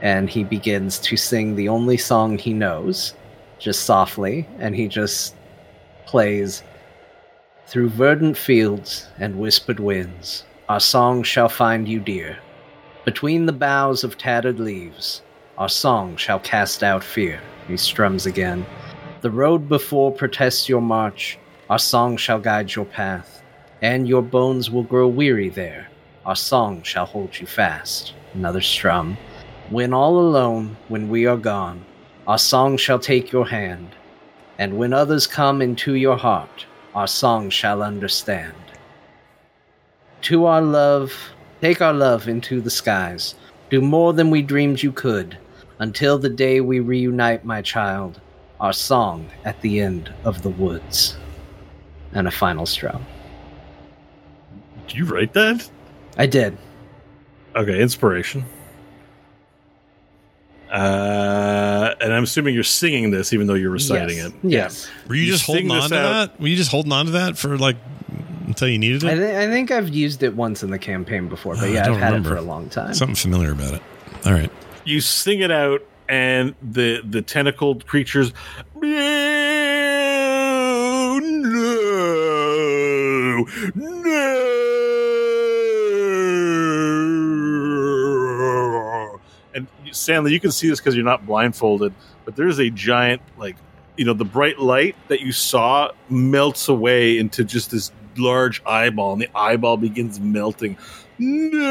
And 0.00 0.30
he 0.30 0.42
begins 0.42 0.98
to 1.00 1.18
sing 1.18 1.54
the 1.54 1.68
only 1.68 1.98
song 1.98 2.38
he 2.38 2.54
knows, 2.54 3.12
just 3.58 3.84
softly, 3.84 4.48
and 4.58 4.74
he 4.74 4.88
just 4.88 5.36
plays 6.06 6.62
through 7.66 7.88
verdant 7.88 8.36
fields 8.36 9.08
and 9.18 9.38
whispered 9.38 9.80
winds 9.80 10.44
our 10.68 10.80
song 10.80 11.22
shall 11.22 11.48
find 11.48 11.86
you 11.88 12.00
dear. 12.00 12.38
Between 13.04 13.46
the 13.46 13.52
boughs 13.52 14.04
of 14.04 14.16
tattered 14.16 14.58
leaves 14.58 15.22
our 15.58 15.68
song 15.68 16.16
shall 16.16 16.38
cast 16.40 16.82
out 16.82 17.04
fear. 17.04 17.40
He 17.68 17.76
strums 17.76 18.26
again. 18.26 18.64
The 19.20 19.30
road 19.30 19.68
before 19.68 20.12
protests 20.12 20.68
your 20.68 20.80
march 20.80 21.38
our 21.68 21.78
song 21.78 22.16
shall 22.16 22.38
guide 22.38 22.74
your 22.74 22.84
path 22.84 23.42
and 23.82 24.08
your 24.08 24.22
bones 24.22 24.70
will 24.70 24.82
grow 24.82 25.08
weary 25.08 25.48
there. 25.48 25.88
Our 26.24 26.36
song 26.36 26.82
shall 26.82 27.06
hold 27.06 27.38
you 27.38 27.46
fast. 27.46 28.14
Another 28.34 28.60
strum. 28.60 29.18
When 29.70 29.92
all 29.92 30.18
alone 30.18 30.76
when 30.88 31.08
we 31.08 31.26
are 31.26 31.36
gone 31.36 31.84
our 32.26 32.38
song 32.38 32.76
shall 32.76 32.98
take 32.98 33.32
your 33.32 33.48
hand 33.48 33.90
and 34.58 34.78
when 34.78 34.92
others 34.92 35.26
come 35.26 35.60
into 35.60 35.96
your 35.96 36.16
heart, 36.16 36.66
our 36.94 37.06
song 37.06 37.50
shall 37.50 37.82
understand. 37.82 38.54
To 40.22 40.44
our 40.44 40.62
love, 40.62 41.12
take 41.60 41.80
our 41.80 41.92
love 41.92 42.28
into 42.28 42.60
the 42.60 42.70
skies. 42.70 43.34
Do 43.70 43.80
more 43.80 44.12
than 44.12 44.30
we 44.30 44.42
dreamed 44.42 44.82
you 44.82 44.92
could, 44.92 45.38
until 45.78 46.18
the 46.18 46.28
day 46.28 46.60
we 46.60 46.80
reunite, 46.80 47.44
my 47.44 47.62
child. 47.62 48.20
Our 48.60 48.72
song 48.72 49.28
at 49.44 49.60
the 49.62 49.80
end 49.80 50.12
of 50.24 50.42
the 50.42 50.50
woods. 50.50 51.16
And 52.12 52.28
a 52.28 52.30
final 52.30 52.66
strum. 52.66 53.04
Did 54.86 54.98
you 54.98 55.04
write 55.06 55.32
that? 55.32 55.68
I 56.18 56.26
did. 56.26 56.56
Okay, 57.56 57.80
inspiration. 57.80 58.44
Uh, 60.72 61.94
and 62.00 62.12
I'm 62.14 62.22
assuming 62.24 62.54
you're 62.54 62.64
singing 62.64 63.10
this, 63.10 63.34
even 63.34 63.46
though 63.46 63.52
you're 63.54 63.70
reciting 63.70 64.16
Yes. 64.16 64.26
it. 64.28 64.34
Yes. 64.42 64.90
Were 65.06 65.14
you, 65.14 65.24
You 65.24 65.32
just 65.32 65.44
holding 65.44 65.70
on 65.70 65.90
to 65.90 65.98
out- 65.98 66.32
that? 66.32 66.40
Were 66.40 66.48
you 66.48 66.56
just 66.56 66.70
holding 66.70 66.92
on 66.92 67.04
to 67.06 67.12
that 67.12 67.36
for 67.36 67.58
like 67.58 67.76
until 68.46 68.68
you 68.68 68.78
needed 68.78 69.04
I, 69.04 69.10
it? 69.12 69.16
th- 69.16 69.34
I 69.36 69.46
think 69.48 69.70
I've 69.70 69.90
used 69.90 70.22
it 70.22 70.34
once 70.34 70.62
in 70.62 70.70
the 70.70 70.78
campaign 70.78 71.28
before, 71.28 71.56
but 71.56 71.64
I 71.64 71.66
yeah, 71.68 71.90
I've 71.90 71.98
had 71.98 72.06
remember. 72.14 72.30
it 72.30 72.32
for 72.32 72.38
a 72.38 72.42
long 72.42 72.70
time. 72.70 72.94
Something 72.94 73.16
familiar 73.16 73.52
about 73.52 73.74
it. 73.74 73.82
All 74.24 74.32
right. 74.32 74.50
You 74.84 75.00
sing 75.02 75.40
it 75.40 75.50
out, 75.50 75.82
and 76.08 76.54
the 76.62 77.02
the 77.08 77.20
tentacled 77.22 77.86
creatures. 77.86 78.32
No, 78.82 78.88
no, 81.18 83.46
no. 83.74 84.31
Stanley, 89.92 90.32
you 90.32 90.40
can 90.40 90.50
see 90.50 90.68
this 90.68 90.80
because 90.80 90.94
you're 90.94 91.04
not 91.04 91.26
blindfolded, 91.26 91.92
but 92.24 92.36
there's 92.36 92.58
a 92.58 92.70
giant, 92.70 93.22
like, 93.36 93.56
you 93.96 94.04
know, 94.04 94.14
the 94.14 94.24
bright 94.24 94.58
light 94.58 94.96
that 95.08 95.20
you 95.20 95.32
saw 95.32 95.90
melts 96.08 96.68
away 96.68 97.18
into 97.18 97.44
just 97.44 97.70
this 97.70 97.92
large 98.16 98.62
eyeball, 98.64 99.12
and 99.12 99.22
the 99.22 99.28
eyeball 99.34 99.76
begins 99.76 100.18
melting. 100.20 100.76
No! 101.18 101.68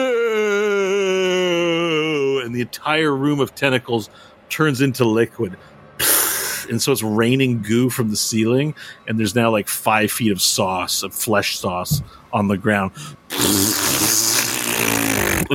And 2.43 2.55
the 2.55 2.61
entire 2.61 3.15
room 3.15 3.39
of 3.39 3.55
tentacles 3.55 4.09
turns 4.49 4.81
into 4.81 5.05
liquid. 5.05 5.57
And 6.69 6.81
so 6.81 6.91
it's 6.93 7.03
raining 7.03 7.63
goo 7.63 7.89
from 7.89 8.11
the 8.11 8.15
ceiling, 8.15 8.75
and 9.05 9.19
there's 9.19 9.35
now 9.35 9.49
like 9.51 9.67
five 9.67 10.09
feet 10.09 10.31
of 10.31 10.41
sauce, 10.41 11.03
of 11.03 11.13
flesh 11.13 11.57
sauce 11.57 12.01
on 12.31 12.47
the 12.47 12.57
ground. 12.57 12.91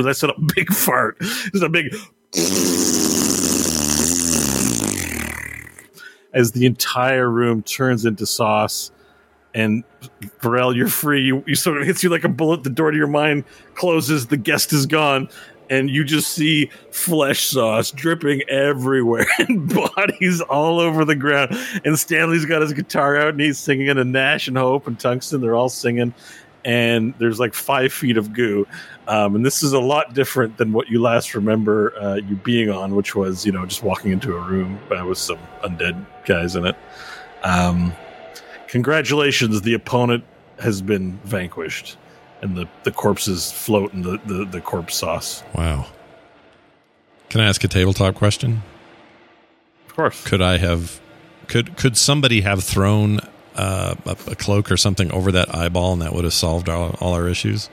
That's 0.03 0.23
a 0.23 0.33
big 0.55 0.71
fart. 0.73 1.17
It's 1.19 1.61
a 1.61 1.69
big. 1.69 1.95
As 6.33 6.51
the 6.51 6.65
entire 6.65 7.29
room 7.29 7.63
turns 7.63 8.05
into 8.05 8.25
sauce, 8.25 8.91
and 9.53 9.83
Varel, 10.41 10.75
you're 10.75 10.87
free. 10.87 11.23
You, 11.23 11.43
you 11.47 11.55
sort 11.55 11.81
of 11.81 11.87
hits 11.87 12.03
you 12.03 12.09
like 12.09 12.23
a 12.23 12.29
bullet. 12.29 12.63
The 12.63 12.69
door 12.69 12.91
to 12.91 12.97
your 12.97 13.07
mind 13.07 13.43
closes. 13.73 14.27
The 14.27 14.37
guest 14.37 14.71
is 14.71 14.85
gone, 14.85 15.29
and 15.69 15.89
you 15.89 16.03
just 16.03 16.29
see 16.29 16.69
flesh 16.91 17.45
sauce 17.45 17.91
dripping 17.91 18.43
everywhere 18.49 19.27
and 19.39 19.73
bodies 19.73 20.41
all 20.41 20.79
over 20.79 21.05
the 21.05 21.15
ground. 21.15 21.57
And 21.83 21.97
Stanley's 21.97 22.45
got 22.45 22.61
his 22.61 22.73
guitar 22.73 23.17
out 23.17 23.29
and 23.29 23.39
he's 23.39 23.57
singing. 23.57 23.89
And 23.89 24.11
Nash 24.11 24.47
and 24.47 24.57
Hope 24.57 24.85
and 24.87 24.99
Tungsten, 24.99 25.41
they're 25.41 25.55
all 25.55 25.69
singing. 25.69 26.13
And 26.67 27.13
there's 27.17 27.39
like 27.39 27.53
five 27.53 27.93
feet 27.93 28.17
of 28.17 28.33
goo. 28.33 28.67
Um, 29.07 29.37
and 29.37 29.45
this 29.45 29.63
is 29.63 29.71
a 29.71 29.79
lot 29.79 30.13
different 30.13 30.57
than 30.57 30.73
what 30.73 30.89
you 30.89 31.01
last 31.01 31.33
remember 31.33 31.97
uh, 31.97 32.15
you 32.15 32.35
being 32.35 32.69
on, 32.69 32.93
which 32.93 33.15
was, 33.15 33.45
you 33.45 33.53
know, 33.53 33.65
just 33.65 33.83
walking 33.83 34.11
into 34.11 34.35
a 34.35 34.41
room 34.41 34.77
uh, 34.91 35.05
with 35.05 35.17
some 35.17 35.39
undead 35.63 36.05
guys 36.25 36.57
in 36.57 36.65
it. 36.65 36.75
Um, 37.43 37.93
congratulations, 38.67 39.61
the 39.61 39.75
opponent 39.75 40.25
has 40.59 40.81
been 40.81 41.17
vanquished. 41.23 41.97
And 42.41 42.57
the, 42.57 42.67
the 42.83 42.91
corpses 42.91 43.49
float 43.49 43.93
in 43.93 44.01
the, 44.01 44.19
the, 44.25 44.43
the 44.43 44.59
corpse 44.59 44.95
sauce. 44.95 45.43
Wow. 45.55 45.87
Can 47.29 47.41
I 47.41 47.45
ask 47.45 47.63
a 47.63 47.67
tabletop 47.69 48.15
question? 48.15 48.61
Of 49.87 49.95
course. 49.95 50.23
Could 50.25 50.41
I 50.41 50.57
have 50.57 50.99
could 51.47 51.77
could 51.77 51.95
somebody 51.97 52.41
have 52.41 52.63
thrown 52.63 53.21
uh, 53.57 53.95
a, 54.05 54.11
a 54.31 54.35
cloak 54.35 54.71
or 54.71 54.77
something 54.77 55.11
over 55.11 55.31
that 55.33 55.53
eyeball 55.53 55.93
and 55.93 56.01
that 56.01 56.13
would 56.13 56.23
have 56.23 56.33
solved 56.33 56.69
all, 56.69 56.95
all 57.01 57.13
our 57.13 57.27
issues? 57.27 57.69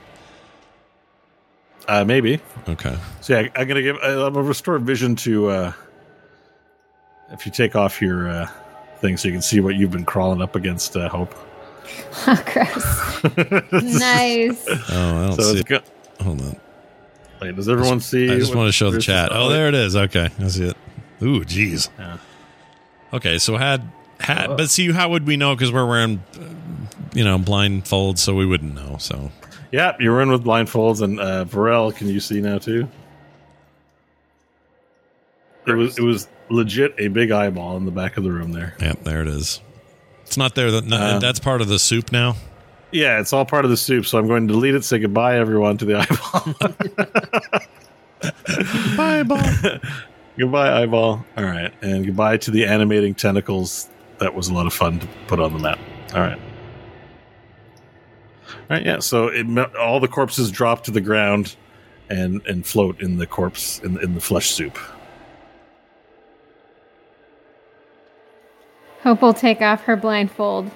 Uh, 1.86 2.04
maybe. 2.04 2.40
Okay. 2.68 2.96
So 3.20 3.38
yeah, 3.38 3.48
I'm 3.54 3.68
gonna 3.68 3.82
give. 3.82 3.96
I'm 4.02 4.32
gonna 4.32 4.42
restore 4.42 4.78
vision 4.78 5.16
to. 5.16 5.48
Uh, 5.50 5.72
if 7.30 7.44
you 7.46 7.52
take 7.52 7.76
off 7.76 8.00
your 8.00 8.28
uh, 8.28 8.48
thing, 9.00 9.16
so 9.16 9.28
you 9.28 9.34
can 9.34 9.42
see 9.42 9.60
what 9.60 9.74
you've 9.74 9.90
been 9.90 10.04
crawling 10.04 10.40
up 10.40 10.56
against. 10.56 10.96
Uh, 10.96 11.08
Hope. 11.08 11.34
Oh, 12.26 12.42
gross. 12.46 13.22
nice. 14.00 14.64
Oh, 14.90 15.22
I 15.22 15.26
don't 15.26 15.32
So 15.36 15.42
see 15.42 15.50
it's 15.52 15.60
it. 15.60 15.66
good. 15.66 15.82
Hold 16.22 16.40
on. 16.40 16.56
Wait, 17.42 17.54
does 17.56 17.68
everyone 17.68 18.00
see? 18.00 18.30
I 18.32 18.38
just 18.38 18.54
want 18.54 18.68
to 18.68 18.72
show 18.72 18.90
the 18.90 19.00
chat. 19.02 19.28
Oh, 19.32 19.50
there 19.50 19.68
it 19.68 19.74
is. 19.74 19.94
Okay, 19.94 20.30
I 20.40 20.48
see 20.48 20.68
it. 20.68 20.76
Ooh, 21.22 21.40
jeez. 21.40 21.90
Yeah. 21.98 22.16
Okay, 23.12 23.36
so 23.38 23.56
had 23.58 23.86
had, 24.20 24.48
but 24.56 24.70
see, 24.70 24.90
how 24.92 25.08
would 25.10 25.26
we 25.26 25.36
know? 25.36 25.54
Because 25.54 25.72
we're 25.72 25.86
wearing, 25.86 26.22
you 27.14 27.24
know, 27.24 27.38
blindfolds, 27.38 28.18
so 28.18 28.34
we 28.34 28.46
wouldn't 28.46 28.74
know. 28.74 28.96
So 28.98 29.30
Yeah, 29.72 29.96
you're 30.00 30.20
in 30.22 30.30
with 30.30 30.44
blindfolds, 30.44 31.02
and 31.02 31.18
uh, 31.20 31.44
Varel, 31.44 31.94
can 31.94 32.08
you 32.08 32.20
see 32.20 32.40
now 32.40 32.58
too? 32.58 32.88
It 35.66 35.72
was 35.72 35.98
it 35.98 36.02
was 36.02 36.28
legit 36.50 36.94
a 36.98 37.08
big 37.08 37.30
eyeball 37.30 37.76
in 37.78 37.84
the 37.86 37.90
back 37.90 38.16
of 38.18 38.24
the 38.24 38.30
room 38.30 38.52
there. 38.52 38.74
yeah, 38.80 38.92
there 39.02 39.22
it 39.22 39.28
is. 39.28 39.60
It's 40.26 40.36
not 40.36 40.54
there. 40.54 40.70
That 40.70 40.90
Uh, 40.92 41.18
that's 41.18 41.40
part 41.40 41.60
of 41.60 41.68
the 41.68 41.78
soup 41.78 42.12
now. 42.12 42.36
Yeah, 42.92 43.18
it's 43.20 43.32
all 43.32 43.44
part 43.44 43.64
of 43.64 43.70
the 43.70 43.76
soup. 43.76 44.06
So 44.06 44.18
I'm 44.18 44.26
going 44.28 44.46
to 44.46 44.52
delete 44.54 44.74
it. 44.74 44.84
Say 44.84 44.98
goodbye, 44.98 45.38
everyone, 45.38 45.76
to 45.78 45.84
the 45.84 45.96
eyeball. 46.00 46.54
Bye, 48.96 49.22
bye. 49.24 49.80
goodbye, 50.38 50.82
eyeball. 50.82 51.24
All 51.36 51.44
right, 51.44 51.72
and 51.82 52.06
goodbye 52.06 52.36
to 52.38 52.50
the 52.50 52.66
animating 52.66 53.14
tentacles. 53.14 53.88
That 54.24 54.34
was 54.34 54.48
a 54.48 54.54
lot 54.54 54.66
of 54.66 54.72
fun 54.72 55.00
to 55.00 55.08
put 55.26 55.38
on 55.38 55.52
the 55.52 55.58
map. 55.58 55.78
All 56.14 56.20
right. 56.22 56.38
All 58.48 58.54
right, 58.70 58.82
yeah. 58.82 59.00
So 59.00 59.28
it, 59.28 59.46
me- 59.46 59.66
all 59.78 60.00
the 60.00 60.08
corpses 60.08 60.50
drop 60.50 60.82
to 60.84 60.90
the 60.90 61.02
ground 61.02 61.56
and 62.08 62.40
and 62.46 62.64
float 62.64 63.02
in 63.02 63.18
the 63.18 63.26
corpse 63.26 63.80
in, 63.80 64.02
in 64.02 64.14
the 64.14 64.22
flesh 64.22 64.50
soup. 64.50 64.78
Hope 69.02 69.20
will 69.20 69.34
take 69.34 69.60
off 69.60 69.82
her 69.82 69.94
blindfold, 69.94 70.70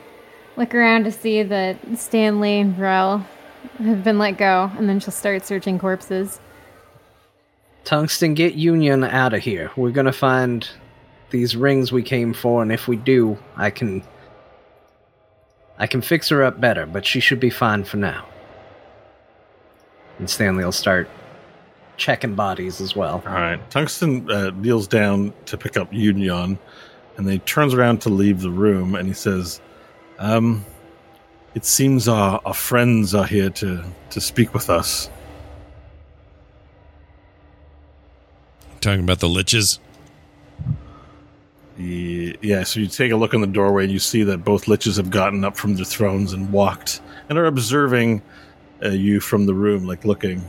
look 0.59 0.75
around 0.75 1.05
to 1.05 1.11
see 1.11 1.43
that 1.43 1.79
Stanley 1.97 2.61
and 2.61 2.79
Rel 2.79 3.27
have 3.79 4.05
been 4.05 4.19
let 4.19 4.37
go, 4.37 4.71
and 4.77 4.91
then 4.91 5.01
she'll 5.01 5.11
start 5.11 5.47
searching 5.47 5.79
corpses. 5.79 6.39
Tungsten, 7.85 8.35
get 8.35 8.57
Union 8.57 9.05
out 9.05 9.33
of 9.33 9.41
here. 9.41 9.71
We're 9.75 9.93
gonna 9.93 10.13
find 10.13 10.69
these 11.31 11.57
rings 11.57 11.93
we 11.93 12.03
came 12.03 12.33
for, 12.33 12.63
and 12.63 12.73
if 12.73 12.89
we 12.89 12.97
do, 12.97 13.39
I 13.57 13.71
can. 13.71 14.03
I 15.81 15.87
can 15.87 16.03
fix 16.03 16.29
her 16.31 16.43
up 16.43 16.61
better, 16.61 16.87
but 16.87 17.07
she 17.07 17.21
should 17.21 17.39
be 17.39 17.51
fine 17.51 17.85
for 17.85 17.99
now. 17.99 18.27
And 20.19 20.29
Stanley 20.29 20.65
will 20.65 20.73
start 20.73 21.09
checking 21.97 22.35
bodies 22.35 22.81
as 22.81 22.97
well. 22.97 23.23
All 23.25 23.33
right. 23.33 23.71
Tungsten 23.71 24.29
uh, 24.29 24.51
kneels 24.51 24.89
down 24.89 25.33
to 25.47 25.57
pick 25.57 25.77
up 25.77 25.93
Union, 25.93 26.59
and 27.17 27.27
then 27.27 27.33
he 27.35 27.39
turns 27.41 27.75
around 27.75 28.01
to 28.03 28.09
leave 28.09 28.41
the 28.41 28.51
room, 28.51 28.97
and 28.97 29.07
he 29.07 29.15
says, 29.15 29.61
"Um, 30.19 30.65
it 31.55 31.65
seems 31.65 32.09
our, 32.09 32.41
our 32.45 32.55
friends 32.55 33.15
are 33.15 33.27
here 33.27 33.51
to 33.51 33.85
to 34.11 34.21
speak 34.21 34.55
with 34.55 34.71
us." 34.71 35.11
Talking 38.81 39.05
about 39.05 39.21
the 39.21 39.29
liches. 39.29 39.79
Ye- 41.79 42.37
Yeah, 42.43 42.65
so 42.65 42.81
you 42.81 42.87
take 42.89 43.13
a 43.13 43.17
look 43.17 43.35
in 43.35 43.41
the 43.41 43.47
doorway 43.47 43.85
and 43.85 43.93
you 43.93 43.99
see 44.01 44.23
that 44.25 44.45
both 44.45 44.65
liches 44.67 44.97
have 44.97 45.11
gotten 45.11 45.45
up 45.45 45.57
from 45.57 45.77
their 45.77 45.85
thrones 45.85 46.33
and 46.33 46.51
walked 46.53 47.01
and 47.29 47.39
are 47.39 47.47
observing 47.47 48.21
uh, 48.85 48.89
you 48.91 49.21
from 49.21 49.47
the 49.47 49.55
room, 49.55 49.87
like 49.87 50.05
looking. 50.05 50.45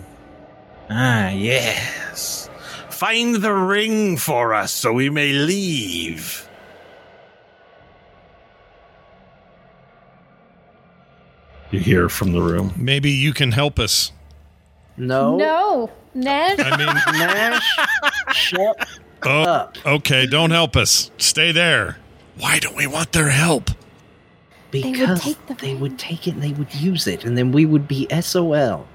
Ah, 0.89 1.29
yes. 1.29 2.49
Find 2.89 3.35
the 3.35 3.53
ring 3.53 4.17
for 4.17 4.53
us 4.53 4.71
so 4.71 4.91
we 4.91 5.09
may 5.09 5.31
leave. 5.31 6.47
You 11.71 11.79
hear 11.79 12.09
from 12.09 12.31
the 12.31 12.41
room. 12.41 12.73
Maybe 12.75 13.11
you 13.11 13.33
can 13.33 13.51
help 13.51 13.77
us. 13.77 14.11
No, 14.97 15.37
No, 15.37 15.91
Nash. 16.13 16.59
I 16.59 16.75
mean, 16.77 16.87
Nash, 17.19 17.77
shut 18.35 18.87
oh, 19.25 19.41
up. 19.43 19.77
okay, 19.85 20.25
don't 20.25 20.51
help 20.51 20.75
us. 20.75 21.11
Stay 21.17 21.51
there. 21.51 21.97
Why 22.37 22.59
don't 22.59 22.75
we 22.75 22.87
want 22.87 23.11
their 23.11 23.29
help? 23.29 23.71
Because 24.71 25.21
take 25.21 25.47
the 25.47 25.55
they 25.55 25.73
would 25.75 25.97
take 25.97 26.27
it 26.27 26.35
and 26.35 26.43
they 26.43 26.53
would 26.53 26.73
use 26.75 27.07
it, 27.07 27.25
and 27.25 27.37
then 27.37 27.51
we 27.51 27.65
would 27.65 27.87
be 27.87 28.07
SOL. 28.21 28.87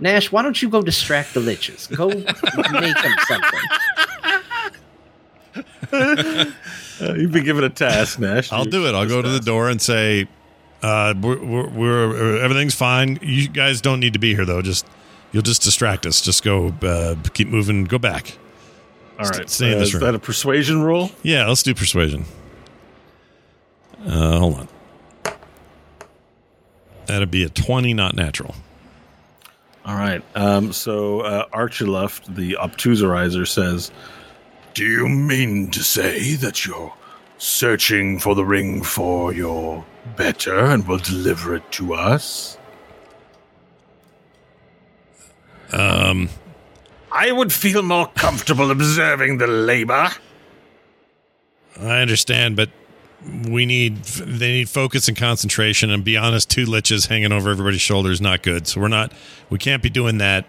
Nash, 0.00 0.32
why 0.32 0.42
don't 0.42 0.60
you 0.62 0.68
go 0.68 0.80
distract 0.80 1.34
the 1.34 1.40
liches? 1.40 1.94
Go 1.94 2.08
make 2.80 2.96
them 3.02 3.16
something. 3.26 3.60
Uh, 7.00 7.14
you've 7.14 7.30
been 7.30 7.44
given 7.44 7.62
a 7.62 7.70
task, 7.70 8.18
Nash. 8.18 8.52
I'll 8.52 8.64
do 8.64 8.86
it. 8.86 8.94
I'll 8.94 9.06
go 9.06 9.22
to 9.22 9.28
the 9.28 9.40
door 9.40 9.68
and 9.68 9.80
say, 9.80 10.26
uh, 10.82 11.14
we're, 11.20 11.38
we're, 11.44 11.68
we're 11.68 12.40
everything's 12.42 12.74
fine. 12.74 13.18
You 13.22 13.48
guys 13.48 13.80
don't 13.80 14.00
need 14.00 14.14
to 14.14 14.18
be 14.18 14.34
here 14.34 14.44
though. 14.44 14.62
Just 14.62 14.86
you'll 15.32 15.42
just 15.42 15.62
distract 15.62 16.06
us. 16.06 16.20
Just 16.20 16.42
go, 16.42 16.72
uh, 16.82 17.14
keep 17.34 17.48
moving. 17.48 17.84
Go 17.84 17.98
back. 17.98 18.36
All 19.18 19.26
right. 19.28 19.50
stay 19.50 19.72
in 19.72 19.76
uh, 19.76 19.80
this 19.80 19.94
is 19.94 20.00
that 20.00 20.14
a 20.14 20.18
persuasion 20.18 20.82
roll? 20.82 21.10
Yeah, 21.22 21.46
let's 21.46 21.62
do 21.62 21.74
persuasion. 21.74 22.24
Uh, 24.06 24.38
hold 24.38 24.54
on. 24.54 24.68
That'd 27.06 27.30
be 27.30 27.42
a 27.42 27.48
twenty, 27.48 27.94
not 27.94 28.14
natural. 28.14 28.54
All 29.84 29.96
right. 29.96 30.22
Um, 30.34 30.72
so 30.72 31.20
uh, 31.20 31.46
Archileft, 31.48 32.34
the 32.34 32.58
obtuserizer, 32.60 33.48
says, 33.48 33.90
Do 34.74 34.84
you 34.84 35.08
mean 35.08 35.70
to 35.70 35.82
say 35.82 36.34
that 36.36 36.66
you're 36.66 36.92
searching 37.38 38.18
for 38.18 38.34
the 38.34 38.44
ring 38.44 38.82
for 38.82 39.32
your 39.32 39.84
better 40.16 40.58
and 40.58 40.86
will 40.86 40.98
deliver 40.98 41.54
it 41.56 41.72
to 41.72 41.94
us? 41.94 42.58
Um, 45.72 46.28
I 47.10 47.32
would 47.32 47.52
feel 47.52 47.82
more 47.82 48.06
comfortable 48.08 48.70
observing 48.70 49.38
the 49.38 49.46
labor. 49.46 50.08
I 51.80 52.00
understand, 52.00 52.56
but 52.56 52.70
we 53.48 53.66
need 53.66 53.96
they 54.04 54.52
need 54.52 54.68
focus 54.68 55.08
and 55.08 55.16
concentration. 55.16 55.90
And 55.90 56.04
be 56.04 56.16
honest, 56.16 56.50
two 56.50 56.66
liches 56.66 57.08
hanging 57.08 57.32
over 57.32 57.50
everybody's 57.50 57.80
shoulders 57.80 58.14
is 58.14 58.20
not 58.20 58.42
good. 58.42 58.66
So 58.66 58.80
we're 58.80 58.88
not 58.88 59.12
we 59.50 59.58
can't 59.58 59.82
be 59.82 59.90
doing 59.90 60.18
that. 60.18 60.44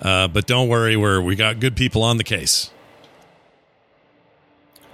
Uh, 0.00 0.28
but 0.28 0.46
don't 0.46 0.68
worry, 0.68 0.96
we're 0.96 1.20
we 1.20 1.36
got 1.36 1.60
good 1.60 1.76
people 1.76 2.02
on 2.02 2.18
the 2.18 2.24
case. 2.24 2.70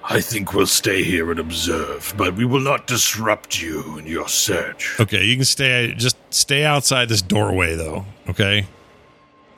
I 0.04 0.20
think 0.20 0.52
we'll 0.52 0.66
stay 0.66 1.04
here 1.04 1.30
and 1.30 1.38
observe, 1.38 2.12
but 2.16 2.34
we 2.34 2.44
will 2.44 2.60
not 2.60 2.88
disrupt 2.88 3.62
you 3.62 3.98
in 3.98 4.06
your 4.06 4.28
search. 4.28 4.98
Okay, 4.98 5.24
you 5.24 5.36
can 5.36 5.44
stay 5.44 5.94
just 5.96 6.16
stay 6.30 6.64
outside 6.64 7.08
this 7.08 7.22
doorway 7.22 7.76
though. 7.76 8.04
Okay, 8.28 8.66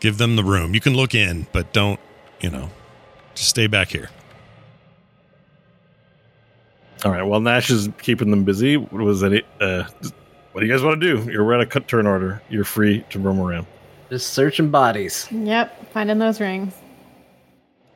give 0.05 0.19
them 0.19 0.37
the 0.37 0.45
room. 0.45 0.75
You 0.75 0.81
can 0.81 0.93
look 0.93 1.15
in, 1.15 1.47
but 1.51 1.73
don't 1.73 1.99
you 2.39 2.51
know? 2.51 2.69
Just 3.35 3.49
stay 3.49 3.67
back 3.67 3.89
here. 3.89 4.11
All 7.07 7.11
right. 7.11 7.23
Well, 7.23 7.41
Nash 7.41 7.71
is 7.71 7.89
keeping 8.03 8.31
them 8.31 8.45
busy. 8.45 8.77
What 8.77 9.03
was 9.03 9.25
any? 9.25 9.43
Uh, 9.63 9.85
what 10.53 10.61
do 10.61 10.67
you 10.67 10.73
guys 10.73 10.83
want 10.83 11.01
to 11.01 11.17
do? 11.17 11.33
You're 11.33 11.55
at 11.55 11.63
a 11.63 11.67
cut 11.67 11.89
turn 11.89 12.07
order. 12.07 12.43
You're 12.51 12.65
free 12.65 13.03
to 13.09 13.19
roam 13.19 13.41
around. 13.41 13.67
Just 14.11 14.35
searching 14.35 14.71
bodies. 14.71 15.27
Yep, 15.31 15.91
finding 15.93 16.19
those 16.19 16.39
rings. 16.39 16.75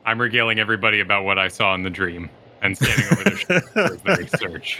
I'm 0.03 0.19
regaling 0.19 0.57
everybody 0.57 1.01
about 1.01 1.25
what 1.25 1.37
I 1.37 1.47
saw 1.47 1.75
in 1.75 1.83
the 1.83 1.91
dream 1.91 2.31
and 2.63 2.75
standing 2.75 3.05
over 3.11 3.23
their 3.23 3.37
shoulders 3.37 3.69
as 3.75 4.01
they 4.01 4.37
search. 4.37 4.79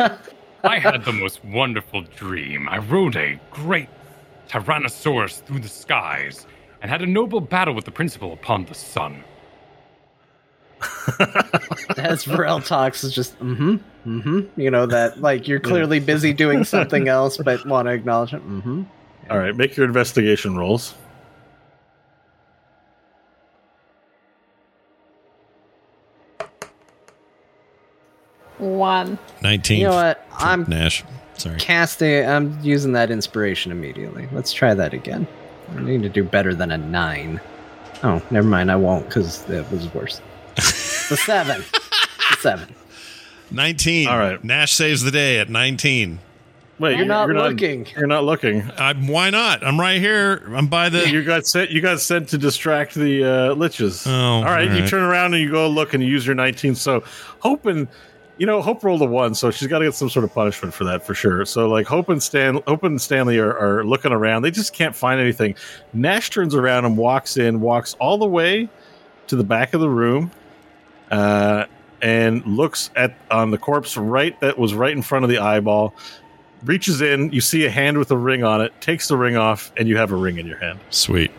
I 0.63 0.79
had 0.79 1.05
the 1.05 1.13
most 1.13 1.45
wonderful 1.45 2.01
dream. 2.01 2.67
I 2.67 2.79
rode 2.79 3.15
a 3.15 3.39
great 3.51 3.89
Tyrannosaurus 4.47 5.43
through 5.43 5.59
the 5.59 5.67
skies 5.67 6.47
and 6.81 6.89
had 6.89 7.01
a 7.01 7.05
noble 7.05 7.41
battle 7.41 7.73
with 7.73 7.85
the 7.85 7.91
principal 7.91 8.33
upon 8.33 8.65
the 8.65 8.73
sun. 8.73 9.23
As 11.97 12.23
Varel 12.23 12.65
talks, 12.65 13.03
is 13.03 13.13
just 13.13 13.37
mm-hmm, 13.39 13.75
mm-hmm. 14.05 14.61
You 14.61 14.71
know 14.71 14.85
that 14.85 15.19
like 15.19 15.47
you're 15.47 15.59
clearly 15.59 15.99
busy 15.99 16.31
doing 16.31 16.63
something 16.75 17.09
else, 17.09 17.37
but 17.37 17.65
want 17.65 17.87
to 17.87 17.91
acknowledge 17.91 18.33
it. 18.33 18.47
Mm-hmm. 18.47 18.83
All 19.29 19.37
right. 19.37 19.55
Make 19.55 19.75
your 19.75 19.85
investigation 19.85 20.57
rolls. 20.57 20.95
One. 28.57 29.17
Nineteen. 29.41 29.79
You 29.79 29.87
know 29.87 29.95
what? 29.95 30.25
I'm 30.37 30.63
Nash. 30.69 31.03
Sorry. 31.33 31.59
casting. 31.59 32.25
I'm 32.25 32.57
using 32.61 32.93
that 32.93 33.11
inspiration 33.11 33.71
immediately. 33.71 34.29
Let's 34.31 34.53
try 34.53 34.73
that 34.73 34.93
again. 34.93 35.27
I 35.75 35.81
need 35.81 36.03
to 36.03 36.09
do 36.09 36.23
better 36.23 36.53
than 36.53 36.71
a 36.71 36.77
nine. 36.77 37.39
Oh, 38.03 38.21
never 38.31 38.47
mind. 38.47 38.71
I 38.71 38.75
won't 38.75 39.05
because 39.05 39.43
that 39.45 39.69
was 39.71 39.93
worse. 39.93 40.21
It's 40.57 41.11
a 41.11 41.17
seven. 41.17 41.61
It's 41.61 42.31
a 42.31 42.41
seven. 42.41 42.75
Nineteen. 43.51 44.07
All 44.07 44.17
right. 44.17 44.43
Nash 44.43 44.73
saves 44.73 45.01
the 45.01 45.11
day 45.11 45.39
at 45.39 45.49
nineteen. 45.49 46.19
Wait, 46.79 46.95
You're 46.95 47.05
not 47.05 47.27
looking. 47.27 47.85
You're 47.97 48.07
not 48.07 48.23
looking. 48.23 48.61
I, 48.77 48.93
why 48.93 49.29
not? 49.31 49.65
I'm 49.65 49.77
right 49.77 49.99
here. 49.99 50.49
I'm 50.55 50.67
by 50.67 50.87
the. 50.87 51.09
You 51.09 51.25
got 51.25 51.45
sent. 51.45 51.71
You 51.71 51.81
got 51.81 51.99
sent 51.99 52.29
to 52.29 52.37
distract 52.37 52.95
the 52.95 53.23
uh, 53.23 53.27
liches. 53.55 54.07
Oh, 54.07 54.37
all 54.37 54.43
right. 54.45 54.69
all 54.69 54.77
You 54.77 54.87
turn 54.87 55.03
around 55.03 55.33
and 55.33 55.43
you 55.43 55.51
go 55.51 55.67
look 55.67 55.93
and 55.93 56.01
you 56.01 56.09
use 56.09 56.25
your 56.25 56.35
19. 56.35 56.75
So, 56.75 57.03
hoping, 57.39 57.89
you 58.39 58.45
know, 58.45 58.61
Hope 58.61 58.83
rolled 58.85 59.01
a 59.01 59.05
one, 59.05 59.35
so 59.35 59.51
she's 59.51 59.67
got 59.67 59.79
to 59.79 59.85
get 59.85 59.93
some 59.93 60.09
sort 60.09 60.23
of 60.23 60.33
punishment 60.33 60.73
for 60.73 60.85
that 60.85 61.05
for 61.05 61.13
sure. 61.13 61.43
So, 61.43 61.67
like, 61.67 61.85
Hope 61.85 62.07
and 62.07 62.23
Stan, 62.23 62.61
Hope 62.65 62.83
and 62.83 62.99
Stanley 62.99 63.37
are, 63.37 63.55
are 63.57 63.83
looking 63.83 64.13
around. 64.13 64.43
They 64.43 64.51
just 64.51 64.73
can't 64.73 64.95
find 64.95 65.19
anything. 65.19 65.55
Nash 65.91 66.29
turns 66.29 66.55
around 66.55 66.85
and 66.85 66.97
walks 66.97 67.35
in, 67.35 67.59
walks 67.59 67.95
all 67.99 68.17
the 68.17 68.25
way 68.25 68.69
to 69.27 69.35
the 69.35 69.43
back 69.43 69.73
of 69.73 69.81
the 69.81 69.89
room, 69.89 70.31
uh, 71.11 71.65
and 72.01 72.45
looks 72.45 72.91
at 72.95 73.13
on 73.29 73.51
the 73.51 73.57
corpse 73.57 73.97
right 73.97 74.39
that 74.39 74.57
was 74.57 74.73
right 74.73 74.93
in 74.93 75.01
front 75.01 75.25
of 75.25 75.29
the 75.29 75.39
eyeball. 75.39 75.93
Reaches 76.63 77.01
in, 77.01 77.33
you 77.33 77.41
see 77.41 77.65
a 77.65 77.69
hand 77.69 77.97
with 77.97 78.09
a 78.09 78.17
ring 78.17 78.45
on 78.45 78.61
it, 78.61 78.71
takes 78.79 79.09
the 79.09 79.17
ring 79.17 79.35
off, 79.35 79.73
and 79.75 79.89
you 79.89 79.97
have 79.97 80.13
a 80.13 80.15
ring 80.15 80.37
in 80.37 80.47
your 80.47 80.59
hand. 80.59 80.79
Sweet. 80.91 81.31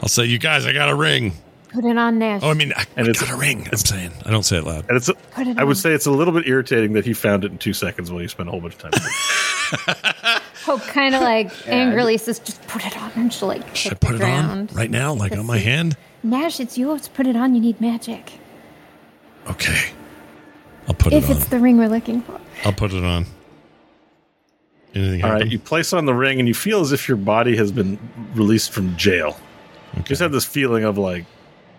I'll 0.00 0.08
say, 0.08 0.24
you 0.24 0.38
guys, 0.38 0.64
I 0.64 0.72
got 0.72 0.88
a 0.88 0.94
ring. 0.94 1.34
Put 1.76 1.84
it 1.84 1.98
on 1.98 2.18
Nash. 2.18 2.40
Oh, 2.42 2.48
I 2.50 2.54
mean, 2.54 2.72
I, 2.74 2.86
And 2.96 3.06
I 3.06 3.10
it's- 3.10 3.20
got 3.22 3.30
a 3.34 3.38
ring. 3.38 3.68
I'm 3.70 3.76
saying. 3.76 4.10
I 4.24 4.30
don't 4.30 4.44
say 4.44 4.56
it 4.56 4.64
loud. 4.64 4.86
And 4.88 4.96
it's, 4.96 5.10
a, 5.10 5.14
Put 5.14 5.46
it 5.46 5.58
I 5.58 5.64
would 5.64 5.76
say 5.76 5.92
it's 5.92 6.06
a 6.06 6.10
little 6.10 6.32
bit 6.32 6.46
irritating 6.46 6.94
that 6.94 7.04
he 7.04 7.12
found 7.12 7.44
it 7.44 7.52
in 7.52 7.58
two 7.58 7.74
seconds 7.74 8.10
while 8.10 8.22
you 8.22 8.28
spent 8.28 8.48
a 8.48 8.52
whole 8.52 8.62
bunch 8.62 8.82
of 8.82 8.90
time. 8.90 10.40
Hope 10.64 10.80
kind 10.84 11.14
of 11.14 11.20
like 11.32 11.52
angrily 11.68 12.16
says, 12.16 12.38
"Just 12.38 12.66
put 12.66 12.86
it 12.86 12.96
on," 12.96 13.12
and 13.14 13.30
she'll 13.32 13.48
like 13.48 13.76
Should 13.76 13.92
I 13.92 13.94
hit 13.96 14.00
put 14.00 14.08
the 14.10 14.14
it 14.14 14.18
ground. 14.20 14.70
on 14.70 14.76
right 14.76 14.90
now, 14.90 15.12
like 15.12 15.36
on 15.36 15.44
my 15.44 15.58
hand? 15.58 15.96
Nash, 16.22 16.60
it's 16.60 16.78
yours. 16.78 17.08
Put 17.08 17.26
it 17.26 17.36
on. 17.36 17.54
You 17.54 17.60
need 17.60 17.78
magic. 17.80 18.32
Okay. 19.48 19.90
I'll 20.88 20.94
put 20.94 21.12
if 21.12 21.24
it 21.24 21.26
on. 21.26 21.30
If 21.32 21.36
it's 21.42 21.48
the 21.50 21.58
ring 21.58 21.76
we're 21.76 21.88
looking 21.88 22.22
for. 22.22 22.40
I'll 22.64 22.72
put 22.72 22.92
it 22.94 23.04
on. 23.04 23.26
Anything 24.94 25.22
All 25.24 25.30
right, 25.30 25.38
happen? 25.40 25.50
you 25.50 25.58
place 25.58 25.92
on 25.92 26.06
the 26.06 26.14
ring, 26.14 26.38
and 26.38 26.48
you 26.48 26.54
feel 26.54 26.80
as 26.80 26.90
if 26.92 27.06
your 27.06 27.18
body 27.18 27.54
has 27.56 27.70
been 27.70 27.98
released 28.34 28.72
from 28.72 28.96
jail. 28.96 29.38
You 29.96 30.02
just 30.04 30.22
have 30.22 30.32
this 30.32 30.44
feeling 30.46 30.84
of 30.84 30.96
like 30.98 31.26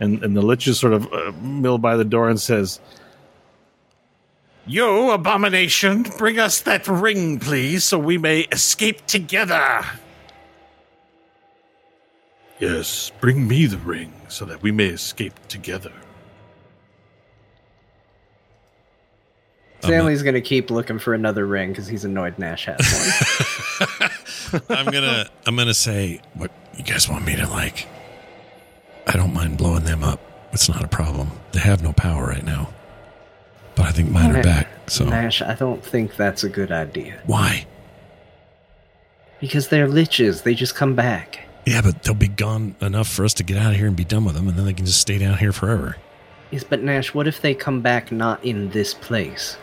And 0.00 0.22
and 0.22 0.36
the 0.36 0.42
lich 0.42 0.66
is 0.66 0.78
sort 0.78 0.92
of 0.92 1.12
uh, 1.12 1.32
mill 1.42 1.78
by 1.78 1.96
the 1.96 2.04
door 2.04 2.28
and 2.28 2.40
says, 2.40 2.80
You 4.66 5.10
abomination, 5.10 6.04
bring 6.18 6.38
us 6.38 6.60
that 6.62 6.86
ring, 6.86 7.38
please, 7.38 7.84
so 7.84 7.98
we 7.98 8.18
may 8.18 8.42
escape 8.52 9.06
together. 9.06 9.84
"Yes, 12.60 13.12
bring 13.20 13.46
me 13.46 13.66
the 13.66 13.78
ring 13.78 14.12
so 14.28 14.44
that 14.44 14.62
we 14.62 14.72
may 14.72 14.86
escape 14.86 15.34
together." 15.48 15.92
Stanley's 19.80 20.22
gonna 20.24 20.40
keep 20.40 20.70
looking 20.70 20.98
for 20.98 21.14
another 21.14 21.46
ring 21.46 21.70
because 21.70 21.86
he's 21.86 22.04
annoyed 22.04 22.36
Nash 22.38 22.64
has 22.66 23.88
one. 24.00 24.10
I'm 24.70 24.86
gonna 24.86 25.28
I'm 25.46 25.56
gonna 25.56 25.72
say 25.72 26.20
what 26.34 26.50
you 26.76 26.82
guys 26.82 27.08
want 27.08 27.24
me 27.24 27.36
to 27.36 27.46
like. 27.48 27.86
I 29.08 29.16
don't 29.16 29.32
mind 29.32 29.56
blowing 29.58 29.84
them 29.84 30.04
up. 30.04 30.20
It's 30.52 30.68
not 30.68 30.84
a 30.84 30.88
problem. 30.88 31.30
They 31.52 31.60
have 31.60 31.82
no 31.82 31.92
power 31.92 32.26
right 32.26 32.44
now, 32.44 32.72
but 33.74 33.86
I 33.86 33.90
think 33.92 34.10
mine 34.10 34.36
are 34.36 34.42
back. 34.42 34.68
So 34.88 35.04
Nash, 35.06 35.42
I 35.42 35.54
don't 35.54 35.84
think 35.84 36.16
that's 36.16 36.44
a 36.44 36.48
good 36.48 36.70
idea 36.72 37.20
why? 37.26 37.66
because 39.40 39.68
they're 39.68 39.86
liches. 39.88 40.42
They 40.42 40.54
just 40.54 40.74
come 40.74 40.94
back. 40.94 41.40
Yeah, 41.66 41.80
but 41.82 42.02
they'll 42.02 42.14
be 42.14 42.28
gone 42.28 42.74
enough 42.80 43.08
for 43.08 43.24
us 43.24 43.34
to 43.34 43.44
get 43.44 43.56
out 43.58 43.72
of 43.72 43.78
here 43.78 43.86
and 43.86 43.96
be 43.96 44.04
done 44.04 44.24
with 44.24 44.34
them, 44.34 44.48
and 44.48 44.56
then 44.58 44.64
they 44.64 44.72
can 44.72 44.86
just 44.86 45.00
stay 45.00 45.18
down 45.18 45.36
here 45.38 45.52
forever. 45.52 45.96
Yes, 46.50 46.64
but 46.64 46.82
Nash, 46.82 47.12
what 47.12 47.28
if 47.28 47.40
they 47.42 47.54
come 47.54 47.82
back 47.82 48.10
not 48.10 48.42
in 48.42 48.70
this 48.70 48.94
place? 48.94 49.58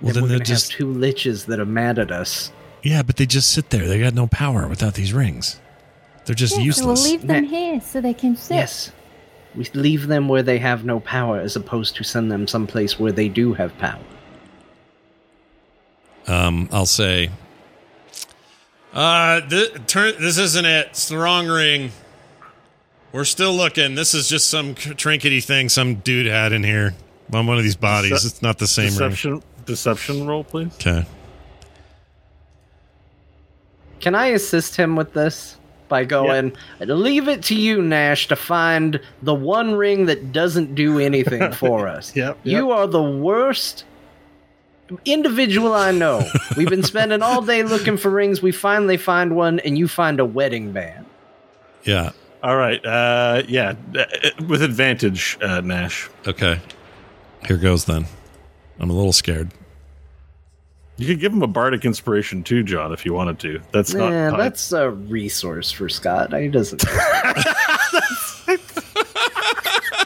Well, 0.00 0.14
then 0.14 0.22
then 0.22 0.22
we're 0.22 0.28
gonna 0.36 0.44
just 0.44 0.72
have 0.72 0.78
two 0.78 0.86
liches 0.86 1.46
that 1.46 1.60
are 1.60 1.66
mad 1.66 1.98
at 1.98 2.10
us. 2.10 2.50
yeah, 2.82 3.02
but 3.02 3.16
they 3.16 3.26
just 3.26 3.50
sit 3.50 3.70
there. 3.70 3.86
They 3.86 4.00
got 4.00 4.14
no 4.14 4.26
power 4.26 4.66
without 4.68 4.94
these 4.94 5.12
rings. 5.12 5.60
They're 6.28 6.34
just 6.34 6.60
Yeah, 6.60 6.72
so 6.72 6.84
we'll 6.88 6.94
leave 6.96 7.26
them 7.26 7.44
Nah. 7.44 7.48
here 7.48 7.80
so 7.80 8.02
they 8.02 8.12
can 8.12 8.36
sit. 8.36 8.56
Yes. 8.56 8.92
We 9.54 9.64
leave 9.72 10.08
them 10.08 10.28
where 10.28 10.42
they 10.42 10.58
have 10.58 10.84
no 10.84 11.00
power 11.00 11.40
as 11.40 11.56
opposed 11.56 11.96
to 11.96 12.04
send 12.04 12.30
them 12.30 12.46
someplace 12.46 12.98
where 13.00 13.12
they 13.12 13.30
do 13.30 13.54
have 13.54 13.76
power. 13.78 13.98
Um, 16.26 16.68
I'll 16.70 16.84
say, 16.84 17.30
uh, 18.92 19.40
th- 19.48 19.72
turn. 19.86 20.16
This 20.20 20.36
isn't 20.36 20.66
it. 20.66 20.88
It's 20.90 21.08
the 21.08 21.16
wrong 21.16 21.46
ring. 21.46 21.92
We're 23.10 23.24
still 23.24 23.54
looking. 23.54 23.94
This 23.94 24.12
is 24.12 24.28
just 24.28 24.50
some 24.50 24.74
trinkety 24.74 25.42
thing 25.42 25.70
some 25.70 25.94
dude 25.94 26.26
had 26.26 26.52
in 26.52 26.62
here 26.62 26.94
on 27.32 27.46
one 27.46 27.56
of 27.56 27.64
these 27.64 27.74
bodies. 27.74 28.12
Dece- 28.12 28.26
it's 28.26 28.42
not 28.42 28.58
the 28.58 28.66
same 28.66 28.88
ring. 28.98 29.08
Deception, 29.08 29.42
deception 29.64 30.26
roll, 30.26 30.44
please. 30.44 30.74
Okay. 30.74 31.06
Can 34.00 34.14
I 34.14 34.26
assist 34.26 34.76
him 34.76 34.94
with 34.94 35.14
this? 35.14 35.57
By 35.88 36.04
going, 36.04 36.54
leave 36.80 37.28
it 37.28 37.42
to 37.44 37.54
you, 37.54 37.80
Nash, 37.80 38.28
to 38.28 38.36
find 38.36 39.00
the 39.22 39.34
one 39.34 39.74
ring 39.74 40.06
that 40.06 40.32
doesn't 40.32 40.74
do 40.74 40.98
anything 40.98 41.50
for 41.52 41.88
us. 41.88 42.14
Yep, 42.14 42.38
You 42.44 42.70
are 42.72 42.86
the 42.86 43.02
worst 43.02 43.84
individual 45.04 45.74
I 45.74 45.90
know. 45.90 46.28
We've 46.56 46.68
been 46.68 46.82
spending 46.82 47.22
all 47.22 47.42
day 47.42 47.62
looking 47.62 47.96
for 47.96 48.10
rings. 48.10 48.42
We 48.42 48.52
finally 48.52 48.96
find 48.96 49.34
one, 49.36 49.60
and 49.60 49.78
you 49.78 49.88
find 49.88 50.20
a 50.20 50.24
wedding 50.24 50.72
band. 50.72 51.06
Yeah. 51.84 52.10
All 52.42 52.56
right. 52.56 52.84
Uh, 52.84 53.42
yeah, 53.48 53.74
uh, 53.98 54.04
with 54.46 54.62
advantage, 54.62 55.38
uh, 55.42 55.60
Nash. 55.60 56.08
Okay. 56.26 56.60
Here 57.46 57.56
goes 57.56 57.84
then. 57.84 58.06
I'm 58.78 58.90
a 58.90 58.92
little 58.94 59.12
scared. 59.12 59.50
You 60.98 61.06
could 61.06 61.20
give 61.20 61.32
him 61.32 61.42
a 61.42 61.46
bardic 61.46 61.84
inspiration 61.84 62.42
too, 62.42 62.62
John, 62.64 62.92
if 62.92 63.06
you 63.06 63.14
wanted 63.14 63.38
to. 63.40 63.60
That's 63.72 63.94
not. 63.94 64.10
Yeah, 64.10 64.30
tied. 64.30 64.40
that's 64.40 64.72
a 64.72 64.90
resource 64.90 65.70
for 65.70 65.88
Scott. 65.88 66.32
He 66.38 66.48
doesn't. 66.48 66.84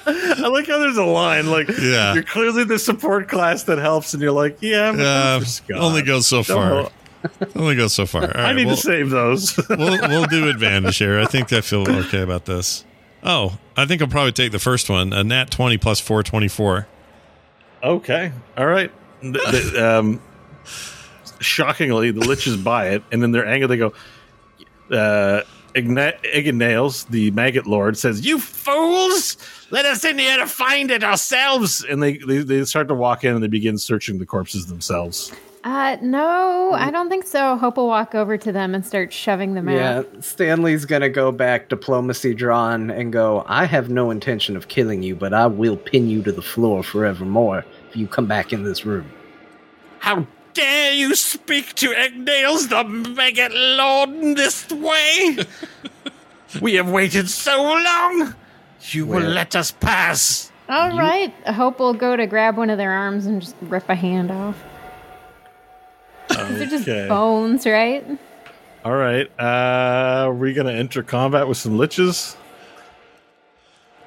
I 0.04 0.48
like 0.48 0.66
how 0.66 0.78
there's 0.78 0.96
a 0.96 1.04
line 1.04 1.50
like, 1.50 1.68
Yeah. 1.80 2.14
you're 2.14 2.22
clearly 2.24 2.64
the 2.64 2.78
support 2.78 3.28
class 3.28 3.62
that 3.64 3.78
helps, 3.78 4.12
and 4.14 4.22
you're 4.22 4.32
like, 4.32 4.58
yeah, 4.60 4.88
I'm 4.90 5.00
Uh, 5.00 5.40
for 5.40 5.44
Scott. 5.46 5.78
only 5.78 6.02
goes 6.02 6.26
so 6.26 6.42
far. 6.42 6.70
Don't- 6.70 6.92
only 7.56 7.76
goes 7.76 7.92
so 7.92 8.04
far. 8.04 8.24
All 8.24 8.40
I 8.40 8.42
right, 8.48 8.56
need 8.56 8.66
we'll, 8.66 8.74
to 8.76 8.82
save 8.82 9.10
those. 9.10 9.56
we'll 9.70 10.00
we'll 10.08 10.24
do 10.26 10.48
advantage 10.48 10.96
here. 10.98 11.20
I 11.20 11.24
think 11.26 11.52
I 11.52 11.60
feel 11.60 11.88
okay 11.88 12.20
about 12.20 12.46
this. 12.46 12.84
Oh, 13.22 13.58
I 13.76 13.86
think 13.86 14.02
I'll 14.02 14.08
probably 14.08 14.32
take 14.32 14.50
the 14.50 14.58
first 14.58 14.90
one. 14.90 15.12
A 15.12 15.22
nat 15.22 15.48
twenty 15.52 15.78
plus 15.78 16.00
four 16.00 16.24
twenty 16.24 16.48
four. 16.48 16.88
okay. 17.84 18.32
All 18.58 18.66
right. 18.66 18.90
The- 19.22 19.28
the, 19.72 19.98
um, 19.98 20.20
shockingly, 21.42 22.10
the 22.10 22.20
liches 22.22 22.62
buy 22.62 22.90
it, 22.90 23.02
and 23.12 23.22
in 23.22 23.32
their 23.32 23.46
anger, 23.46 23.66
they 23.66 23.76
go. 23.76 23.92
Uh, 24.90 25.42
Igna- 25.74 26.54
Nails, 26.54 27.04
the 27.04 27.30
maggot 27.30 27.66
lord, 27.66 27.96
says, 27.96 28.26
"You 28.26 28.38
fools! 28.38 29.36
Let 29.70 29.86
us 29.86 30.04
in 30.04 30.18
here 30.18 30.36
to 30.36 30.46
find 30.46 30.90
it 30.90 31.02
ourselves." 31.02 31.84
And 31.88 32.02
they, 32.02 32.18
they 32.18 32.38
they 32.38 32.64
start 32.64 32.88
to 32.88 32.94
walk 32.94 33.24
in 33.24 33.34
and 33.34 33.42
they 33.42 33.48
begin 33.48 33.78
searching 33.78 34.18
the 34.18 34.26
corpses 34.26 34.66
themselves. 34.66 35.32
Uh, 35.64 35.96
no, 36.02 36.72
I 36.72 36.90
don't 36.90 37.08
think 37.08 37.24
so. 37.24 37.56
Hope 37.56 37.76
will 37.76 37.86
walk 37.86 38.16
over 38.16 38.36
to 38.36 38.50
them 38.50 38.74
and 38.74 38.84
start 38.84 39.12
shoving 39.12 39.54
them 39.54 39.68
Yeah, 39.68 39.98
out. 39.98 40.24
Stanley's 40.24 40.84
gonna 40.84 41.08
go 41.08 41.30
back 41.30 41.68
diplomacy 41.68 42.34
drawn 42.34 42.90
and 42.90 43.12
go, 43.12 43.44
I 43.46 43.66
have 43.66 43.88
no 43.88 44.10
intention 44.10 44.56
of 44.56 44.66
killing 44.66 45.04
you, 45.04 45.14
but 45.14 45.32
I 45.32 45.46
will 45.46 45.76
pin 45.76 46.10
you 46.10 46.20
to 46.24 46.32
the 46.32 46.42
floor 46.42 46.82
forevermore 46.82 47.64
if 47.88 47.96
you 47.96 48.08
come 48.08 48.26
back 48.26 48.52
in 48.52 48.64
this 48.64 48.84
room. 48.84 49.08
How 50.00 50.26
dare 50.54 50.92
you 50.92 51.14
speak 51.14 51.74
to 51.76 51.88
Ignales, 51.90 52.68
the 52.68 52.84
maggot 52.84 53.52
lord, 53.52 54.10
in 54.10 54.34
this 54.34 54.68
way? 54.70 55.38
we 56.60 56.74
have 56.74 56.90
waited 56.90 57.28
so 57.28 57.62
long. 57.62 58.34
You 58.90 59.06
will 59.06 59.22
let 59.22 59.54
us 59.56 59.70
pass. 59.70 60.50
All 60.68 60.96
right. 60.96 61.32
I 61.46 61.52
hope 61.52 61.78
we'll 61.78 61.94
go 61.94 62.16
to 62.16 62.26
grab 62.26 62.56
one 62.56 62.70
of 62.70 62.78
their 62.78 62.90
arms 62.92 63.26
and 63.26 63.40
just 63.40 63.54
rip 63.62 63.88
a 63.88 63.94
hand 63.94 64.30
off. 64.30 64.56
'Cause 66.28 66.58
They're 66.58 66.66
just 66.66 66.86
bones, 67.08 67.66
right? 67.66 68.04
All 68.84 68.92
right, 68.96 69.30
uh, 69.38 70.26
are 70.26 70.32
we 70.34 70.52
gonna 70.54 70.72
enter 70.72 71.02
combat 71.04 71.46
with 71.46 71.56
some 71.56 71.78
liches? 71.78 72.34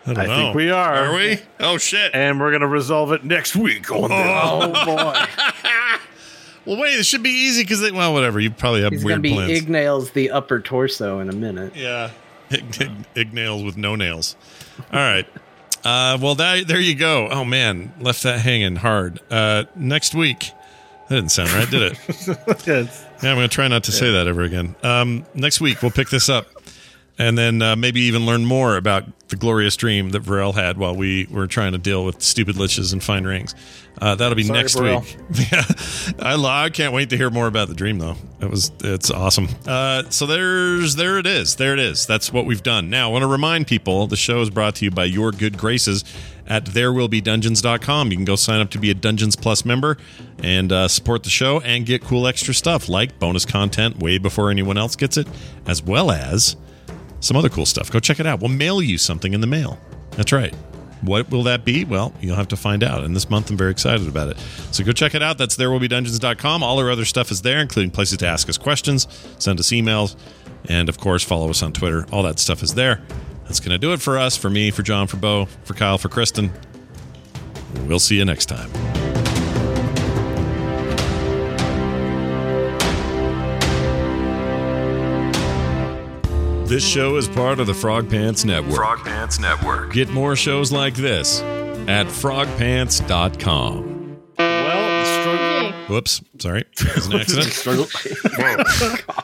I, 0.06 0.14
don't 0.14 0.18
I 0.24 0.26
know. 0.28 0.36
think 0.36 0.56
we 0.56 0.70
are. 0.70 0.94
Are 1.06 1.14
we? 1.16 1.40
Oh 1.62 1.78
shit! 1.78 2.12
And 2.14 2.40
we're 2.40 2.52
gonna 2.52 2.68
resolve 2.68 3.12
it 3.14 3.24
next 3.24 3.56
week 3.56 3.90
on 3.92 4.10
the 4.10 4.16
Oh 4.16 4.86
boy. 4.86 5.26
Well, 6.66 6.80
wait. 6.80 7.00
It 7.00 7.06
should 7.06 7.24
be 7.24 7.30
easy 7.30 7.64
because 7.64 7.82
they. 7.82 7.92
well, 7.92 8.14
whatever. 8.14 8.40
You 8.40 8.52
probably 8.52 8.82
have 8.84 8.92
He's 8.92 9.04
gonna 9.04 9.16
weird 9.16 9.22
be 9.22 9.34
plans. 9.34 9.52
Ignails 9.62 10.14
the 10.14 10.32
upper 10.32 10.60
torso 10.60 11.20
in 11.20 11.30
a 11.30 11.34
minute. 11.34 11.76
Yeah. 11.76 12.12
Ig, 12.52 12.80
ig, 12.80 12.92
ig 13.16 13.34
nails 13.34 13.64
with 13.64 13.76
no 13.76 13.96
nails. 13.96 14.36
All 14.92 15.00
right. 15.00 15.28
Uh, 15.86 16.18
well, 16.20 16.34
that, 16.34 16.68
there 16.68 16.80
you 16.80 16.96
go. 16.96 17.30
Oh, 17.30 17.46
man. 17.46 17.94
Left 18.00 18.24
that 18.24 18.40
hanging 18.40 18.76
hard. 18.76 19.20
Uh, 19.30 19.66
next 19.76 20.16
week. 20.16 20.52
That 21.10 21.16
didn't 21.18 21.30
sound 21.30 21.52
right, 21.54 21.70
did 21.70 21.92
it? 21.92 22.00
Yes. 22.66 23.06
Yeah, 23.22 23.30
I'm 23.30 23.38
going 23.38 23.48
to 23.48 23.54
try 23.54 23.68
not 23.68 23.84
to 23.84 23.92
say 23.92 24.12
that 24.14 24.26
ever 24.26 24.42
again. 24.42 24.76
Um, 24.82 25.28
next 25.36 25.62
week, 25.62 25.84
we'll 25.84 25.92
pick 25.92 26.10
this 26.10 26.28
up 26.28 26.48
and 27.18 27.38
then 27.38 27.62
uh, 27.62 27.76
maybe 27.76 28.02
even 28.02 28.26
learn 28.26 28.46
more 28.46 28.78
about 28.78 29.06
the 29.30 29.36
glorious 29.36 29.76
dream 29.76 30.10
that 30.12 30.22
Varel 30.24 30.54
had 30.54 30.78
while 30.78 30.96
we 30.96 31.26
were 31.32 31.48
trying 31.48 31.72
to 31.72 31.78
deal 31.78 32.06
with 32.06 32.22
stupid 32.22 32.56
liches 32.58 32.94
and 32.94 33.04
fine 33.04 33.24
rings. 33.24 33.56
Uh, 34.02 34.14
that'll 34.14 34.36
be 34.36 34.44
Sorry, 34.44 34.60
next 34.60 34.76
Varel. 34.76 35.02
week. 35.02 35.18
Yeah, 35.52 36.26
I, 36.28 36.66
I 36.66 36.70
can't 36.70 36.94
wait 36.94 37.10
to 37.12 37.18
hear 37.18 37.30
more 37.30 37.48
about 37.48 37.70
the 37.70 37.74
dream, 37.74 37.98
though. 37.98 38.16
It 38.42 38.50
was 38.50 38.72
it's 38.84 39.10
awesome. 39.10 39.48
Uh, 39.66 40.04
so 40.10 40.26
there's 40.26 40.96
there 40.96 41.18
it 41.18 41.26
is. 41.26 41.56
There 41.56 41.74
it 41.74 41.80
is. 41.80 42.06
That's 42.06 42.32
what 42.34 42.46
we've 42.46 42.62
done. 42.62 42.90
Now, 42.90 43.10
I 43.10 43.12
want 43.14 43.24
to 43.24 43.28
remind 43.28 43.68
people 43.68 44.06
the 44.08 44.18
show 44.18 44.42
is 44.42 44.50
brought 44.50 44.76
to 44.76 44.86
you 44.86 44.92
by 44.92 45.06
Your 45.06 45.32
Good 45.32 45.58
Graces 45.58 46.04
at 46.48 46.66
therewillbedungeons.com. 46.66 48.12
You 48.12 48.18
can 48.18 48.26
go 48.26 48.36
sign 48.36 48.60
up 48.60 48.70
to 48.72 48.80
be 48.80 48.92
a 48.92 48.94
Dungeons 48.94 49.36
Plus 49.36 49.66
member 49.66 49.98
and 50.44 50.72
uh, 50.72 50.88
support 50.88 51.24
the 51.24 51.30
show 51.30 51.60
and 51.62 51.86
get 51.86 52.04
cool 52.04 52.28
extra 52.28 52.54
stuff 52.54 52.88
like 52.90 53.18
bonus 53.20 53.46
content 53.46 53.98
way 54.00 54.18
before 54.18 54.52
anyone 54.52 54.78
else 54.78 54.96
gets 54.96 55.18
it, 55.18 55.28
as 55.66 55.82
well 55.82 56.12
as 56.12 56.56
some 57.26 57.36
other 57.36 57.50
cool 57.50 57.66
stuff. 57.66 57.92
Go 57.92 58.00
check 58.00 58.20
it 58.20 58.28
out. 58.28 58.40
We'll 58.40 58.52
mail 58.52 58.82
you 58.82 59.00
something 59.00 59.34
in 59.34 59.42
the 59.42 59.48
mail. 59.48 59.80
That's 60.12 60.32
right. 60.32 60.54
What 61.02 61.30
will 61.32 61.44
that 61.44 61.66
be? 61.66 61.84
Well, 61.84 62.14
you'll 62.22 62.36
have 62.36 62.48
to 62.50 62.56
find 62.56 62.84
out. 62.84 63.04
And 63.04 63.16
this 63.16 63.30
month, 63.30 63.50
I'm 63.50 63.58
very 63.58 63.72
excited 63.72 64.08
about 64.08 64.30
it. 64.30 64.38
So 64.72 64.84
go 64.84 64.92
check 64.92 65.16
it 65.16 65.24
out. 65.24 65.38
That's 65.38 65.58
therewillbedungeons.com. 65.58 66.62
All 66.64 66.80
our 66.80 66.92
other 66.92 67.04
stuff 67.04 67.32
is 67.32 67.42
there, 67.42 67.60
including 67.60 67.90
places 67.90 68.20
to 68.20 68.28
ask 68.28 68.48
us 68.48 68.60
questions, 68.60 69.08
send 69.40 69.60
us 69.60 69.70
emails, 69.70 70.16
and 70.70 70.88
of 70.88 71.00
course, 71.00 71.24
follow 71.24 71.50
us 71.50 71.64
on 71.64 71.74
Twitter. 71.74 72.06
All 72.12 72.24
that 72.24 72.38
stuff 72.38 72.62
is 72.62 72.76
there. 72.76 73.02
That's 73.46 73.60
going 73.60 73.72
to 73.72 73.80
do 73.80 73.92
it 73.94 74.02
for 74.02 74.20
us, 74.20 74.38
for 74.38 74.50
me, 74.50 74.70
for 74.70 74.84
John, 74.84 75.08
for 75.08 75.18
Bo, 75.18 75.46
for 75.64 75.74
Kyle, 75.74 75.98
for 75.98 76.10
Kristen. 76.10 76.52
We'll 77.88 78.00
see 78.00 78.18
you 78.18 78.26
next 78.26 78.46
time. 78.46 79.15
This 86.66 86.84
show 86.84 87.16
is 87.18 87.28
part 87.28 87.60
of 87.60 87.68
the 87.68 87.76
Frog 87.76 88.10
Pants 88.10 88.44
Network. 88.44 88.76
Frog 88.76 88.98
Pants 89.04 89.38
Network. 89.40 89.94
Get 89.94 90.10
more 90.10 90.36
shows 90.36 90.72
like 90.72 90.96
this 90.96 91.42
at 91.88 92.08
frogpants.com. 92.08 94.18
Well, 94.40 95.00
the 95.00 95.06
struggle. 95.22 95.72
Whoops, 95.96 96.24
sorry. 96.40 96.62
It 96.80 96.96
was 96.96 97.06
an 97.06 97.20
accident. 97.20 97.48
struggle. 97.54 97.86